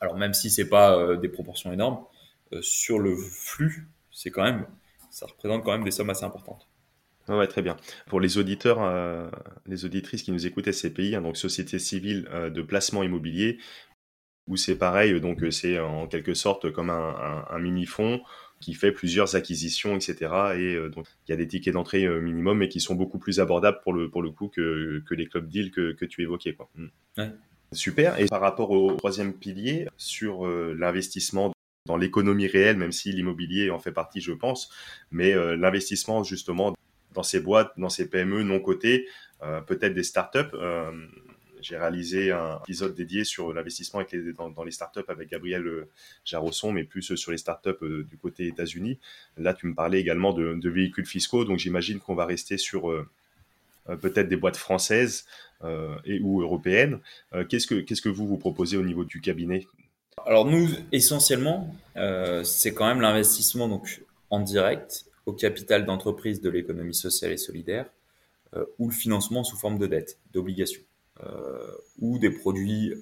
Alors 0.00 0.16
même 0.16 0.34
si 0.34 0.50
c'est 0.50 0.68
pas 0.68 0.96
euh, 0.96 1.16
des 1.16 1.28
proportions 1.28 1.72
énormes, 1.72 2.04
euh, 2.52 2.62
sur 2.62 2.98
le 2.98 3.16
flux, 3.16 3.88
c'est 4.10 4.30
quand 4.30 4.42
même, 4.42 4.66
ça 5.10 5.26
représente 5.26 5.62
quand 5.64 5.72
même 5.72 5.84
des 5.84 5.90
sommes 5.90 6.10
assez 6.10 6.24
importantes. 6.24 6.68
Ouais, 7.28 7.46
très 7.46 7.62
bien. 7.62 7.76
Pour 8.06 8.18
les 8.18 8.38
auditeurs, 8.38 8.82
euh, 8.82 9.30
les 9.66 9.84
auditrices 9.84 10.22
qui 10.22 10.32
nous 10.32 10.46
écoutent 10.46 10.72
SCPI, 10.72 11.14
hein, 11.14 11.20
donc 11.20 11.36
Société 11.36 11.78
civile 11.78 12.24
de 12.24 12.62
placement 12.62 13.04
immobilier, 13.04 13.58
où 14.48 14.56
c'est 14.56 14.76
pareil, 14.76 15.20
donc 15.20 15.44
c'est 15.52 15.78
en 15.78 16.08
quelque 16.08 16.34
sorte 16.34 16.72
comme 16.72 16.90
un, 16.90 17.58
mini 17.60 17.86
fonds 17.86 18.20
qui 18.58 18.74
fait 18.74 18.90
plusieurs 18.90 19.36
acquisitions, 19.36 19.94
etc. 19.94 20.56
Et 20.56 20.88
donc 20.88 21.06
il 21.28 21.30
y 21.30 21.34
a 21.34 21.36
des 21.36 21.46
tickets 21.46 21.74
d'entrée 21.74 22.08
minimum, 22.20 22.58
mais 22.58 22.68
qui 22.68 22.80
sont 22.80 22.96
beaucoup 22.96 23.20
plus 23.20 23.38
abordables 23.38 23.78
pour 23.84 23.92
le 23.92 24.10
pour 24.10 24.22
le 24.22 24.30
coup 24.30 24.48
que, 24.48 25.04
que 25.06 25.14
les 25.14 25.28
club 25.28 25.46
deals 25.46 25.70
que, 25.70 25.92
que 25.92 26.04
tu 26.04 26.22
évoquais, 26.22 26.54
quoi. 26.54 26.68
Mm. 26.74 26.88
Ouais. 27.18 27.30
Super. 27.72 28.18
Et 28.18 28.26
par 28.26 28.40
rapport 28.40 28.70
au 28.70 28.94
troisième 28.96 29.32
pilier, 29.32 29.86
sur 29.96 30.46
euh, 30.46 30.74
l'investissement 30.76 31.52
dans 31.86 31.96
l'économie 31.96 32.48
réelle, 32.48 32.76
même 32.76 32.92
si 32.92 33.12
l'immobilier 33.12 33.70
en 33.70 33.78
fait 33.78 33.92
partie, 33.92 34.20
je 34.20 34.32
pense, 34.32 34.70
mais 35.10 35.32
euh, 35.32 35.56
l'investissement 35.56 36.24
justement 36.24 36.74
dans 37.12 37.22
ces 37.22 37.40
boîtes, 37.40 37.72
dans 37.76 37.88
ces 37.88 38.08
PME 38.08 38.42
non 38.42 38.60
cotées, 38.60 39.06
euh, 39.42 39.60
peut-être 39.60 39.94
des 39.94 40.02
startups. 40.02 40.56
J'ai 41.60 41.76
réalisé 41.76 42.32
un 42.32 42.58
épisode 42.62 42.94
dédié 42.94 43.22
sur 43.22 43.52
l'investissement 43.52 44.00
dans, 44.56 44.64
les 44.64 44.70
startups 44.70 45.04
avec 45.08 45.28
Gabriel 45.28 45.86
Jarosson, 46.24 46.72
mais 46.72 46.84
plus 46.84 47.14
sur 47.16 47.32
les 47.32 47.36
startups 47.36 48.04
du 48.08 48.16
côté 48.16 48.46
États-Unis. 48.46 48.98
Là, 49.36 49.52
tu 49.52 49.66
me 49.66 49.74
parlais 49.74 50.00
également 50.00 50.32
de 50.32 50.70
véhicules 50.70 51.04
fiscaux, 51.04 51.44
donc 51.44 51.58
j'imagine 51.58 52.00
qu'on 52.00 52.14
va 52.14 52.24
rester 52.24 52.56
sur 52.56 52.90
peut-être 53.96 54.28
des 54.28 54.36
boîtes 54.36 54.56
françaises 54.56 55.24
euh, 55.62 55.94
et 56.06 56.20
ou 56.20 56.40
européenne. 56.40 57.00
Euh, 57.34 57.44
qu'est-ce 57.44 57.66
que 57.66 58.08
vous 58.08 58.26
vous 58.26 58.38
proposez 58.38 58.78
au 58.78 58.82
niveau 58.82 59.04
du 59.04 59.20
cabinet? 59.20 59.66
Alors 60.24 60.46
nous 60.46 60.68
essentiellement, 60.90 61.74
euh, 61.96 62.42
c'est 62.44 62.72
quand 62.72 62.86
même 62.86 63.02
l'investissement 63.02 63.68
donc 63.68 64.02
en 64.30 64.40
direct 64.40 65.04
au 65.26 65.32
capital 65.32 65.84
d'entreprise 65.84 66.40
de 66.40 66.48
l'économie 66.48 66.94
sociale 66.94 67.32
et 67.32 67.36
solidaire 67.36 67.86
ou 68.78 68.88
le 68.88 68.94
financement 68.94 69.44
sous 69.44 69.56
forme 69.56 69.78
de 69.78 69.86
dette, 69.86 70.18
d'obligations 70.32 70.82
ou 72.00 72.18
des 72.18 72.30
produits 72.30 72.94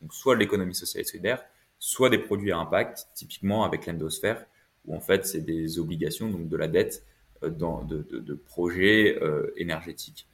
donc 0.00 0.14
soit 0.14 0.36
l'économie 0.36 0.74
sociale 0.74 1.02
et 1.02 1.04
solidaire, 1.04 1.42
soit 1.78 2.10
des 2.10 2.18
produits 2.18 2.52
à 2.52 2.58
impact, 2.58 3.08
typiquement 3.14 3.64
avec 3.64 3.86
l'endosphère, 3.86 4.44
où 4.84 4.94
en 4.94 5.00
fait 5.00 5.26
c'est 5.26 5.40
des 5.40 5.78
obligations, 5.78 6.30
donc 6.30 6.48
de 6.48 6.56
la 6.56 6.68
dette 6.68 7.04
dans, 7.42 7.82
de, 7.82 8.06
de, 8.10 8.18
de 8.18 8.34
projets 8.34 9.18
énergétiques. 9.56 10.26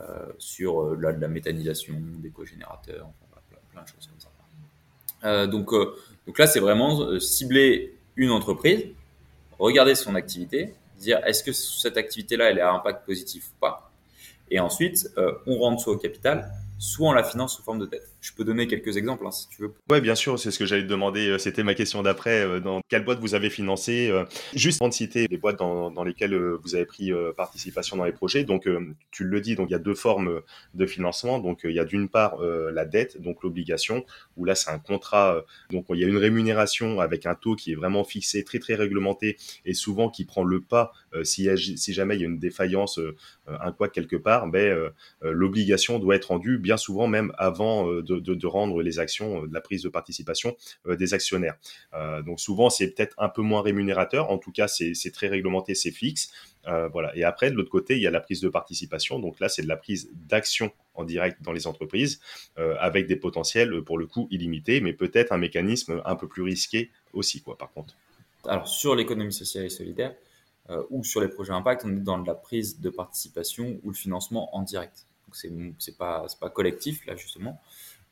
Euh, 0.00 0.26
sur 0.38 0.80
euh, 0.80 0.96
de 0.96 1.20
la 1.20 1.28
méthanisation, 1.28 1.94
des 2.16 2.30
cogénérateurs, 2.30 3.08
plein, 3.70 3.82
de 3.82 3.86
choses 3.86 4.08
comme 4.08 4.18
ça. 4.18 4.28
Euh, 5.22 5.46
donc, 5.46 5.70
donc 5.70 6.36
là, 6.36 6.48
c'est 6.48 6.58
vraiment 6.58 7.20
cibler 7.20 7.96
une 8.16 8.30
entreprise, 8.30 8.86
regarder 9.56 9.94
son 9.94 10.16
activité, 10.16 10.74
dire 10.98 11.24
est-ce 11.24 11.44
que 11.44 11.52
cette 11.52 11.96
activité-là, 11.96 12.50
elle 12.50 12.60
a 12.60 12.72
un 12.72 12.74
impact 12.74 13.06
positif 13.06 13.50
ou 13.50 13.60
pas. 13.60 13.92
Et 14.50 14.58
ensuite, 14.58 15.08
on 15.46 15.58
rentre 15.58 15.80
soit 15.80 15.92
au 15.92 15.98
capital, 15.98 16.50
soit 16.78 17.10
on 17.10 17.12
la 17.12 17.22
finance 17.22 17.56
sous 17.56 17.62
forme 17.62 17.78
de 17.78 17.86
dette. 17.86 18.10
Je 18.24 18.32
peux 18.32 18.44
donner 18.44 18.66
quelques 18.66 18.96
exemples 18.96 19.26
hein, 19.26 19.30
si 19.30 19.48
tu 19.48 19.60
veux. 19.60 19.74
Ouais, 19.90 20.00
bien 20.00 20.14
sûr, 20.14 20.38
c'est 20.38 20.50
ce 20.50 20.58
que 20.58 20.64
j'allais 20.64 20.84
te 20.84 20.88
demander. 20.88 21.28
Euh, 21.28 21.38
c'était 21.38 21.62
ma 21.62 21.74
question 21.74 22.02
d'après. 22.02 22.40
Euh, 22.40 22.58
dans 22.58 22.80
quelle 22.88 23.04
boîte 23.04 23.18
vous 23.20 23.34
avez 23.34 23.50
financé 23.50 24.08
euh, 24.10 24.24
Juste 24.54 24.78
pour 24.78 24.90
citer 24.94 25.28
les 25.28 25.36
boîtes 25.36 25.58
dans, 25.58 25.90
dans 25.90 26.04
lesquelles 26.04 26.34
vous 26.34 26.74
avez 26.74 26.86
pris 26.86 27.12
participation 27.36 27.98
dans 27.98 28.04
les 28.04 28.12
projets. 28.12 28.44
Donc, 28.44 28.66
tu 29.10 29.24
le 29.24 29.40
dis, 29.42 29.56
donc 29.56 29.68
il 29.68 29.72
y 29.72 29.74
a 29.74 29.78
deux 29.78 29.94
formes 29.94 30.40
de 30.72 30.86
financement. 30.86 31.38
Donc, 31.38 31.60
il 31.64 31.72
y 31.72 31.80
a 31.80 31.84
d'une 31.84 32.08
part 32.08 32.38
la 32.40 32.84
dette, 32.84 33.20
donc 33.20 33.42
l'obligation, 33.42 34.04
où 34.36 34.44
là 34.44 34.54
c'est 34.54 34.70
un 34.70 34.78
contrat. 34.78 35.44
donc, 35.70 35.86
il 35.90 35.98
y 35.98 36.04
a 36.04 36.06
une 36.06 36.16
rémunération 36.16 37.00
avec 37.00 37.26
un 37.26 37.34
taux 37.34 37.56
qui 37.56 37.72
est 37.72 37.74
vraiment 37.74 38.04
fixé, 38.04 38.44
très 38.44 38.58
très 38.58 38.74
réglementé, 38.74 39.36
et 39.64 39.74
souvent 39.74 40.08
qui 40.08 40.24
prend 40.24 40.44
le 40.44 40.60
pas 40.60 40.92
si, 41.22 41.48
si 41.56 41.92
jamais 41.92 42.16
il 42.16 42.20
y 42.20 42.24
a 42.24 42.26
une 42.26 42.38
défaillance, 42.38 43.00
un 43.46 43.72
quoi 43.72 43.88
quelque 43.88 44.16
part. 44.16 44.46
Ben, 44.46 44.90
l'obligation 45.22 45.98
doit 45.98 46.16
être 46.16 46.26
rendue 46.26 46.58
bien 46.58 46.76
souvent 46.76 47.08
même 47.08 47.32
avant 47.38 47.86
de, 47.88 48.13
de, 48.20 48.34
de 48.34 48.46
rendre 48.46 48.82
les 48.82 48.98
actions, 48.98 49.42
euh, 49.42 49.46
de 49.46 49.54
la 49.54 49.60
prise 49.60 49.82
de 49.82 49.88
participation 49.88 50.56
euh, 50.86 50.96
des 50.96 51.14
actionnaires. 51.14 51.56
Euh, 51.94 52.22
donc 52.22 52.40
souvent, 52.40 52.70
c'est 52.70 52.88
peut-être 52.88 53.14
un 53.18 53.28
peu 53.28 53.42
moins 53.42 53.62
rémunérateur. 53.62 54.30
En 54.30 54.38
tout 54.38 54.52
cas, 54.52 54.68
c'est 54.68 55.10
très 55.12 55.28
réglementé, 55.28 55.74
c'est 55.74 55.90
fixe. 55.90 56.32
voilà. 56.64 57.14
Et 57.16 57.24
après, 57.24 57.50
de 57.50 57.56
l'autre 57.56 57.70
côté, 57.70 57.96
il 57.96 58.02
y 58.02 58.06
a 58.06 58.10
la 58.10 58.20
prise 58.20 58.40
de 58.40 58.48
participation. 58.48 59.18
Donc 59.18 59.40
là, 59.40 59.48
c'est 59.48 59.62
de 59.62 59.68
la 59.68 59.76
prise 59.76 60.10
d'action 60.14 60.72
en 60.94 61.04
direct 61.04 61.42
dans 61.42 61.52
les 61.52 61.66
entreprises, 61.66 62.20
avec 62.56 63.06
des 63.06 63.16
potentiels 63.16 63.82
pour 63.82 63.98
le 63.98 64.06
coup 64.06 64.28
illimités, 64.30 64.80
mais 64.80 64.92
peut-être 64.92 65.32
un 65.32 65.38
mécanisme 65.38 66.00
un 66.04 66.16
peu 66.16 66.28
plus 66.28 66.42
risqué 66.42 66.90
aussi, 67.12 67.42
quoi. 67.42 67.58
Par 67.58 67.72
contre. 67.72 67.96
Alors 68.46 68.68
sur 68.68 68.94
l'économie 68.94 69.32
sociale 69.32 69.64
et 69.64 69.70
solidaire 69.70 70.14
ou 70.90 71.04
sur 71.04 71.20
les 71.20 71.28
projets 71.28 71.52
impact, 71.52 71.84
on 71.84 71.96
est 71.96 72.00
dans 72.00 72.18
la 72.18 72.34
prise 72.34 72.80
de 72.80 72.90
participation 72.90 73.78
ou 73.82 73.90
le 73.90 73.96
financement 73.96 74.54
en 74.56 74.62
direct. 74.62 75.06
Donc 75.50 75.74
c'est 75.78 75.96
pas 75.96 76.26
pas 76.40 76.50
collectif 76.50 77.06
là 77.06 77.16
justement. 77.16 77.60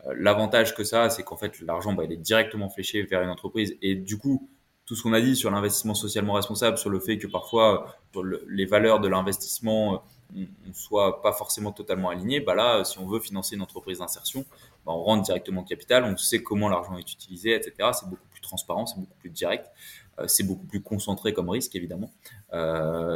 Euh, 0.06 0.14
l'avantage 0.16 0.74
que 0.74 0.84
ça 0.84 1.10
c'est 1.10 1.22
qu'en 1.22 1.36
fait, 1.36 1.60
l'argent, 1.60 1.92
bah, 1.92 2.04
il 2.04 2.12
est 2.12 2.16
directement 2.16 2.68
fléché 2.68 3.02
vers 3.02 3.22
une 3.22 3.30
entreprise. 3.30 3.76
Et 3.82 3.94
du 3.94 4.18
coup, 4.18 4.48
tout 4.84 4.96
ce 4.96 5.02
qu'on 5.02 5.12
a 5.12 5.20
dit 5.20 5.36
sur 5.36 5.50
l'investissement 5.50 5.94
socialement 5.94 6.34
responsable, 6.34 6.76
sur 6.76 6.90
le 6.90 6.98
fait 7.00 7.18
que 7.18 7.26
parfois, 7.26 7.96
les 8.48 8.66
valeurs 8.66 9.00
de 9.00 9.08
l'investissement, 9.08 10.02
euh, 10.36 10.44
ne 10.66 10.72
soit 10.72 11.22
pas 11.22 11.32
forcément 11.32 11.72
totalement 11.72 12.08
aligné, 12.08 12.40
bah 12.40 12.54
là, 12.54 12.84
si 12.84 12.98
on 12.98 13.06
veut 13.06 13.20
financer 13.20 13.54
une 13.54 13.62
entreprise 13.62 13.98
d'insertion, 13.98 14.44
bah, 14.84 14.92
on 14.92 15.02
rentre 15.02 15.22
directement 15.22 15.62
capital, 15.62 16.04
on 16.04 16.16
sait 16.16 16.42
comment 16.42 16.68
l'argent 16.68 16.96
est 16.96 17.12
utilisé, 17.12 17.54
etc. 17.54 17.90
C'est 17.92 18.08
beaucoup 18.08 18.26
plus 18.30 18.40
transparent, 18.40 18.86
c'est 18.86 18.98
beaucoup 18.98 19.14
plus 19.20 19.30
direct, 19.30 19.70
euh, 20.18 20.26
c'est 20.26 20.44
beaucoup 20.44 20.66
plus 20.66 20.82
concentré 20.82 21.32
comme 21.32 21.48
risque, 21.48 21.76
évidemment. 21.76 22.10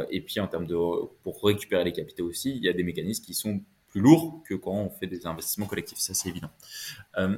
et 0.09 0.21
puis, 0.21 0.39
en 0.39 0.47
termes 0.47 0.65
de, 0.67 0.75
pour 1.23 1.43
récupérer 1.43 1.83
les 1.83 1.91
capitaux 1.93 2.25
aussi, 2.25 2.55
il 2.55 2.63
y 2.63 2.69
a 2.69 2.73
des 2.73 2.83
mécanismes 2.83 3.23
qui 3.25 3.33
sont 3.33 3.61
lourd 3.99 4.43
que 4.47 4.53
quand 4.53 4.71
on 4.71 4.89
fait 4.89 5.07
des 5.07 5.25
investissements 5.25 5.65
collectifs, 5.65 5.99
ça 5.99 6.13
c'est 6.13 6.29
évident. 6.29 6.49
Euh, 7.17 7.37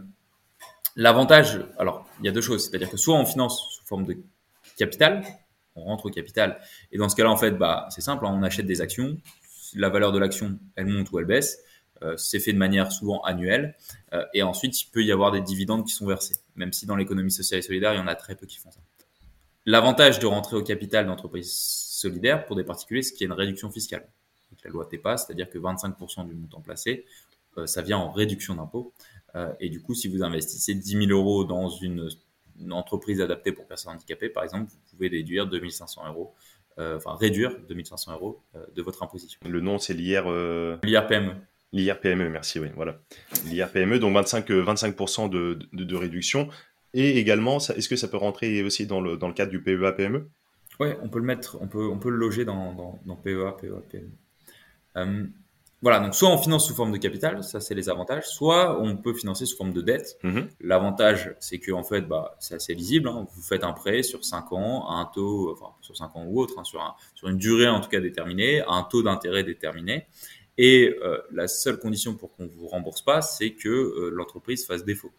l'avantage, 0.95 1.66
alors 1.78 2.07
il 2.20 2.26
y 2.26 2.30
a 2.30 2.32
deux 2.32 2.41
choses, 2.41 2.70
c'est-à-dire 2.70 2.89
que 2.89 2.97
soit 2.97 3.16
on 3.16 3.26
finance 3.26 3.76
sous 3.76 3.86
forme 3.86 4.05
de 4.05 4.18
capital, 4.78 5.24
on 5.76 5.84
rentre 5.84 6.07
au 6.07 6.10
capital, 6.10 6.60
et 6.91 6.97
dans 6.97 7.10
ce 7.10 7.16
cas-là 7.16 7.32
en 7.32 7.38
fait, 7.38 7.51
bah 7.51 7.88
c'est 7.89 8.01
simple, 8.01 8.26
hein, 8.26 8.32
on 8.34 8.43
achète 8.43 8.66
des 8.66 8.82
actions, 8.82 9.18
la 9.76 9.89
valeur 9.89 10.12
de 10.12 10.20
l'action 10.20 10.60
elle 10.76 10.88
monte 10.88 11.12
ou 11.12 11.20
elle 11.20 11.26
baisse, 11.26 11.60
euh, 12.01 12.16
c'est 12.18 12.39
fait 12.39 12.53
de 12.53 12.57
manière 12.57 12.91
souvent 12.91 13.22
annuelle, 13.22 13.76
euh, 14.14 14.26
et 14.34 14.43
ensuite 14.43 14.82
il 14.82 14.89
peut 14.89 15.03
y 15.03 15.12
avoir 15.12 15.32
des 15.32 15.41
dividendes 15.41 15.86
qui 15.86 15.93
sont 15.93 16.05
versés, 16.05 16.36
même 16.55 16.74
si 16.74 16.86
dans 16.86 16.95
l'économie 16.95 17.32
sociale 17.32 17.60
et 17.60 17.64
solidaire 17.64 17.93
il 17.93 17.97
y 17.97 18.01
en 18.01 18.07
a 18.07 18.16
très 18.16 18.36
peu 18.36 18.45
qui 18.45 18.57
font 18.57 18.72
ça. 18.72 18.80
L'avantage 19.66 20.20
de 20.20 20.26
rentrer 20.26 20.55
au 20.55 20.64
capital 20.64 21.05
d'entreprise 21.05 21.51
solidaire 21.51 22.45
pour 22.45 22.55
des 22.55 22.64
particuliers, 22.64 23.03
c'est 23.03 23.14
qu'il 23.14 23.28
y 23.28 23.30
a 23.30 23.34
une 23.34 23.39
réduction 23.39 23.70
fiscale 23.70 24.07
la 24.63 24.71
loi 24.71 24.85
TEPA, 24.85 25.17
c'est-à-dire 25.17 25.49
que 25.49 25.57
25% 25.57 26.27
du 26.27 26.33
montant 26.33 26.61
placé, 26.61 27.05
euh, 27.57 27.65
ça 27.65 27.81
vient 27.81 27.97
en 27.97 28.11
réduction 28.11 28.55
d'impôt. 28.55 28.93
Euh, 29.35 29.51
et 29.59 29.69
du 29.69 29.81
coup, 29.81 29.93
si 29.93 30.07
vous 30.07 30.23
investissez 30.23 30.73
10 30.73 31.07
000 31.07 31.11
euros 31.11 31.43
dans 31.43 31.69
une, 31.69 32.09
entreprise 32.71 33.21
adaptée 33.21 33.53
pour 33.53 33.65
personnes 33.65 33.93
handicapées, 33.93 34.27
par 34.27 34.43
exemple, 34.43 34.69
vous 34.69 34.77
pouvez 34.91 35.09
déduire 35.09 35.47
2500 35.47 36.01
euros, 36.09 36.33
euh, 36.77 36.97
enfin 36.97 37.15
réduire 37.15 37.57
2500 37.69 38.13
euros 38.15 38.41
de 38.75 38.81
votre 38.81 39.01
imposition. 39.01 39.39
Le 39.47 39.61
nom, 39.61 39.77
c'est 39.77 39.93
l'IR... 39.93 40.29
L'IRPME. 40.83 41.35
L'IRPME, 41.71 42.27
merci, 42.27 42.59
oui, 42.59 42.67
voilà. 42.75 42.99
L'IRPME, 43.45 43.97
donc 43.99 44.13
25, 44.13 44.49
25% 44.49 45.29
de, 45.29 45.59
de, 45.71 45.95
réduction. 45.95 46.49
Et 46.93 47.17
également, 47.17 47.59
est-ce 47.59 47.87
que 47.87 47.95
ça 47.95 48.09
peut 48.09 48.17
rentrer 48.17 48.61
aussi 48.61 48.85
dans 48.87 48.99
le, 48.99 49.15
dans 49.15 49.29
le 49.29 49.33
cadre 49.33 49.51
du 49.51 49.61
PEA-PME 49.61 50.29
Oui, 50.81 50.89
on 51.01 51.07
peut 51.07 51.19
le 51.19 51.25
mettre, 51.25 51.57
on 51.61 51.67
peut, 51.67 51.87
on 51.87 51.97
peut 51.97 52.09
le 52.09 52.17
loger 52.17 52.43
dans, 52.43 52.73
dans, 52.73 52.99
dans 53.05 53.15
PEA, 53.15 53.55
PEA, 53.57 53.79
PME. 53.89 54.11
Euh, 54.97 55.25
voilà, 55.81 56.01
donc 56.01 56.13
soit 56.13 56.29
on 56.29 56.37
finance 56.37 56.67
sous 56.67 56.75
forme 56.75 56.91
de 56.91 56.97
capital, 56.97 57.41
ça 57.41 57.61
c'est 57.61 57.73
les 57.73 57.87
avantages, 57.87 58.25
soit 58.27 58.81
on 58.81 58.97
peut 58.97 59.13
financer 59.13 59.45
sous 59.45 59.55
forme 59.55 59.71
de 59.71 59.81
dette. 59.81 60.17
Mhm. 60.23 60.49
L'avantage, 60.59 61.35
c'est 61.39 61.57
que 61.57 61.71
en 61.71 61.83
fait, 61.83 62.01
bah, 62.01 62.35
c'est 62.39 62.55
assez 62.55 62.75
lisible. 62.75 63.07
Hein. 63.07 63.27
Vous 63.33 63.41
faites 63.41 63.63
un 63.63 63.71
prêt 63.71 64.03
sur 64.03 64.25
5 64.25 64.51
ans 64.51 64.89
à 64.89 64.95
un 64.95 65.05
taux, 65.05 65.53
enfin 65.53 65.73
sur 65.81 65.95
5 65.95 66.13
ans 66.17 66.25
ou 66.25 66.41
autre, 66.41 66.55
hein, 66.59 66.65
sur, 66.65 66.81
un, 66.81 66.95
sur 67.15 67.29
une 67.29 67.37
durée 67.37 67.69
en 67.69 67.79
tout 67.79 67.87
cas 67.87 68.01
déterminée, 68.01 68.59
à 68.61 68.71
un 68.71 68.83
taux 68.83 69.03
d'intérêt 69.03 69.43
déterminé. 69.43 70.05
Et 70.57 70.97
euh, 71.01 71.17
la 71.31 71.47
seule 71.47 71.79
condition 71.79 72.15
pour 72.15 72.35
qu'on 72.35 72.47
vous 72.47 72.67
rembourse 72.67 73.01
pas, 73.01 73.21
c'est 73.21 73.51
que 73.51 73.69
euh, 73.69 74.09
l'entreprise 74.13 74.65
fasse 74.65 74.83
défaut. 74.83 75.11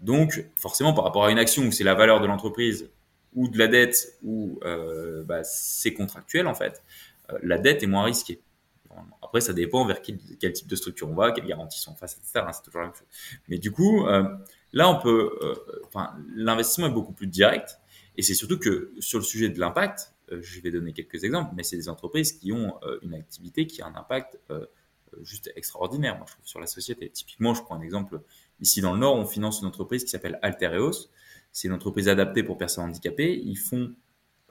Donc, 0.00 0.46
forcément, 0.56 0.94
par 0.94 1.04
rapport 1.04 1.26
à 1.26 1.30
une 1.30 1.38
action 1.38 1.64
où 1.64 1.72
c'est 1.72 1.84
la 1.84 1.94
valeur 1.94 2.22
de 2.22 2.26
l'entreprise 2.26 2.88
ou 3.34 3.48
de 3.48 3.58
la 3.58 3.68
dette 3.68 4.16
ou 4.22 4.60
bah, 5.26 5.42
c'est 5.44 5.92
contractuel 5.92 6.46
en 6.46 6.54
fait, 6.54 6.82
euh, 6.82 7.13
la 7.42 7.58
dette 7.58 7.82
est 7.82 7.86
moins 7.86 8.04
risquée. 8.04 8.40
Après, 9.22 9.40
ça 9.40 9.52
dépend 9.52 9.84
vers 9.86 10.00
quel, 10.02 10.18
type 10.52 10.68
de 10.68 10.76
structure 10.76 11.10
on 11.10 11.14
va, 11.14 11.32
quelles 11.32 11.46
garanties 11.46 11.80
sont 11.80 11.92
en 11.92 11.96
face, 11.96 12.16
etc. 12.16 12.44
Hein, 12.46 12.52
c'est 12.52 12.62
toujours 12.62 12.80
la 12.80 12.86
même 12.86 12.94
chose. 12.94 13.08
Mais 13.48 13.58
du 13.58 13.72
coup, 13.72 14.06
euh, 14.06 14.22
là, 14.72 14.88
on 14.88 15.00
peut, 15.00 15.36
euh, 15.42 16.04
l'investissement 16.36 16.86
est 16.86 16.92
beaucoup 16.92 17.12
plus 17.12 17.26
direct. 17.26 17.80
Et 18.16 18.22
c'est 18.22 18.34
surtout 18.34 18.58
que 18.58 18.92
sur 19.00 19.18
le 19.18 19.24
sujet 19.24 19.48
de 19.48 19.58
l'impact, 19.58 20.14
je 20.30 20.60
vais 20.60 20.70
donner 20.70 20.92
quelques 20.92 21.24
exemples, 21.24 21.52
mais 21.56 21.64
c'est 21.64 21.76
des 21.76 21.88
entreprises 21.88 22.32
qui 22.32 22.52
ont 22.52 22.78
une 23.02 23.14
activité 23.14 23.66
qui 23.66 23.82
a 23.82 23.86
un 23.86 23.94
impact 23.96 24.38
juste 25.22 25.52
extraordinaire, 25.56 26.16
moi, 26.16 26.26
je 26.28 26.34
trouve, 26.34 26.46
sur 26.46 26.60
la 26.60 26.66
société. 26.66 27.08
Typiquement, 27.10 27.54
je 27.54 27.62
prends 27.62 27.76
un 27.76 27.82
exemple. 27.82 28.20
Ici, 28.60 28.80
dans 28.80 28.92
le 28.92 29.00
Nord, 29.00 29.16
on 29.16 29.26
finance 29.26 29.60
une 29.60 29.66
entreprise 29.66 30.04
qui 30.04 30.10
s'appelle 30.10 30.38
Altereos. 30.42 31.08
C'est 31.52 31.68
une 31.68 31.74
entreprise 31.74 32.08
adaptée 32.08 32.42
pour 32.42 32.58
personnes 32.58 32.84
handicapées. 32.84 33.40
Ils 33.44 33.56
font 33.56 33.94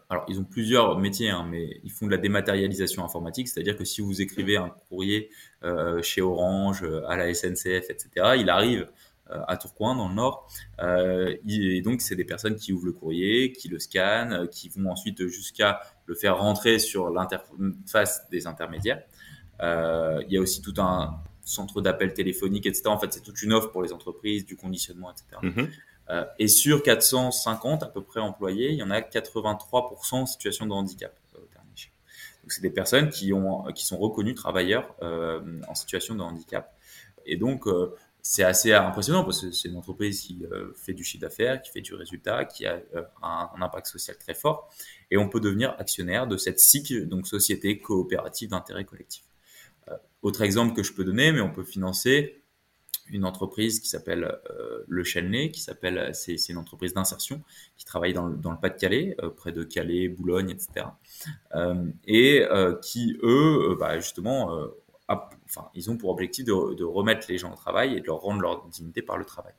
alors 0.09 0.25
ils 0.27 0.39
ont 0.39 0.43
plusieurs 0.43 0.97
métiers, 0.99 1.29
hein, 1.29 1.45
mais 1.49 1.79
ils 1.83 1.91
font 1.91 2.05
de 2.05 2.11
la 2.11 2.17
dématérialisation 2.17 3.03
informatique, 3.03 3.47
c'est-à-dire 3.47 3.77
que 3.77 3.85
si 3.85 4.01
vous 4.01 4.21
écrivez 4.21 4.57
un 4.57 4.69
courrier 4.69 5.29
euh, 5.63 6.01
chez 6.01 6.21
Orange, 6.21 6.83
euh, 6.83 7.07
à 7.07 7.17
la 7.17 7.33
SNCF, 7.33 7.89
etc., 7.89 8.35
il 8.37 8.49
arrive 8.49 8.89
euh, 9.31 9.39
à 9.47 9.57
Tourcoing 9.57 9.95
dans 9.95 10.09
le 10.09 10.15
Nord, 10.15 10.47
et 11.47 11.81
donc 11.81 12.01
c'est 12.01 12.15
des 12.15 12.25
personnes 12.25 12.55
qui 12.55 12.73
ouvrent 12.73 12.85
le 12.85 12.91
courrier, 12.91 13.51
qui 13.53 13.69
le 13.69 13.79
scannent, 13.79 14.47
qui 14.49 14.69
vont 14.69 14.89
ensuite 14.91 15.27
jusqu'à 15.27 15.81
le 16.05 16.15
faire 16.15 16.37
rentrer 16.37 16.79
sur 16.79 17.09
l'interface 17.09 18.27
des 18.29 18.47
intermédiaires. 18.47 19.01
il 19.61 20.27
y 20.29 20.37
a 20.37 20.41
aussi 20.41 20.61
tout 20.61 20.73
un 20.77 21.21
centre 21.45 21.81
d'appel 21.81 22.13
téléphonique, 22.13 22.65
etc. 22.65 22.83
En 22.87 22.97
fait, 22.97 23.11
c'est 23.11 23.21
toute 23.21 23.41
une 23.41 23.53
offre 23.53 23.71
pour 23.71 23.83
les 23.83 23.91
entreprises, 23.93 24.45
du 24.45 24.55
conditionnement, 24.55 25.11
etc. 25.11 25.41
Euh, 26.09 26.25
et 26.37 26.47
sur 26.47 26.83
450 26.83 27.83
à 27.83 27.87
peu 27.87 28.01
près 28.01 28.19
employés, 28.19 28.71
il 28.71 28.77
y 28.77 28.83
en 28.83 28.91
a 28.91 28.99
83% 28.99 30.15
en 30.15 30.25
situation 30.25 30.65
de 30.65 30.71
handicap 30.71 31.17
euh, 31.35 31.39
Donc 31.39 32.51
c'est 32.51 32.61
des 32.61 32.69
personnes 32.69 33.09
qui, 33.09 33.31
ont, 33.33 33.63
qui 33.73 33.85
sont 33.85 33.97
reconnues 33.97 34.35
travailleurs 34.35 34.95
euh, 35.01 35.61
en 35.67 35.75
situation 35.75 36.15
de 36.15 36.21
handicap. 36.21 36.77
Et 37.25 37.37
donc 37.37 37.65
c'est 38.21 38.43
assez 38.43 38.73
impressionnant 38.73 39.23
parce 39.23 39.41
que 39.41 39.51
c'est 39.51 39.69
une 39.69 39.77
entreprise 39.77 40.21
qui 40.21 40.45
fait 40.75 40.93
du 40.93 41.05
chiffre 41.05 41.21
d'affaires, 41.21 41.61
qui 41.61 41.71
fait 41.71 41.81
du 41.81 41.93
résultat, 41.93 42.43
qui 42.43 42.65
a 42.65 42.81
un, 43.21 43.49
impact 43.61 43.87
social 43.87 44.17
très 44.17 44.33
fort. 44.33 44.69
Et 45.09 45.15
on 45.15 45.29
peut 45.29 45.39
devenir 45.39 45.73
actionnaire 45.79 46.27
de 46.27 46.35
cette 46.35 46.59
SIC, 46.59 47.07
donc 47.07 47.27
Société 47.27 47.79
Coopérative 47.79 48.49
d'intérêt 48.49 48.83
collectif. 48.83 49.23
autre 50.21 50.41
exemple 50.41 50.73
que 50.73 50.83
je 50.83 50.91
peux 50.91 51.05
donner, 51.05 51.31
mais 51.31 51.39
on 51.39 51.51
peut 51.51 51.63
financer 51.63 52.42
une 53.09 53.25
entreprise 53.25 53.79
qui 53.79 53.89
s'appelle 53.89 54.39
euh, 54.49 54.83
Le 54.87 55.03
Chelnay, 55.03 55.51
qui 55.51 55.61
s'appelle, 55.61 56.11
c'est, 56.13 56.37
une 56.49 56.57
entreprise 56.57 56.93
d'insertion 56.93 57.41
qui 57.77 57.85
travaille 57.85 58.13
dans 58.13 58.27
le, 58.27 58.37
dans 58.37 58.51
le 58.51 58.57
Pas-de-Calais, 58.57 59.15
euh, 59.21 59.29
près 59.29 59.51
de 59.51 59.63
Calais, 59.63 60.07
Boulogne, 60.07 60.49
etc. 60.49 60.87
Euh, 61.55 61.85
et 62.05 62.45
qui, 62.81 63.17
eux, 63.23 63.75
bah, 63.79 63.99
justement, 63.99 64.57
enfin, 65.07 65.69
ils 65.73 65.91
ont 65.91 65.97
pour 65.97 66.09
objectif 66.09 66.45
de, 66.45 66.73
de, 66.73 66.83
remettre 66.83 67.27
les 67.29 67.37
gens 67.37 67.51
au 67.51 67.55
travail 67.55 67.95
et 67.95 68.01
de 68.01 68.05
leur 68.05 68.21
rendre 68.21 68.41
leur 68.41 68.67
dignité 68.67 69.01
par 69.01 69.17
le 69.17 69.25
travail. 69.25 69.53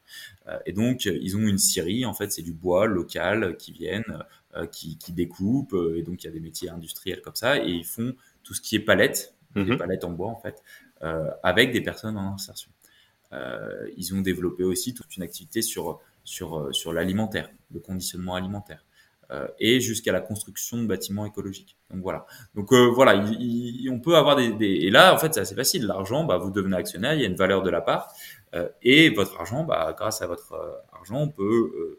et 0.66 0.72
donc, 0.72 1.04
ils 1.04 1.36
ont 1.36 1.40
une 1.46 1.58
scierie, 1.58 2.06
en 2.06 2.14
fait, 2.14 2.32
c'est 2.32 2.42
du 2.42 2.52
bois 2.52 2.86
local 2.86 3.56
qui 3.56 3.72
viennent, 3.72 4.24
qui, 4.72 4.98
qui 4.98 5.12
découpe, 5.12 5.74
et 5.96 6.02
donc 6.02 6.22
il 6.22 6.26
y 6.26 6.30
a 6.30 6.32
des 6.32 6.40
métiers 6.40 6.70
industriels 6.70 7.20
comme 7.20 7.34
ça, 7.34 7.58
et 7.58 7.70
ils 7.70 7.84
font 7.84 8.14
tout 8.42 8.54
ce 8.54 8.60
qui 8.60 8.76
est 8.76 8.80
palette, 8.80 9.34
des 9.54 9.64
mhm. 9.64 9.78
palettes 9.78 10.04
en 10.04 10.10
bois, 10.10 10.28
en 10.28 10.40
fait, 10.40 10.62
avec 11.42 11.72
des 11.72 11.80
personnes 11.80 12.16
en 12.16 12.34
insertion. 12.34 12.70
Euh, 13.34 13.88
ils 13.96 14.14
ont 14.14 14.20
développé 14.20 14.64
aussi 14.64 14.94
toute 14.94 15.16
une 15.16 15.22
activité 15.22 15.62
sur, 15.62 16.00
sur, 16.24 16.58
euh, 16.58 16.72
sur 16.72 16.92
l'alimentaire, 16.92 17.50
le 17.72 17.80
conditionnement 17.80 18.34
alimentaire. 18.34 18.84
et 19.58 19.80
jusqu'à 19.80 20.12
la 20.12 20.20
construction 20.20 20.80
de 20.80 20.86
bâtiments 20.86 21.26
écologiques. 21.26 21.76
Donc 21.90 22.02
voilà. 22.02 22.24
Donc 22.54 22.72
voilà, 22.72 23.24
on 23.90 23.98
peut 23.98 24.14
avoir 24.14 24.36
des, 24.36 24.52
et 24.60 24.90
là 24.90 25.12
en 25.12 25.18
fait 25.18 25.34
c'est 25.34 25.40
assez 25.40 25.56
facile. 25.56 25.86
L'argent, 25.86 26.22
bah, 26.22 26.36
vous 26.38 26.52
devenez 26.52 26.76
actionnaire, 26.76 27.14
il 27.14 27.20
y 27.20 27.24
a 27.24 27.26
une 27.26 27.34
valeur 27.34 27.62
de 27.62 27.70
la 27.70 27.80
part, 27.80 28.14
et 28.82 29.10
votre 29.10 29.40
argent, 29.40 29.64
bah, 29.64 29.92
grâce 29.98 30.22
à 30.22 30.28
votre 30.28 30.54
argent, 30.92 31.20
on 31.22 31.30
peut 31.30 31.98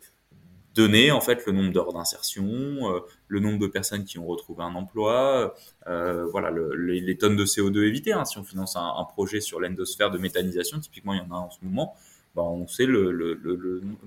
donner 0.76 1.12
en 1.12 1.22
fait 1.22 1.46
le 1.46 1.54
nombre 1.54 1.72
d'heures 1.72 1.94
d'insertion, 1.94 2.46
euh, 2.46 3.00
le 3.28 3.40
nombre 3.40 3.60
de 3.60 3.68
personnes 3.68 4.04
qui 4.04 4.20
ont 4.20 4.28
retrouvé 4.28 4.64
un 4.64 4.76
emploi, 4.76 5.56
euh, 5.88 6.26
voilà 6.26 6.52
les, 6.52 7.18
tonnes 7.18 7.38
de 7.38 7.46
CO2 7.46 7.88
évitées. 7.88 8.14
Hein. 8.14 8.26
Si 8.26 8.38
on 8.38 8.44
finance 8.44 8.76
un, 8.76 9.06
projet 9.06 9.40
sur 9.40 9.60
l'endosphère 9.60 10.12
de 10.12 10.18
méthanisation, 10.18 10.80
typiquement 10.80 11.14
il 11.14 11.20
y 11.20 11.22
en 11.22 11.32
a 11.32 11.36
en 11.36 11.50
ce 11.50 11.58
moment, 11.64 11.96
bah, 12.36 12.44
on 12.44 12.68
sait 12.68 12.86
le, 12.86 13.12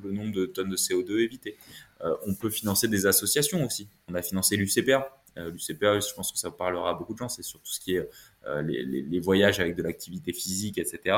nombre 0.04 0.32
de 0.32 0.46
tonnes 0.46 0.68
de 0.68 0.76
CO2 0.76 1.18
évitées. 1.20 1.56
Euh, 2.02 2.14
on 2.26 2.34
peut 2.34 2.50
financer 2.50 2.86
des 2.86 3.06
associations 3.06 3.64
aussi. 3.64 3.88
On 4.08 4.14
a 4.14 4.22
financé 4.22 4.56
l'UCPA. 4.56 5.14
L'UCPA, 5.36 6.00
je 6.00 6.12
pense 6.14 6.32
que 6.32 6.38
ça 6.38 6.50
parlera 6.50 6.90
à 6.90 6.94
beaucoup 6.94 7.12
de 7.12 7.18
gens, 7.18 7.28
c'est 7.28 7.44
sur 7.44 7.60
tout 7.60 7.70
ce 7.70 7.78
qui 7.78 7.94
est 7.94 8.08
les, 8.64 9.20
voyages 9.20 9.60
avec 9.60 9.76
de 9.76 9.84
l'activité 9.84 10.32
physique, 10.32 10.78
etc 10.78 11.16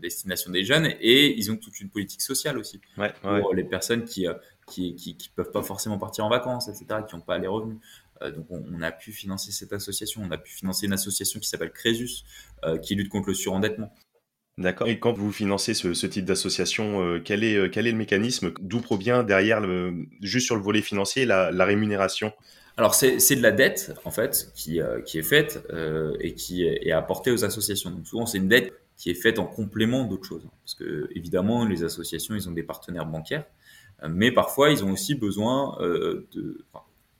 destination 0.00 0.50
des 0.50 0.64
jeunes 0.64 0.86
et 1.00 1.36
ils 1.36 1.50
ont 1.50 1.56
toute 1.56 1.80
une 1.80 1.90
politique 1.90 2.22
sociale 2.22 2.58
aussi 2.58 2.80
pour 3.22 3.54
les 3.54 3.64
personnes 3.64 4.04
qui, 4.04 4.26
euh, 4.26 4.34
qui, 4.66 4.94
qui, 4.94 5.16
qui, 5.16 5.28
peuvent 5.28 5.50
pas 5.50 5.62
forcément 5.62 5.98
partir 5.98 6.24
en 6.24 6.28
vacances, 6.28 6.68
etc., 6.68 7.00
qui 7.08 7.16
n'ont 7.16 7.22
pas 7.22 7.38
les 7.38 7.46
revenus. 7.46 7.78
Euh, 8.22 8.30
donc 8.30 8.46
on, 8.50 8.82
a 8.82 8.92
pu 8.92 9.12
financer 9.12 9.52
cette 9.52 9.72
association, 9.72 10.22
on 10.24 10.30
a 10.30 10.38
pu 10.38 10.52
financer 10.52 10.86
une 10.86 10.92
association 10.92 11.40
qui 11.40 11.48
s'appelle 11.48 11.72
Crésus, 11.72 12.24
euh, 12.64 12.78
qui 12.78 12.94
lutte 12.94 13.08
contre 13.08 13.28
le 13.28 13.34
surendettement. 13.34 13.92
D'accord. 14.58 14.88
Et 14.88 14.98
quand 14.98 15.12
vous 15.12 15.32
financez 15.32 15.72
ce, 15.72 15.94
ce 15.94 16.06
type 16.06 16.26
d'association, 16.26 17.20
quel, 17.24 17.44
est, 17.44 17.70
quel 17.70 17.86
est 17.86 17.92
le 17.92 17.96
mécanisme? 17.96 18.52
D'où 18.60 18.80
provient 18.80 19.22
derrière, 19.22 19.60
le, 19.60 20.06
juste 20.20 20.46
sur 20.46 20.56
le 20.56 20.60
volet 20.60 20.82
financier, 20.82 21.24
la, 21.24 21.50
la 21.50 21.64
rémunération? 21.64 22.32
Alors 22.76 22.94
c'est 22.94 23.16
de 23.16 23.42
la 23.42 23.52
dette 23.52 23.94
en 24.04 24.10
fait 24.10 24.52
qui, 24.54 24.80
qui 25.06 25.18
est 25.18 25.22
faite 25.22 25.66
et 26.20 26.34
qui 26.34 26.64
est, 26.64 26.86
est 26.86 26.92
apportée 26.92 27.30
aux 27.30 27.44
associations. 27.44 27.90
Donc 27.90 28.06
souvent 28.06 28.26
c'est 28.26 28.38
une 28.38 28.48
dette 28.48 28.79
qui 29.00 29.08
est 29.08 29.14
faite 29.14 29.38
en 29.38 29.46
complément 29.46 30.04
d'autres 30.04 30.26
choses. 30.26 30.46
Parce 30.62 30.74
que 30.74 31.08
évidemment, 31.14 31.64
les 31.64 31.84
associations, 31.84 32.34
ils 32.34 32.46
ont 32.50 32.52
des 32.52 32.62
partenaires 32.62 33.06
bancaires, 33.06 33.46
euh, 34.02 34.08
mais 34.10 34.30
parfois, 34.30 34.70
ils 34.70 34.84
ont 34.84 34.92
aussi 34.92 35.14
besoin 35.14 35.78
euh, 35.80 36.28
de... 36.32 36.66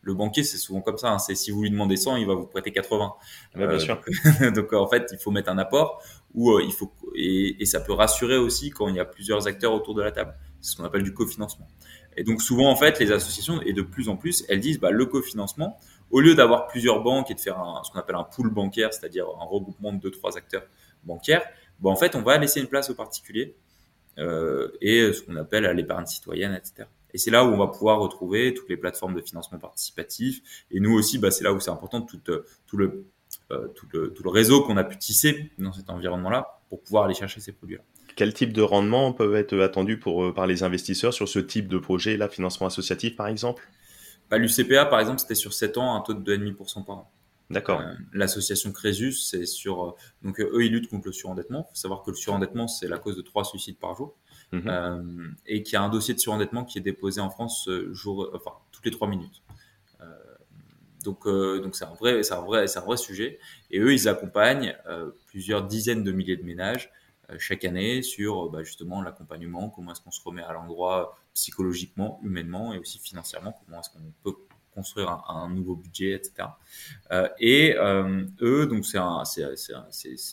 le 0.03 0.13
banquier, 0.13 0.45
c'est 0.45 0.59
souvent 0.59 0.83
comme 0.83 0.99
ça. 0.99 1.13
Hein, 1.13 1.19
c'est 1.19 1.35
si 1.35 1.51
vous 1.51 1.63
lui 1.63 1.71
demandez 1.71 1.97
100, 1.97 2.17
il 2.17 2.27
va 2.27 2.35
vous 2.35 2.47
prêter 2.47 2.71
80. 2.71 3.15
bien 3.55 3.67
euh, 3.67 3.79
sûr. 3.79 3.99
Donc, 4.55 4.75
en 4.75 4.89
fait, 4.89 5.09
il 5.13 5.19
faut 5.19 5.31
mettre 5.31 5.49
un 5.49 5.57
apport 5.57 6.03
ou 6.35 6.61
il 6.61 6.71
faut 6.71 6.93
et, 7.17 7.57
et, 7.61 7.65
ça 7.65 7.81
peut 7.81 7.95
rassurer 7.95 8.37
aussi 8.37 8.71
quand 8.71 8.87
il 8.89 8.97
y 8.97 9.01
a 9.01 9.07
plusieurs 9.07 9.47
acteurs 9.47 9.73
autour 9.73 9.95
de 9.95 10.03
la 10.03 10.13
table. 10.13 10.35
C'est 10.61 10.73
ce 10.73 10.77
qu'on 10.77 10.85
appelle 10.85 11.03
du 11.03 11.15
cofinancement. 11.15 11.67
Et 12.17 12.25
donc 12.25 12.43
souvent 12.43 12.71
en 12.71 12.77
fait, 12.77 13.01
les 13.01 13.11
associations 13.11 13.63
et 13.63 13.73
de 13.73 13.83
plus 13.83 14.09
en 14.09 14.17
plus, 14.17 14.45
elles 14.49 14.61
disent 14.61 14.79
bah, 14.79 14.91
le 14.91 15.07
cofinancement, 15.07 15.79
au 16.11 16.21
lieu 16.21 16.35
d'avoir 16.35 16.67
plusieurs 16.67 17.03
banques 17.03 17.31
et 17.31 17.35
de 17.35 17.41
faire 17.41 17.59
un, 17.59 17.83
ce 17.85 17.91
qu'on 17.91 17.99
appelle 17.99 18.17
un 18.17 18.25
pool 18.25 18.51
bancaire, 18.51 18.93
c'est-à-dire 18.93 19.27
un 19.41 19.45
regroupement 19.45 19.93
de 19.93 19.99
deux 19.99 20.11
trois 20.11 20.37
acteurs 20.37 20.65
bancaires, 21.05 21.43
bon, 21.81 21.91
en 21.91 21.97
fait, 21.97 22.15
on 22.15 22.23
va 22.23 22.39
laisser 22.39 22.61
une 22.61 22.69
place 22.69 22.91
aux 22.91 22.95
particuliers 22.95 23.57
euh, 24.19 24.69
et 24.81 25.13
ce 25.13 25.23
qu'on 25.23 25.37
appelle 25.37 25.65
l'épargne 25.77 26.07
citoyenne, 26.07 26.55
etc. 26.55 26.89
Et 27.13 27.19
c'est 27.19 27.31
là 27.31 27.45
où 27.45 27.49
on 27.49 27.59
va 27.59 27.67
pouvoir 27.67 27.99
retrouver 27.99 28.55
toutes 28.55 28.69
les 28.69 28.77
plateformes 28.77 29.15
de 29.15 29.21
financement 29.21 29.59
participatif. 29.59 30.41
Et 30.71 30.81
nous 30.81 30.93
aussi, 30.93 31.19
bah, 31.19 31.31
c'est 31.31 31.45
là 31.45 31.53
où 31.53 31.61
c'est 31.61 31.71
important 31.71 32.03
tout, 32.03 32.21
euh, 32.29 32.45
tout, 32.67 32.77
le, 32.77 33.05
euh, 33.51 33.69
tout, 33.69 33.87
le, 33.93 34.13
tout 34.13 34.23
le 34.23 34.31
réseau 34.31 34.63
qu'on 34.63 34.77
a 34.77 34.85
pu 34.85 34.97
tisser 34.97 35.51
dans 35.59 35.73
cet 35.73 35.91
environnement-là 35.91 36.61
pour 36.69 36.81
pouvoir 36.83 37.05
aller 37.05 37.15
chercher 37.15 37.41
ces 37.41 37.53
produits-là. 37.53 37.83
Quel 38.15 38.35
type 38.35 38.53
de 38.53 38.63
rendement 38.63 39.13
peut 39.13 39.37
être 39.37 39.59
attendu 39.61 39.99
pour, 39.99 40.35
par 40.35 40.47
les 40.47 40.63
investisseurs 40.63 41.15
sur 41.15 41.29
ce 41.29 41.39
type 41.39 41.69
de 41.69 41.79
projet, 41.79 42.17
là, 42.17 42.29
financement 42.29 42.67
associatif 42.67 43.17
par 43.17 43.29
exemple? 43.29 43.67
Bah, 44.31 44.39
L'UCPA, 44.39 44.87
par 44.87 45.01
exemple, 45.01 45.21
c'était 45.21 45.35
sur 45.35 45.53
7 45.53 45.79
ans 45.79 45.97
un 45.97 46.01
taux 46.01 46.15
de 46.15 46.37
2,5% 46.37 46.85
par 46.85 46.99
an. 46.99 47.11
D'accord. 47.51 47.81
Euh, 47.81 47.95
l'association 48.13 48.71
Crésus, 48.73 49.13
c'est 49.13 49.45
sur. 49.45 49.85
Euh, 49.85 49.91
donc, 50.23 50.41
euh, 50.41 50.51
eux, 50.55 50.65
ils 50.65 50.73
luttent 50.73 50.89
contre 50.89 51.07
le 51.07 51.13
surendettement. 51.13 51.67
Il 51.69 51.71
faut 51.71 51.81
savoir 51.81 52.03
que 52.03 52.11
le 52.11 52.17
surendettement, 52.17 52.69
c'est 52.69 52.87
la 52.87 52.99
cause 52.99 53.17
de 53.17 53.23
trois 53.23 53.45
suicides 53.45 53.79
par 53.79 53.95
jour. 53.95 54.17
Mhm. 54.53 55.37
et 55.47 55.63
qu'il 55.63 55.75
y 55.75 55.77
a 55.77 55.83
un 55.83 55.89
dossier 55.89 56.13
de 56.13 56.19
surendettement 56.19 56.65
qui 56.65 56.79
est 56.79 56.81
déposé 56.81 57.21
en 57.21 57.31
France 57.31 57.71
jour, 57.93 58.33
enfin, 58.35 58.51
toutes 58.73 58.85
les 58.85 58.91
trois 58.91 59.07
minutes. 59.07 59.45
donc, 61.05 61.25
donc 61.29 61.77
c'est 61.77 61.85
un 61.85 61.95
vrai, 61.95 62.25
c'est 62.25 62.35
un 62.35 62.41
vrai, 62.41 62.67
c'est 62.67 62.81
un 62.81 62.85
vrai 62.85 62.97
sujet. 62.97 63.39
Et 63.71 63.79
eux, 63.79 63.93
ils 63.93 64.09
accompagnent 64.09 64.77
plusieurs 65.29 65.69
dizaines 65.69 66.03
de 66.03 66.11
milliers 66.11 66.37
de 66.37 66.43
ménages 66.43 66.91
chaque 67.39 67.65
année 67.65 68.03
sur 68.03 68.51
bah, 68.51 68.65
justement 68.65 69.03
l'accompagnement, 69.03 69.71
comment 69.71 69.93
est-ce 69.93 70.01
qu'on 70.01 70.11
se 70.11 70.21
remet 70.21 70.43
à 70.43 70.53
l'endroit 70.53 71.17
psychologiquement, 71.33 72.19
humainement 72.25 72.75
et 72.75 72.79
aussi 72.79 72.99
financièrement, 72.99 73.57
comment 73.65 73.79
est-ce 73.79 73.91
qu'on 73.91 74.13
peut 74.25 74.35
construire 74.81 75.23
un, 75.29 75.51
nouveau 75.51 75.77
budget, 75.77 76.13
etc. 76.15 76.49
et 77.39 77.77
euh, 77.77 77.83
euh, 77.83 78.27
eux, 78.41 78.67
donc 78.67 78.87
c'est 78.87 78.99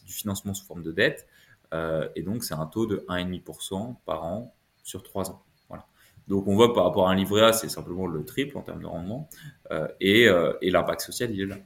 du 0.06 0.14
financement 0.14 0.54
sous 0.54 0.66
forme 0.66 0.84
de 0.84 0.94
dette, 0.94 1.28
euh, 1.74 2.08
et 2.16 2.22
donc 2.22 2.46
c'est 2.46 2.54
un 2.54 2.66
taux 2.66 2.86
de 2.86 3.04
1,5% 3.10 3.98
par 4.06 4.24
an 4.24 4.56
sur 4.84 5.04
3 5.04 5.32
ans. 5.32 5.44
Voilà. 5.68 5.86
Donc 6.30 6.48
on 6.48 6.56
voit 6.56 6.74
par 6.74 6.86
rapport 6.86 7.10
à 7.10 7.12
un 7.12 7.16
livret 7.16 7.42
A, 7.42 7.52
c'est 7.52 7.68
simplement 7.68 8.08
le 8.08 8.24
triple 8.24 8.58
en 8.58 8.62
termes 8.62 8.82
de 8.82 8.88
rendement, 8.88 9.28
et, 10.00 10.28
et 10.62 10.72
l'impact 10.72 11.02
social, 11.02 11.30
il 11.32 11.42
est 11.42 11.46
là. 11.46 11.58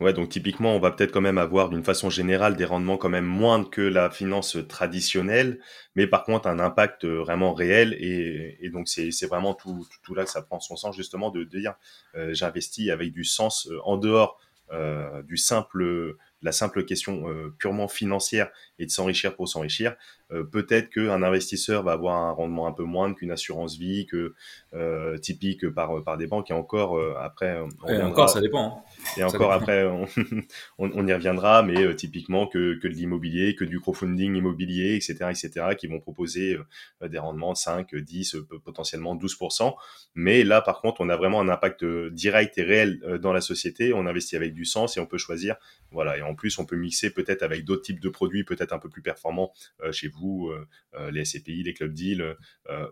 Ouais, 0.00 0.14
donc 0.14 0.30
typiquement, 0.30 0.74
on 0.74 0.80
va 0.80 0.92
peut-être 0.92 1.12
quand 1.12 1.20
même 1.20 1.36
avoir 1.36 1.68
d'une 1.68 1.84
façon 1.84 2.08
générale 2.08 2.56
des 2.56 2.64
rendements 2.64 2.96
quand 2.96 3.10
même 3.10 3.26
moindres 3.26 3.68
que 3.68 3.82
la 3.82 4.10
finance 4.10 4.56
traditionnelle, 4.66 5.60
mais 5.94 6.06
par 6.06 6.24
contre 6.24 6.48
un 6.48 6.58
impact 6.58 7.04
vraiment 7.04 7.52
réel 7.52 7.94
et, 8.00 8.70
donc 8.70 8.88
c'est 8.88 9.26
vraiment 9.26 9.52
tout, 9.52 9.86
tout, 10.02 10.14
là 10.14 10.24
que 10.24 10.30
ça 10.30 10.40
prend 10.40 10.58
son 10.58 10.76
sens 10.76 10.96
justement 10.96 11.30
de, 11.30 11.44
dire 11.44 11.74
euh, 12.14 12.32
j'investis 12.32 12.88
avec 12.88 13.12
du 13.12 13.24
sens 13.24 13.68
euh, 13.70 13.78
en 13.84 13.98
dehors 13.98 14.40
euh, 14.72 15.22
du 15.22 15.36
simple 15.36 16.16
la 16.42 16.52
simple 16.52 16.84
question 16.84 17.28
euh, 17.28 17.54
purement 17.58 17.88
financière 17.88 18.50
et 18.78 18.86
de 18.86 18.90
s'enrichir 18.90 19.34
pour 19.34 19.48
s'enrichir, 19.48 19.96
euh, 20.32 20.44
peut-être 20.44 20.90
qu'un 20.90 21.22
investisseur 21.22 21.82
va 21.82 21.92
avoir 21.92 22.16
un 22.16 22.30
rendement 22.32 22.66
un 22.66 22.72
peu 22.72 22.84
moindre 22.84 23.16
qu'une 23.16 23.30
assurance 23.30 23.76
vie, 23.76 24.06
que 24.06 24.34
euh, 24.74 25.18
typique 25.18 25.68
par 25.70 26.02
par 26.04 26.16
des 26.16 26.26
banques. 26.26 26.50
Et 26.50 26.54
encore 26.54 27.00
après, 27.18 27.58
on 27.58 27.88
et 27.88 28.02
encore 28.02 28.30
ça 28.30 28.40
dépend. 28.40 28.84
Hein. 28.86 29.10
Et 29.16 29.24
encore 29.24 29.52
après, 29.52 29.84
on, 30.78 30.90
on, 30.94 31.06
y 31.06 31.12
reviendra, 31.12 31.62
mais 31.62 31.94
typiquement 31.96 32.46
que, 32.46 32.78
que 32.78 32.88
de 32.88 32.92
l'immobilier, 32.94 33.54
que 33.54 33.64
du 33.64 33.80
crowdfunding 33.80 34.36
immobilier, 34.36 34.94
etc., 34.94 35.14
etc., 35.30 35.74
qui 35.78 35.86
vont 35.86 36.00
proposer 36.00 36.58
des 37.00 37.18
rendements 37.18 37.54
5, 37.54 37.94
10, 37.94 38.36
potentiellement 38.64 39.16
12%. 39.16 39.74
Mais 40.14 40.44
là, 40.44 40.60
par 40.60 40.80
contre, 40.80 41.00
on 41.00 41.08
a 41.08 41.16
vraiment 41.16 41.40
un 41.40 41.48
impact 41.48 41.84
direct 41.84 42.58
et 42.58 42.62
réel 42.62 43.18
dans 43.20 43.32
la 43.32 43.40
société. 43.40 43.92
On 43.92 44.06
investit 44.06 44.36
avec 44.36 44.54
du 44.54 44.64
sens 44.64 44.96
et 44.96 45.00
on 45.00 45.06
peut 45.06 45.18
choisir. 45.18 45.56
Voilà. 45.90 46.18
Et 46.18 46.22
en 46.22 46.34
plus, 46.34 46.58
on 46.58 46.66
peut 46.66 46.76
mixer 46.76 47.10
peut-être 47.10 47.42
avec 47.42 47.64
d'autres 47.64 47.82
types 47.82 48.00
de 48.00 48.08
produits, 48.08 48.44
peut-être 48.44 48.72
un 48.72 48.78
peu 48.78 48.88
plus 48.88 49.02
performants 49.02 49.52
euh, 49.82 49.92
chez 49.92 50.08
vous, 50.08 50.19
euh, 50.28 50.66
euh, 50.94 51.10
les 51.10 51.24
SCPI, 51.24 51.62
les 51.62 51.74
club 51.74 51.92
deals, 51.92 52.36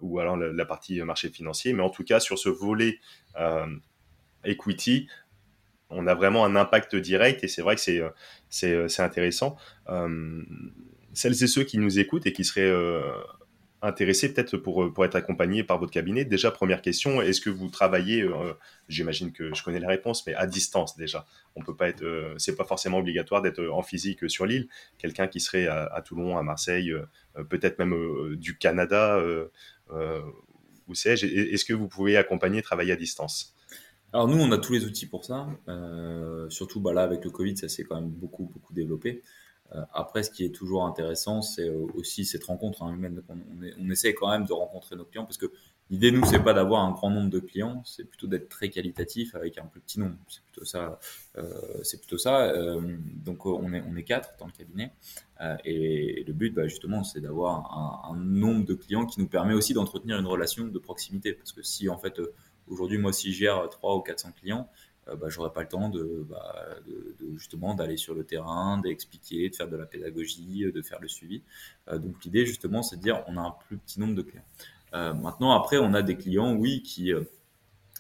ou 0.01 0.19
alors 0.19 0.37
la, 0.37 0.65
partie 0.65 1.01
marché 1.03 1.29
financier. 1.29 1.73
Mais 1.73 1.83
en 1.83 1.91
tout 1.91 2.05
cas, 2.05 2.21
sur 2.21 2.39
ce 2.39 2.49
volet 2.49 2.99
equity, 4.45 5.09
on 5.91 6.07
a 6.07 6.15
vraiment 6.15 6.45
un 6.45 6.55
impact 6.57 6.97
direct 6.97 7.45
et 7.45 7.49
c'est 7.49 7.63
vrai 7.63 7.75
que 7.77 7.81
c'est 7.81 8.03
c'est 8.49 9.03
intéressant. 9.03 9.57
celles 11.15 11.43
et 11.43 11.47
ceux 11.47 11.65
qui 11.65 11.79
nous 11.79 11.99
écoutent 11.99 12.27
et 12.27 12.33
qui 12.33 12.45
seraient 12.45 12.73
intéressé 13.83 14.33
peut-être 14.33 14.57
pour, 14.57 14.83
euh, 14.83 14.93
pour 14.93 15.05
être 15.05 15.15
accompagné 15.15 15.63
par 15.63 15.79
votre 15.79 15.93
cabinet 15.93 16.25
Déjà, 16.25 16.51
première 16.51 16.83
question, 16.83 17.23
est-ce 17.23 17.41
que 17.41 17.51
vous 17.51 17.69
travaillez, 17.69 18.23
euh, 18.23 18.55
j'imagine 18.89 19.33
que 19.33 19.55
je 19.55 19.63
connais 19.63 19.79
la 19.79 19.89
réponse, 19.89 20.27
mais 20.27 20.35
à 20.35 20.47
distance 20.47 20.97
déjà 20.97 21.27
On 21.55 21.63
peut 21.63 21.77
pas 21.77 21.89
être, 21.89 22.03
euh, 22.03 22.35
c'est 22.39 22.57
pas 22.57 22.65
forcément 22.65 22.99
obligatoire 22.99 23.43
d'être 23.43 23.65
en 23.69 23.83
physique 23.83 24.29
sur 24.29 24.47
l'île. 24.47 24.69
Quelqu'un 24.99 25.29
qui 25.29 25.41
serait 25.41 25.67
à, 25.69 26.03
Toulon, 26.05 26.37
à 26.37 26.43
Marseille, 26.43 26.93
peut-être 27.49 27.79
même 27.79 28.37
du 28.37 28.57
Canada, 28.57 29.23
où 30.87 30.95
sais-je, 30.95 31.27
est-ce 31.27 31.65
que 31.65 31.73
vous 31.73 31.89
pouvez 31.89 32.17
accompagner, 32.17 32.63
travailler 32.63 32.93
à 32.93 32.97
distance? 32.97 33.55
Alors 34.13 34.27
nous, 34.27 34.39
on 34.39 34.51
a 34.53 34.59
tous 34.59 34.73
les 34.73 34.85
outils 34.85 35.07
pour 35.07 35.25
ça. 35.25 35.47
surtout 36.49 36.81
bah 36.81 36.93
là, 36.93 37.03
avec 37.03 37.25
le 37.25 37.31
Covid, 37.31 37.57
ça 37.57 37.69
s'est 37.69 37.85
quand 37.85 37.97
même 37.97 38.11
beaucoup, 38.11 38.51
beaucoup 38.53 38.73
développé. 38.73 39.23
Euh, 39.75 39.83
après, 39.93 40.23
ce 40.23 40.31
qui 40.31 40.45
est 40.45 40.55
toujours 40.55 40.85
intéressant, 40.85 41.43
c'est 41.43 41.69
euh, 41.69 41.87
aussi 41.95 42.25
cette 42.25 42.45
rencontre 42.45 42.83
hein, 42.83 42.95
humaine. 42.95 43.23
On, 43.79 43.91
essaie 43.91 44.15
quand 44.15 44.31
même 44.31 44.47
de 44.47 44.53
rencontrer 44.53 44.97
nos 44.97 45.05
clients 45.05 45.25
parce 45.25 45.37
que 45.37 45.53
l'idée, 45.91 46.11
nous, 46.11 46.25
c'est 46.25 46.43
pas 46.43 46.55
d'avoir 46.55 46.85
un 46.85 46.93
grand 46.93 47.11
nombre 47.11 47.29
de 47.29 47.39
clients, 47.39 47.83
c'est 47.85 48.05
plutôt 48.05 48.27
d'être 48.27 48.49
très 48.49 48.71
qualitatif 48.71 49.35
avec 49.35 49.59
un 49.59 49.67
plus 49.67 49.81
petit 49.81 50.01
nombre. 50.01 50.17
C'est 50.29 50.43
plutôt 50.43 50.65
ça. 50.65 50.99
Euh, 51.37 51.83
c'est 51.83 51.99
plutôt 51.99 52.19
ça. 52.19 52.53
Donc, 53.25 53.45
on 53.45 53.73
est, 53.73 54.05
quatre 54.05 54.35
dans 54.39 54.47
le 54.47 54.53
cabinet. 54.53 54.93
Et, 55.65 56.25
le 56.27 56.33
but, 56.33 56.55
bah, 56.55 56.67
justement, 56.67 57.05
c'est 57.05 57.21
d'avoir 57.21 58.07
un, 58.11 58.17
nombre 58.17 58.65
de 58.65 58.75
clients 58.75 59.07
qui 59.07 59.21
nous 59.21 59.29
permet 59.29 59.55
aussi 59.55 59.75
d'entretenir 59.75 60.19
une 60.19 60.27
relation 60.27 60.67
de 60.67 60.79
proximité. 60.79 61.35
Parce 61.35 61.53
que 61.53 61.63
si, 61.63 61.89
en 61.89 61.99
fait, 61.99 62.21
aujourd'hui, 62.67 62.99
moi, 62.99 63.13
si 63.13 63.33
je 63.33 63.39
gère 63.39 63.69
3 63.69 63.97
ou 63.97 64.01
400 64.01 64.33
clients, 64.33 64.69
bah, 65.17 65.29
j'aurais 65.29 65.53
pas 65.53 65.63
le 65.63 65.69
temps 65.69 65.89
de, 65.89 66.27
bah, 66.29 66.67
de, 66.87 67.15
de 67.21 67.37
justement 67.37 67.75
d'aller 67.75 67.97
sur 67.97 68.15
le 68.15 68.25
terrain, 68.25 68.79
d'expliquer, 68.79 69.49
de 69.49 69.55
faire 69.55 69.69
de 69.69 69.77
la 69.77 69.87
pédagogie, 69.87 70.65
euh, 70.65 70.73
de 70.73 70.83
faire 70.83 71.01
le 71.01 71.09
suivi. 71.09 71.43
Euh, 71.89 71.99
donc 71.99 72.25
l'idée 72.25 72.47
justement, 72.47 72.83
c'est 72.83 72.97
de 72.97 73.03
dire 73.03 73.23
on 73.27 73.37
a 73.37 73.41
un 73.41 73.55
plus 73.67 73.79
petit 73.79 74.01
nombre 74.01 74.15
de 74.15 74.23
clients. 74.23 74.45
maintenant 74.93 75.53
après, 75.53 75.79
on 75.79 75.95
a 75.95 76.03
des 76.03 76.17
clients, 76.17 76.55
oui, 76.55 76.83
qui 76.83 77.13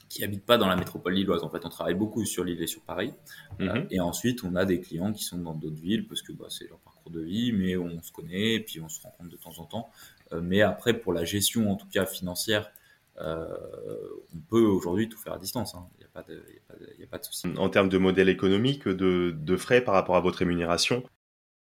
qui 0.08 0.24
habitent 0.24 0.46
pas 0.46 0.56
dans 0.56 0.68
la 0.68 0.76
métropole 0.76 1.12
lilloise. 1.12 1.42
En 1.44 1.50
fait, 1.50 1.66
on 1.66 1.68
travaille 1.68 1.94
beaucoup 1.94 2.24
sur 2.24 2.42
Lille 2.42 2.62
et 2.62 2.66
sur 2.66 2.80
Paris. 2.80 3.12
Mhm. 3.58 3.88
et 3.90 4.00
ensuite, 4.00 4.42
on 4.42 4.54
a 4.54 4.64
des 4.64 4.80
clients 4.80 5.12
qui 5.12 5.22
sont 5.22 5.36
dans 5.36 5.54
d'autres 5.54 5.80
villes 5.80 6.06
parce 6.06 6.22
que 6.22 6.32
bah, 6.32 6.46
c'est 6.48 6.66
leur 6.66 6.78
parcours 6.78 7.12
de 7.12 7.20
vie, 7.20 7.52
mais 7.52 7.76
on 7.76 8.00
se 8.02 8.10
connaît 8.10 8.54
et 8.54 8.60
puis 8.60 8.80
on 8.80 8.88
se 8.88 9.02
rencontre 9.02 9.28
de 9.28 9.36
temps 9.36 9.58
en 9.58 9.64
temps. 9.64 9.90
mais 10.42 10.62
après, 10.62 10.94
pour 10.94 11.12
la 11.12 11.24
gestion, 11.24 11.70
en 11.70 11.76
tout 11.76 11.88
cas 11.88 12.06
financière, 12.06 12.70
on 13.20 14.40
peut 14.50 14.62
aujourd'hui 14.62 15.08
tout 15.08 15.18
faire 15.18 15.34
à 15.34 15.38
distance. 15.38 15.74
Hein. 15.74 15.88
Il 15.96 16.00
n'y 16.00 16.04
a 17.04 17.06
pas 17.08 17.18
de, 17.18 17.24
souci. 17.24 17.48
En 17.56 17.68
termes 17.68 17.88
de 17.88 17.98
modèle 17.98 18.28
économique, 18.28 18.86
de, 18.88 19.56
frais 19.56 19.80
par 19.80 19.94
rapport 19.94 20.16
à 20.16 20.20
votre 20.20 20.38
rémunération, 20.38 21.02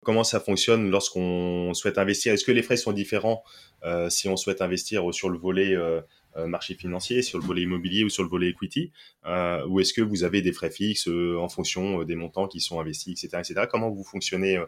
Comment 0.03 0.23
ça 0.23 0.39
fonctionne 0.39 0.89
lorsqu'on 0.89 1.73
souhaite 1.73 1.97
investir? 1.97 2.33
Est-ce 2.33 2.43
que 2.43 2.51
les 2.51 2.61
frais 2.61 2.77
sont 2.77 2.91
différents 2.91 3.43
euh, 3.83 4.09
si 4.09 4.27
on 4.27 4.35
souhaite 4.35 4.61
investir 4.61 5.13
sur 5.13 5.29
le 5.29 5.37
volet 5.37 5.75
euh, 5.75 6.01
euh, 6.35 6.45
marché 6.45 6.75
financier, 6.75 7.21
sur 7.21 7.39
le 7.39 7.45
volet 7.45 7.61
immobilier 7.61 8.03
ou 8.03 8.09
sur 8.09 8.23
le 8.23 8.29
volet 8.29 8.49
equity 8.49 8.91
Ou 9.25 9.79
est-ce 9.79 9.93
que 9.93 10.01
vous 10.01 10.23
avez 10.23 10.41
des 10.41 10.51
frais 10.51 10.71
fixes 10.71 11.07
en 11.07 11.47
fonction 11.49 12.03
des 12.03 12.15
montants 12.15 12.47
qui 12.47 12.59
sont 12.59 12.79
investis, 12.79 13.23
etc. 13.23 13.41
etc. 13.47 13.67
Comment 13.71 13.89
vous 13.89 14.03
fonctionnez 14.03 14.61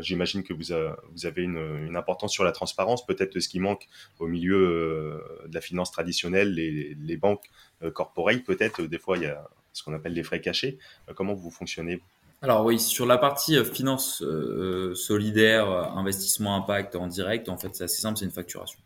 J'imagine 0.00 0.44
que 0.44 0.52
vous, 0.52 0.72
avez 0.72 1.42
une, 1.42 1.96
importance 1.96 2.32
sur 2.32 2.44
la 2.44 2.52
transparence, 2.52 3.04
peut-être 3.04 3.40
ce 3.40 3.48
qui 3.48 3.58
manque 3.58 3.88
au 4.20 4.28
milieu 4.28 5.20
de 5.46 5.54
la 5.54 5.60
finance 5.60 5.90
traditionnelle, 5.90 6.54
les, 6.54 7.16
banques 7.16 7.50
corporate, 7.92 8.44
peut-être, 8.44 8.82
des 8.82 8.98
fois 8.98 9.16
il 9.16 9.24
y 9.24 9.26
a 9.26 9.48
ce 9.72 9.82
qu'on 9.82 9.94
appelle 9.94 10.12
les 10.12 10.22
frais 10.22 10.40
cachés. 10.40 10.78
comment 11.16 11.34
vous 11.34 11.50
fonctionnez 11.50 12.00
alors 12.44 12.64
oui, 12.64 12.80
sur 12.80 13.06
la 13.06 13.18
partie 13.18 13.56
euh, 13.56 13.64
finance 13.64 14.20
euh, 14.20 14.90
euh, 14.90 14.94
solidaire, 14.96 15.68
investissement 15.96 16.56
impact 16.56 16.96
en 16.96 17.06
direct, 17.06 17.48
en 17.48 17.56
fait, 17.56 17.72
c'est 17.72 17.84
assez 17.84 18.00
simple, 18.00 18.18
c'est 18.18 18.24
une 18.24 18.32
facturation 18.32 18.80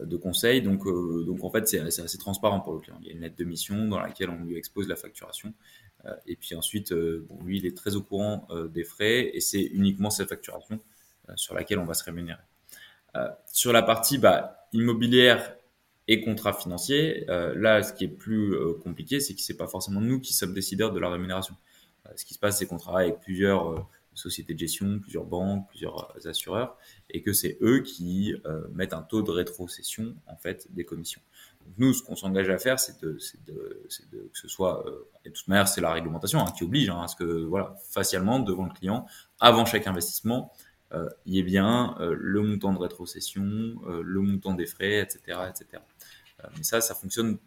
de 0.00 0.16
conseil. 0.16 0.62
Donc 0.62 0.86
en 0.86 1.50
fait, 1.50 1.66
c'est 1.68 1.80
assez 1.80 2.18
transparent 2.18 2.60
pour 2.60 2.72
le 2.72 2.78
client. 2.78 2.96
Il 3.02 3.08
y 3.08 3.10
a 3.10 3.14
une 3.14 3.20
lettre 3.20 3.36
de 3.36 3.44
mission 3.44 3.88
dans 3.88 3.98
laquelle 3.98 4.30
on 4.30 4.44
lui 4.44 4.56
expose 4.56 4.86
la 4.86 4.94
facturation. 4.94 5.52
Et 6.26 6.36
puis 6.36 6.54
ensuite, 6.54 6.92
bon, 6.92 7.38
lui, 7.44 7.58
il 7.58 7.66
est 7.66 7.76
très 7.76 7.96
au 7.96 8.02
courant 8.02 8.46
des 8.72 8.84
frais 8.84 9.30
et 9.34 9.40
c'est 9.40 9.62
uniquement 9.62 10.10
cette 10.10 10.28
facturation 10.28 10.80
sur 11.34 11.54
laquelle 11.54 11.78
on 11.78 11.84
va 11.84 11.94
se 11.94 12.04
rémunérer. 12.04 12.40
sur 13.52 13.72
la 13.72 13.82
partie 13.82 14.18
bah, 14.18 14.68
immobilière 14.72 15.56
et 16.06 16.22
contrat 16.22 16.52
financier, 16.52 17.24
là, 17.26 17.82
ce 17.82 17.92
qui 17.92 18.04
est 18.04 18.08
plus 18.08 18.54
compliqué, 18.82 19.20
c'est 19.20 19.34
que 19.34 19.40
c'est 19.40 19.56
pas 19.56 19.66
forcément 19.66 20.00
nous 20.00 20.20
qui 20.20 20.32
sommes 20.32 20.54
décideurs 20.54 20.92
de 20.92 21.00
la 21.00 21.10
rémunération. 21.10 21.54
Euh, 22.08 22.12
ce 22.16 22.24
qui 22.24 22.34
se 22.34 22.38
passe, 22.38 22.58
c'est 22.58 22.66
qu'on 22.66 22.78
travaille 22.78 23.08
avec 23.08 23.20
plusieurs 23.20 23.72
euh, 23.72 23.80
sociétés 24.14 24.54
de 24.54 24.58
gestion, 24.58 24.98
plusieurs 24.98 25.24
banques, 25.24 25.68
plusieurs 25.68 26.14
euh, 26.16 26.30
assureurs, 26.30 26.76
et 27.10 27.22
que 27.22 27.32
c'est 27.32 27.58
eux 27.60 27.80
qui 27.80 28.34
mettent 28.72 28.92
un 28.92 29.02
taux 29.02 29.22
de 29.22 29.30
rétrocession 29.30 30.14
en 30.26 30.36
fait 30.36 30.66
des 30.74 30.84
commissions. 30.84 31.20
Nous, 31.76 31.92
ce 31.92 32.02
qu'on 32.02 32.16
s'engage 32.16 32.48
à 32.48 32.58
faire, 32.58 32.80
c'est 32.80 33.00
de, 33.00 33.18
que 33.18 34.38
ce 34.38 34.48
soit, 34.48 34.84
et 35.24 35.28
de 35.28 35.34
toute 35.34 35.48
manière, 35.48 35.68
c'est 35.68 35.80
la 35.80 35.92
réglementation 35.92 36.40
hein, 36.40 36.52
qui 36.56 36.64
oblige 36.64 36.88
hein, 36.88 37.02
à 37.02 37.08
ce 37.08 37.16
que, 37.16 37.44
voilà, 37.44 37.76
facialement 37.90 38.40
devant 38.40 38.64
le 38.64 38.72
client, 38.72 39.06
avant 39.40 39.64
chaque 39.64 39.86
investissement, 39.86 40.52
euh, 40.92 41.08
il 41.26 41.34
y 41.34 41.38
ait 41.38 41.42
bien 41.42 41.96
le 42.00 42.42
montant 42.42 42.72
de 42.72 42.78
rétrocession, 42.78 43.44
le 43.44 44.20
montant 44.20 44.54
des 44.54 44.66
frais, 44.66 45.00
etc., 45.00 45.38
etc. 45.50 45.82
mais 46.56 46.62
ça, 46.62 46.80
ça 46.80 46.94
fonctionne 46.94 47.38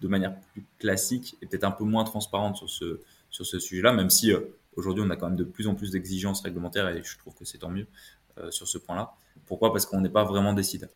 de 0.00 0.08
manière 0.08 0.38
plus 0.52 0.64
classique 0.78 1.36
et 1.40 1.46
peut-être 1.46 1.64
un 1.64 1.70
peu 1.70 1.84
moins 1.84 2.04
transparente 2.04 2.56
sur 2.56 2.68
ce 2.68 3.00
sur 3.34 3.44
ce 3.44 3.58
sujet-là, 3.58 3.92
même 3.92 4.10
si 4.10 4.32
euh, 4.32 4.40
aujourd'hui 4.76 5.02
on 5.04 5.10
a 5.10 5.16
quand 5.16 5.26
même 5.26 5.36
de 5.36 5.42
plus 5.42 5.66
en 5.66 5.74
plus 5.74 5.90
d'exigences 5.90 6.40
réglementaires 6.42 6.88
et 6.88 7.02
je 7.02 7.18
trouve 7.18 7.34
que 7.34 7.44
c'est 7.44 7.58
tant 7.58 7.68
mieux 7.68 7.88
euh, 8.38 8.48
sur 8.52 8.68
ce 8.68 8.78
point-là. 8.78 9.12
Pourquoi? 9.46 9.72
Parce 9.72 9.86
qu'on 9.86 10.00
n'est 10.00 10.08
pas 10.08 10.22
vraiment 10.22 10.52
décideur. 10.52 10.88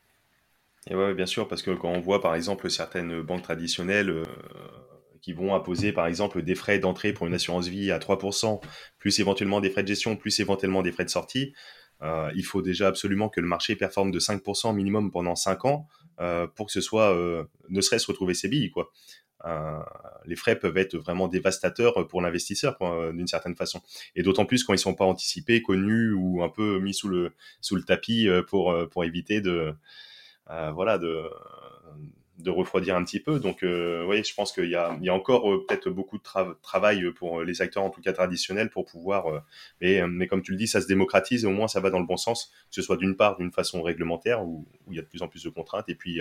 Ouais, 0.91 1.15
bien 1.15 1.27
sûr, 1.27 1.49
parce 1.49 1.63
que 1.63 1.71
quand 1.71 1.91
on 1.91 2.01
voit 2.01 2.21
par 2.21 2.35
exemple 2.35 2.71
certaines 2.71 3.21
banques 3.21 3.43
traditionnelles 3.43 4.11
euh, 4.11 4.25
qui 5.21 5.33
vont 5.33 5.55
imposer 5.55 5.93
par 5.93 6.07
exemple 6.07 6.43
des 6.43 6.55
frais 6.55 6.79
d'entrée 6.79 7.13
pour 7.13 7.27
une 7.27 7.35
assurance 7.35 7.69
vie 7.69 7.91
à 7.91 7.99
3%, 7.99 8.61
plus 8.99 9.21
éventuellement 9.21 9.61
des 9.61 9.71
frais 9.71 9.83
de 9.83 9.89
gestion, 9.89 10.17
plus 10.17 10.41
éventuellement 10.41 10.83
des 10.83 10.93
frais 10.93 11.05
de 11.05 11.11
sortie, 11.11 11.53
il 12.35 12.45
faut 12.45 12.63
déjà 12.63 12.87
absolument 12.87 13.29
que 13.29 13.41
le 13.41 13.49
marché 13.49 13.75
performe 13.75 14.13
de 14.13 14.21
5% 14.21 14.73
minimum 14.73 15.11
pendant 15.11 15.35
5 15.35 15.65
ans 15.65 15.89
pour 16.55 16.67
que 16.67 16.73
ce 16.73 16.81
soit, 16.81 17.13
ne 17.69 17.81
serait-ce 17.81 18.07
retrouver 18.07 18.35
ses 18.35 18.47
billes. 18.47 18.71
Quoi. 18.71 18.93
Euh, 19.45 19.79
les 20.25 20.37
frais 20.37 20.59
peuvent 20.59 20.77
être 20.77 20.97
vraiment 20.97 21.29
dévastateurs 21.29 22.07
pour 22.09 22.21
l'investisseur 22.21 22.77
d'une 23.13 23.27
certaine 23.27 23.55
façon. 23.55 23.81
Et 24.17 24.23
d'autant 24.23 24.47
plus 24.47 24.65
quand 24.65 24.75
ils 24.75 24.79
sont 24.79 24.95
pas 24.95 25.05
anticipés, 25.05 25.63
connus 25.63 26.13
ou 26.13 26.43
un 26.43 26.49
peu 26.49 26.81
mis 26.81 26.95
sous 26.95 27.09
le 27.09 27.33
sous 27.61 27.77
le 27.77 27.83
tapis 27.83 28.29
euh, 28.29 28.43
pour 28.43 28.73
euh, 28.73 28.87
pour 28.87 29.05
éviter 29.05 29.41
de 29.41 29.75
voilà 30.49 30.99
de 30.99 31.31
de 32.39 32.51
refroidir 32.51 32.97
un 32.97 33.05
petit 33.05 33.21
peu. 33.21 33.41
Donc, 33.41 33.63
euh, 33.63 34.07
oui, 34.07 34.23
je 34.25 34.33
pense 34.35 34.53
qu'il 34.53 34.69
y 34.69 34.77
a, 34.77 34.97
il 35.01 35.05
y 35.05 35.09
a 35.09 35.15
encore 35.15 35.53
euh, 35.53 35.65
peut-être 35.67 35.91
beaucoup 35.91 36.19
de 36.19 36.23
travail 36.63 37.13
pour 37.13 37.43
les 37.43 37.63
acteurs, 37.63 37.83
en 37.83 37.91
tout 37.91 38.01
cas 38.01 38.13
traditionnels, 38.13 38.71
pour 38.71 38.85
pouvoir. 38.85 39.27
Euh, 39.27 39.41
mais, 39.81 40.07
mais, 40.07 40.29
comme 40.29 40.43
tu 40.43 40.53
le 40.53 40.57
dis, 40.57 40.69
ça 40.69 40.81
se 40.81 40.87
démocratise 40.87 41.45
et 41.45 41.47
au 41.47 41.53
moins 41.53 41.69
ça 41.69 41.81
va 41.81 41.91
dans 41.91 41.99
le 41.99 42.07
bon 42.07 42.17
sens, 42.17 42.53
que 42.69 42.75
ce 42.75 42.83
soit 42.83 42.97
d'une 42.97 43.17
part 43.17 43.37
d'une 43.37 43.51
façon 43.51 43.83
réglementaire 43.83 44.45
où, 44.45 44.67
où, 44.87 44.93
il 44.93 44.97
y 44.97 44.99
a 44.99 45.03
de 45.03 45.09
plus 45.09 45.23
en 45.23 45.29
plus 45.29 45.43
de 45.43 45.51
contraintes, 45.51 45.89
et 45.89 45.95
puis 45.95 46.21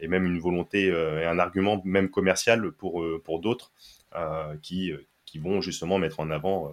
et 0.00 0.08
même 0.08 0.26
une 0.26 0.38
volonté 0.38 0.86
et 0.86 1.24
un 1.24 1.38
argument 1.38 1.80
même 1.84 2.10
commercial 2.10 2.72
pour 2.72 3.04
pour 3.24 3.40
d'autres 3.40 3.72
qui 4.62 4.92
qui 5.24 5.38
vont 5.38 5.60
justement 5.60 5.98
mettre 5.98 6.20
en 6.20 6.30
avant 6.30 6.72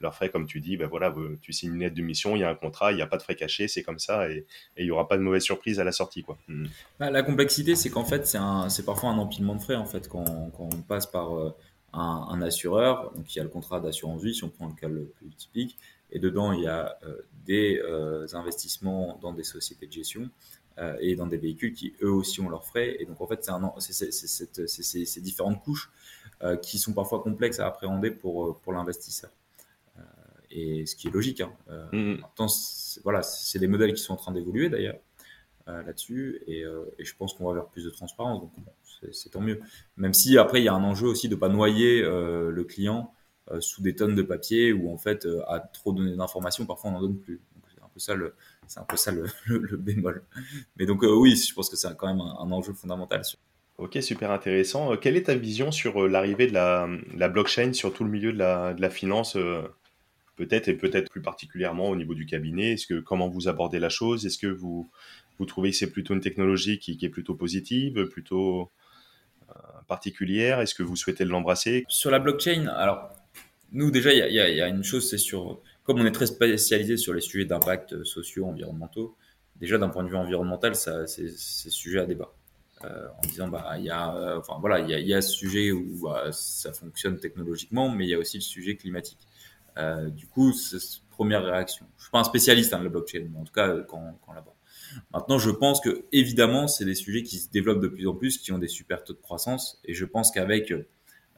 leurs 0.00 0.14
frais, 0.14 0.30
comme 0.30 0.46
tu 0.46 0.60
dis, 0.60 0.76
ben 0.76 0.86
voilà, 0.86 1.14
tu 1.40 1.52
signes 1.52 1.74
une 1.74 1.80
lettre 1.80 1.96
de 1.96 2.02
mission, 2.02 2.36
il 2.36 2.40
y 2.40 2.44
a 2.44 2.50
un 2.50 2.54
contrat, 2.54 2.92
il 2.92 2.96
n'y 2.96 3.02
a 3.02 3.06
pas 3.06 3.16
de 3.16 3.22
frais 3.22 3.34
cachés, 3.34 3.68
c'est 3.68 3.82
comme 3.82 3.98
ça, 3.98 4.30
et, 4.30 4.46
il 4.76 4.84
n'y 4.84 4.90
aura 4.90 5.08
pas 5.08 5.16
de 5.16 5.22
mauvaise 5.22 5.42
surprise 5.42 5.80
à 5.80 5.84
la 5.84 5.92
sortie. 5.92 6.22
Quoi. 6.22 6.38
Hmm. 6.48 6.66
Bah, 6.98 7.10
la 7.10 7.22
complexité, 7.22 7.74
c'est 7.74 7.90
qu'en 7.90 8.04
fait, 8.04 8.26
c'est 8.26 8.84
parfois 8.84 9.10
un 9.10 9.18
empilement 9.18 9.54
de 9.54 9.60
frais, 9.60 9.76
en 9.76 9.86
fait, 9.86 10.08
quand, 10.08 10.50
quand 10.56 10.68
on 10.72 10.82
passe 10.82 11.06
par 11.06 11.36
euh, 11.36 11.54
un, 11.92 12.40
assureur, 12.42 13.12
donc 13.14 13.34
il 13.34 13.38
y 13.38 13.40
a 13.40 13.44
le 13.44 13.50
contrat 13.50 13.80
d'assurance 13.80 14.22
vie, 14.22 14.34
si 14.34 14.44
on 14.44 14.50
prend 14.50 14.66
le 14.66 14.74
cas 14.74 14.88
le 14.88 15.04
plus 15.04 15.30
typique, 15.30 15.76
et 16.10 16.18
dedans, 16.18 16.52
il 16.52 16.62
y 16.62 16.68
a 16.68 16.96
euh, 17.04 17.20
des 17.44 17.80
euh, 17.84 18.26
investissements 18.32 19.18
dans 19.20 19.32
des 19.32 19.44
sociétés 19.44 19.86
de 19.86 19.92
gestion, 19.92 20.30
et 21.00 21.16
dans 21.16 21.26
des 21.26 21.38
véhicules 21.38 21.72
qui 21.72 21.92
eux 22.02 22.12
aussi 22.12 22.40
ont 22.40 22.48
leurs 22.48 22.64
frais. 22.64 22.98
Et 23.00 23.04
donc 23.04 23.20
en 23.20 23.26
fait, 23.26 23.50
c'est 23.80 25.04
ces 25.04 25.20
différentes 25.20 25.60
couches 25.64 25.90
qui 26.62 26.78
sont 26.78 26.92
parfois 26.92 27.20
complexes 27.20 27.58
à 27.58 27.66
appréhender 27.66 28.12
pour, 28.12 28.60
pour 28.60 28.72
l'investisseur 28.72 29.28
et 30.50 30.86
ce 30.86 30.96
qui 30.96 31.08
est 31.08 31.10
logique. 31.10 31.40
Hein. 31.40 31.52
Euh, 31.70 31.86
mm-hmm. 31.92 32.20
Maintenant, 32.20 32.46
voilà, 33.02 33.22
c'est 33.22 33.58
des 33.58 33.68
modèles 33.68 33.94
qui 33.94 34.02
sont 34.02 34.14
en 34.14 34.16
train 34.16 34.32
d'évoluer 34.32 34.68
d'ailleurs 34.68 34.98
euh, 35.68 35.82
là-dessus, 35.82 36.42
et, 36.46 36.64
euh, 36.64 36.84
et, 36.98 37.04
je 37.04 37.14
pense 37.14 37.34
qu'on 37.34 37.46
va 37.46 37.54
vers 37.54 37.66
plus 37.66 37.84
de 37.84 37.90
transparence, 37.90 38.40
donc 38.40 38.52
c'est 39.12 39.30
tant 39.30 39.40
mieux. 39.40 39.60
Même 39.96 40.14
si 40.14 40.38
après, 40.38 40.60
il 40.60 40.64
y 40.64 40.68
a 40.68 40.74
un 40.74 40.82
enjeu 40.82 41.06
aussi 41.06 41.28
de 41.28 41.34
ne 41.34 41.40
pas 41.40 41.48
noyer 41.48 42.02
le 42.02 42.64
client 42.64 43.14
sous 43.60 43.80
des 43.80 43.94
tonnes 43.94 44.16
de 44.16 44.22
papier 44.22 44.72
ou 44.72 44.90
en 44.90 44.96
fait, 44.96 45.28
à 45.46 45.60
trop 45.60 45.92
donner 45.92 46.16
d'informations, 46.16 46.66
parfois 46.66 46.90
on 46.90 46.94
n'en 46.94 47.00
donne 47.02 47.18
plus. 47.18 47.40
C'est 47.72 47.80
un 47.80 47.88
peu 47.94 48.00
ça 48.00 48.14
le, 48.16 48.34
c'est 48.66 48.80
un 48.80 48.84
peu 48.84 48.96
ça 48.96 49.12
le, 49.12 49.26
le, 49.46 49.76
bémol. 49.76 50.24
Mais 50.76 50.84
donc 50.84 51.02
oui, 51.02 51.36
je 51.36 51.54
pense 51.54 51.70
que 51.70 51.76
c'est 51.76 51.96
quand 51.96 52.08
même 52.08 52.20
un, 52.20 52.50
enjeu 52.50 52.72
fondamental. 52.72 53.22
Ok, 53.76 53.98
super 54.00 54.32
intéressant. 54.32 54.96
Quelle 54.96 55.16
est 55.16 55.24
ta 55.24 55.36
vision 55.36 55.70
sur 55.70 56.08
l'arrivée 56.08 56.48
de 56.48 56.54
la, 56.54 56.88
la, 57.14 57.28
blockchain 57.28 57.72
sur 57.72 57.92
tout 57.92 58.02
le 58.02 58.10
milieu 58.10 58.32
de 58.32 58.38
la, 58.38 58.74
de 58.74 58.80
la 58.80 58.90
finance 58.90 59.36
peut-être 60.38 60.68
et 60.68 60.74
peut-être 60.74 61.10
plus 61.10 61.20
particulièrement 61.20 61.90
au 61.90 61.96
niveau 61.96 62.14
du 62.14 62.24
cabinet 62.24 62.74
Est-ce 62.74 62.86
que 62.86 63.00
comment 63.00 63.28
vous 63.28 63.48
abordez 63.48 63.80
la 63.80 63.88
chose? 63.88 64.24
Est-ce 64.24 64.38
que 64.38 64.46
vous 64.46 64.88
vous 65.38 65.46
trouvez 65.46 65.70
que 65.70 65.76
c'est 65.76 65.90
plutôt 65.90 66.14
une 66.14 66.20
technologie 66.20 66.78
qui, 66.78 66.96
est 67.02 67.08
plutôt 67.08 67.34
positive, 67.34 68.06
plutôt 68.06 68.70
euh, 69.50 69.54
particulière? 69.88 70.60
Est-ce 70.60 70.74
que 70.74 70.84
vous 70.84 70.96
souhaitez 70.96 71.24
l'embrasser? 71.24 71.84
Sur 71.88 72.10
la 72.10 72.20
blockchain, 72.20 72.68
alors 72.68 73.10
nous 73.72 73.90
déjà 73.90 74.12
il 74.12 74.32
y, 74.32 74.40
a, 74.40 74.68
une 74.68 74.84
chose, 74.84 75.10
c'est 75.10 75.18
sur 75.18 75.60
comme 75.82 76.00
on 76.00 76.06
est 76.06 76.12
très 76.12 76.26
spécialisé 76.26 76.96
sur 76.96 77.12
les 77.12 77.20
sujets 77.20 77.44
d'impact 77.44 78.04
sociaux, 78.04 78.46
environnementaux. 78.46 79.16
Déjà 79.56 79.76
d'un 79.76 79.88
point 79.88 80.04
de 80.04 80.08
vue 80.08 80.16
environnemental, 80.16 80.76
c'est 80.76 81.28
sujet 81.36 81.98
à 81.98 82.06
débat. 82.06 82.32
Euh, 82.84 83.08
en 83.20 83.26
disant 83.26 83.48
bah 83.48 83.74
il 83.76 83.86
y 83.86 83.90
a 83.90 84.14
euh, 84.14 84.38
enfin 84.38 84.56
voilà 84.60 84.78
il 84.78 84.88
y 85.04 85.12
a, 85.12 85.20
ce 85.20 85.32
sujet 85.32 85.72
où 85.72 85.98
bah, 86.00 86.30
ça 86.30 86.72
fonctionne 86.72 87.18
technologiquement 87.18 87.88
mais 87.88 88.04
il 88.06 88.10
y 88.10 88.14
a 88.14 88.18
aussi 88.18 88.36
le 88.36 88.42
sujet 88.42 88.76
climatique 88.76 89.18
euh, 89.78 90.08
du 90.08 90.26
coup, 90.26 90.52
première 91.10 91.44
réaction. 91.44 91.86
Je 91.96 92.04
suis 92.04 92.10
pas 92.10 92.20
un 92.20 92.24
spécialiste 92.24 92.72
hein, 92.74 92.78
de 92.78 92.84
la 92.84 92.90
blockchain, 92.90 93.26
mais 93.30 93.38
en 93.38 93.44
tout 93.44 93.52
cas, 93.52 93.76
quand, 93.88 94.18
quand 94.24 94.32
là-bas. 94.32 94.54
Maintenant, 95.12 95.38
je 95.38 95.50
pense 95.50 95.80
que 95.80 96.04
évidemment, 96.12 96.66
c'est 96.66 96.84
des 96.84 96.94
sujets 96.94 97.22
qui 97.22 97.38
se 97.38 97.50
développent 97.50 97.80
de 97.80 97.88
plus 97.88 98.06
en 98.06 98.14
plus, 98.14 98.38
qui 98.38 98.52
ont 98.52 98.58
des 98.58 98.68
super 98.68 99.04
taux 99.04 99.12
de 99.12 99.20
croissance, 99.20 99.80
et 99.84 99.94
je 99.94 100.04
pense 100.04 100.30
qu'avec 100.30 100.72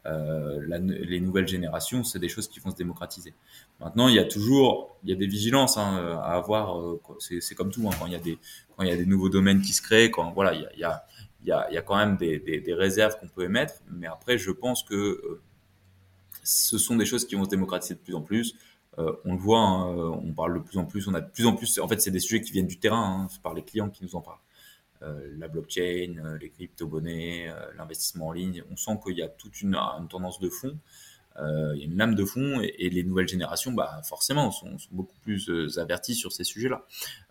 euh, 0.06 0.60
les 0.66 1.20
nouvelles 1.20 1.48
générations, 1.48 2.04
c'est 2.04 2.18
des 2.18 2.28
choses 2.28 2.48
qui 2.48 2.60
vont 2.60 2.70
se 2.70 2.76
démocratiser. 2.76 3.34
Maintenant, 3.80 4.08
il 4.08 4.14
y 4.14 4.18
a 4.18 4.24
toujours, 4.24 4.96
il 5.04 5.10
y 5.10 5.12
a 5.12 5.16
des 5.16 5.26
vigilances 5.26 5.76
hein, 5.76 6.18
à 6.22 6.36
avoir. 6.36 6.80
Euh, 6.80 7.00
c'est 7.18 7.54
comme 7.54 7.70
tout, 7.70 7.86
hein, 7.86 7.94
quand 7.98 8.06
il 8.06 8.12
y 8.12 8.16
a 8.16 8.20
des, 8.20 8.38
quand 8.76 8.84
il 8.84 8.88
y 8.88 8.92
a 8.92 8.96
des 8.96 9.06
nouveaux 9.06 9.28
domaines 9.28 9.60
qui 9.60 9.72
se 9.72 9.82
créent, 9.82 10.10
quand 10.10 10.32
voilà, 10.32 10.54
il 10.54 10.62
y 10.62 10.84
a, 10.84 11.04
il 11.42 11.48
y 11.48 11.52
a, 11.52 11.66
il 11.70 11.74
y 11.74 11.78
a, 11.78 11.82
quand 11.82 11.96
même 11.96 12.16
des, 12.16 12.64
réserves 12.68 13.18
qu'on 13.18 13.28
peut 13.28 13.44
émettre. 13.44 13.74
Mais 13.90 14.06
après, 14.06 14.38
je 14.38 14.50
pense 14.50 14.82
que 14.82 14.94
euh, 14.94 15.42
ce 16.42 16.78
sont 16.78 16.96
des 16.96 17.06
choses 17.06 17.26
qui 17.26 17.34
vont 17.34 17.44
se 17.44 17.50
démocratiser 17.50 17.94
de 17.94 18.00
plus 18.00 18.14
en 18.14 18.22
plus. 18.22 18.54
Euh, 18.98 19.12
on 19.24 19.34
le 19.34 19.38
voit, 19.38 19.60
hein, 19.60 19.94
on 19.94 20.32
parle 20.32 20.54
de 20.54 20.58
plus 20.60 20.78
en 20.78 20.84
plus, 20.84 21.06
on 21.08 21.14
a 21.14 21.20
de 21.20 21.30
plus 21.30 21.46
en 21.46 21.54
plus, 21.54 21.78
en 21.78 21.88
fait, 21.88 22.00
c'est 22.00 22.10
des 22.10 22.20
sujets 22.20 22.40
qui 22.40 22.52
viennent 22.52 22.66
du 22.66 22.78
terrain, 22.78 23.28
hein, 23.30 23.38
par 23.42 23.54
les 23.54 23.62
clients 23.62 23.88
qui 23.88 24.04
nous 24.04 24.16
en 24.16 24.20
parlent. 24.20 24.38
la 25.38 25.48
blockchain, 25.48 26.36
les 26.40 26.50
crypto-monnaies, 26.50 27.52
l'investissement 27.76 28.28
en 28.28 28.32
ligne. 28.32 28.62
On 28.70 28.76
sent 28.76 28.98
qu'il 29.04 29.16
y 29.16 29.22
a 29.22 29.28
toute 29.28 29.62
une, 29.62 29.74
une 29.74 30.08
tendance 30.08 30.40
de 30.40 30.50
fond 30.50 30.76
euh, 30.76 31.09
il 31.38 31.78
y 31.78 31.82
a 31.82 31.84
une 31.86 31.96
lame 31.96 32.14
de 32.14 32.24
fond 32.24 32.60
et, 32.60 32.90
les 32.90 33.02
nouvelles 33.02 33.28
générations, 33.28 33.72
bah, 33.72 34.00
forcément, 34.04 34.50
sont, 34.50 34.76
beaucoup 34.90 35.16
plus 35.22 35.48
euh, 35.48 35.78
averties 35.78 36.14
sur 36.14 36.32
ces 36.32 36.44
sujets-là. 36.44 36.84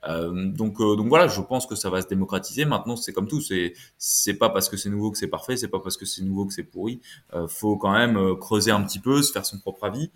Euh, 0.07 0.47
donc, 0.51 0.79
donc 0.79 1.07
voilà, 1.07 1.27
je 1.27 1.41
pense 1.41 1.67
que 1.67 1.75
ça 1.75 1.89
va 1.89 2.01
se 2.01 2.07
démocratiser. 2.07 2.65
Maintenant, 2.65 2.95
c'est 2.95 3.13
comme 3.13 3.27
tout, 3.27 3.41
c'est 3.41 3.73
c'est 3.97 4.33
pas 4.33 4.49
parce 4.49 4.69
que 4.69 4.77
c'est 4.77 4.89
nouveau 4.89 5.11
que 5.11 5.17
c'est 5.17 5.27
parfait, 5.27 5.57
c'est 5.57 5.67
pas 5.67 5.79
parce 5.79 5.97
que 5.97 6.05
c'est 6.05 6.23
nouveau 6.23 6.45
que 6.45 6.53
c'est 6.53 6.63
pourri. 6.63 7.01
faut 7.47 7.77
quand 7.77 7.91
même 7.91 8.35
creuser 8.37 8.71
un 8.71 8.81
petit 8.83 8.99
peu, 8.99 9.21
se 9.21 9.31
faire 9.31 9.45
son 9.45 9.59
propre 9.59 9.83
avis. 9.85 10.11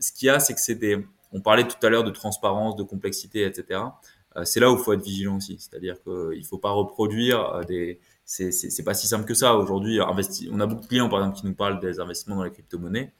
ce 0.00 0.12
qu'il 0.12 0.26
y 0.26 0.30
a, 0.30 0.40
c'est 0.40 0.54
que 0.54 0.60
c'est 0.60 0.74
des, 0.74 1.04
on 1.32 1.40
parlait 1.40 1.66
tout 1.66 1.86
à 1.86 1.88
l'heure 1.88 2.04
de 2.04 2.10
transparence, 2.10 2.76
de 2.76 2.82
complexité, 2.82 3.44
etc. 3.44 3.80
c'est 4.44 4.60
là 4.60 4.70
où 4.70 4.76
il 4.76 4.82
faut 4.82 4.92
être 4.92 5.02
vigilant 5.02 5.36
aussi, 5.36 5.56
c'est-à-dire 5.58 5.96
qu'il 6.02 6.44
faut 6.44 6.58
pas 6.58 6.70
reproduire 6.70 7.64
des 7.66 8.00
c'est 8.28 8.82
pas 8.84 8.92
si 8.92 9.06
simple 9.06 9.24
que 9.24 9.32
ça. 9.32 9.56
Aujourd'hui, 9.56 10.00
on 10.00 10.60
a 10.60 10.66
beaucoup 10.66 10.82
de 10.82 10.86
clients, 10.86 11.08
par 11.08 11.20
exemple, 11.20 11.38
qui 11.38 11.46
nous 11.46 11.54
parlent 11.54 11.80
des 11.80 11.98
investissements 11.98 12.36
dans 12.36 12.44
les 12.44 12.52
crypto-monnaies. 12.52 13.14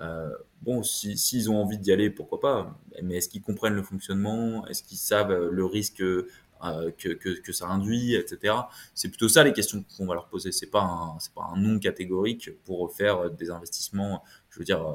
Euh, 0.00 0.28
bon, 0.60 0.82
s'ils 0.82 1.16
si, 1.16 1.48
ont 1.48 1.62
envie 1.62 1.78
d'y 1.78 1.92
aller, 1.92 2.10
pourquoi 2.10 2.40
pas? 2.40 2.78
Mais 3.02 3.16
est-ce 3.16 3.30
qu'ils 3.30 3.40
comprennent 3.40 3.74
le 3.74 3.82
fonctionnement? 3.82 4.66
Est-ce 4.66 4.82
qu'ils 4.82 4.98
savent 4.98 5.30
euh, 5.30 5.50
le 5.50 5.64
risque 5.64 6.02
euh, 6.02 6.90
que, 6.98 7.52
ça 7.52 7.68
induit, 7.68 8.14
etc. 8.16 8.54
C'est 8.92 9.08
plutôt 9.08 9.28
ça 9.30 9.44
les 9.44 9.54
questions 9.54 9.82
qu'on 9.96 10.06
va 10.06 10.14
leur 10.14 10.28
poser. 10.28 10.52
C'est 10.52 10.70
pas 10.70 10.82
un, 10.82 11.18
c'est 11.20 11.32
pas 11.32 11.50
un 11.50 11.58
non 11.58 11.78
catégorique 11.78 12.50
pour 12.64 12.92
faire 12.94 13.30
des 13.30 13.50
investissements, 13.50 14.24
je 14.50 14.58
veux 14.58 14.64
dire, 14.64 14.94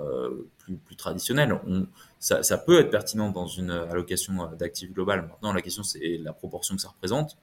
plus, 0.57 0.95
traditionnels. 0.95 1.59
On, 1.65 1.87
ça, 2.19 2.43
ça 2.43 2.57
peut 2.59 2.79
être 2.79 2.91
pertinent 2.91 3.31
dans 3.31 3.47
une 3.47 3.71
allocation 3.71 4.51
d'actifs 4.57 4.91
global. 4.93 5.27
Maintenant, 5.27 5.53
la 5.53 5.61
question 5.61 5.81
c'est 5.83 6.17
la 6.17 6.33
proportion 6.33 6.75
que 6.75 6.81
ça 6.81 6.89
représente. 6.89 7.37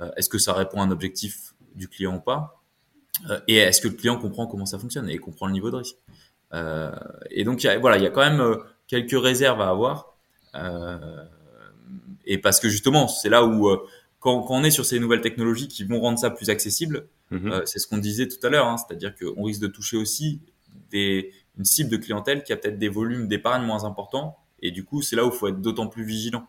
Euh, 0.00 0.10
est-ce 0.16 0.28
que 0.28 0.38
ça 0.38 0.52
répond 0.52 0.80
à 0.80 0.84
un 0.84 0.90
objectif 0.90 1.54
du 1.74 1.88
client 1.88 2.16
ou 2.16 2.20
pas? 2.20 2.62
Euh, 3.28 3.40
Et 3.48 3.56
est-ce 3.56 3.80
que 3.80 3.88
le 3.88 3.94
client 3.94 4.16
comprend 4.16 4.46
comment 4.46 4.66
ça 4.66 4.78
fonctionne 4.78 5.08
et 5.08 5.18
comprend 5.18 5.46
le 5.46 5.52
niveau 5.52 5.70
de 5.70 5.76
risque? 5.76 5.96
Euh, 6.52 6.90
Et 7.30 7.44
donc, 7.44 7.66
voilà, 7.80 7.96
il 7.96 8.02
y 8.02 8.06
a 8.06 8.10
quand 8.10 8.28
même 8.28 8.56
quelques 8.86 9.20
réserves 9.20 9.60
à 9.60 9.68
avoir. 9.68 10.16
et 12.24 12.38
parce 12.38 12.60
que 12.60 12.68
justement, 12.68 13.08
c'est 13.08 13.28
là 13.28 13.44
où 13.44 13.68
quand, 14.18 14.46
on 14.50 14.64
est 14.64 14.70
sur 14.70 14.84
ces 14.84 14.98
nouvelles 14.98 15.20
technologies 15.20 15.68
qui 15.68 15.84
vont 15.84 16.00
rendre 16.00 16.18
ça 16.18 16.30
plus 16.30 16.50
accessible, 16.50 17.06
mhm. 17.30 17.62
c'est 17.66 17.78
ce 17.78 17.86
qu'on 17.86 17.98
disait 17.98 18.28
tout 18.28 18.44
à 18.44 18.50
l'heure, 18.50 18.66
hein, 18.66 18.76
c'est-à-dire 18.76 19.14
qu'on 19.16 19.44
risque 19.44 19.60
de 19.60 19.68
toucher 19.68 19.96
aussi 19.96 20.40
des, 20.90 21.32
une 21.58 21.64
cible 21.64 21.90
de 21.90 21.96
clientèle 21.96 22.42
qui 22.42 22.52
a 22.52 22.56
peut-être 22.56 22.78
des 22.78 22.88
volumes 22.88 23.28
d'épargne 23.28 23.64
moins 23.64 23.84
importants, 23.84 24.38
et 24.62 24.70
du 24.70 24.84
coup 24.84 25.02
c'est 25.02 25.16
là 25.16 25.24
où 25.24 25.28
il 25.28 25.36
faut 25.36 25.48
être 25.48 25.60
d'autant 25.60 25.86
plus 25.86 26.04
vigilant. 26.04 26.46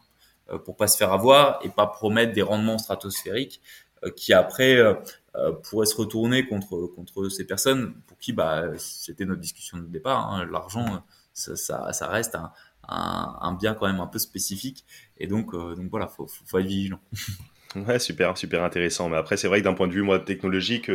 Euh, 0.52 0.58
pour 0.58 0.76
pas 0.76 0.88
se 0.88 0.98
faire 0.98 1.12
avoir 1.12 1.60
et 1.64 1.70
pas 1.70 1.88
promettre 1.88 2.34
des 2.34 2.42
rendements 2.42 2.78
stratosphériques 2.78 3.62
euh, 4.04 4.12
qui 4.16 4.34
après 4.34 4.78
euh, 4.78 4.94
pourraient 5.64 5.86
se 5.86 5.96
retourner 5.96 6.46
contre 6.46 6.88
contre 6.88 7.30
ces 7.30 7.46
personnes 7.46 7.94
pour 8.08 8.18
qui 8.18 8.34
bah 8.34 8.66
c'était 8.78 9.26
notre 9.26 9.42
discussion 9.42 9.78
de 9.78 9.86
départ. 9.86 10.32
Hein. 10.32 10.48
L'argent, 10.52 11.04
ça, 11.34 11.56
ça, 11.94 12.08
reste 12.08 12.36
un, 12.36 12.52
un, 12.88 13.54
bien 13.54 13.74
quand 13.74 13.88
même 13.88 14.02
un 14.02 14.08
peu 14.08 14.20
spécifique 14.20 14.86
et 15.18 15.28
donc 15.28 15.54
donc 15.54 15.90
voilà, 15.90 16.08
faut, 16.08 16.28
faut, 16.28 16.60
être 16.60 16.66
vigilant. 16.66 17.00
Ouais, 17.88 18.00
super, 18.00 18.38
super 18.38 18.66
intéressant. 18.66 19.08
Mais 19.08 19.16
après, 19.16 19.38
c'est 19.38 19.48
vrai 19.48 19.60
que 19.60 19.64
d'un 19.64 19.74
point 19.74 19.88
de 19.88 19.94
vue 19.94 20.02
moi 20.02 20.20
technologique, 20.20 20.92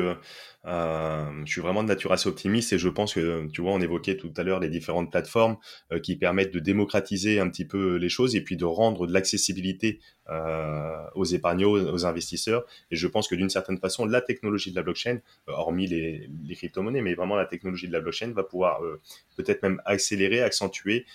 je 0.66 1.52
suis 1.52 1.60
vraiment 1.60 1.82
de 1.82 1.88
nature 1.88 2.12
assez 2.12 2.28
optimiste 2.28 2.72
et 2.72 2.78
je 2.78 2.88
pense 2.88 3.14
que, 3.14 3.46
tu 3.48 3.62
vois, 3.62 3.72
on 3.72 3.80
évoquait 3.80 4.16
tout 4.16 4.32
à 4.36 4.42
l'heure 4.42 4.58
les 4.58 4.68
différentes 4.68 5.10
plateformes 5.10 5.56
euh, 5.92 6.00
qui 6.00 6.16
permettent 6.16 6.52
de 6.52 6.58
démocratiser 6.58 7.38
un 7.38 7.48
petit 7.48 7.64
peu 7.64 7.96
les 7.96 8.08
choses 8.08 8.34
et 8.34 8.40
puis 8.40 8.56
de 8.56 8.64
rendre 8.64 9.06
de 9.06 9.12
l'accessibilité 9.12 10.00
euh, 10.28 11.06
aux 11.14 11.24
épargnants, 11.24 11.70
aux 11.70 12.04
investisseurs. 12.04 12.64
Et 12.90 12.96
je 12.96 13.06
pense 13.06 13.28
que 13.28 13.36
d'une 13.36 13.48
certaine 13.48 13.78
façon, 13.78 14.06
la 14.06 14.20
technologie 14.20 14.72
de 14.72 14.76
la 14.76 14.82
blockchain, 14.82 15.20
euh, 15.48 15.52
hormis 15.52 15.86
les, 15.86 16.28
les 16.42 16.56
crypto-monnaies, 16.56 17.00
mais 17.00 17.14
vraiment 17.14 17.36
la 17.36 17.46
technologie 17.46 17.86
de 17.86 17.92
la 17.92 18.00
blockchain 18.00 18.32
va 18.32 18.42
pouvoir 18.42 18.82
euh, 18.82 19.00
peut-être 19.36 19.62
même 19.62 19.80
accélérer, 19.84 20.42
accentuer, 20.42 21.06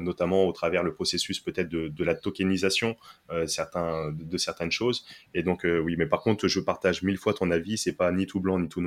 notamment 0.00 0.46
au 0.46 0.52
travers 0.52 0.84
le 0.84 0.94
processus 0.94 1.40
peut-être 1.40 1.68
de, 1.68 2.04
la 2.04 2.14
tokenisation 2.14 2.96
certains, 3.46 4.12
de, 4.12 4.22
de, 4.22 4.38
certaines 4.38 4.70
choses. 4.70 5.04
Et 5.34 5.42
donc 5.42 5.64
oui, 5.64 5.96
mais 5.98 6.06
par 6.06 6.20
contre, 6.20 6.46
je 6.46 6.60
partage 6.60 7.02
mille 7.02 7.18
fois 7.18 7.34
ton 7.34 7.50
avis. 7.50 7.76
C'est 7.76 7.94
pas 7.94 8.12
ni 8.12 8.26
tout 8.26 8.40
blanc 8.40 8.60
ni 8.60 8.68
tout 8.68 8.80
noir 8.80 8.85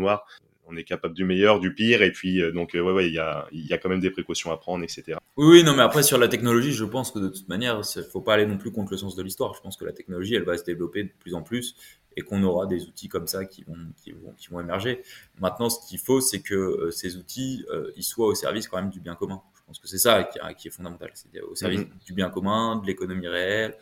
on 0.70 0.78
est 0.78 0.84
capable 0.84 1.14
du 1.14 1.26
meilleur, 1.26 1.60
du 1.60 1.74
pire, 1.74 2.02
et 2.02 2.12
puis 2.12 2.42
euh, 2.42 2.52
donc 2.52 2.76
euh, 2.76 2.82
ouais 2.82 2.94
ouais, 2.94 3.08
il 3.08 3.14
y 3.14 3.20
a, 3.20 3.48
y 3.52 3.74
a 3.74 3.78
quand 3.78 3.90
même 3.90 4.00
des 4.00 4.12
précautions 4.12 4.52
à 4.52 4.58
prendre, 4.58 4.84
etc. 4.84 5.18
Oui, 5.36 5.48
oui, 5.48 5.64
non, 5.64 5.76
mais 5.76 5.84
après 5.84 6.04
sur 6.04 6.18
la 6.18 6.28
technologie, 6.28 6.72
je 6.72 6.86
pense 6.86 7.12
que 7.12 7.20
de 7.20 7.30
toute 7.30 7.50
manière, 7.50 7.82
il 7.96 8.04
faut 8.04 8.22
pas 8.22 8.36
aller 8.36 8.46
non 8.46 8.58
plus 8.58 8.72
contre 8.72 8.92
le 8.92 8.98
sens 8.98 9.16
de 9.16 9.24
l'histoire. 9.24 9.54
Je 9.56 9.62
pense 9.62 9.78
que 9.78 9.86
la 9.86 9.94
technologie, 9.94 10.36
elle 10.36 10.44
va 10.44 10.58
se 10.58 10.64
développer 10.64 11.04
de 11.04 11.12
plus 11.20 11.34
en 11.34 11.42
plus, 11.42 11.76
et 12.16 12.22
qu'on 12.22 12.44
aura 12.44 12.66
des 12.66 12.86
outils 12.86 13.08
comme 13.08 13.28
ça 13.28 13.46
qui 13.46 13.64
vont, 13.64 13.76
qui 13.98 14.12
vont, 14.12 14.34
qui 14.38 14.50
vont 14.50 14.60
émerger. 14.60 15.02
Maintenant, 15.40 15.70
ce 15.70 15.88
qu'il 15.88 16.00
faut, 16.00 16.22
c'est 16.22 16.42
que 16.42 16.56
euh, 16.56 16.92
ces 16.92 17.18
outils, 17.18 17.66
ils 17.96 18.04
soient 18.04 18.28
au 18.28 18.36
service 18.36 18.68
quand 18.68 18.78
même 18.78 18.92
du 18.92 19.00
bien 19.00 19.16
commun. 19.16 19.42
Je 19.56 19.62
pense 19.66 19.80
que 19.80 19.88
c'est 19.88 20.00
ça 20.00 20.24
qui, 20.24 20.40
qui, 20.58 20.68
est 20.68 20.72
fondamental, 20.72 21.12
c'est 21.14 21.42
au 21.42 21.56
service 21.56 21.82
mm-hmm. 21.82 22.06
du 22.06 22.14
bien 22.14 22.30
commun, 22.30 22.78
de 22.78 22.88
l'économie 22.88 23.28
réelle, 23.28 23.76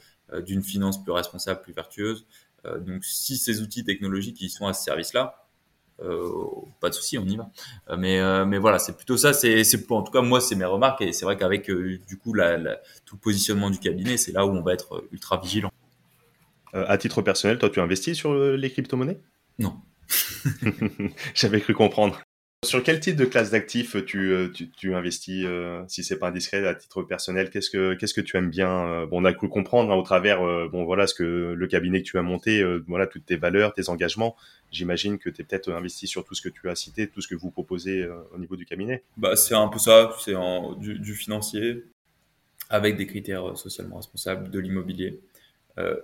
d'une 0.45 0.61
finance 0.61 1.01
plus 1.01 1.13
responsable, 1.13 1.61
plus 1.61 1.71
vertueuse. 1.71 2.27
donc, 2.81 3.05
si 3.05 3.37
ces 3.37 3.61
outils 3.61 3.85
technologiques 3.85 4.41
ils 4.41 4.49
sont 4.49 4.67
à 4.67 4.73
ce 4.73 4.83
service-là, 4.83 5.46
pas 6.79 6.89
de 6.89 6.93
souci, 6.93 7.17
on 7.17 7.25
y 7.25 7.35
va. 7.35 7.49
Euh, 7.89 7.97
mais 7.97 8.19
euh, 8.19 8.45
mais 8.45 8.57
voilà, 8.57 8.79
c'est 8.79 8.95
plutôt 8.95 9.17
ça. 9.17 9.33
C'est 9.33 9.63
c'est 9.63 9.91
en 9.91 10.03
tout 10.03 10.11
cas 10.11 10.21
moi 10.21 10.41
c'est 10.41 10.55
mes 10.55 10.65
remarques 10.65 11.01
et 11.01 11.11
c'est 11.13 11.25
vrai 11.25 11.37
qu'avec 11.37 11.69
du 11.69 12.17
coup 12.17 12.33
la, 12.33 12.57
tout 13.05 13.15
le 13.15 13.21
positionnement 13.21 13.69
du 13.69 13.79
cabinet, 13.79 14.17
c'est 14.17 14.31
là 14.31 14.45
où 14.45 14.49
on 14.49 14.61
va 14.61 14.73
être 14.73 15.03
ultra 15.11 15.39
vigilant. 15.39 15.71
à 16.73 16.97
titre 16.97 17.21
personnel, 17.21 17.57
toi 17.57 17.69
tu 17.69 17.79
investis 17.79 18.15
sur 18.15 18.33
les 18.33 18.69
crypto-monnaies? 18.69 19.19
Non. 19.59 19.75
J'avais 21.33 21.61
cru 21.61 21.73
comprendre. 21.73 22.21
Sur 22.65 22.81
quel 22.81 22.99
type 22.99 23.15
de 23.15 23.25
classe 23.25 23.51
d'actifs 23.51 24.03
tu, 24.05 24.31
euh, 24.31 24.49
tu, 24.49 24.71
tu, 24.71 24.95
investis, 24.95 25.43
euh, 25.45 25.83
si 25.87 26.03
c'est 26.03 26.17
pas 26.17 26.29
indiscret, 26.29 26.65
à 26.67 26.73
titre 26.73 27.03
personnel 27.03 27.51
Qu'est-ce 27.51 27.69
que 27.69 27.93
qu'est-ce 27.93 28.15
que 28.15 28.21
tu 28.21 28.35
aimes 28.35 28.49
bien 28.49 28.87
euh, 28.87 29.05
Bon, 29.05 29.21
on 29.21 29.25
a 29.25 29.33
cru 29.33 29.47
comprendre 29.47 29.93
hein, 29.93 29.95
au 29.95 30.01
travers, 30.01 30.41
bon 30.69 30.83
voilà, 30.83 31.05
ce 31.05 31.13
que 31.13 31.23
le 31.23 31.67
cabinet 31.67 32.01
que 32.01 32.07
tu 32.07 32.17
as 32.17 32.23
monté, 32.23 32.65
voilà, 32.87 33.05
toutes 33.05 33.27
tes 33.27 33.35
valeurs, 33.35 33.73
tes 33.73 33.89
engagements. 33.89 34.35
J'imagine 34.71 35.19
que 35.19 35.29
tu 35.29 35.41
es 35.41 35.45
peut-être 35.45 35.71
investi 35.71 36.07
sur 36.07 36.25
tout 36.25 36.33
ce 36.33 36.41
que 36.41 36.49
tu 36.49 36.67
as 36.67 36.75
cité, 36.75 37.07
tout 37.07 37.21
ce 37.21 37.27
que 37.27 37.35
vous 37.35 37.51
proposez 37.51 38.07
au 38.33 38.39
niveau 38.39 38.55
du 38.55 38.65
cabinet. 38.65 39.03
Bah, 39.17 39.35
c'est 39.35 39.55
un 39.55 39.67
peu 39.67 39.77
ça, 39.77 40.15
c'est 40.19 40.33
du, 40.79 40.97
du, 40.97 41.13
financier, 41.13 41.83
avec 42.69 42.97
des 42.97 43.05
critères 43.05 43.55
socialement 43.55 43.97
responsables, 43.97 44.49
de 44.49 44.59
l'immobilier 44.59 45.19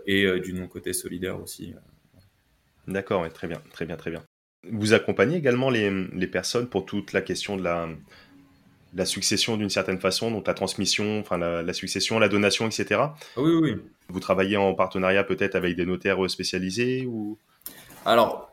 et 0.05 0.39
du 0.39 0.53
non-côté 0.53 0.93
solidaire 0.93 1.41
aussi. 1.41 1.73
D'accord, 2.88 3.27
très 3.34 3.47
bien, 3.47 3.61
très 3.71 3.85
bien, 3.85 3.97
très 3.97 4.11
bien. 4.11 4.23
Vous 4.72 4.94
accompagnez 4.94 5.38
également 5.38 5.69
les, 5.69 5.90
les, 6.14 6.27
personnes 6.27 6.68
pour 6.68 6.85
toute 6.85 7.11
la 7.11 7.22
question 7.22 7.57
de 7.57 7.64
la, 7.64 7.90
la 8.95 9.06
succession 9.06 9.57
d'une 9.57 9.69
certaine 9.69 9.99
façon, 9.99 10.31
donc 10.31 10.48
la 10.48 10.53
transmission, 10.53 11.19
enfin 11.19 11.38
la, 11.38 11.73
succession, 11.73 12.19
la 12.19 12.30
donation, 12.30 12.68
etc. 12.68 13.02
Oui, 13.38 13.53
oui. 13.56 13.76
Vous 14.10 14.19
travaillez 14.19 14.57
en 14.57 14.73
partenariat 14.73 15.23
peut-être 15.23 15.56
avec 15.56 15.76
des 15.76 15.85
notaires 15.85 16.30
spécialisés 16.30 17.06
ou? 17.06 17.38
Alors, 18.06 18.52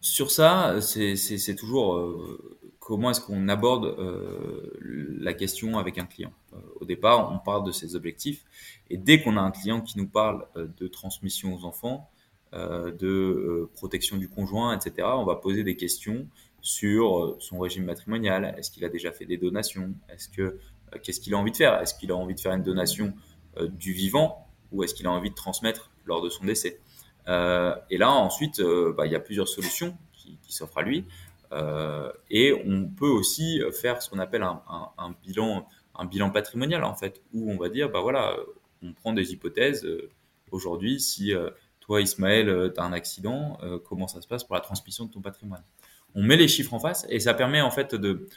sur 0.00 0.30
ça, 0.30 0.80
c'est 0.80 1.54
toujours 1.56 1.96
euh, 1.96 2.58
comment 2.78 3.10
est-ce 3.10 3.20
qu'on 3.20 3.48
aborde 3.48 3.86
euh, 3.86 4.70
la 4.80 5.32
question 5.32 5.78
avec 5.78 5.98
un 5.98 6.06
client? 6.06 6.32
Euh, 6.52 6.56
au 6.80 6.84
départ, 6.84 7.32
on 7.32 7.38
parle 7.38 7.64
de 7.64 7.72
ses 7.72 7.96
objectifs, 7.96 8.44
et 8.90 8.96
dès 8.96 9.22
qu'on 9.22 9.36
a 9.36 9.40
un 9.40 9.52
client 9.52 9.80
qui 9.80 9.98
nous 9.98 10.08
parle 10.08 10.46
de 10.56 10.86
transmission 10.88 11.54
aux 11.54 11.64
enfants, 11.64 12.10
de 12.52 13.06
euh, 13.06 13.70
protection 13.74 14.16
du 14.16 14.28
conjoint, 14.28 14.76
etc. 14.76 15.08
On 15.12 15.24
va 15.24 15.36
poser 15.36 15.62
des 15.62 15.76
questions 15.76 16.26
sur 16.60 17.18
euh, 17.18 17.36
son 17.38 17.58
régime 17.60 17.84
matrimonial. 17.84 18.54
Est-ce 18.58 18.70
qu'il 18.70 18.84
a 18.84 18.88
déjà 18.88 19.12
fait 19.12 19.24
des 19.24 19.36
donations? 19.36 19.94
Est-ce 20.08 20.28
que 20.28 20.58
qu'est-ce 21.02 21.20
qu'il 21.20 21.34
a 21.34 21.38
envie 21.38 21.52
de 21.52 21.56
faire? 21.56 21.80
Est-ce 21.80 21.94
qu'il 21.94 22.10
a 22.10 22.16
envie 22.16 22.34
de 22.34 22.40
faire 22.40 22.52
une 22.52 22.64
donation 22.64 23.14
du 23.72 23.92
vivant 23.92 24.48
ou 24.72 24.82
est-ce 24.82 24.94
qu'il 24.94 25.06
a 25.06 25.10
envie 25.10 25.30
de 25.30 25.34
transmettre 25.34 25.90
lors 26.04 26.22
de 26.22 26.28
son 26.28 26.44
décès? 26.44 26.80
Et 27.28 27.98
là, 27.98 28.10
ensuite, 28.10 28.60
bah, 28.60 29.06
il 29.06 29.12
y 29.12 29.14
a 29.14 29.20
plusieurs 29.20 29.46
solutions 29.46 29.96
qui, 30.12 30.36
s'offrent 30.48 30.78
à 30.78 30.82
lui. 30.82 31.04
et 32.28 32.52
on 32.66 32.88
peut 32.88 33.08
aussi 33.08 33.60
faire 33.80 34.02
ce 34.02 34.10
qu'on 34.10 34.18
appelle 34.18 34.42
un, 34.42 34.62
un, 34.98 35.14
bilan, 35.24 35.68
un 35.94 36.06
bilan 36.06 36.30
patrimonial 36.30 36.82
en 36.82 36.96
fait, 36.96 37.22
où 37.32 37.52
on 37.52 37.56
va 37.56 37.68
dire, 37.68 37.88
bah 37.88 38.00
voilà, 38.00 38.36
on 38.82 38.92
prend 38.92 39.12
des 39.12 39.32
hypothèses. 39.32 39.86
Aujourd'hui, 40.50 40.98
si 40.98 41.32
Ismaël, 41.98 42.48
euh, 42.48 42.70
tu 42.72 42.80
as 42.80 42.84
un 42.84 42.92
accident, 42.92 43.58
euh, 43.62 43.78
comment 43.78 44.06
ça 44.06 44.20
se 44.20 44.28
passe 44.28 44.44
pour 44.44 44.54
la 44.54 44.60
transmission 44.60 45.06
de 45.06 45.10
ton 45.10 45.20
patrimoine? 45.20 45.62
On 46.14 46.22
met 46.22 46.36
les 46.36 46.48
chiffres 46.48 46.74
en 46.74 46.80
face 46.80 47.06
et 47.08 47.20
ça 47.20 47.34
permet 47.34 47.60
en 47.60 47.70
fait 47.70 47.94
de, 47.94 48.28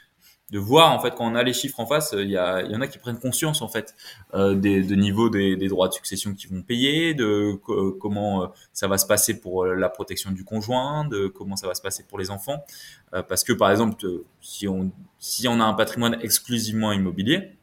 de 0.51 0.59
voir 0.59 0.93
en 0.93 0.99
fait 0.99 1.13
quand 1.15 1.31
on 1.31 1.35
a 1.35 1.43
les 1.43 1.53
chiffres 1.53 1.79
en 1.79 1.85
face, 1.85 2.13
il 2.17 2.29
y, 2.29 2.33
il 2.33 2.71
y 2.71 2.75
en 2.75 2.81
a 2.81 2.87
qui 2.87 2.99
prennent 2.99 3.19
conscience 3.19 3.61
en 3.61 3.67
fait 3.67 3.95
euh, 4.33 4.53
des, 4.55 4.83
de 4.83 4.95
niveau 4.95 5.29
des, 5.29 5.55
des, 5.55 5.67
droits 5.67 5.87
de 5.87 5.93
succession 5.93 6.33
qu'ils 6.35 6.51
vont 6.51 6.61
payer, 6.61 7.13
de 7.15 7.53
comment 7.99 8.51
ça 8.73 8.87
va 8.87 8.97
se 8.97 9.07
passer 9.07 9.39
pour 9.39 9.65
la 9.65 9.89
protection 9.89 10.31
du 10.31 10.43
conjoint, 10.43 11.05
de 11.05 11.27
comment 11.27 11.55
ça 11.55 11.67
va 11.67 11.73
se 11.73 11.81
passer 11.81 12.03
pour 12.07 12.19
les 12.19 12.29
enfants, 12.29 12.63
parce 13.11 13.43
que 13.43 13.53
par 13.53 13.71
exemple 13.71 14.05
si 14.39 14.67
on 14.67 14.91
si 15.17 15.47
on 15.47 15.59
a 15.59 15.63
un 15.63 15.73
patrimoine 15.73 16.19
exclusivement 16.21 16.91
immobilier, 16.91 17.57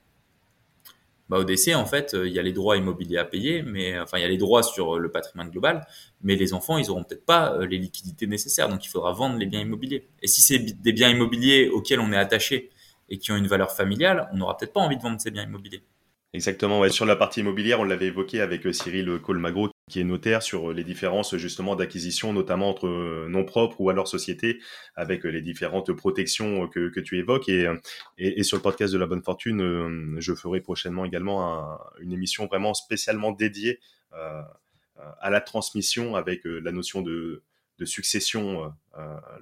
bah, 1.30 1.38
au 1.38 1.44
décès, 1.44 1.74
en 1.74 1.86
fait, 1.86 2.16
il 2.24 2.32
y 2.32 2.40
a 2.40 2.42
les 2.42 2.52
droits 2.52 2.76
immobiliers 2.76 3.18
à 3.18 3.24
payer, 3.24 3.62
mais 3.62 3.98
enfin, 4.00 4.18
il 4.18 4.22
y 4.22 4.24
a 4.24 4.28
les 4.28 4.36
droits 4.36 4.64
sur 4.64 4.98
le 4.98 5.12
patrimoine 5.12 5.48
global, 5.48 5.86
mais 6.22 6.34
les 6.34 6.52
enfants, 6.54 6.76
ils 6.76 6.90
auront 6.90 7.04
peut-être 7.04 7.24
pas 7.24 7.56
les 7.64 7.78
liquidités 7.78 8.26
nécessaires, 8.26 8.68
donc 8.68 8.84
il 8.84 8.88
faudra 8.88 9.12
vendre 9.12 9.38
les 9.38 9.46
biens 9.46 9.60
immobiliers. 9.60 10.08
Et 10.22 10.26
si 10.26 10.42
c'est 10.42 10.58
des 10.58 10.92
biens 10.92 11.08
immobiliers 11.08 11.68
auxquels 11.68 12.00
on 12.00 12.12
est 12.12 12.16
attaché 12.16 12.70
et 13.08 13.18
qui 13.18 13.30
ont 13.30 13.36
une 13.36 13.46
valeur 13.46 13.70
familiale, 13.70 14.28
on 14.32 14.38
n'aura 14.38 14.56
peut-être 14.56 14.72
pas 14.72 14.80
envie 14.80 14.96
de 14.96 15.02
vendre 15.02 15.20
ces 15.20 15.30
biens 15.30 15.44
immobiliers. 15.44 15.82
Exactement. 16.32 16.88
Sur 16.90 17.06
la 17.06 17.16
partie 17.16 17.40
immobilière, 17.40 17.80
on 17.80 17.84
l'avait 17.84 18.06
évoqué 18.06 18.40
avec 18.40 18.64
euh, 18.64 18.72
Cyril 18.72 19.18
Colmagro, 19.20 19.68
qui 19.90 19.98
est 19.98 20.04
notaire 20.04 20.44
sur 20.44 20.70
euh, 20.70 20.72
les 20.72 20.84
différences 20.84 21.34
justement 21.36 21.74
d'acquisition, 21.74 22.32
notamment 22.32 22.68
entre 22.68 22.86
euh, 22.86 23.26
non 23.28 23.44
propres 23.44 23.80
ou 23.80 23.90
alors 23.90 24.06
sociétés, 24.06 24.60
avec 24.94 25.24
les 25.24 25.42
différentes 25.42 25.92
protections 25.92 26.68
que, 26.68 27.00
tu 27.00 27.18
évoques. 27.18 27.48
Et, 27.48 28.42
sur 28.44 28.56
le 28.58 28.62
podcast 28.62 28.92
de 28.92 28.98
la 28.98 29.06
bonne 29.06 29.22
fortune, 29.22 30.16
je 30.20 30.34
ferai 30.34 30.60
prochainement 30.60 31.04
également 31.04 31.78
une 31.98 32.12
émission 32.12 32.46
vraiment 32.46 32.74
spécialement 32.74 33.32
dédiée 33.32 33.80
à 34.12 35.30
la 35.30 35.40
transmission 35.40 36.14
avec 36.14 36.42
la 36.44 36.70
notion 36.70 37.02
de, 37.02 37.42
succession 37.84 38.72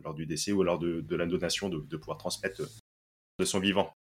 lors 0.05 0.15
du 0.15 0.27
décès 0.27 0.53
ou 0.53 0.63
lors 0.63 0.79
de, 0.79 1.17
la 1.17 1.27
donation, 1.27 1.69
de 1.69 1.97
pouvoir 1.97 2.19
transmettre 2.19 2.63
de 3.39 3.45
son 3.45 3.59
vivant 3.59 3.93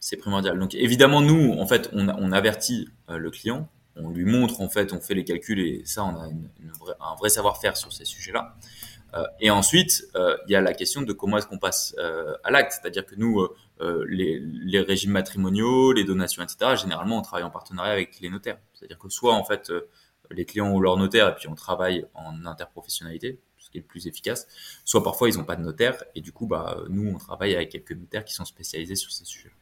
c'est 0.00 0.16
primordial. 0.16 0.58
Donc 0.58 0.74
évidemment, 0.74 1.20
nous, 1.20 1.52
en 1.58 1.66
fait, 1.66 1.90
on, 1.92 2.08
on 2.08 2.32
avertit 2.32 2.88
euh, 3.08 3.18
le 3.18 3.30
client, 3.30 3.68
on 3.96 4.10
lui 4.10 4.24
montre, 4.24 4.60
en 4.60 4.68
fait, 4.68 4.92
on 4.92 5.00
fait 5.00 5.14
les 5.14 5.24
calculs 5.24 5.60
et 5.60 5.82
ça, 5.84 6.04
on 6.04 6.16
a 6.20 6.28
une, 6.28 6.48
un 7.00 7.14
vrai 7.16 7.28
savoir-faire 7.28 7.76
sur 7.76 7.92
ces 7.92 8.04
sujets-là. 8.04 8.56
Euh, 9.14 9.24
et 9.40 9.50
ensuite, 9.50 10.04
euh, 10.16 10.36
il 10.46 10.52
y 10.52 10.56
a 10.56 10.60
la 10.60 10.74
question 10.74 11.02
de 11.02 11.12
comment 11.12 11.38
est-ce 11.38 11.46
qu'on 11.46 11.58
passe 11.58 11.94
euh, 11.98 12.34
à 12.44 12.50
l'acte. 12.50 12.72
C'est-à-dire 12.72 13.06
que 13.06 13.14
nous, 13.16 13.40
euh, 13.80 14.04
les, 14.08 14.38
les, 14.38 14.80
régimes 14.80 15.12
matrimoniaux, 15.12 15.92
les 15.92 16.04
donations, 16.04 16.42
etc., 16.42 16.76
généralement, 16.76 17.18
on 17.18 17.22
travaille 17.22 17.44
en 17.44 17.50
partenariat 17.50 17.92
avec 17.92 18.20
les 18.20 18.28
notaires. 18.28 18.58
C'est-à-dire 18.74 18.98
que 18.98 19.08
soit, 19.08 19.34
en 19.34 19.44
fait, 19.44 19.72
les 20.30 20.44
clients 20.44 20.68
ont 20.68 20.80
leur 20.80 20.96
notaire 20.96 21.28
et 21.28 21.34
puis 21.34 21.48
on 21.48 21.54
travaille 21.54 22.06
en 22.14 22.44
interprofessionnalité, 22.44 23.40
ce 23.56 23.70
qui 23.70 23.78
est 23.78 23.80
le 23.80 23.86
plus 23.86 24.06
efficace. 24.06 24.46
Soit 24.84 25.02
parfois, 25.02 25.30
ils 25.30 25.38
n'ont 25.38 25.44
pas 25.44 25.56
de 25.56 25.62
notaire 25.62 26.04
et 26.14 26.20
du 26.20 26.32
coup, 26.32 26.46
bah, 26.46 26.76
nous, 26.90 27.10
on 27.14 27.18
travaille 27.18 27.54
avec 27.54 27.70
quelques 27.70 27.92
notaires 27.92 28.24
qui 28.24 28.34
sont 28.34 28.44
spécialisés 28.44 28.96
sur 28.96 29.10
ces 29.10 29.24
sujets. 29.24 29.52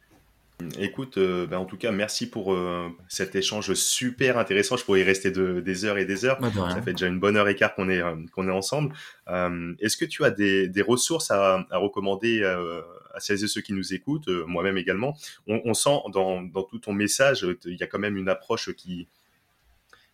Écoute, 0.79 1.19
euh, 1.19 1.45
ben, 1.45 1.59
en 1.59 1.65
tout 1.65 1.77
cas, 1.77 1.91
merci 1.91 2.27
pour 2.27 2.51
euh, 2.51 2.89
cet 3.07 3.35
échange 3.35 3.73
super 3.75 4.39
intéressant. 4.39 4.75
Je 4.75 4.83
pourrais 4.83 5.01
y 5.01 5.03
rester 5.03 5.29
de, 5.29 5.59
des 5.59 5.85
heures 5.85 5.99
et 5.99 6.05
des 6.05 6.25
heures. 6.25 6.39
Bah, 6.39 6.51
Ça 6.51 6.81
fait 6.81 6.93
déjà 6.93 7.05
une 7.05 7.19
bonne 7.19 7.37
heure 7.37 7.47
et 7.47 7.55
quart 7.55 7.75
qu'on 7.75 7.89
est, 7.89 8.01
euh, 8.01 8.15
qu'on 8.33 8.47
est 8.47 8.51
ensemble. 8.51 8.93
Est-ce 9.27 9.97
que 9.97 10.05
tu 10.05 10.23
as 10.23 10.31
des, 10.31 10.67
des 10.67 10.81
ressources 10.81 11.29
à, 11.29 11.65
à 11.69 11.77
recommander 11.77 12.43
à 12.43 13.19
celles 13.19 13.43
et 13.43 13.47
ceux 13.47 13.61
qui 13.61 13.73
nous 13.73 13.93
écoutent, 13.93 14.29
moi-même 14.29 14.77
également? 14.77 15.15
On, 15.45 15.61
on, 15.63 15.73
sent 15.75 15.99
dans, 16.11 16.41
dans 16.41 16.63
tout 16.63 16.79
ton 16.79 16.93
message, 16.93 17.45
il 17.65 17.77
y 17.77 17.83
a 17.83 17.87
quand 17.87 17.99
même 17.99 18.17
une 18.17 18.29
approche 18.29 18.73
qui, 18.73 19.07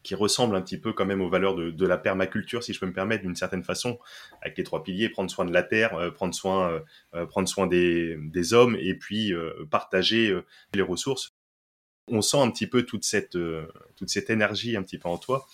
qui 0.04 0.16
ressemble 0.16 0.56
un 0.56 0.62
petit 0.62 0.78
peu 0.78 0.94
quand 0.94 1.06
même 1.06 1.22
aux 1.22 1.30
valeurs 1.30 1.56
de, 1.56 1.86
la 1.86 1.98
permaculture, 1.98 2.64
si 2.64 2.74
je 2.74 2.80
peux 2.80 2.86
me 2.86 2.94
permettre, 2.94 3.24
d'une 3.24 3.36
certaine 3.36 3.64
façon, 3.64 3.98
avec 4.42 4.58
les 4.58 4.64
trois 4.64 4.84
piliers, 4.84 5.10
prendre 5.10 5.32
soin 5.32 5.46
de 5.46 5.54
la 5.54 5.64
terre, 5.64 5.96
euh, 5.96 6.12
prendre 6.12 6.36
soin, 6.36 6.70
euh, 6.70 6.80
euh, 7.16 7.26
prendre 7.26 7.48
soin 7.48 7.68
des, 7.68 8.18
des, 8.20 8.54
hommes, 8.54 8.76
et 8.80 8.94
puis 8.96 9.34
partager 9.72 10.38
les 10.74 10.82
ressources. 10.82 11.34
On 12.08 12.22
sent 12.22 12.38
un 12.38 12.52
petit 12.52 12.68
peu 12.68 12.84
toute 12.84 13.06
cette, 13.06 13.38
toute 13.96 14.10
cette 14.10 14.30
énergie 14.30 14.76
un 14.76 14.84
petit 14.84 14.98
peu 14.98 15.08
en 15.08 15.18
toi. 15.18 15.48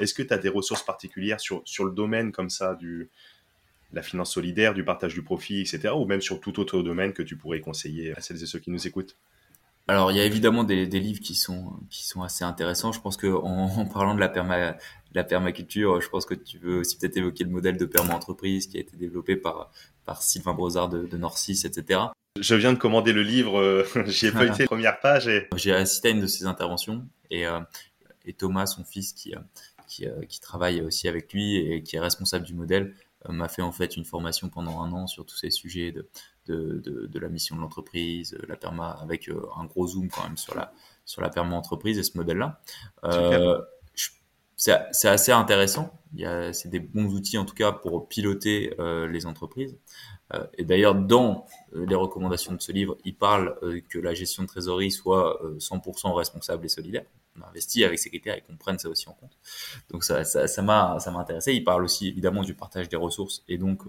Est-ce 0.00 0.14
que 0.14 0.22
tu 0.22 0.32
as 0.32 0.38
des 0.38 0.48
ressources 0.48 0.82
particulières 0.82 1.40
sur, 1.40 1.62
sur 1.66 1.84
le 1.84 1.92
domaine 1.92 2.32
comme 2.32 2.50
ça 2.50 2.74
du 2.74 3.10
la 3.92 4.02
finance 4.02 4.32
solidaire, 4.32 4.74
du 4.74 4.84
partage 4.84 5.14
du 5.14 5.22
profit, 5.22 5.60
etc., 5.60 5.94
ou 5.94 6.04
même 6.04 6.20
sur 6.20 6.40
tout 6.40 6.58
autre 6.58 6.82
domaine 6.82 7.12
que 7.12 7.22
tu 7.22 7.36
pourrais 7.36 7.60
conseiller 7.60 8.12
à 8.16 8.20
celles 8.20 8.42
et 8.42 8.46
ceux 8.46 8.58
qui 8.58 8.72
nous 8.72 8.88
écoutent? 8.88 9.16
Alors, 9.86 10.10
il 10.12 10.16
y 10.16 10.20
a 10.20 10.24
évidemment 10.24 10.64
des, 10.64 10.86
des, 10.86 11.00
livres 11.00 11.20
qui 11.20 11.34
sont 11.34 11.78
qui 11.90 12.06
sont 12.06 12.22
assez 12.22 12.42
intéressants. 12.42 12.92
Je 12.92 13.00
pense 13.00 13.16
que 13.18 13.26
en, 13.26 13.66
en 13.78 13.84
parlant 13.84 14.14
de 14.14 14.20
la 14.20 14.28
perma 14.28 14.76
la 15.12 15.24
permaculture, 15.24 16.00
je 16.00 16.08
pense 16.08 16.26
que 16.26 16.34
tu 16.34 16.58
veux 16.58 16.80
aussi 16.80 16.96
peut-être 16.98 17.16
évoquer 17.16 17.44
le 17.44 17.50
modèle 17.50 17.76
de 17.76 17.84
perma-entreprise 17.84 18.66
qui 18.66 18.78
a 18.78 18.80
été 18.80 18.96
développé 18.96 19.36
par 19.36 19.70
par 20.04 20.22
Sylvain 20.22 20.54
Brozard 20.54 20.88
de, 20.88 21.06
de 21.06 21.16
Norcis, 21.16 21.62
etc. 21.64 22.00
Je 22.40 22.56
viens 22.56 22.72
de 22.72 22.78
commander 22.78 23.12
le 23.12 23.22
livre, 23.22 23.60
euh, 23.60 23.86
j'ai 24.06 24.30
feuilleté 24.30 24.60
les 24.60 24.66
premières 24.66 24.98
pages. 25.00 25.28
Et... 25.28 25.48
J'ai 25.54 25.72
assisté 25.72 26.08
à 26.08 26.10
une 26.10 26.20
de 26.20 26.26
ses 26.26 26.46
interventions 26.46 27.06
et, 27.30 27.46
euh, 27.46 27.60
et 28.24 28.32
Thomas, 28.32 28.66
son 28.66 28.84
fils, 28.84 29.12
qui, 29.12 29.34
euh, 29.34 29.38
qui, 29.86 30.06
euh, 30.06 30.24
qui 30.28 30.40
travaille 30.40 30.80
aussi 30.82 31.06
avec 31.06 31.32
lui 31.32 31.56
et 31.56 31.82
qui 31.82 31.96
est 31.96 32.00
responsable 32.00 32.44
du 32.44 32.54
modèle, 32.54 32.94
m'a 33.28 33.48
fait 33.48 33.62
en 33.62 33.72
fait 33.72 33.96
une 33.96 34.04
formation 34.04 34.50
pendant 34.50 34.82
un 34.82 34.92
an 34.92 35.06
sur 35.06 35.24
tous 35.24 35.36
ces 35.36 35.50
sujets 35.50 35.92
de, 35.92 36.06
de, 36.46 36.80
de, 36.84 37.06
de 37.06 37.18
la 37.18 37.28
mission 37.28 37.56
de 37.56 37.60
l'entreprise, 37.60 38.36
la 38.48 38.56
perma, 38.56 38.90
avec 38.90 39.28
euh, 39.28 39.46
un 39.56 39.64
gros 39.64 39.86
zoom 39.86 40.08
quand 40.08 40.24
même 40.24 40.36
sur 40.36 40.54
la, 40.54 40.72
sur 41.04 41.22
la 41.22 41.30
perma 41.30 41.56
entreprise 41.56 41.98
et 41.98 42.02
ce 42.02 42.16
modèle-là. 42.16 42.60
Euh, 43.04 43.60
c'est 44.56 45.08
assez 45.08 45.32
intéressant. 45.32 45.92
C'est 46.52 46.68
des 46.68 46.80
bons 46.80 47.12
outils 47.12 47.38
en 47.38 47.44
tout 47.44 47.54
cas 47.54 47.72
pour 47.72 48.08
piloter 48.08 48.74
euh, 48.78 49.08
les 49.08 49.26
entreprises. 49.26 49.76
Euh, 50.32 50.46
et 50.56 50.64
d'ailleurs, 50.64 50.94
dans 50.94 51.46
euh, 51.74 51.84
les 51.86 51.94
recommandations 51.94 52.52
de 52.52 52.62
ce 52.62 52.72
livre, 52.72 52.96
il 53.04 53.16
parle 53.16 53.58
que 53.88 53.98
la 53.98 54.14
gestion 54.14 54.44
de 54.44 54.48
trésorerie 54.48 54.90
soit 54.90 55.40
100% 55.58 56.14
responsable 56.14 56.66
et 56.66 56.68
solidaire. 56.68 57.04
On 57.36 57.42
investit 57.42 57.84
avec 57.84 57.98
ces 57.98 58.10
critères 58.10 58.36
et 58.36 58.42
qu'on 58.42 58.56
prenne 58.56 58.78
ça 58.78 58.88
aussi 58.88 59.08
en 59.08 59.12
compte. 59.12 59.36
Donc 59.90 60.04
ça, 60.04 60.22
ça, 60.22 60.46
ça 60.46 60.62
m'a, 60.62 61.00
ça 61.00 61.10
m'a 61.10 61.18
intéressé. 61.18 61.52
Il 61.52 61.64
parle 61.64 61.82
aussi 61.82 62.06
évidemment 62.06 62.44
du 62.44 62.54
partage 62.54 62.88
des 62.88 62.96
ressources 62.96 63.42
et 63.48 63.58
donc 63.58 63.82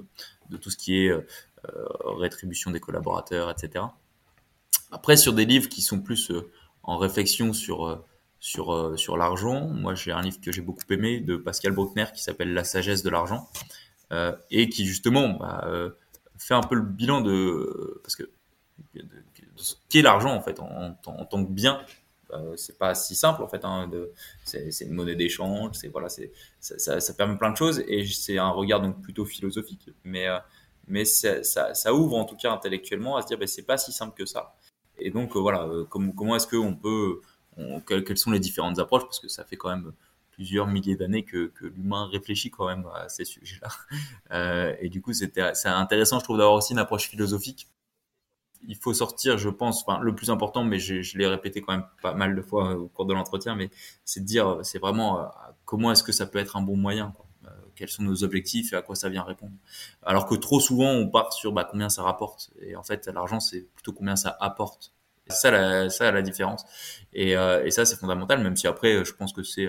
de 0.49 0.57
tout 0.57 0.71
ce 0.71 0.77
qui 0.77 1.05
est 1.05 1.11
rétribution 2.17 2.71
des 2.71 2.79
collaborateurs, 2.79 3.49
etc. 3.49 3.85
Après, 4.91 5.17
sur 5.17 5.33
des 5.33 5.45
livres 5.45 5.69
qui 5.69 5.81
sont 5.81 5.99
plus 5.99 6.31
en 6.83 6.97
réflexion 6.97 7.53
sur 7.53 8.03
sur, 8.39 8.93
sur 8.99 9.17
l'argent, 9.17 9.67
moi 9.69 9.95
j'ai 9.95 10.11
un 10.11 10.21
livre 10.21 10.39
que 10.39 10.51
j'ai 10.51 10.61
beaucoup 10.61 10.83
aimé 10.91 11.19
de 11.19 11.35
Pascal 11.35 11.71
Bruckner 11.71 12.05
qui 12.13 12.21
s'appelle 12.21 12.53
La 12.53 12.63
sagesse 12.63 13.01
de 13.01 13.09
l'argent 13.09 13.49
euh, 14.11 14.35
et 14.51 14.69
qui 14.69 14.85
justement 14.85 15.29
bah, 15.29 15.63
euh, 15.65 15.89
fait 16.37 16.53
un 16.53 16.61
peu 16.61 16.75
le 16.75 16.83
bilan 16.83 17.21
de 17.21 17.99
parce 18.03 18.15
que 18.15 18.29
ce 19.55 19.75
qu'est 19.89 20.03
l'argent 20.03 20.35
en 20.35 20.41
fait 20.41 20.59
en, 20.59 20.93
tant 21.01 21.43
que 21.43 21.49
bien 21.49 21.81
euh, 22.33 22.55
c'est 22.55 22.77
pas 22.77 22.93
si 22.93 23.15
simple 23.15 23.41
en 23.41 23.47
fait 23.47 23.65
hein, 23.65 23.89
c'est 24.43 24.69
une 24.81 24.93
monnaie 24.93 25.15
d'échange 25.15 25.71
c'est 25.73 25.87
voilà 25.87 26.09
c'est 26.09 26.31
ça, 26.59 27.13
permet 27.13 27.37
plein 27.37 27.51
de 27.51 27.57
choses 27.57 27.83
et 27.87 28.05
c'est 28.05 28.37
un 28.37 28.49
regard 28.49 28.81
donc 28.81 29.01
plutôt 29.01 29.25
philosophique 29.25 29.89
mais 30.03 30.27
euh, 30.27 30.37
mais 30.87 31.05
ça, 31.05 31.93
ouvre 31.93 32.15
en 32.15 32.25
tout 32.25 32.35
cas 32.35 32.51
intellectuellement 32.51 33.17
à 33.17 33.21
se 33.21 33.27
dire 33.27 33.37
bah, 33.37 33.47
c'est 33.47 33.65
pas 33.65 33.77
si 33.77 33.91
simple 33.91 34.15
que 34.15 34.25
ça 34.25 34.55
et 34.97 35.11
donc 35.11 35.35
euh, 35.35 35.39
voilà 35.39 35.63
euh, 35.63 35.85
comment 35.85 36.35
est-ce 36.35 36.47
qu'on 36.47 36.75
peut 36.75 37.21
on, 37.57 37.79
quelles 37.79 38.17
sont 38.17 38.31
les 38.31 38.39
différentes 38.39 38.79
approches? 38.79 39.03
Parce 39.03 39.19
que 39.19 39.27
ça 39.27 39.43
fait 39.43 39.57
quand 39.57 39.69
même 39.69 39.93
plusieurs 40.31 40.67
milliers 40.67 40.95
d'années 40.95 41.23
que, 41.23 41.51
l'humain 41.61 42.07
réfléchit 42.11 42.51
quand 42.51 42.67
même 42.67 42.85
à 42.93 43.07
ces 43.09 43.25
sujets-là. 43.25 43.69
Euh, 44.31 44.75
et 44.81 44.89
du 44.89 45.01
coup, 45.01 45.13
c'est 45.13 45.37
intéressant, 45.65 46.19
je 46.19 46.23
trouve, 46.23 46.37
d'avoir 46.37 46.55
aussi 46.55 46.73
une 46.73 46.79
approche 46.79 47.07
philosophique. 47.07 47.69
Il 48.67 48.75
faut 48.75 48.93
sortir, 48.93 49.37
je 49.37 49.49
pense, 49.49 49.83
enfin, 49.83 50.01
le 50.01 50.15
plus 50.15 50.31
important, 50.31 50.63
mais 50.63 50.79
je, 50.79 51.03
je 51.03 51.17
l'ai 51.17 51.27
répété 51.27 51.61
quand 51.61 51.73
même 51.73 51.85
pas 52.01 52.13
mal 52.15 52.35
de 52.35 52.41
fois 52.41 52.75
au 52.75 52.87
cours 52.87 53.05
de 53.05 53.13
l'entretien, 53.13 53.55
mais 53.55 53.69
c'est 54.03 54.21
de 54.21 54.25
dire, 54.25 54.59
c'est 54.63 54.79
vraiment 54.79 55.31
comment 55.63 55.91
est-ce 55.91 56.03
que 56.03 56.11
ça 56.11 56.25
peut 56.25 56.39
être 56.39 56.57
un 56.57 56.61
bon 56.61 56.75
moyen, 56.75 57.13
quoi. 57.15 57.25
Euh, 57.75 57.85
quels 57.85 57.89
sont 57.89 58.03
nos 58.03 58.23
objectifs 58.23 58.73
et 58.73 58.75
à 58.75 58.81
quoi 58.81 58.95
ça 58.95 59.09
vient 59.09 59.23
répondre. 59.23 59.53
Alors 60.03 60.25
que 60.25 60.35
trop 60.35 60.59
souvent, 60.59 60.91
on 60.91 61.07
part 61.07 61.33
sur 61.33 61.51
bah, 61.51 61.67
combien 61.69 61.89
ça 61.89 62.03
rapporte. 62.03 62.51
Et 62.61 62.75
en 62.75 62.83
fait, 62.83 63.07
l'argent, 63.07 63.39
c'est 63.39 63.61
plutôt 63.75 63.93
combien 63.93 64.15
ça 64.15 64.35
apporte. 64.39 64.91
Ça 65.27 65.49
la, 65.49 65.87
la 65.87 66.21
différence. 66.21 66.65
Et, 67.13 67.35
euh, 67.35 67.65
et 67.65 67.71
ça, 67.71 67.85
c'est 67.85 67.95
fondamental, 67.95 68.43
même 68.43 68.55
si 68.55 68.67
après, 68.67 69.03
je 69.03 69.13
pense 69.13 69.33
que 69.33 69.41
c'est 69.41 69.67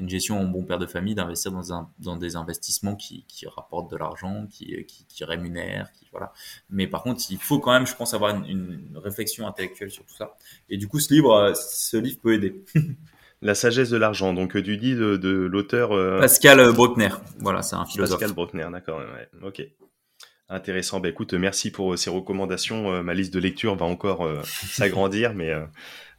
une 0.00 0.08
gestion 0.08 0.40
en 0.40 0.44
bon 0.44 0.64
père 0.64 0.78
de 0.78 0.86
famille 0.86 1.14
d'investir 1.14 1.52
dans, 1.52 2.16
des 2.16 2.34
investissements 2.34 2.96
qui, 2.96 3.24
rapportent 3.46 3.88
de 3.90 3.96
l'argent, 3.96 4.48
qui, 4.50 4.84
rémunèrent, 5.20 5.88
voilà. 6.10 6.32
Mais 6.70 6.88
par 6.88 7.04
contre, 7.04 7.22
il 7.30 7.38
faut 7.38 7.60
quand 7.60 7.72
même, 7.72 7.86
je 7.86 7.94
pense, 7.94 8.14
avoir 8.14 8.34
une, 8.34 8.46
une, 8.46 8.98
réflexion 8.98 9.46
intellectuelle 9.46 9.92
sur 9.92 10.04
tout 10.04 10.16
ça. 10.16 10.36
Et 10.68 10.76
du 10.76 10.88
coup, 10.88 10.98
ce 10.98 11.14
livre, 11.14 11.52
ce 11.54 11.96
livre 11.96 12.18
peut 12.20 12.34
aider. 12.34 12.64
La 13.42 13.54
sagesse 13.54 13.90
de 13.90 13.96
l'argent, 13.96 14.32
donc 14.32 14.56
du 14.56 14.76
dit 14.78 14.94
de, 14.94 15.16
de 15.16 15.30
l'auteur 15.30 15.92
euh... 15.92 16.18
Pascal 16.18 16.72
Bruckner. 16.72 17.10
Voilà, 17.38 17.62
c'est 17.62 17.76
un 17.76 17.84
philosophe. 17.84 18.18
Pascal 18.18 18.34
Bruckner, 18.34 18.66
d'accord. 18.72 18.98
Ouais. 18.98 19.28
Ok. 19.42 19.62
Intéressant. 20.48 21.00
Bah, 21.00 21.08
écoute, 21.08 21.34
merci 21.34 21.70
pour 21.70 21.98
ces 21.98 22.08
recommandations. 22.08 22.92
Euh, 22.92 23.02
ma 23.02 23.14
liste 23.14 23.34
de 23.34 23.40
lecture 23.40 23.74
va 23.74 23.84
encore 23.84 24.24
euh, 24.24 24.40
s'agrandir, 24.44 25.34
mais 25.34 25.50
euh, 25.50 25.66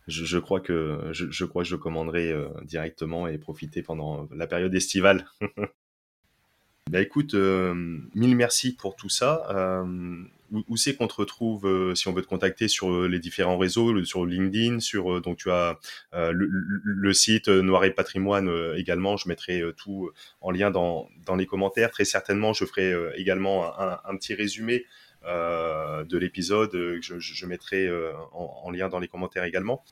je, 0.07 0.25
je, 0.25 0.37
crois 0.37 0.59
que 0.59 0.99
je, 1.11 1.29
je, 1.29 1.45
crois 1.45 1.63
que 1.63 1.69
je 1.69 1.75
commanderai 1.75 2.31
euh, 2.31 2.47
directement 2.63 3.27
et 3.27 3.37
profiter 3.37 3.81
pendant 3.81 4.27
la 4.31 4.47
période 4.47 4.73
estivale. 4.75 5.25
bah 6.89 7.01
écoute, 7.01 7.33
euh, 7.33 7.73
mille 8.15 8.35
merci 8.35 8.75
pour 8.75 8.95
tout 8.95 9.09
ça. 9.09 9.47
Euh, 9.49 10.23
où, 10.51 10.77
c'est 10.77 10.95
qu'on 10.95 11.07
te 11.07 11.15
retrouve 11.15 11.65
euh, 11.65 11.95
si 11.95 12.07
on 12.07 12.13
veut 12.13 12.21
te 12.21 12.27
contacter 12.27 12.67
sur 12.67 13.07
les 13.07 13.19
différents 13.19 13.57
réseaux, 13.57 14.03
sur 14.05 14.25
LinkedIn, 14.25 14.79
sur 14.79 15.21
donc 15.21 15.37
tu 15.37 15.51
as 15.51 15.79
le, 16.13 17.13
site 17.13 17.47
Noir 17.47 17.85
et 17.85 17.91
Patrimoine 17.91 18.49
également. 18.75 19.17
Je 19.17 19.27
mettrai 19.27 19.61
tout 19.75 20.11
en 20.41 20.51
lien 20.51 20.71
dans, 20.71 21.09
dans 21.25 21.35
les 21.35 21.45
commentaires. 21.45 21.91
Très 21.91 22.05
certainement, 22.05 22.53
je 22.53 22.65
ferai 22.65 22.93
également 23.15 23.77
un, 23.79 24.15
petit 24.17 24.33
résumé 24.33 24.85
euh, 25.25 26.03
de 26.03 26.17
l'épisode. 26.17 26.71
Je, 27.01 27.19
je, 27.19 27.45
mettrai 27.45 27.89
en, 28.33 28.61
en, 28.63 28.71
lien 28.71 28.89
dans 28.89 28.99
les 28.99 29.07
commentaires 29.07 29.43
également. 29.43 29.83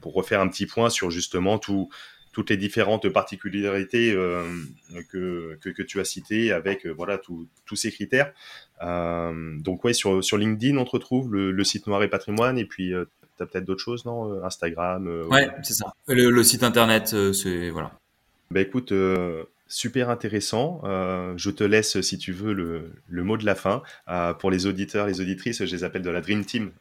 pour 0.00 0.14
refaire 0.14 0.40
un 0.40 0.48
petit 0.48 0.66
point 0.66 0.90
sur 0.90 1.10
justement 1.10 1.58
tout, 1.58 1.88
toutes 2.32 2.50
les 2.50 2.56
différentes 2.56 3.08
particularités 3.10 4.12
euh, 4.12 4.44
que, 5.10 5.58
que, 5.60 5.82
tu 5.82 6.00
as 6.00 6.04
citées 6.04 6.50
avec 6.50 6.86
euh, 6.86 6.90
voilà 6.90 7.18
tous 7.18 7.76
ces 7.76 7.90
critères. 7.92 8.32
Euh, 8.82 9.56
donc 9.58 9.84
ouais, 9.84 9.92
sur, 9.92 10.24
sur 10.24 10.38
LinkedIn, 10.38 10.76
on 10.78 10.84
te 10.84 10.90
retrouve 10.90 11.32
le, 11.32 11.64
site 11.64 11.86
Noir 11.86 12.02
et 12.02 12.08
Patrimoine 12.08 12.58
et 12.58 12.64
puis 12.64 12.92
tu 13.36 13.42
as 13.42 13.46
peut-être 13.46 13.64
d'autres 13.64 13.82
choses, 13.82 14.04
non 14.04 14.42
Instagram 14.44 15.06
Ouais, 15.30 15.48
c'est 15.62 15.74
ça. 15.74 15.92
Le, 16.08 16.42
site 16.42 16.62
internet, 16.62 17.14
c'est 17.32 17.70
voilà. 17.70 17.92
Bah 18.50 18.60
écoute, 18.60 18.92
super 19.72 20.10
intéressant. 20.10 20.80
je 20.84 21.50
te 21.50 21.64
laisse, 21.64 22.00
si 22.00 22.18
tu 22.18 22.32
veux, 22.32 22.52
le, 22.52 22.92
le 23.08 23.24
mot 23.24 23.36
de 23.36 23.44
la 23.44 23.54
fin. 23.54 23.82
pour 24.38 24.50
les 24.50 24.66
auditeurs, 24.66 25.06
les 25.06 25.20
auditrices, 25.20 25.64
je 25.64 25.74
les 25.74 25.84
appelle 25.84 26.02
de 26.02 26.10
la 26.10 26.20
Dream 26.20 26.44
Team 26.44 26.72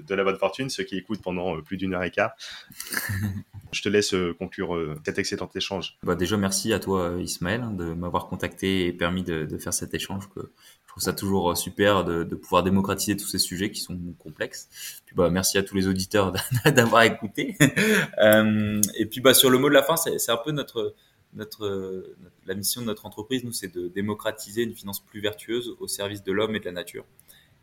de, 0.00 0.14
la 0.14 0.24
bonne 0.24 0.36
fortune, 0.36 0.70
ceux 0.70 0.84
qui 0.84 0.96
écoutent 0.96 1.22
pendant 1.22 1.60
plus 1.60 1.76
d'une 1.76 1.94
heure 1.94 2.02
et 2.02 2.10
quart. 2.10 2.32
Je 3.72 3.80
te 3.80 3.88
laisse 3.88 4.12
euh, 4.12 4.34
conclure 4.38 4.74
euh, 4.74 5.00
cet 5.04 5.18
excellent 5.18 5.48
échange. 5.54 5.96
Bah 6.02 6.14
déjà, 6.14 6.36
merci 6.36 6.74
à 6.74 6.78
toi, 6.78 7.10
euh, 7.10 7.22
Ismaël, 7.22 7.62
hein, 7.62 7.70
de 7.70 7.94
m'avoir 7.94 8.26
contacté 8.26 8.86
et 8.86 8.92
permis 8.92 9.22
de, 9.22 9.56
faire 9.56 9.72
cet 9.72 9.94
échange. 9.94 10.28
Que 10.34 10.40
je 10.40 10.88
trouve 10.88 11.02
ça 11.02 11.14
toujours 11.14 11.56
super 11.56 12.04
de, 12.04 12.24
pouvoir 12.34 12.62
démocratiser 12.62 13.16
tous 13.16 13.28
ces 13.28 13.38
sujets 13.38 13.70
qui 13.70 13.80
sont 13.80 13.98
complexes. 14.18 14.68
Puis 15.06 15.16
bah, 15.16 15.30
merci 15.30 15.56
à 15.56 15.62
tous 15.62 15.74
les 15.74 15.86
auditeurs 15.86 16.32
d'avoir 16.66 17.04
écouté. 17.04 17.56
et 17.60 19.06
puis 19.06 19.22
bah, 19.22 19.32
sur 19.32 19.48
le 19.48 19.58
mot 19.58 19.70
de 19.70 19.74
la 19.74 19.82
fin, 19.82 19.96
c'est 19.96 20.30
un 20.30 20.36
peu 20.36 20.52
notre, 20.52 20.94
notre, 21.34 22.14
la 22.46 22.54
mission 22.54 22.80
de 22.80 22.86
notre 22.86 23.06
entreprise, 23.06 23.44
nous, 23.44 23.52
c'est 23.52 23.72
de 23.72 23.88
démocratiser 23.88 24.62
une 24.62 24.74
finance 24.74 25.00
plus 25.00 25.20
vertueuse 25.20 25.76
au 25.80 25.88
service 25.88 26.22
de 26.22 26.32
l'homme 26.32 26.54
et 26.54 26.60
de 26.60 26.64
la 26.64 26.72
nature. 26.72 27.04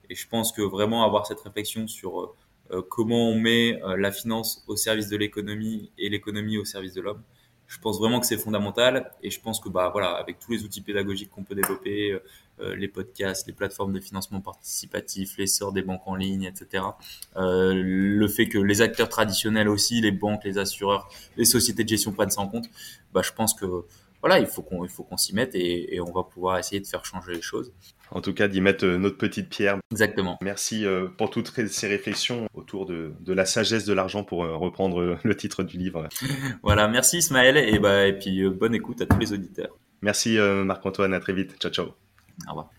Et 0.09 0.15
je 0.15 0.27
pense 0.27 0.51
que 0.51 0.61
vraiment 0.61 1.03
avoir 1.03 1.27
cette 1.27 1.39
réflexion 1.41 1.87
sur 1.87 2.33
euh, 2.71 2.81
comment 2.87 3.29
on 3.29 3.35
met 3.35 3.81
euh, 3.83 3.97
la 3.97 4.11
finance 4.11 4.63
au 4.67 4.75
service 4.75 5.07
de 5.07 5.17
l'économie 5.17 5.91
et 5.97 6.09
l'économie 6.09 6.57
au 6.57 6.65
service 6.65 6.93
de 6.93 7.01
l'homme. 7.01 7.21
Je 7.67 7.77
pense 7.79 7.99
vraiment 7.99 8.19
que 8.19 8.25
c'est 8.25 8.37
fondamental 8.37 9.11
et 9.21 9.29
je 9.29 9.39
pense 9.39 9.59
que 9.59 9.69
bah 9.69 9.89
voilà 9.91 10.13
avec 10.13 10.39
tous 10.39 10.51
les 10.51 10.63
outils 10.63 10.81
pédagogiques 10.81 11.29
qu'on 11.29 11.43
peut 11.43 11.53
développer, 11.53 12.19
euh, 12.59 12.75
les 12.75 12.87
podcasts, 12.87 13.45
les 13.45 13.53
plateformes 13.53 13.93
de 13.93 13.99
financement 13.99 14.41
participatif, 14.41 15.37
l'essor 15.37 15.71
des 15.71 15.83
banques 15.83 16.01
en 16.07 16.15
ligne, 16.15 16.45
etc. 16.45 16.83
le 17.35 18.27
fait 18.27 18.47
que 18.47 18.57
les 18.57 18.81
acteurs 18.81 19.07
traditionnels 19.07 19.69
aussi, 19.69 20.01
les 20.01 20.11
banques, 20.11 20.43
les 20.45 20.57
assureurs, 20.57 21.09
les 21.37 21.45
sociétés 21.45 21.83
de 21.83 21.89
gestion 21.89 22.11
prennent 22.11 22.31
ça 22.31 22.41
en 22.41 22.47
compte, 22.47 22.69
bah 23.13 23.21
je 23.23 23.31
pense 23.31 23.53
que 23.53 23.65
voilà, 24.21 24.39
il 24.39 24.47
faut 24.47 24.61
qu'on 24.61 24.83
il 24.83 24.89
faut 24.89 25.03
qu'on 25.03 25.17
s'y 25.17 25.33
mette 25.33 25.55
et, 25.55 25.95
et, 25.95 26.01
on 26.01 26.11
va 26.11 26.23
pouvoir 26.23 26.57
essayer 26.57 26.81
de 26.81 26.87
faire 26.87 27.05
changer 27.05 27.33
les 27.33 27.41
choses. 27.41 27.73
En 28.11 28.21
tout 28.21 28.33
cas, 28.33 28.47
d'y 28.47 28.59
mettre 28.59 28.85
euh, 28.85 28.97
notre 28.97 29.17
petite 29.17 29.49
pierre. 29.49 29.77
Exactement. 29.91 30.37
Merci 30.41 30.85
euh, 30.85 31.07
pour 31.07 31.29
toutes 31.29 31.51
ces 31.67 31.87
réflexions 31.87 32.47
autour 32.53 32.85
de, 32.85 33.13
de 33.19 33.33
la 33.33 33.45
sagesse 33.45 33.85
de 33.85 33.93
l'argent 33.93 34.23
pour 34.23 34.43
euh, 34.43 34.55
reprendre 34.55 35.17
le 35.23 35.35
titre 35.35 35.63
du 35.63 35.77
livre. 35.77 36.09
voilà, 36.63 36.87
merci 36.87 37.19
Ismaël 37.19 37.57
et 37.57 37.79
bah 37.79 38.07
et 38.07 38.17
puis 38.17 38.47
bonne 38.49 38.75
écoute 38.75 39.01
à 39.01 39.05
tous 39.05 39.19
les 39.19 39.31
auditeurs. 39.31 39.77
Merci 40.01 40.37
Marc-Antoine, 40.37 41.13
à 41.13 41.19
très 41.19 41.33
vite. 41.33 41.57
Ciao 41.59 41.71
ciao. 41.71 41.87
Au 42.47 42.49
revoir. 42.49 42.78